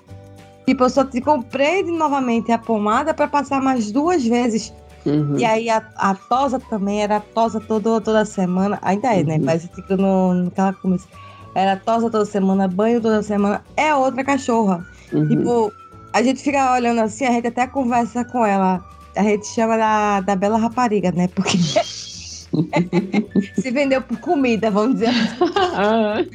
Tipo, 0.67 0.83
eu 0.83 0.89
só 0.91 1.03
te 1.03 1.19
comprei 1.19 1.81
novamente 1.81 2.51
a 2.51 2.59
pomada 2.59 3.11
para 3.11 3.27
passar 3.27 3.59
mais 3.59 3.91
duas 3.91 4.23
vezes. 4.23 4.71
Uhum. 5.05 5.37
E 5.37 5.45
aí 5.45 5.69
a, 5.69 5.81
a, 5.95 6.13
tosa 6.13 6.59
também 6.59 7.01
era 7.01 7.19
tosa 7.19 7.59
toda, 7.59 8.01
toda 8.01 8.25
semana, 8.25 8.77
ainda 8.81 9.13
é, 9.13 9.23
né? 9.23 9.35
uhum. 9.35 9.39
né? 9.39 9.45
Mas 9.45 9.67
fica 9.73 9.95
no, 9.95 10.33
naquela 10.33 10.73
começo. 10.73 11.07
Era 11.55 11.77
tosa 11.77 12.09
toda 12.09 12.25
semana, 12.25 12.67
banho 12.67 13.01
toda 13.01 13.23
semana. 13.23 13.63
É 13.75 13.93
outra 13.95 14.23
cachorra. 14.23 14.85
Uhum. 15.11 15.27
Tipo, 15.27 15.73
a 16.13 16.21
gente 16.21 16.41
fica 16.41 16.73
olhando 16.73 17.01
assim, 17.01 17.25
a 17.25 17.31
gente 17.31 17.47
até 17.47 17.65
conversa 17.65 18.23
com 18.25 18.45
ela 18.45 18.83
a 19.15 19.23
gente 19.23 19.47
chama 19.47 19.77
da, 19.77 20.21
da 20.21 20.35
bela 20.35 20.57
rapariga, 20.57 21.11
né? 21.11 21.27
Porque 21.27 21.57
se 23.61 23.71
vendeu 23.71 24.01
por 24.01 24.19
comida, 24.19 24.71
vamos 24.71 24.99
dizer 24.99 25.09
assim. 25.09 26.29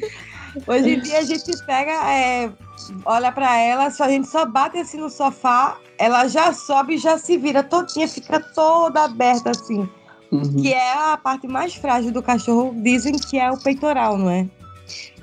Hoje 0.67 0.89
em 0.91 0.99
dia 1.01 1.19
a 1.19 1.23
gente 1.23 1.51
pega, 1.65 1.91
é, 1.91 2.49
olha 3.03 3.31
para 3.31 3.59
ela, 3.59 3.91
só, 3.91 4.05
a 4.05 4.09
gente 4.09 4.27
só 4.27 4.45
bate 4.45 4.77
assim 4.77 4.97
no 4.97 5.09
sofá, 5.09 5.77
ela 5.97 6.27
já 6.27 6.53
sobe 6.53 6.95
e 6.95 6.97
já 6.97 7.17
se 7.17 7.37
vira 7.37 7.63
todinha, 7.63 8.07
fica 8.07 8.39
toda 8.39 9.03
aberta 9.03 9.51
assim. 9.51 9.87
Uhum. 10.31 10.61
Que 10.61 10.73
é 10.73 10.93
a 10.93 11.17
parte 11.17 11.47
mais 11.47 11.75
frágil 11.75 12.11
do 12.11 12.21
cachorro, 12.21 12.73
dizem 12.81 13.13
que 13.13 13.39
é 13.39 13.51
o 13.51 13.57
peitoral, 13.57 14.17
não 14.17 14.29
é? 14.29 14.47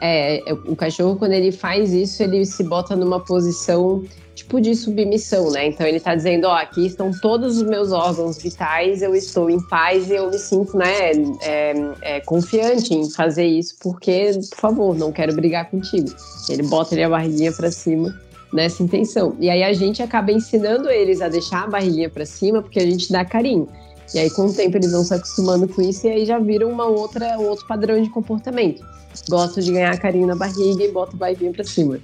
É, 0.01 0.43
o 0.67 0.75
cachorro, 0.75 1.17
quando 1.17 1.33
ele 1.33 1.53
faz 1.53 1.93
isso, 1.93 2.23
ele 2.23 2.45
se 2.45 2.65
bota 2.65 2.97
numa 2.97 3.21
posição 3.21 4.03
tipo 4.35 4.61
de 4.61 4.75
submissão, 4.75 5.51
né? 5.51 5.67
Então 5.67 5.87
ele 5.87 5.99
está 5.99 6.15
dizendo, 6.15 6.47
ó, 6.47 6.57
aqui 6.57 6.87
estão 6.87 7.11
todos 7.21 7.59
os 7.59 7.63
meus 7.63 7.93
órgãos 7.93 8.43
vitais, 8.43 9.03
eu 9.03 9.15
estou 9.15 9.51
em 9.51 9.61
paz 9.69 10.11
e 10.11 10.15
eu 10.15 10.31
me 10.31 10.39
sinto, 10.39 10.77
né, 10.77 11.13
é, 11.43 11.75
é, 12.01 12.21
confiante 12.21 12.95
em 12.95 13.11
fazer 13.11 13.45
isso, 13.45 13.77
porque, 13.81 14.31
por 14.51 14.59
favor, 14.59 14.97
não 14.97 15.13
quero 15.13 15.35
brigar 15.35 15.71
contigo. 15.71 16.09
Ele 16.49 16.63
bota 16.63 17.01
a 17.05 17.09
barriguinha 17.09 17.53
para 17.53 17.71
cima 17.71 18.13
nessa 18.53 18.83
intenção. 18.83 19.37
E 19.41 19.49
aí 19.49 19.63
a 19.63 19.73
gente 19.73 20.03
acaba 20.03 20.33
ensinando 20.33 20.91
eles 20.91 21.21
a 21.21 21.29
deixar 21.29 21.65
a 21.65 21.67
barriguinha 21.67 22.11
para 22.11 22.27
cima, 22.27 22.63
porque 22.63 22.79
a 22.79 22.87
gente 22.87 23.11
dá 23.11 23.25
carinho. 23.25 23.69
E 24.15 24.19
aí, 24.19 24.29
com 24.31 24.47
o 24.47 24.53
tempo, 24.53 24.77
eles 24.77 24.93
vão 24.93 25.03
se 25.03 25.15
acostumando 25.15 25.67
com 25.67 25.81
isso 25.81 26.07
e 26.07 26.11
aí 26.11 26.27
já 26.27 26.39
viram 26.39 26.69
uma 26.69 26.85
outra, 26.85 27.39
um 27.39 27.47
outro 27.49 27.67
padrão 27.67 28.03
de 28.03 28.11
comportamento. 28.11 28.85
Gosto 29.29 29.61
de 29.63 29.73
ganhar 29.73 29.97
carinho 29.99 30.27
na 30.27 30.37
barriga 30.37 30.85
e 30.85 30.93
bota 30.93 31.15
a 31.15 31.19
barriguinha 31.19 31.53
pra 31.53 31.65
cima 31.65 31.99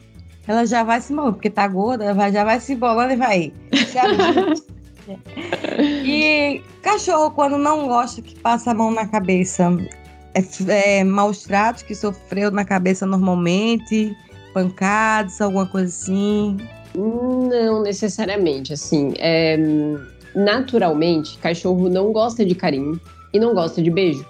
ela 0.49 0.65
já 0.65 0.83
vai 0.83 1.01
se 1.01 1.13
molando, 1.13 1.35
porque 1.35 1.51
tá 1.51 1.69
gorda, 1.69 2.15
vai, 2.15 2.33
já 2.33 2.43
vai 2.43 2.59
se 2.59 2.75
bolando 2.75 3.13
e 3.13 3.17
vai. 3.17 3.53
e 5.79 6.63
cachorro, 6.83 7.31
quando 7.33 7.59
não 7.59 7.87
gosta 7.87 8.23
que 8.23 8.35
passa 8.41 8.71
a 8.71 8.75
mão 8.75 8.91
na 8.91 9.07
cabeça, 9.07 9.71
é, 10.35 11.01
é 11.01 11.05
maus 11.05 11.43
tratos 11.43 11.83
que 11.83 11.95
sofreu 11.95 12.51
na 12.51 12.65
cabeça 12.65 13.05
normalmente, 13.05 14.17
pancadas, 14.53 15.41
alguma 15.41 15.67
coisa 15.67 15.89
assim? 15.89 16.57
Não 16.95 17.83
necessariamente, 17.83 18.73
assim, 18.73 19.13
é, 19.19 19.57
naturalmente, 20.35 21.39
cachorro 21.39 21.89
não 21.89 22.13
gosta 22.13 22.45
de 22.45 22.55
carinho 22.55 23.01
e 23.33 23.39
não 23.39 23.55
gosta 23.55 23.83
de 23.83 23.91
beijo. 23.91 24.27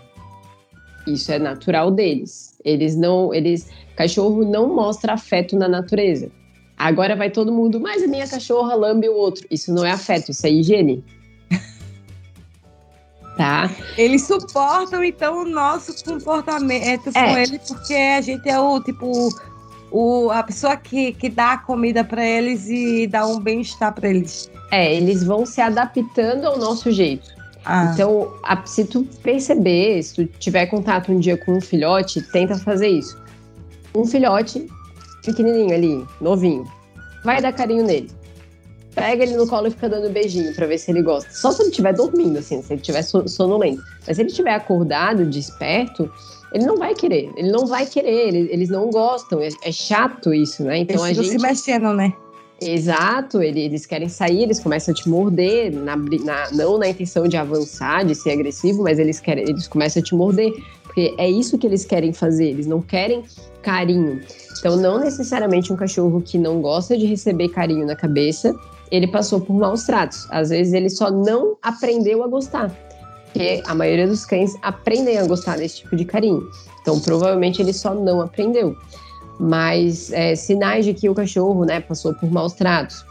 Isso 1.06 1.32
é 1.32 1.38
natural 1.38 1.90
deles. 1.90 2.58
Eles 2.64 2.96
não, 2.96 3.32
eles 3.32 3.70
Cachorro 3.98 4.44
não 4.44 4.72
mostra 4.76 5.14
afeto 5.14 5.56
na 5.56 5.66
natureza. 5.66 6.30
Agora 6.76 7.16
vai 7.16 7.28
todo 7.30 7.50
mundo, 7.50 7.80
mas 7.80 8.00
a 8.00 8.06
minha 8.06 8.28
cachorra 8.28 8.76
lambe 8.76 9.08
o 9.08 9.12
outro. 9.12 9.44
Isso 9.50 9.74
não 9.74 9.84
é 9.84 9.90
afeto, 9.90 10.30
isso 10.30 10.46
é 10.46 10.50
higiene. 10.50 11.04
tá? 13.36 13.68
Eles 13.96 14.24
suportam, 14.24 15.02
então, 15.02 15.42
o 15.42 15.44
nosso 15.44 16.04
comportamento 16.04 17.08
é. 17.08 17.12
com 17.12 17.38
ele, 17.38 17.58
porque 17.58 17.92
a 17.92 18.20
gente 18.20 18.48
é 18.48 18.60
o, 18.60 18.80
tipo, 18.80 19.30
o, 19.90 20.30
a 20.30 20.42
pessoa 20.42 20.76
que, 20.76 21.12
que 21.12 21.28
dá 21.28 21.52
a 21.52 21.58
comida 21.58 22.04
para 22.04 22.24
eles 22.24 22.68
e 22.68 23.06
dá 23.06 23.26
um 23.26 23.40
bem-estar 23.40 23.94
para 23.94 24.08
eles. 24.08 24.50
É, 24.70 24.94
eles 24.94 25.24
vão 25.24 25.46
se 25.46 25.60
adaptando 25.60 26.46
ao 26.46 26.58
nosso 26.58 26.90
jeito. 26.90 27.28
Ah. 27.64 27.90
Então, 27.92 28.32
a, 28.42 28.64
se 28.66 28.84
tu 28.84 29.04
perceber, 29.22 30.02
se 30.02 30.14
tu 30.14 30.26
tiver 30.38 30.66
contato 30.66 31.12
um 31.12 31.18
dia 31.18 31.36
com 31.36 31.54
um 31.54 31.60
filhote, 31.60 32.22
tenta 32.22 32.56
fazer 32.56 32.88
isso 32.88 33.18
um 33.94 34.06
filhote 34.06 34.66
pequenininho 35.24 35.74
ali, 35.74 36.06
novinho. 36.20 36.70
Vai 37.24 37.40
dar 37.40 37.52
carinho 37.52 37.84
nele. 37.84 38.10
Pega 38.94 39.22
ele 39.22 39.36
no 39.36 39.46
colo 39.46 39.68
e 39.68 39.70
fica 39.70 39.88
dando 39.88 40.10
beijinho 40.10 40.54
para 40.54 40.66
ver 40.66 40.78
se 40.78 40.90
ele 40.90 41.02
gosta. 41.02 41.30
Só 41.30 41.52
se 41.52 41.62
ele 41.62 41.70
estiver 41.70 41.92
dormindo, 41.92 42.38
assim, 42.38 42.62
se 42.62 42.72
ele 42.72 42.80
estiver 42.80 43.02
sonolento. 43.02 43.82
Mas 44.06 44.16
se 44.16 44.22
ele 44.22 44.30
estiver 44.30 44.54
acordado, 44.54 45.24
desperto, 45.26 46.10
ele 46.52 46.64
não 46.64 46.76
vai 46.76 46.94
querer. 46.94 47.30
Ele 47.36 47.50
não 47.50 47.66
vai 47.66 47.86
querer. 47.86 48.34
Eles, 48.34 48.68
não 48.68 48.90
gostam. 48.90 49.40
É, 49.40 49.48
é, 49.62 49.72
chato 49.72 50.32
isso, 50.32 50.62
né? 50.64 50.78
Então 50.78 51.06
eles 51.06 51.18
a 51.18 51.22
gente. 51.22 51.32
se 51.32 51.46
mexendo, 51.46 51.92
né? 51.92 52.12
Exato, 52.60 53.40
eles 53.40 53.86
querem 53.86 54.08
sair, 54.08 54.42
eles 54.42 54.58
começam 54.58 54.90
a 54.92 54.94
te 54.94 55.08
morder, 55.08 55.72
na, 55.72 55.94
na, 55.94 56.50
não 56.50 56.76
na 56.76 56.88
intenção 56.88 57.28
de 57.28 57.36
avançar, 57.36 58.04
de 58.04 58.16
ser 58.16 58.32
agressivo, 58.32 58.82
mas 58.82 58.98
eles 58.98 59.20
querem, 59.20 59.44
eles 59.48 59.68
começam 59.68 60.02
a 60.02 60.04
te 60.04 60.12
morder, 60.12 60.52
porque 60.82 61.14
é 61.18 61.30
isso 61.30 61.56
que 61.56 61.68
eles 61.68 61.84
querem 61.84 62.12
fazer, 62.12 62.48
eles 62.48 62.66
não 62.66 62.82
querem 62.82 63.22
carinho. 63.62 64.20
Então, 64.58 64.76
não 64.76 64.98
necessariamente 64.98 65.72
um 65.72 65.76
cachorro 65.76 66.20
que 66.20 66.36
não 66.36 66.60
gosta 66.60 66.98
de 66.98 67.06
receber 67.06 67.48
carinho 67.50 67.86
na 67.86 67.94
cabeça, 67.94 68.52
ele 68.90 69.06
passou 69.06 69.40
por 69.40 69.54
maus 69.54 69.84
tratos. 69.84 70.26
Às 70.28 70.48
vezes 70.48 70.72
ele 70.72 70.90
só 70.90 71.12
não 71.12 71.56
aprendeu 71.62 72.24
a 72.24 72.26
gostar. 72.26 72.74
Porque 73.32 73.62
a 73.66 73.74
maioria 73.74 74.06
dos 74.06 74.24
cães 74.24 74.54
aprendem 74.62 75.18
a 75.18 75.26
gostar 75.26 75.56
desse 75.56 75.78
tipo 75.78 75.96
de 75.96 76.04
carinho. 76.04 76.48
Então, 76.80 76.98
provavelmente 77.00 77.60
ele 77.60 77.72
só 77.72 77.94
não 77.94 78.20
aprendeu 78.20 78.76
mas 79.38 80.12
é, 80.12 80.34
sinais 80.34 80.84
de 80.84 80.92
que 80.92 81.08
o 81.08 81.14
cachorro 81.14 81.64
né, 81.64 81.80
passou 81.80 82.12
por 82.14 82.30
maus 82.30 82.54
tratos. 82.54 83.04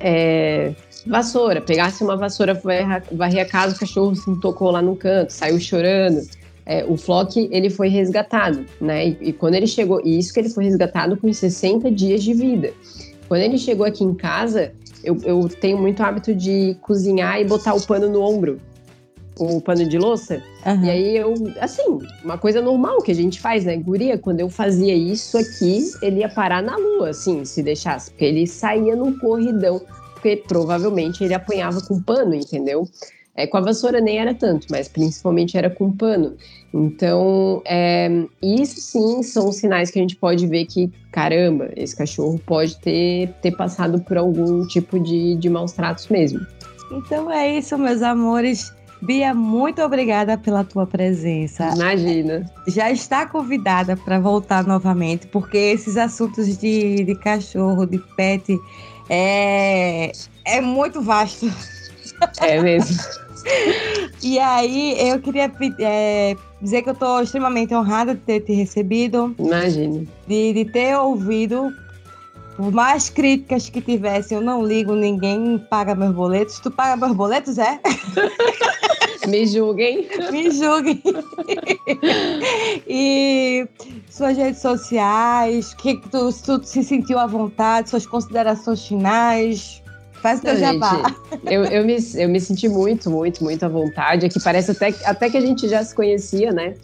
É, 0.00 0.74
vassoura, 1.06 1.60
pegasse 1.60 2.02
uma 2.02 2.16
vassoura, 2.16 2.60
varrer 3.12 3.42
a 3.42 3.48
casa, 3.48 3.76
o 3.76 3.78
cachorro 3.78 4.14
se 4.14 4.40
tocou 4.40 4.70
lá 4.70 4.82
no 4.82 4.96
canto, 4.96 5.30
saiu 5.30 5.60
chorando. 5.60 6.20
é, 6.66 6.84
o 6.84 6.96
Flock 6.96 7.48
ele 7.52 7.70
foi 7.70 7.88
resgatado, 7.88 8.64
né? 8.80 9.08
E, 9.08 9.18
e, 9.20 9.32
quando 9.32 9.54
ele 9.54 9.66
chegou, 9.66 10.00
e 10.04 10.18
isso 10.18 10.32
que 10.32 10.40
ele 10.40 10.48
foi 10.48 10.64
resgatado 10.64 11.16
com 11.16 11.32
60 11.32 11.90
dias 11.90 12.22
de 12.22 12.34
vida. 12.34 12.72
Quando 13.28 13.42
ele 13.42 13.58
chegou 13.58 13.86
aqui 13.86 14.02
em 14.02 14.14
casa, 14.14 14.72
eu, 15.02 15.16
eu 15.24 15.48
tenho 15.48 15.78
muito 15.78 16.02
hábito 16.02 16.34
de 16.34 16.76
cozinhar 16.82 17.40
e 17.40 17.44
botar 17.44 17.74
o 17.74 17.86
pano 17.86 18.08
no 18.08 18.20
ombro, 18.22 18.58
o 19.38 19.60
pano 19.60 19.86
de 19.86 19.98
louça. 19.98 20.42
Uhum. 20.64 20.84
E 20.84 20.90
aí 20.90 21.16
eu, 21.16 21.34
assim, 21.60 21.98
uma 22.22 22.38
coisa 22.38 22.60
normal 22.60 23.02
que 23.02 23.10
a 23.10 23.14
gente 23.14 23.40
faz, 23.40 23.64
né? 23.64 23.76
Guria, 23.76 24.18
quando 24.18 24.40
eu 24.40 24.48
fazia 24.48 24.94
isso 24.94 25.36
aqui, 25.36 25.90
ele 26.02 26.20
ia 26.20 26.28
parar 26.28 26.62
na 26.62 26.76
lua, 26.76 27.10
assim, 27.10 27.44
se 27.44 27.62
deixasse, 27.62 28.10
porque 28.10 28.24
ele 28.24 28.46
saía 28.46 28.94
num 28.94 29.18
corridão, 29.18 29.80
porque 30.14 30.36
provavelmente 30.36 31.22
ele 31.22 31.34
apanhava 31.34 31.80
com 31.80 32.00
pano, 32.00 32.34
entendeu? 32.34 32.88
É, 33.36 33.48
com 33.48 33.56
a 33.56 33.60
vassoura 33.60 34.00
nem 34.00 34.18
era 34.18 34.32
tanto, 34.32 34.68
mas 34.70 34.86
principalmente 34.86 35.58
era 35.58 35.68
com 35.68 35.90
pano. 35.90 36.36
Então, 36.72 37.62
é, 37.64 38.08
isso 38.40 38.80
sim 38.80 39.22
são 39.24 39.50
sinais 39.50 39.90
que 39.90 39.98
a 39.98 40.02
gente 40.02 40.14
pode 40.16 40.46
ver 40.46 40.66
que, 40.66 40.90
caramba, 41.10 41.70
esse 41.76 41.96
cachorro 41.96 42.40
pode 42.46 42.78
ter, 42.78 43.32
ter 43.42 43.56
passado 43.56 44.00
por 44.00 44.16
algum 44.16 44.64
tipo 44.68 45.00
de, 45.00 45.34
de 45.34 45.48
maus 45.50 45.72
tratos 45.72 46.08
mesmo. 46.08 46.46
Então 46.92 47.30
é 47.30 47.58
isso, 47.58 47.76
meus 47.78 48.02
amores. 48.02 48.72
Bia, 49.04 49.34
muito 49.34 49.82
obrigada 49.82 50.38
pela 50.38 50.64
tua 50.64 50.86
presença. 50.86 51.70
Imagina. 51.74 52.50
Já 52.66 52.90
está 52.90 53.26
convidada 53.26 53.96
para 53.96 54.18
voltar 54.18 54.66
novamente, 54.66 55.26
porque 55.26 55.58
esses 55.58 55.98
assuntos 55.98 56.56
de, 56.56 57.04
de 57.04 57.14
cachorro, 57.14 57.84
de 57.84 57.98
pet, 58.16 58.58
é, 59.10 60.10
é 60.46 60.60
muito 60.62 61.02
vasto. 61.02 61.52
É 62.40 62.60
mesmo. 62.62 62.96
e 64.22 64.38
aí, 64.38 64.96
eu 65.10 65.20
queria 65.20 65.52
é, 65.80 66.34
dizer 66.62 66.80
que 66.82 66.88
eu 66.88 66.94
estou 66.94 67.22
extremamente 67.22 67.74
honrada 67.74 68.14
de 68.14 68.20
ter 68.22 68.40
te 68.40 68.54
recebido. 68.54 69.34
Imagine. 69.38 70.08
De, 70.26 70.52
de 70.54 70.64
ter 70.64 70.96
ouvido. 70.96 71.70
Por 72.56 72.70
mais 72.72 73.10
críticas 73.10 73.68
que 73.68 73.80
tivesse, 73.80 74.34
eu 74.34 74.40
não 74.40 74.64
ligo, 74.64 74.94
ninguém 74.94 75.58
paga 75.58 75.94
meus 75.94 76.14
boletos. 76.14 76.60
Tu 76.60 76.70
paga 76.70 76.96
meus 76.96 77.16
boletos, 77.16 77.58
é? 77.58 77.80
Me 79.26 79.46
julguem. 79.46 80.06
Me 80.30 80.50
julguem. 80.50 81.02
e 82.86 83.66
suas 84.10 84.36
redes 84.36 84.60
sociais, 84.60 85.74
que 85.74 85.96
tu, 86.10 86.30
tu 86.32 86.62
se 86.64 86.84
sentiu 86.84 87.18
à 87.18 87.26
vontade, 87.26 87.90
suas 87.90 88.06
considerações 88.06 88.86
finais. 88.86 89.82
Faz 90.22 90.40
o 90.40 90.42
teu 90.42 90.56
jabá. 90.56 91.02
Eu, 91.44 91.64
eu, 91.64 91.84
me, 91.84 91.96
eu 92.14 92.28
me 92.28 92.40
senti 92.40 92.68
muito, 92.68 93.10
muito, 93.10 93.42
muito 93.42 93.64
à 93.64 93.68
vontade. 93.68 94.26
Aqui 94.26 94.40
parece 94.42 94.70
até, 94.70 94.94
até 95.04 95.28
que 95.28 95.36
a 95.36 95.40
gente 95.40 95.68
já 95.68 95.82
se 95.84 95.94
conhecia, 95.94 96.52
né? 96.52 96.74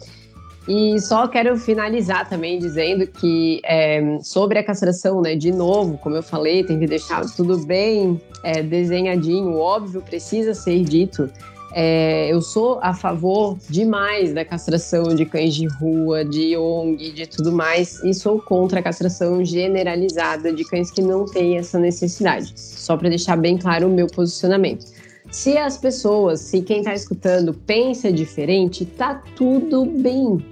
E 0.67 0.99
só 0.99 1.27
quero 1.27 1.57
finalizar 1.57 2.29
também 2.29 2.59
dizendo 2.59 3.07
que 3.07 3.61
é, 3.65 4.19
sobre 4.21 4.59
a 4.59 4.63
castração, 4.63 5.21
né? 5.21 5.35
De 5.35 5.51
novo, 5.51 5.97
como 5.97 6.15
eu 6.15 6.23
falei, 6.23 6.63
tem 6.63 6.79
que 6.79 6.85
deixar 6.85 7.25
tudo 7.35 7.57
bem 7.65 8.21
é, 8.43 8.61
desenhadinho, 8.61 9.55
óbvio, 9.57 10.01
precisa 10.01 10.53
ser 10.53 10.83
dito. 10.83 11.29
É, 11.73 12.29
eu 12.31 12.41
sou 12.41 12.79
a 12.81 12.93
favor 12.93 13.57
demais 13.69 14.33
da 14.33 14.43
castração 14.43 15.15
de 15.15 15.25
cães 15.25 15.55
de 15.55 15.67
rua, 15.67 16.25
de 16.25 16.55
ONG, 16.57 17.11
de 17.11 17.25
tudo 17.25 17.51
mais, 17.51 18.03
e 18.03 18.13
sou 18.13 18.41
contra 18.41 18.81
a 18.81 18.83
castração 18.83 19.43
generalizada 19.43 20.51
de 20.51 20.65
cães 20.65 20.91
que 20.91 21.01
não 21.01 21.25
têm 21.25 21.57
essa 21.57 21.79
necessidade. 21.79 22.53
Só 22.55 22.97
para 22.97 23.09
deixar 23.09 23.37
bem 23.37 23.57
claro 23.57 23.87
o 23.87 23.91
meu 23.91 24.07
posicionamento. 24.07 24.85
Se 25.31 25.57
as 25.57 25.77
pessoas, 25.77 26.41
se 26.41 26.61
quem 26.61 26.79
está 26.79 26.93
escutando 26.93 27.53
pensa 27.53 28.11
diferente, 28.11 28.85
tá 28.85 29.23
tudo 29.37 29.85
bem. 29.85 30.43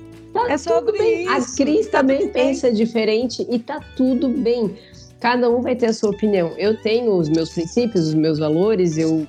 Tá 0.47 0.53
é 0.53 0.57
tudo 0.57 0.91
bem. 0.91 1.25
Isso. 1.25 1.53
A 1.53 1.57
Cris 1.57 1.87
também 1.87 2.29
pensa 2.29 2.71
diferente 2.71 3.45
e 3.49 3.59
tá 3.59 3.79
tudo 3.95 4.29
bem. 4.29 4.75
Cada 5.19 5.49
um 5.49 5.61
vai 5.61 5.75
ter 5.75 5.87
a 5.87 5.93
sua 5.93 6.11
opinião. 6.11 6.53
Eu 6.57 6.81
tenho 6.81 7.13
os 7.13 7.29
meus 7.29 7.49
princípios, 7.49 8.07
os 8.07 8.13
meus 8.13 8.39
valores, 8.39 8.97
eu 8.97 9.27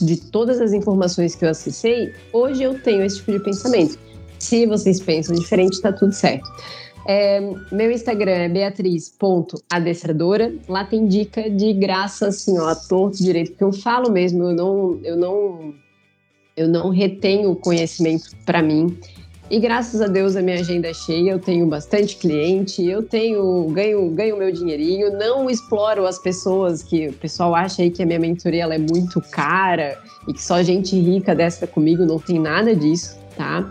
de 0.00 0.16
todas 0.16 0.60
as 0.60 0.72
informações 0.72 1.34
que 1.34 1.44
eu 1.44 1.50
acessei, 1.50 2.14
hoje 2.32 2.62
eu 2.62 2.80
tenho 2.80 3.04
esse 3.04 3.18
tipo 3.18 3.32
de 3.32 3.40
pensamento. 3.40 3.98
Se 4.38 4.64
vocês 4.66 5.00
pensam 5.00 5.36
diferente, 5.36 5.74
está 5.74 5.92
tudo 5.92 6.12
certo. 6.12 6.48
É, 7.08 7.40
meu 7.70 7.90
Instagram 7.90 8.32
é 8.32 8.48
beatriz.adestradora. 8.48 10.54
Lá 10.68 10.84
tem 10.84 11.06
dica 11.06 11.48
de 11.48 11.72
graça, 11.72 12.28
assim, 12.28 12.58
ó, 12.58 12.74
torto 12.74 13.18
direito, 13.18 13.52
porque 13.52 13.64
eu 13.64 13.72
falo 13.72 14.10
mesmo, 14.10 14.44
eu 14.44 14.54
não, 14.54 15.00
eu 15.04 15.16
não, 15.16 15.74
eu 16.56 16.68
não 16.68 16.90
retenho 16.90 17.54
conhecimento 17.54 18.30
para 18.44 18.60
mim. 18.60 18.98
E 19.48 19.60
graças 19.60 20.00
a 20.00 20.08
Deus 20.08 20.34
a 20.34 20.42
minha 20.42 20.58
agenda 20.58 20.88
é 20.88 20.94
cheia, 20.94 21.30
eu 21.30 21.38
tenho 21.38 21.66
bastante 21.66 22.16
cliente, 22.16 22.84
eu 22.84 23.00
tenho 23.00 23.68
ganho 23.70 24.10
ganho 24.10 24.36
meu 24.36 24.50
dinheirinho, 24.50 25.16
não 25.16 25.48
exploro 25.48 26.04
as 26.04 26.18
pessoas 26.18 26.82
que 26.82 27.08
o 27.08 27.12
pessoal 27.12 27.54
acha 27.54 27.82
aí 27.82 27.90
que 27.90 28.02
a 28.02 28.06
minha 28.06 28.18
mentoria 28.18 28.64
ela 28.64 28.74
é 28.74 28.78
muito 28.78 29.20
cara 29.20 29.98
e 30.26 30.32
que 30.32 30.42
só 30.42 30.60
gente 30.64 30.98
rica 30.98 31.32
desce 31.32 31.64
comigo, 31.68 32.04
não 32.04 32.18
tem 32.18 32.40
nada 32.40 32.74
disso, 32.74 33.16
tá? 33.36 33.64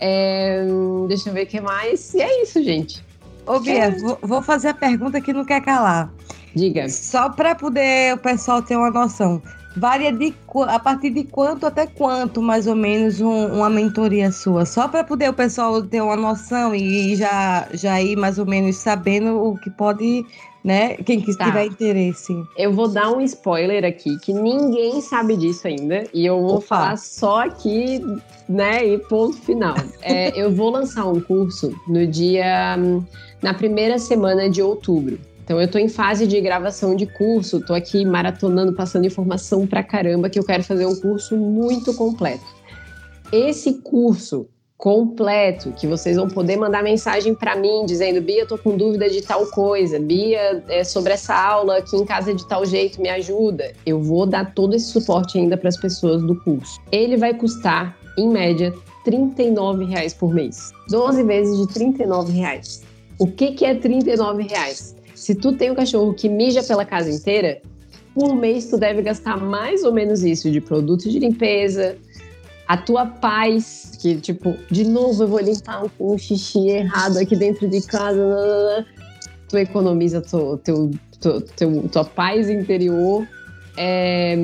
É, 0.00 0.66
deixa 1.06 1.30
eu 1.30 1.32
ver 1.32 1.44
o 1.44 1.46
que 1.46 1.60
mais. 1.60 2.12
E 2.12 2.20
é 2.20 2.42
isso, 2.42 2.62
gente. 2.62 3.00
Ô, 3.46 3.60
Bia, 3.60 3.84
é. 3.84 3.90
vou 4.20 4.42
fazer 4.42 4.68
a 4.68 4.74
pergunta 4.74 5.20
que 5.20 5.32
não 5.32 5.44
quer 5.44 5.60
calar. 5.62 6.12
Diga. 6.54 6.88
Só 6.88 7.30
para 7.30 7.54
poder 7.54 8.14
o 8.14 8.18
pessoal 8.18 8.62
ter 8.62 8.76
uma 8.76 8.90
noção. 8.90 9.40
Varia 9.76 10.12
de 10.12 10.32
a 10.68 10.78
partir 10.78 11.10
de 11.10 11.24
quanto 11.24 11.66
até 11.66 11.86
quanto, 11.86 12.40
mais 12.40 12.66
ou 12.66 12.76
menos, 12.76 13.20
um, 13.20 13.46
uma 13.46 13.68
mentoria 13.68 14.30
sua? 14.30 14.64
Só 14.64 14.86
para 14.86 15.02
poder 15.02 15.28
o 15.28 15.34
pessoal 15.34 15.82
ter 15.82 16.00
uma 16.00 16.16
noção 16.16 16.74
e 16.74 17.16
já, 17.16 17.66
já 17.72 18.00
ir 18.00 18.16
mais 18.16 18.38
ou 18.38 18.46
menos 18.46 18.76
sabendo 18.76 19.36
o 19.36 19.58
que 19.58 19.70
pode, 19.70 20.24
né? 20.62 20.94
Quem 20.98 21.20
que 21.20 21.36
tá. 21.36 21.46
tiver 21.46 21.66
interesse. 21.66 22.32
Eu 22.56 22.72
vou 22.72 22.86
dar 22.86 23.10
um 23.10 23.20
spoiler 23.22 23.84
aqui, 23.84 24.16
que 24.20 24.32
ninguém 24.32 25.00
sabe 25.00 25.36
disso 25.36 25.66
ainda. 25.66 26.04
E 26.14 26.24
eu 26.24 26.40
vou 26.40 26.56
Opa. 26.56 26.66
falar 26.66 26.96
só 26.96 27.40
aqui, 27.46 28.00
né? 28.48 28.86
E 28.86 28.98
ponto 28.98 29.36
final. 29.36 29.74
é, 30.02 30.30
eu 30.40 30.52
vou 30.52 30.70
lançar 30.70 31.04
um 31.04 31.20
curso 31.20 31.74
no 31.88 32.06
dia. 32.06 32.76
na 33.42 33.52
primeira 33.52 33.98
semana 33.98 34.48
de 34.48 34.62
outubro. 34.62 35.18
Então 35.44 35.60
eu 35.60 35.66
estou 35.66 35.80
em 35.80 35.88
fase 35.88 36.26
de 36.26 36.40
gravação 36.40 36.96
de 36.96 37.04
curso, 37.04 37.58
estou 37.58 37.76
aqui 37.76 38.04
maratonando, 38.04 38.72
passando 38.72 39.06
informação 39.06 39.66
pra 39.66 39.82
caramba, 39.82 40.30
que 40.30 40.38
eu 40.38 40.44
quero 40.44 40.64
fazer 40.64 40.86
um 40.86 40.96
curso 40.96 41.36
muito 41.36 41.92
completo. 41.94 42.44
Esse 43.30 43.74
curso 43.74 44.48
completo, 44.78 45.72
que 45.72 45.86
vocês 45.86 46.16
vão 46.16 46.28
poder 46.28 46.56
mandar 46.56 46.82
mensagem 46.82 47.34
para 47.34 47.56
mim 47.56 47.84
dizendo: 47.86 48.22
Bia, 48.22 48.46
tô 48.46 48.56
com 48.56 48.76
dúvida 48.76 49.08
de 49.08 49.20
tal 49.20 49.46
coisa, 49.46 49.98
Bia, 49.98 50.62
é 50.68 50.82
sobre 50.82 51.12
essa 51.12 51.34
aula 51.34 51.78
aqui 51.78 51.94
em 51.94 52.06
casa 52.06 52.34
de 52.34 52.46
tal 52.48 52.64
jeito, 52.64 53.00
me 53.00 53.10
ajuda. 53.10 53.72
Eu 53.84 54.02
vou 54.02 54.24
dar 54.24 54.54
todo 54.54 54.74
esse 54.74 54.86
suporte 54.86 55.38
ainda 55.38 55.56
para 55.58 55.68
as 55.68 55.76
pessoas 55.76 56.22
do 56.22 56.40
curso. 56.40 56.80
Ele 56.90 57.18
vai 57.18 57.34
custar, 57.34 57.96
em 58.16 58.28
média, 58.28 58.72
R$ 59.06 59.86
reais 59.86 60.14
por 60.14 60.32
mês. 60.32 60.72
12 60.88 61.22
vezes 61.22 61.66
de 61.66 61.78
R$ 61.78 61.94
reais. 62.32 62.82
O 63.18 63.26
que, 63.26 63.52
que 63.52 63.64
é 63.64 63.72
R$ 63.72 64.02
reais? 64.48 64.94
Se 65.24 65.34
tu 65.34 65.56
tem 65.56 65.70
um 65.70 65.74
cachorro 65.74 66.12
que 66.12 66.28
mija 66.28 66.62
pela 66.62 66.84
casa 66.84 67.10
inteira, 67.10 67.62
por 68.14 68.36
mês 68.36 68.68
tu 68.68 68.76
deve 68.76 69.00
gastar 69.00 69.38
mais 69.38 69.82
ou 69.82 69.90
menos 69.90 70.22
isso 70.22 70.50
de 70.50 70.60
produtos 70.60 71.10
de 71.10 71.18
limpeza, 71.18 71.96
a 72.68 72.76
tua 72.76 73.06
paz, 73.06 73.92
que 74.02 74.20
tipo, 74.20 74.54
de 74.70 74.84
novo 74.84 75.22
eu 75.22 75.28
vou 75.28 75.40
limpar 75.40 75.82
um, 75.98 76.18
xixi 76.18 76.68
errado 76.68 77.16
aqui 77.16 77.34
dentro 77.34 77.66
de 77.66 77.80
casa, 77.86 78.84
tu 79.48 79.56
economiza 79.56 80.20
teu, 80.20 80.58
teu, 80.58 80.90
teu 81.56 81.88
tua 81.88 82.04
paz 82.04 82.50
interior. 82.50 83.26
É, 83.78 84.36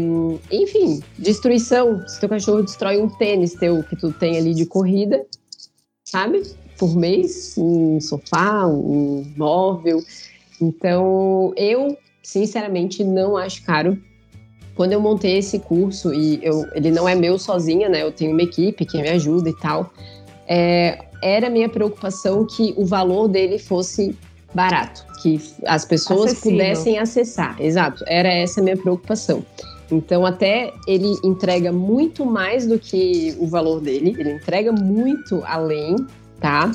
enfim, 0.50 1.02
destruição. 1.18 2.08
Se 2.08 2.18
teu 2.18 2.28
cachorro 2.30 2.62
destrói 2.62 2.96
um 2.96 3.08
tênis 3.18 3.52
teu 3.52 3.82
que 3.82 3.96
tu 3.96 4.14
tem 4.14 4.38
ali 4.38 4.54
de 4.54 4.64
corrida, 4.64 5.26
sabe? 6.06 6.42
Por 6.78 6.96
mês, 6.96 7.54
um 7.58 8.00
sofá, 8.00 8.66
um 8.66 9.30
móvel. 9.36 10.02
Então, 10.60 11.52
eu, 11.56 11.96
sinceramente, 12.22 13.02
não 13.02 13.36
acho 13.36 13.64
caro. 13.64 13.98
Quando 14.74 14.92
eu 14.92 15.00
montei 15.00 15.38
esse 15.38 15.58
curso, 15.58 16.12
e 16.14 16.38
eu, 16.42 16.64
ele 16.74 16.90
não 16.90 17.08
é 17.08 17.14
meu 17.14 17.38
sozinha, 17.38 17.88
né? 17.88 18.02
Eu 18.02 18.12
tenho 18.12 18.32
uma 18.32 18.42
equipe 18.42 18.84
que 18.84 19.00
me 19.00 19.08
ajuda 19.08 19.48
e 19.48 19.56
tal. 19.56 19.92
É, 20.46 20.98
era 21.22 21.50
minha 21.50 21.68
preocupação 21.68 22.46
que 22.46 22.74
o 22.76 22.84
valor 22.84 23.28
dele 23.28 23.58
fosse 23.58 24.16
barato, 24.54 25.06
que 25.22 25.40
as 25.66 25.84
pessoas 25.84 26.32
Acessível. 26.32 26.58
pudessem 26.58 26.98
acessar. 26.98 27.60
Exato, 27.60 28.04
era 28.06 28.28
essa 28.28 28.60
a 28.60 28.64
minha 28.64 28.76
preocupação. 28.76 29.44
Então, 29.90 30.24
até 30.24 30.72
ele 30.86 31.14
entrega 31.24 31.72
muito 31.72 32.24
mais 32.24 32.66
do 32.66 32.78
que 32.78 33.36
o 33.38 33.46
valor 33.46 33.80
dele, 33.80 34.14
ele 34.18 34.32
entrega 34.32 34.72
muito 34.72 35.42
além, 35.44 35.96
tá? 36.40 36.70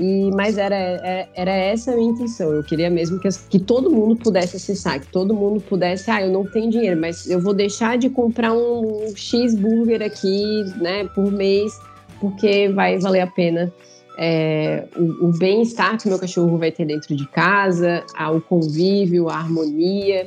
E, 0.00 0.30
mas 0.34 0.56
era, 0.58 0.74
é, 0.74 1.28
era 1.34 1.52
essa 1.52 1.92
a 1.92 1.96
minha 1.96 2.10
intenção. 2.10 2.52
Eu 2.52 2.64
queria 2.64 2.90
mesmo 2.90 3.20
que, 3.20 3.28
que 3.50 3.58
todo 3.58 3.90
mundo 3.90 4.16
pudesse 4.16 4.56
acessar, 4.56 5.00
que 5.00 5.06
todo 5.08 5.34
mundo 5.34 5.60
pudesse, 5.60 6.10
ah, 6.10 6.22
eu 6.22 6.32
não 6.32 6.44
tenho 6.44 6.70
dinheiro, 6.70 7.00
mas 7.00 7.28
eu 7.28 7.40
vou 7.40 7.52
deixar 7.52 7.98
de 7.98 8.08
comprar 8.08 8.52
um 8.52 9.12
cheeseburger 9.14 10.02
aqui, 10.02 10.64
né, 10.80 11.04
por 11.14 11.30
mês, 11.30 11.72
porque 12.20 12.68
vai 12.70 12.98
valer 12.98 13.20
a 13.20 13.26
pena 13.26 13.72
é, 14.18 14.84
o, 14.96 15.28
o 15.28 15.38
bem-estar 15.38 15.98
que 15.98 16.08
meu 16.08 16.18
cachorro 16.18 16.58
vai 16.58 16.70
ter 16.70 16.84
dentro 16.84 17.16
de 17.16 17.26
casa, 17.28 18.04
o 18.32 18.40
convívio, 18.40 19.28
a 19.28 19.36
harmonia. 19.36 20.26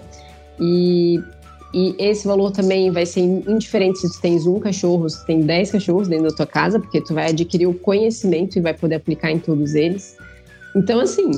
E, 0.59 1.21
e 1.75 1.93
esse 1.99 2.25
valor 2.25 2.51
também 2.51 2.89
vai 2.89 3.05
ser 3.05 3.19
indiferente 3.19 3.99
se 3.99 4.09
tu 4.09 4.21
tens 4.21 4.47
um 4.47 4.61
cachorro, 4.61 5.09
se 5.09 5.19
tu 5.19 5.25
tem 5.25 5.41
dez 5.41 5.71
cachorros 5.71 6.07
dentro 6.07 6.29
da 6.29 6.33
tua 6.33 6.47
casa, 6.47 6.79
porque 6.79 7.01
tu 7.01 7.13
vai 7.13 7.31
adquirir 7.31 7.67
o 7.67 7.73
conhecimento 7.73 8.57
e 8.57 8.61
vai 8.61 8.73
poder 8.73 8.95
aplicar 8.95 9.29
em 9.29 9.39
todos 9.39 9.75
eles. 9.75 10.15
Então, 10.73 11.01
assim, 11.01 11.31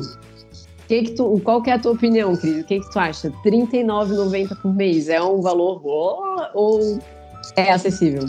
que 0.87 1.01
que 1.01 1.11
tu, 1.13 1.41
qual 1.43 1.59
que 1.63 1.71
é 1.71 1.73
a 1.73 1.79
tua 1.79 1.93
opinião, 1.93 2.35
Cris? 2.35 2.61
O 2.61 2.63
que, 2.65 2.79
que 2.79 2.91
tu 2.91 2.99
acha? 2.99 3.29
R$ 3.43 3.51
39,90 3.51 4.61
por 4.61 4.75
mês 4.75 5.09
é 5.09 5.19
um 5.19 5.41
valor 5.41 5.81
ou 6.53 6.99
é 7.55 7.71
acessível? 7.71 8.23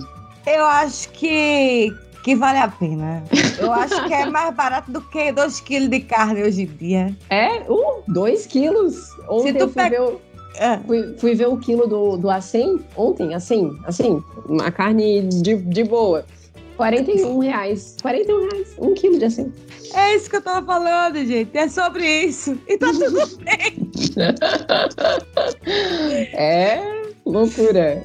Eu 0.47 0.65
acho 0.65 1.11
que, 1.11 1.95
que 2.25 2.35
vale 2.35 2.59
a 2.59 2.69
pena. 2.69 3.23
Eu 3.59 3.71
acho 3.71 4.07
que 4.07 4.15
é 4.15 4.25
mais 4.25 4.55
barato 4.55 4.91
do 4.91 5.03
que 5.03 5.31
2 5.31 5.61
quilos 5.61 5.91
de 5.91 6.01
carne 6.01 6.43
hoje 6.43 6.63
em 6.63 6.67
dia. 6.67 7.15
É? 7.29 7.65
2 8.09 8.45
uh, 8.45 8.49
quilos? 8.49 9.11
Ontem 9.29 9.53
Se 9.53 9.59
tu 9.59 9.79
eu 9.93 10.28
é. 10.59 10.79
fui, 10.87 11.15
fui, 11.19 11.35
ver 11.35 11.49
o 11.49 11.57
quilo 11.57 11.87
do, 11.87 12.17
do 12.17 12.31
acém 12.31 12.81
ontem, 12.97 13.35
assim, 13.35 13.77
assim, 13.85 14.23
uma 14.47 14.71
carne 14.71 15.23
de, 15.23 15.57
de 15.57 15.85
boa. 15.85 16.25
41 16.77 17.39
reais. 17.41 17.97
41 18.01 18.49
reais. 18.49 18.75
Um 18.79 18.95
quilo 18.95 19.19
de 19.19 19.25
acém. 19.25 19.53
É 19.95 20.15
isso 20.15 20.31
que 20.31 20.37
eu 20.37 20.43
tava 20.43 20.65
falando, 20.65 21.17
gente. 21.25 21.57
É 21.57 21.69
sobre 21.69 22.07
isso. 22.23 22.57
E 22.69 22.79
tá 22.79 22.93
tudo 22.93 23.27
bem. 23.43 23.91
é 26.35 27.03
loucura. 27.27 28.05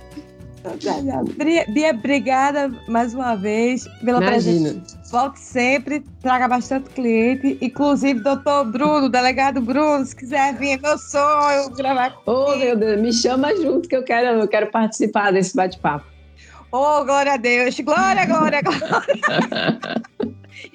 Bia, 1.69 1.91
obrigada 1.91 2.71
mais 2.87 3.13
uma 3.13 3.35
vez 3.35 3.85
pela 4.03 4.19
Imagina. 4.19 4.69
presença. 4.69 4.92
Volte 5.13 5.41
sempre, 5.41 5.99
traga 6.23 6.47
bastante 6.47 6.89
cliente. 6.89 7.55
Inclusive, 7.61 8.19
doutor 8.21 8.65
Bruno, 8.65 9.07
delegado 9.07 9.61
Bruno, 9.61 10.03
se 10.03 10.15
quiser 10.15 10.55
vir, 10.57 10.71
é 10.71 10.77
meu 10.77 10.97
sonho 10.97 11.69
gravar 11.69 12.17
Oh, 12.25 12.55
meu 12.55 12.75
Deus, 12.75 12.99
me 12.99 13.13
chama 13.13 13.55
junto 13.57 13.87
que 13.87 13.95
eu 13.95 14.03
quero, 14.03 14.39
eu 14.39 14.47
quero 14.47 14.71
participar 14.71 15.31
desse 15.31 15.55
bate-papo. 15.55 16.03
Oh, 16.71 17.05
glória 17.05 17.33
a 17.33 17.37
Deus, 17.37 17.79
glória, 17.79 18.25
glória, 18.25 18.59
glória. 18.65 20.01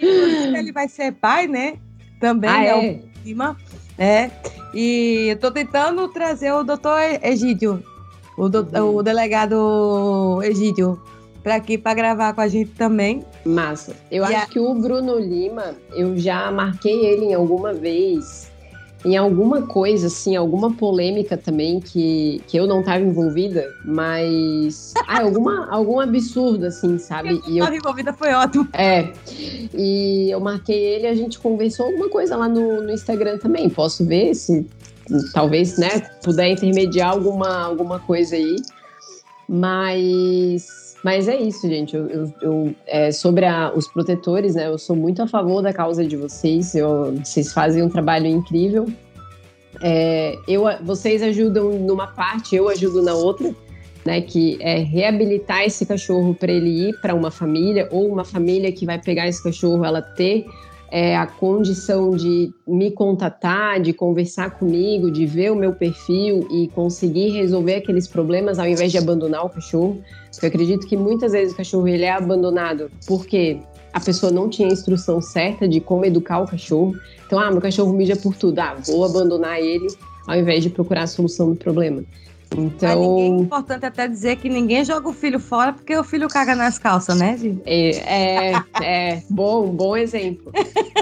Inclusive, 0.00 0.56
ele 0.56 0.70
vai 0.70 0.86
ser 0.86 1.14
pai, 1.14 1.48
né? 1.48 1.76
Também, 2.20 2.48
ah, 2.48 2.64
é, 2.64 2.86
é? 2.90 3.00
Cima, 3.24 3.56
né? 3.98 4.30
E 4.72 5.30
eu 5.30 5.36
tô 5.40 5.50
tentando 5.50 6.06
trazer 6.10 6.52
o 6.52 6.62
doutor 6.62 7.00
Egídio 7.24 7.82
o, 8.36 8.48
do, 8.48 8.60
o 8.94 9.02
delegado 9.02 10.40
Egídio 10.44 11.02
para 11.48 11.56
aqui 11.56 11.78
para 11.78 11.94
gravar 11.94 12.34
com 12.34 12.42
a 12.42 12.48
gente 12.48 12.72
também. 12.72 13.24
Massa. 13.42 13.96
Eu 14.10 14.22
e 14.22 14.34
acho 14.34 14.44
a... 14.44 14.46
que 14.46 14.60
o 14.60 14.74
Bruno 14.74 15.18
Lima, 15.18 15.74
eu 15.94 16.14
já 16.18 16.50
marquei 16.52 17.06
ele 17.06 17.24
em 17.26 17.34
alguma 17.34 17.72
vez, 17.72 18.50
em 19.02 19.16
alguma 19.16 19.62
coisa, 19.62 20.08
assim, 20.08 20.36
alguma 20.36 20.74
polêmica 20.74 21.38
também 21.38 21.80
que, 21.80 22.42
que 22.46 22.58
eu 22.58 22.66
não 22.66 22.80
estava 22.80 23.00
envolvida, 23.00 23.66
mas. 23.82 24.92
ah, 25.08 25.22
alguma, 25.22 25.70
algum 25.70 26.00
absurdo, 26.00 26.66
assim, 26.66 26.98
sabe? 26.98 27.40
Eu 27.46 27.54
estava 27.54 27.76
envolvida, 27.76 28.12
foi 28.12 28.34
ótimo. 28.34 28.68
É. 28.74 29.10
E 29.72 30.28
eu 30.30 30.40
marquei 30.40 30.78
ele 30.78 31.06
a 31.06 31.14
gente 31.14 31.38
conversou 31.38 31.86
alguma 31.86 32.10
coisa 32.10 32.36
lá 32.36 32.46
no, 32.46 32.82
no 32.82 32.90
Instagram 32.90 33.38
também. 33.38 33.70
Posso 33.70 34.04
ver 34.04 34.34
se 34.34 34.66
talvez, 35.32 35.78
né, 35.78 36.00
puder 36.22 36.50
intermediar 36.50 37.12
alguma, 37.12 37.64
alguma 37.64 37.98
coisa 37.98 38.36
aí. 38.36 38.56
Mas, 39.48 40.87
mas 41.08 41.26
é 41.26 41.40
isso, 41.40 41.66
gente. 41.66 41.96
Eu, 41.96 42.06
eu, 42.10 42.34
eu 42.42 42.74
é, 42.86 43.10
sobre 43.10 43.46
a, 43.46 43.72
os 43.74 43.88
protetores, 43.88 44.56
né? 44.56 44.66
Eu 44.66 44.76
sou 44.76 44.94
muito 44.94 45.22
a 45.22 45.26
favor 45.26 45.62
da 45.62 45.72
causa 45.72 46.04
de 46.04 46.18
vocês. 46.18 46.74
Eu, 46.74 47.14
vocês 47.24 47.50
fazem 47.50 47.82
um 47.82 47.88
trabalho 47.88 48.26
incrível. 48.26 48.86
É, 49.80 50.36
eu, 50.46 50.64
vocês 50.82 51.22
ajudam 51.22 51.70
numa 51.78 52.08
parte, 52.08 52.54
eu 52.54 52.68
ajudo 52.68 53.00
na 53.00 53.14
outra, 53.14 53.54
né? 54.04 54.20
Que 54.20 54.58
é 54.60 54.80
reabilitar 54.80 55.62
esse 55.62 55.86
cachorro 55.86 56.34
para 56.34 56.52
ele 56.52 56.90
ir 56.90 57.00
para 57.00 57.14
uma 57.14 57.30
família 57.30 57.88
ou 57.90 58.06
uma 58.12 58.22
família 58.22 58.70
que 58.70 58.84
vai 58.84 59.00
pegar 59.00 59.26
esse 59.26 59.42
cachorro, 59.42 59.86
ela 59.86 60.02
ter 60.02 60.44
é, 60.90 61.16
a 61.16 61.26
condição 61.26 62.10
de 62.16 62.52
me 62.66 62.90
contatar, 62.90 63.80
de 63.80 63.92
conversar 63.92 64.58
comigo, 64.58 65.10
de 65.10 65.26
ver 65.26 65.52
o 65.52 65.56
meu 65.56 65.72
perfil 65.72 66.46
e 66.50 66.68
conseguir 66.68 67.30
resolver 67.30 67.76
aqueles 67.76 68.06
problemas 68.06 68.58
ao 68.58 68.66
invés 68.66 68.90
de 68.90 68.98
abandonar 68.98 69.44
o 69.44 69.50
cachorro. 69.50 70.02
Porque 70.30 70.46
eu 70.46 70.48
acredito 70.48 70.86
que 70.86 70.96
muitas 70.96 71.32
vezes 71.32 71.52
o 71.52 71.56
cachorro 71.56 71.88
ele 71.88 72.04
é 72.04 72.12
abandonado 72.12 72.90
porque 73.06 73.58
a 73.92 74.00
pessoa 74.00 74.30
não 74.30 74.48
tinha 74.48 74.68
a 74.68 74.72
instrução 74.72 75.20
certa 75.20 75.68
de 75.68 75.80
como 75.80 76.04
educar 76.04 76.40
o 76.40 76.46
cachorro. 76.46 76.94
Então, 77.26 77.38
ah, 77.38 77.50
meu 77.50 77.60
cachorro 77.60 77.92
mija 77.92 78.16
por 78.16 78.34
tudo, 78.34 78.58
ah, 78.58 78.76
vou 78.86 79.04
abandonar 79.04 79.60
ele 79.60 79.88
ao 80.26 80.36
invés 80.36 80.62
de 80.62 80.70
procurar 80.70 81.02
a 81.02 81.06
solução 81.06 81.50
do 81.50 81.56
problema. 81.56 82.04
Então. 82.56 83.00
Ninguém, 83.00 83.40
é 83.40 83.42
importante 83.42 83.86
até 83.86 84.08
dizer 84.08 84.36
que 84.36 84.48
ninguém 84.48 84.84
joga 84.84 85.08
o 85.08 85.12
filho 85.12 85.38
fora 85.38 85.72
porque 85.72 85.96
o 85.96 86.04
filho 86.04 86.28
caga 86.28 86.54
nas 86.54 86.78
calças, 86.78 87.18
né, 87.18 87.36
gente? 87.36 87.62
É, 87.64 87.90
é, 87.90 88.62
é 88.82 89.22
bom, 89.28 89.68
bom 89.68 89.96
exemplo. 89.96 90.50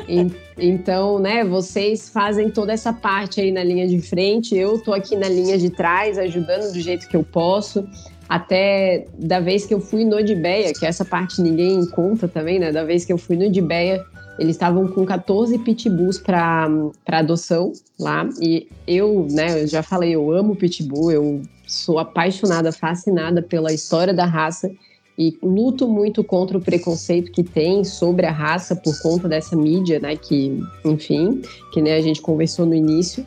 e, 0.08 0.30
então, 0.58 1.18
né, 1.18 1.44
vocês 1.44 2.08
fazem 2.08 2.50
toda 2.50 2.72
essa 2.72 2.92
parte 2.92 3.40
aí 3.40 3.52
na 3.52 3.62
linha 3.62 3.86
de 3.86 4.00
frente, 4.00 4.56
eu 4.56 4.78
tô 4.78 4.92
aqui 4.92 5.16
na 5.16 5.28
linha 5.28 5.58
de 5.58 5.70
trás, 5.70 6.18
ajudando 6.18 6.72
do 6.72 6.80
jeito 6.80 7.08
que 7.08 7.16
eu 7.16 7.24
posso. 7.24 7.86
Até 8.28 9.06
da 9.16 9.38
vez 9.38 9.64
que 9.64 9.72
eu 9.72 9.80
fui 9.80 10.04
no 10.04 10.22
Dibeia, 10.22 10.72
que 10.72 10.84
essa 10.84 11.04
parte 11.04 11.40
ninguém 11.40 11.86
conta 11.90 12.26
também, 12.26 12.58
né? 12.58 12.72
Da 12.72 12.82
vez 12.82 13.04
que 13.04 13.12
eu 13.12 13.18
fui 13.18 13.36
no 13.36 13.48
Dibeia, 13.48 14.04
eles 14.38 14.56
estavam 14.56 14.86
com 14.88 15.04
14 15.04 15.58
pitbulls 15.58 16.18
para 16.18 16.92
adoção 17.06 17.72
lá. 17.98 18.28
E 18.40 18.68
eu, 18.86 19.26
né, 19.30 19.62
eu 19.62 19.66
já 19.66 19.82
falei, 19.82 20.14
eu 20.14 20.30
amo 20.30 20.56
pitbull, 20.56 21.10
eu 21.10 21.42
sou 21.66 21.98
apaixonada, 21.98 22.70
fascinada 22.72 23.42
pela 23.42 23.72
história 23.72 24.14
da 24.14 24.24
raça 24.24 24.70
e 25.18 25.36
luto 25.42 25.88
muito 25.88 26.22
contra 26.22 26.58
o 26.58 26.60
preconceito 26.60 27.32
que 27.32 27.42
tem 27.42 27.84
sobre 27.84 28.26
a 28.26 28.30
raça 28.30 28.76
por 28.76 29.00
conta 29.00 29.28
dessa 29.28 29.56
mídia, 29.56 29.98
né, 29.98 30.14
que, 30.16 30.62
enfim, 30.84 31.40
que 31.72 31.80
né, 31.80 31.94
a 31.94 32.00
gente 32.02 32.20
conversou 32.20 32.66
no 32.66 32.74
início. 32.74 33.26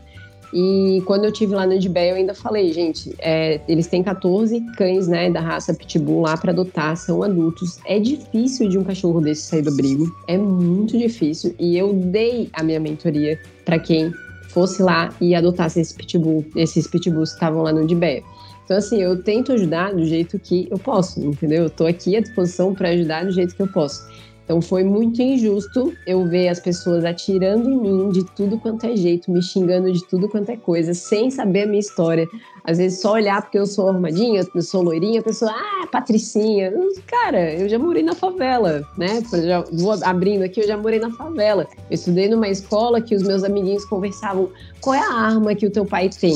E 0.54 1.02
quando 1.06 1.26
eu 1.26 1.32
tive 1.32 1.54
lá 1.54 1.66
no 1.66 1.74
Edbé, 1.74 2.12
eu 2.12 2.16
ainda 2.16 2.34
falei, 2.34 2.74
gente, 2.74 3.14
é, 3.20 3.62
eles 3.68 3.88
têm 3.88 4.02
14 4.02 4.60
cães, 4.76 5.08
né, 5.08 5.30
da 5.30 5.40
raça 5.40 5.74
Pitbull 5.74 6.22
lá 6.22 6.36
para 6.36 6.52
adotar, 6.52 6.98
são 6.98 7.22
adultos. 7.22 7.80
É 7.86 8.00
difícil 8.00 8.68
de 8.68 8.78
um 8.78 8.84
cachorro 8.84 9.22
desse 9.22 9.44
sair 9.44 9.62
do 9.62 9.70
abrigo, 9.70 10.12
é 10.28 10.38
muito 10.38 10.98
difícil. 10.98 11.54
E 11.60 11.78
eu 11.78 11.94
dei 11.94 12.50
a 12.54 12.64
minha 12.64 12.80
mentoria 12.80 13.40
para 13.64 13.78
quem 13.78 14.12
fosse 14.50 14.82
lá 14.82 15.14
e 15.22 15.36
adotasse 15.36 15.80
esse 15.80 15.94
pitbull, 15.94 16.44
esses 16.56 16.88
pitbulls 16.88 17.30
que 17.30 17.36
estavam 17.36 17.62
lá 17.62 17.72
no 17.72 17.84
Edbé. 17.84 18.24
Então, 18.66 18.78
assim, 18.78 19.02
eu 19.02 19.22
tento 19.24 19.52
ajudar 19.52 19.94
do 19.94 20.06
jeito 20.06 20.38
que 20.38 20.68
eu 20.70 20.78
posso, 20.78 21.20
entendeu? 21.24 21.64
Eu 21.64 21.70
tô 21.72 21.88
aqui 21.88 22.16
à 22.16 22.20
disposição 22.20 22.74
para 22.74 22.90
ajudar 22.90 23.26
do 23.26 23.32
jeito 23.32 23.56
que 23.56 23.62
eu 23.62 23.68
posso. 23.68 24.08
Então 24.50 24.64
foi 24.64 24.84
muito 24.84 25.22
injusto 25.22 25.94
eu 26.08 26.26
ver 26.26 26.48
as 26.48 26.60
pessoas 26.60 27.06
atirando 27.06 27.70
em 27.70 27.80
mim 27.80 28.10
de 28.10 28.26
tudo 28.34 28.58
quanto 28.58 28.84
é 28.84 28.96
jeito, 28.96 29.32
me 29.32 29.44
xingando 29.44 29.92
de 29.94 30.04
tudo 30.08 30.28
quanto 30.28 30.50
é 30.50 30.58
coisa, 30.58 30.92
sem 30.92 31.30
saber 31.30 31.62
a 31.62 31.68
minha 31.68 31.80
história. 31.80 32.28
Às 32.64 32.80
vezes 32.80 33.00
só 33.00 33.14
olhar 33.14 33.44
porque 33.44 33.60
eu 33.60 33.68
sou 33.68 33.90
armadinha, 33.90 34.42
eu 34.56 34.62
sou 34.64 34.82
loirinha, 34.82 35.20
a 35.20 35.24
pessoa, 35.24 35.52
ah, 35.52 35.86
Patricinha. 35.92 36.74
Cara, 37.06 37.54
eu 37.54 37.70
já 37.70 37.78
morei 37.78 38.02
na 38.02 38.16
favela, 38.16 38.82
né? 38.98 39.22
Já 39.46 39.64
vou 39.72 39.94
abrindo 40.04 40.42
aqui, 40.42 40.62
eu 40.62 40.68
já 40.68 40.76
morei 40.76 41.00
na 41.00 41.12
favela. 41.12 41.68
Eu 41.88 41.94
estudei 41.94 42.28
numa 42.28 42.50
escola 42.50 43.00
que 43.00 43.14
os 43.14 43.22
meus 43.22 43.44
amiguinhos 43.44 43.86
conversavam: 43.86 44.50
qual 44.82 44.96
é 44.96 45.00
a 45.00 45.14
arma 45.14 45.54
que 45.54 45.68
o 45.68 45.70
teu 45.70 45.86
pai 45.86 46.10
tem? 46.10 46.34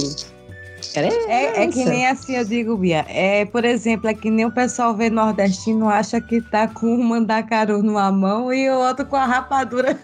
É, 1.27 1.63
é, 1.63 1.67
que 1.67 1.85
nem 1.85 2.07
assim 2.07 2.35
eu 2.35 2.45
digo, 2.45 2.77
Bia. 2.77 3.05
É, 3.07 3.45
por 3.45 3.65
exemplo, 3.65 4.09
é 4.09 4.13
que 4.13 4.29
nem 4.29 4.45
o 4.45 4.51
pessoal 4.51 4.93
vê 4.95 5.09
nordestino, 5.09 5.89
acha 5.89 6.19
que 6.19 6.41
tá 6.41 6.67
com 6.67 6.87
um 6.87 7.03
mandacaru 7.03 7.81
numa 7.81 8.11
mão 8.11 8.53
e 8.53 8.69
o 8.69 8.79
outro 8.79 9.05
com 9.05 9.15
a 9.15 9.25
rapadura. 9.25 9.97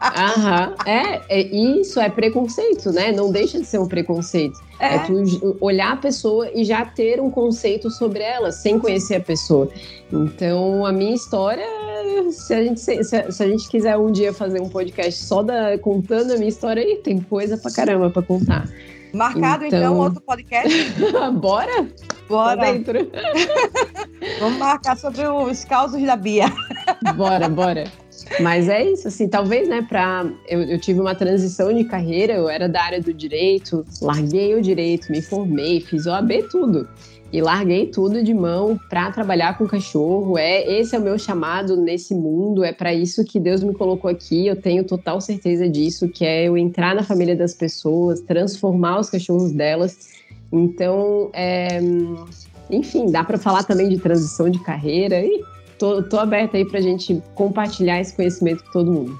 Aham. 0.00 0.74
É, 0.86 1.20
é, 1.28 1.40
isso 1.40 1.98
é 1.98 2.08
preconceito, 2.08 2.92
né? 2.92 3.10
Não 3.10 3.32
deixa 3.32 3.58
de 3.58 3.64
ser 3.64 3.78
um 3.78 3.88
preconceito. 3.88 4.58
É. 4.78 4.96
é 4.96 4.98
tu 5.00 5.56
olhar 5.60 5.92
a 5.92 5.96
pessoa 5.96 6.48
e 6.54 6.64
já 6.64 6.84
ter 6.84 7.20
um 7.20 7.30
conceito 7.30 7.90
sobre 7.90 8.22
ela, 8.22 8.52
sem 8.52 8.78
conhecer 8.78 9.16
a 9.16 9.20
pessoa. 9.20 9.68
Então, 10.12 10.86
a 10.86 10.92
minha 10.92 11.14
história, 11.14 11.66
se 12.30 12.54
a 12.54 12.62
gente, 12.62 12.80
se, 12.80 13.02
se 13.02 13.42
a 13.42 13.48
gente 13.48 13.68
quiser 13.68 13.96
um 13.96 14.12
dia 14.12 14.32
fazer 14.32 14.60
um 14.60 14.68
podcast 14.68 15.24
só 15.24 15.42
da, 15.42 15.76
contando 15.78 16.32
a 16.32 16.36
minha 16.36 16.48
história, 16.48 16.82
aí 16.82 16.96
tem 16.96 17.18
coisa 17.20 17.56
pra 17.58 17.72
caramba 17.72 18.10
pra 18.10 18.22
contar. 18.22 18.68
Marcado 19.12 19.64
então, 19.64 19.78
então 19.78 19.98
outro 19.98 20.20
podcast? 20.20 20.90
Bora? 21.40 21.88
Bora. 22.28 22.72
dentro. 22.72 23.10
Vamos 24.40 24.58
marcar 24.58 24.96
sobre 24.96 25.26
os 25.26 25.64
causos 25.64 26.02
da 26.02 26.16
Bia. 26.16 26.46
bora, 27.16 27.48
bora. 27.48 27.84
Mas 28.40 28.68
é 28.68 28.90
isso, 28.90 29.08
assim, 29.08 29.28
talvez, 29.28 29.68
né, 29.68 29.82
pra... 29.82 30.24
Eu, 30.48 30.62
eu, 30.62 30.80
tive 30.80 31.00
uma 31.00 31.14
transição 31.14 31.72
de 31.72 31.84
carreira, 31.84 32.34
eu 32.34 32.48
era 32.48 32.68
da 32.68 32.82
área 32.82 33.00
do 33.00 33.12
direito, 33.12 33.84
larguei 34.00 34.54
o 34.54 34.62
direito, 34.62 35.12
me 35.12 35.22
formei, 35.22 35.80
fiz 35.80 36.06
OAB, 36.06 36.48
tudo. 36.50 36.88
E 37.32 37.40
larguei 37.40 37.86
tudo 37.86 38.22
de 38.22 38.32
mão 38.32 38.78
para 38.88 39.10
trabalhar 39.10 39.58
com 39.58 39.66
cachorro. 39.66 40.38
É 40.38 40.78
esse 40.78 40.94
é 40.94 40.98
o 40.98 41.02
meu 41.02 41.18
chamado 41.18 41.76
nesse 41.76 42.14
mundo, 42.14 42.64
é 42.64 42.72
para 42.72 42.94
isso 42.94 43.24
que 43.24 43.40
Deus 43.40 43.62
me 43.62 43.74
colocou 43.74 44.10
aqui. 44.10 44.46
Eu 44.46 44.56
tenho 44.56 44.84
total 44.84 45.20
certeza 45.20 45.68
disso, 45.68 46.08
que 46.08 46.24
é 46.24 46.44
eu 46.44 46.56
entrar 46.56 46.94
na 46.94 47.02
família 47.02 47.34
das 47.34 47.54
pessoas, 47.54 48.20
transformar 48.20 49.00
os 49.00 49.10
cachorros 49.10 49.52
delas. 49.52 50.14
Então, 50.52 51.30
é, 51.32 51.80
enfim, 52.70 53.10
dá 53.10 53.24
para 53.24 53.38
falar 53.38 53.64
também 53.64 53.88
de 53.88 53.98
transição 53.98 54.48
de 54.48 54.60
carreira 54.60 55.20
e 55.20 55.42
tô, 55.78 56.02
tô 56.02 56.18
aberta 56.18 56.56
aí 56.56 56.64
para 56.64 56.80
gente 56.80 57.20
compartilhar 57.34 58.00
esse 58.00 58.14
conhecimento 58.14 58.64
com 58.64 58.70
todo 58.70 58.92
mundo. 58.92 59.18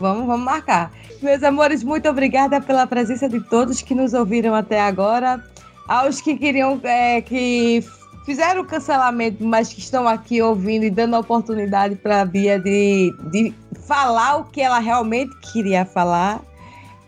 Vamos, 0.00 0.26
vamos 0.26 0.44
marcar. 0.44 0.92
Meus 1.22 1.42
amores, 1.44 1.84
muito 1.84 2.08
obrigada 2.08 2.60
pela 2.60 2.84
presença 2.84 3.28
de 3.28 3.40
todos 3.40 3.80
que 3.80 3.94
nos 3.94 4.12
ouviram 4.12 4.52
até 4.52 4.80
agora 4.80 5.42
aos 5.88 6.20
que 6.20 6.36
queriam, 6.36 6.80
é, 6.82 7.20
que 7.20 7.84
fizeram 8.24 8.62
o 8.62 8.64
cancelamento, 8.64 9.44
mas 9.44 9.72
que 9.72 9.80
estão 9.80 10.08
aqui 10.08 10.40
ouvindo 10.40 10.84
e 10.84 10.90
dando 10.90 11.16
oportunidade 11.16 11.94
para 11.96 12.22
a 12.22 12.24
Bia 12.24 12.58
de, 12.58 13.14
de 13.30 13.54
falar 13.86 14.36
o 14.36 14.44
que 14.44 14.60
ela 14.60 14.78
realmente 14.78 15.34
queria 15.52 15.84
falar, 15.84 16.42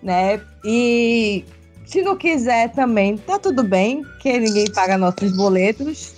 né? 0.03 0.40
E 0.65 1.44
se 1.86 2.03
não 2.03 2.16
quiser 2.16 2.70
também, 2.73 3.16
tá 3.16 3.39
tudo 3.39 3.62
bem, 3.62 4.05
que 4.20 4.39
ninguém 4.39 4.70
paga 4.70 4.98
nossos 4.98 5.35
boletos. 5.36 6.15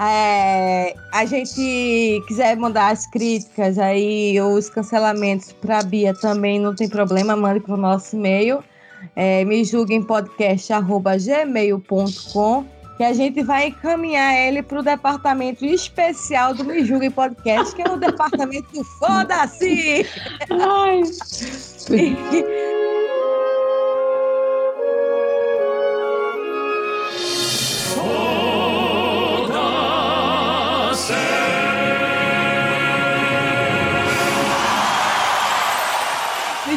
É, 0.00 0.94
a 1.12 1.24
gente 1.24 2.22
quiser 2.26 2.56
mandar 2.56 2.90
as 2.90 3.06
críticas 3.06 3.78
aí, 3.78 4.38
ou 4.40 4.54
os 4.54 4.68
cancelamentos 4.68 5.52
para 5.52 5.78
a 5.78 5.82
Bia 5.82 6.12
também, 6.12 6.58
não 6.58 6.74
tem 6.74 6.88
problema, 6.88 7.36
mande 7.36 7.60
para 7.60 7.74
o 7.74 7.78
nosso 7.78 8.16
e-mail 8.16 8.62
é, 9.14 9.44
me 9.44 9.64
julguem 9.64 10.02
podcast@gmail.com 10.02 12.64
que 12.96 13.04
a 13.04 13.12
gente 13.12 13.42
vai 13.42 13.66
encaminhar 13.68 14.34
ele 14.34 14.62
para 14.62 14.80
o 14.80 14.82
departamento 14.82 15.64
especial 15.64 16.54
do 16.54 16.64
Me 16.64 16.84
Julguem 16.84 17.10
Podcast, 17.10 17.74
que 17.74 17.82
é 17.82 17.90
o 17.90 17.96
departamento 17.96 18.70
do 18.72 18.84
Foda-se! 19.00 20.06
Ai! 20.50 21.02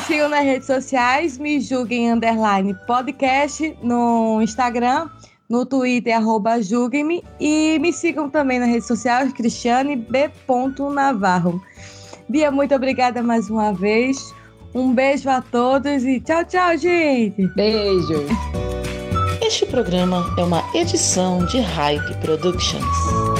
sigam 0.05 0.29
nas 0.29 0.43
redes 0.43 0.67
sociais, 0.67 1.37
me 1.37 1.59
julguem 1.59 2.11
underline 2.11 2.75
podcast 2.85 3.75
no 3.81 4.39
Instagram, 4.39 5.09
no 5.49 5.65
Twitter, 5.65 6.15
arroba 6.15 6.61
julguem-me 6.61 7.23
e 7.39 7.79
me 7.79 7.91
sigam 7.91 8.29
também 8.29 8.59
nas 8.59 8.69
redes 8.69 8.87
sociais, 8.87 9.33
Cristiane 9.33 9.95
B. 9.95 10.29
Navarro. 10.93 11.59
Bia, 12.29 12.51
muito 12.51 12.75
obrigada 12.75 13.23
mais 13.23 13.49
uma 13.49 13.73
vez. 13.73 14.33
Um 14.75 14.93
beijo 14.93 15.29
a 15.29 15.41
todos 15.41 16.03
e 16.03 16.19
tchau, 16.19 16.43
tchau, 16.45 16.77
gente. 16.77 17.47
Beijo. 17.55 18.25
Este 19.41 19.65
programa 19.65 20.23
é 20.37 20.43
uma 20.43 20.63
edição 20.75 21.45
de 21.45 21.59
Hype 21.59 22.15
Productions. 22.21 23.34